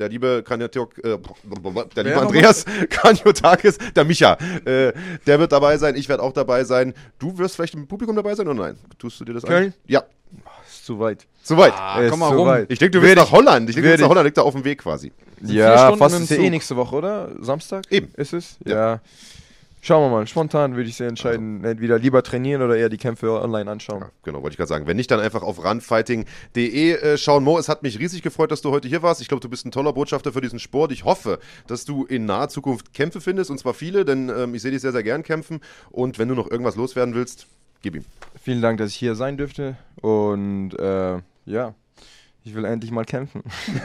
der 0.00 0.08
liebe 0.08 0.42
Kanyotok, 0.42 0.98
äh, 1.04 1.18
der 1.94 2.04
liebe 2.04 2.16
Andreas 2.20 2.64
Kanyotakis, 2.90 3.78
der 3.94 4.04
Micha, 4.04 4.36
äh, 4.64 4.92
der 5.26 5.38
wird 5.38 5.52
dabei 5.52 5.76
sein, 5.76 5.94
ich 5.94 6.08
werde 6.08 6.22
auch 6.22 6.32
dabei 6.32 6.64
sein. 6.64 6.94
Du 7.18 7.36
wirst 7.38 7.54
vielleicht 7.54 7.74
im 7.74 7.86
Publikum 7.86 8.16
dabei 8.16 8.34
sein 8.34 8.48
oder 8.48 8.60
nein? 8.62 8.78
Tust 8.98 9.20
du 9.20 9.24
dir 9.24 9.34
das 9.34 9.44
Köln? 9.44 9.66
an? 9.66 9.74
Ja, 9.86 10.02
Ist 10.66 10.86
zu 10.86 10.98
weit. 10.98 11.26
soweit. 11.42 11.74
Ah, 11.76 12.00
Ist 12.00 12.10
komm 12.10 12.20
mal 12.20 12.30
zu 12.30 12.36
rum. 12.38 12.48
weit. 12.48 12.70
ich 12.70 12.78
denke, 12.78 12.98
du 12.98 13.02
willst 13.02 13.16
nach 13.16 13.30
Holland. 13.30 13.68
Ich 13.68 13.76
denke, 13.76 13.88
du 13.88 13.92
willst 13.92 14.02
nach 14.02 14.08
Holland, 14.10 14.24
liegt 14.24 14.38
da 14.38 14.42
auf 14.42 14.54
dem 14.54 14.64
Weg 14.64 14.78
quasi. 14.78 15.12
vier 15.44 15.54
Ja, 15.54 15.78
Stunden 15.86 15.98
fast 15.98 16.18
ist 16.20 16.30
ja 16.30 16.36
eh 16.38 16.50
nächste 16.50 16.76
Woche, 16.76 16.96
oder? 16.96 17.28
Samstag? 17.40 17.84
Eben. 17.90 18.08
Ist 18.16 18.32
es? 18.32 18.56
Ja. 18.64 18.74
Ja. 18.94 19.00
Schauen 19.82 20.10
wir 20.10 20.14
mal. 20.14 20.26
Spontan 20.26 20.76
würde 20.76 20.88
ich 20.88 20.96
sehr 20.96 21.08
entscheiden. 21.08 21.64
Entweder 21.64 21.98
lieber 21.98 22.22
trainieren 22.22 22.60
oder 22.60 22.76
eher 22.76 22.90
die 22.90 22.98
Kämpfe 22.98 23.32
online 23.40 23.70
anschauen. 23.70 24.02
Ja, 24.02 24.10
genau, 24.22 24.42
wollte 24.42 24.52
ich 24.52 24.56
gerade 24.58 24.68
sagen. 24.68 24.86
Wenn 24.86 24.96
nicht, 24.96 25.10
dann 25.10 25.20
einfach 25.20 25.42
auf 25.42 25.64
runfighting.de 25.64 26.92
äh, 26.92 27.16
schauen. 27.16 27.44
Mo, 27.44 27.58
es 27.58 27.68
hat 27.68 27.82
mich 27.82 27.98
riesig 27.98 28.22
gefreut, 28.22 28.50
dass 28.50 28.60
du 28.60 28.70
heute 28.70 28.88
hier 28.88 29.02
warst. 29.02 29.22
Ich 29.22 29.28
glaube, 29.28 29.40
du 29.40 29.48
bist 29.48 29.64
ein 29.64 29.70
toller 29.70 29.94
Botschafter 29.94 30.32
für 30.32 30.42
diesen 30.42 30.58
Sport. 30.58 30.92
Ich 30.92 31.04
hoffe, 31.04 31.38
dass 31.66 31.86
du 31.86 32.04
in 32.04 32.26
naher 32.26 32.50
Zukunft 32.50 32.92
Kämpfe 32.92 33.22
findest, 33.22 33.50
und 33.50 33.58
zwar 33.58 33.72
viele, 33.72 34.04
denn 34.04 34.28
ähm, 34.28 34.54
ich 34.54 34.60
sehe 34.60 34.70
dich 34.70 34.82
sehr, 34.82 34.92
sehr 34.92 35.02
gern 35.02 35.22
kämpfen. 35.22 35.60
Und 35.90 36.18
wenn 36.18 36.28
du 36.28 36.34
noch 36.34 36.50
irgendwas 36.50 36.76
loswerden 36.76 37.14
willst, 37.14 37.46
gib 37.80 37.96
ihm. 37.96 38.04
Vielen 38.42 38.60
Dank, 38.60 38.78
dass 38.78 38.90
ich 38.90 38.96
hier 38.96 39.14
sein 39.14 39.38
dürfte. 39.38 39.76
Und 40.02 40.78
äh, 40.78 41.18
ja, 41.46 41.74
ich 42.44 42.54
will 42.54 42.64
endlich 42.64 42.90
mal 42.90 43.04
kämpfen. 43.04 43.42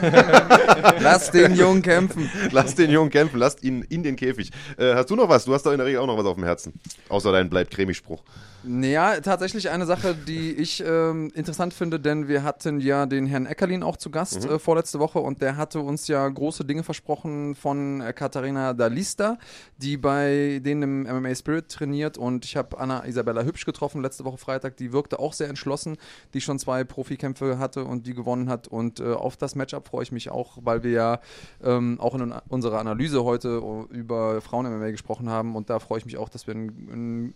Lass 1.00 1.30
den 1.30 1.54
Jungen 1.54 1.82
kämpfen. 1.82 2.30
Lass 2.50 2.74
den 2.74 2.90
Jungen 2.90 3.10
kämpfen, 3.10 3.38
lasst 3.38 3.62
ihn 3.62 3.82
in 3.82 4.02
den 4.02 4.16
Käfig. 4.16 4.50
Äh, 4.78 4.94
hast 4.94 5.10
du 5.10 5.16
noch 5.16 5.28
was? 5.28 5.44
Du 5.44 5.54
hast 5.54 5.64
doch 5.64 5.72
in 5.72 5.78
der 5.78 5.86
Regel 5.86 6.00
auch 6.00 6.06
noch 6.06 6.18
was 6.18 6.26
auf 6.26 6.34
dem 6.34 6.44
Herzen. 6.44 6.74
Außer 7.08 7.32
dein 7.32 7.50
bleibt 7.50 7.70
cremig 7.70 7.96
Spruch. 7.96 8.22
Ja, 8.68 9.20
tatsächlich 9.20 9.70
eine 9.70 9.86
Sache, 9.86 10.14
die 10.14 10.50
ich 10.52 10.82
ähm, 10.84 11.30
interessant 11.34 11.72
finde, 11.72 12.00
denn 12.00 12.26
wir 12.26 12.42
hatten 12.42 12.80
ja 12.80 13.06
den 13.06 13.26
Herrn 13.26 13.46
Eckerlin 13.46 13.84
auch 13.84 13.96
zu 13.96 14.10
Gast 14.10 14.44
äh, 14.44 14.58
vorletzte 14.58 14.98
Woche 14.98 15.20
und 15.20 15.40
der 15.40 15.56
hatte 15.56 15.78
uns 15.78 16.08
ja 16.08 16.28
große 16.28 16.64
Dinge 16.64 16.82
versprochen 16.82 17.54
von 17.54 18.00
äh, 18.00 18.12
Katharina 18.12 18.72
Dalista, 18.72 19.38
die 19.76 19.96
bei 19.96 20.60
denen 20.64 21.06
im 21.06 21.16
MMA 21.16 21.34
Spirit 21.36 21.68
trainiert 21.68 22.18
und 22.18 22.44
ich 22.44 22.56
habe 22.56 22.76
Anna 22.78 23.04
Isabella 23.04 23.44
Hübsch 23.44 23.66
getroffen 23.66 24.02
letzte 24.02 24.24
Woche 24.24 24.38
Freitag, 24.38 24.76
die 24.78 24.92
wirkte 24.92 25.20
auch 25.20 25.32
sehr 25.32 25.48
entschlossen, 25.48 25.96
die 26.34 26.40
schon 26.40 26.58
zwei 26.58 26.82
Profikämpfe 26.82 27.60
hatte 27.60 27.84
und 27.84 28.08
die 28.08 28.14
gewonnen 28.14 28.45
hat. 28.48 28.68
Und 28.68 29.00
äh, 29.00 29.12
auf 29.12 29.36
das 29.36 29.54
Matchup 29.54 29.88
freue 29.88 30.02
ich 30.02 30.12
mich 30.12 30.30
auch, 30.30 30.58
weil 30.62 30.82
wir 30.82 30.90
ja 30.90 31.20
ähm, 31.62 31.98
auch 32.00 32.14
in 32.14 32.32
unserer 32.48 32.78
Analyse 32.78 33.24
heute 33.24 33.60
äh, 33.90 33.94
über 33.94 34.40
Frauen-MMA 34.40 34.90
gesprochen 34.90 35.28
haben. 35.28 35.56
Und 35.56 35.70
da 35.70 35.78
freue 35.78 35.98
ich 35.98 36.06
mich 36.06 36.16
auch, 36.16 36.28
dass 36.28 36.46
wir 36.46 36.54
einen, 36.54 36.88
einen 36.92 37.34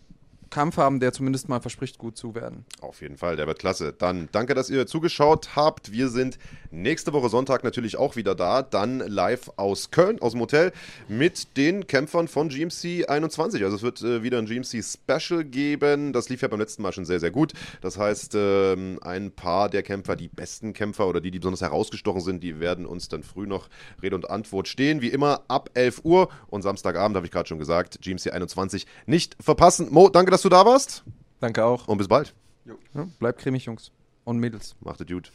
Kampf 0.51 0.77
haben, 0.77 1.01
der 1.01 1.13
zumindest 1.13 1.49
mal 1.49 1.61
verspricht, 1.61 1.99
gut 1.99 2.17
zu 2.17 2.35
werden. 2.35 2.65
Auf 2.81 3.01
jeden 3.01 3.17
Fall, 3.17 3.37
der 3.37 3.47
wird 3.47 3.59
klasse. 3.59 3.95
Dann 3.97 4.29
danke, 4.33 4.55
dass 4.55 4.69
ihr 4.69 4.87
zugeschaut 4.87 5.57
habt. 5.57 5.93
Wir 5.93 6.09
sind 6.09 6.39
nächste 6.71 7.13
Woche 7.13 7.29
Sonntag 7.29 7.65
natürlich 7.65 7.97
auch 7.97 8.17
wieder 8.17 8.35
da. 8.35 8.63
Dann 8.63 8.99
live 9.01 9.53
aus 9.57 9.91
Köln, 9.91 10.21
aus 10.21 10.33
dem 10.33 10.41
Hotel, 10.41 10.73
mit 11.09 11.57
den 11.57 11.87
Kämpfern 11.87 12.29
von 12.29 12.49
GMC 12.49 13.09
21. 13.09 13.63
Also 13.65 13.77
es 13.77 13.83
wird 13.83 14.03
äh, 14.03 14.23
wieder 14.23 14.39
ein 14.39 14.47
GMC 14.47 14.83
Special 14.83 15.45
geben. 15.45 16.13
Das 16.13 16.29
lief 16.29 16.43
ja 16.43 16.49
beim 16.49 16.61
letzten 16.61 16.83
Mal 16.83 16.93
schon 16.93 17.05
sehr, 17.05 17.21
sehr 17.21 17.31
gut. 17.31 17.53
Das 17.81 17.99
heißt, 17.99 18.35
ähm, 18.35 18.99
ein 19.03 19.31
paar 19.31 19.69
der 19.69 19.83
Kämpfer, 19.83 20.17
die 20.17 20.29
besten 20.29 20.73
Kämpfer 20.73 21.07
oder 21.07 21.21
die, 21.21 21.31
die 21.31 21.39
besonders 21.39 21.61
herausgestochen 21.63 22.21
sind, 22.21 22.43
die 22.43 22.61
werden 22.61 22.87
uns 22.87 23.09
dann 23.09 23.23
früh 23.23 23.47
noch 23.47 23.69
Rede 24.03 24.17
und 24.17 24.29
Antwort 24.29 24.69
stehen. 24.69 25.01
Wie 25.01 25.09
immer 25.09 25.43
ab 25.49 25.71
11 25.75 26.01
Uhr 26.05 26.29
und 26.49 26.63
Samstagabend, 26.63 27.17
habe 27.17 27.27
ich 27.27 27.33
gerade 27.33 27.49
schon 27.49 27.59
gesagt, 27.59 28.01
GMC 28.03 28.33
21 28.33 28.87
nicht 29.07 29.37
verpassen. 29.41 29.89
Mo, 29.91 30.09
danke, 30.09 30.31
dass 30.31 30.40
dass 30.41 30.45
du 30.45 30.49
da 30.49 30.65
warst. 30.65 31.05
Danke 31.41 31.63
auch. 31.63 31.87
Und 31.87 31.99
bis 31.99 32.09
bald. 32.09 32.35
Jo. 32.65 32.79
Ja, 32.95 33.07
bleib 33.19 33.37
cremig, 33.37 33.67
Jungs 33.67 33.93
und 34.25 34.39
Mädels. 34.39 34.75
Macht 34.81 35.03
es 35.03 35.07
gut. 35.07 35.31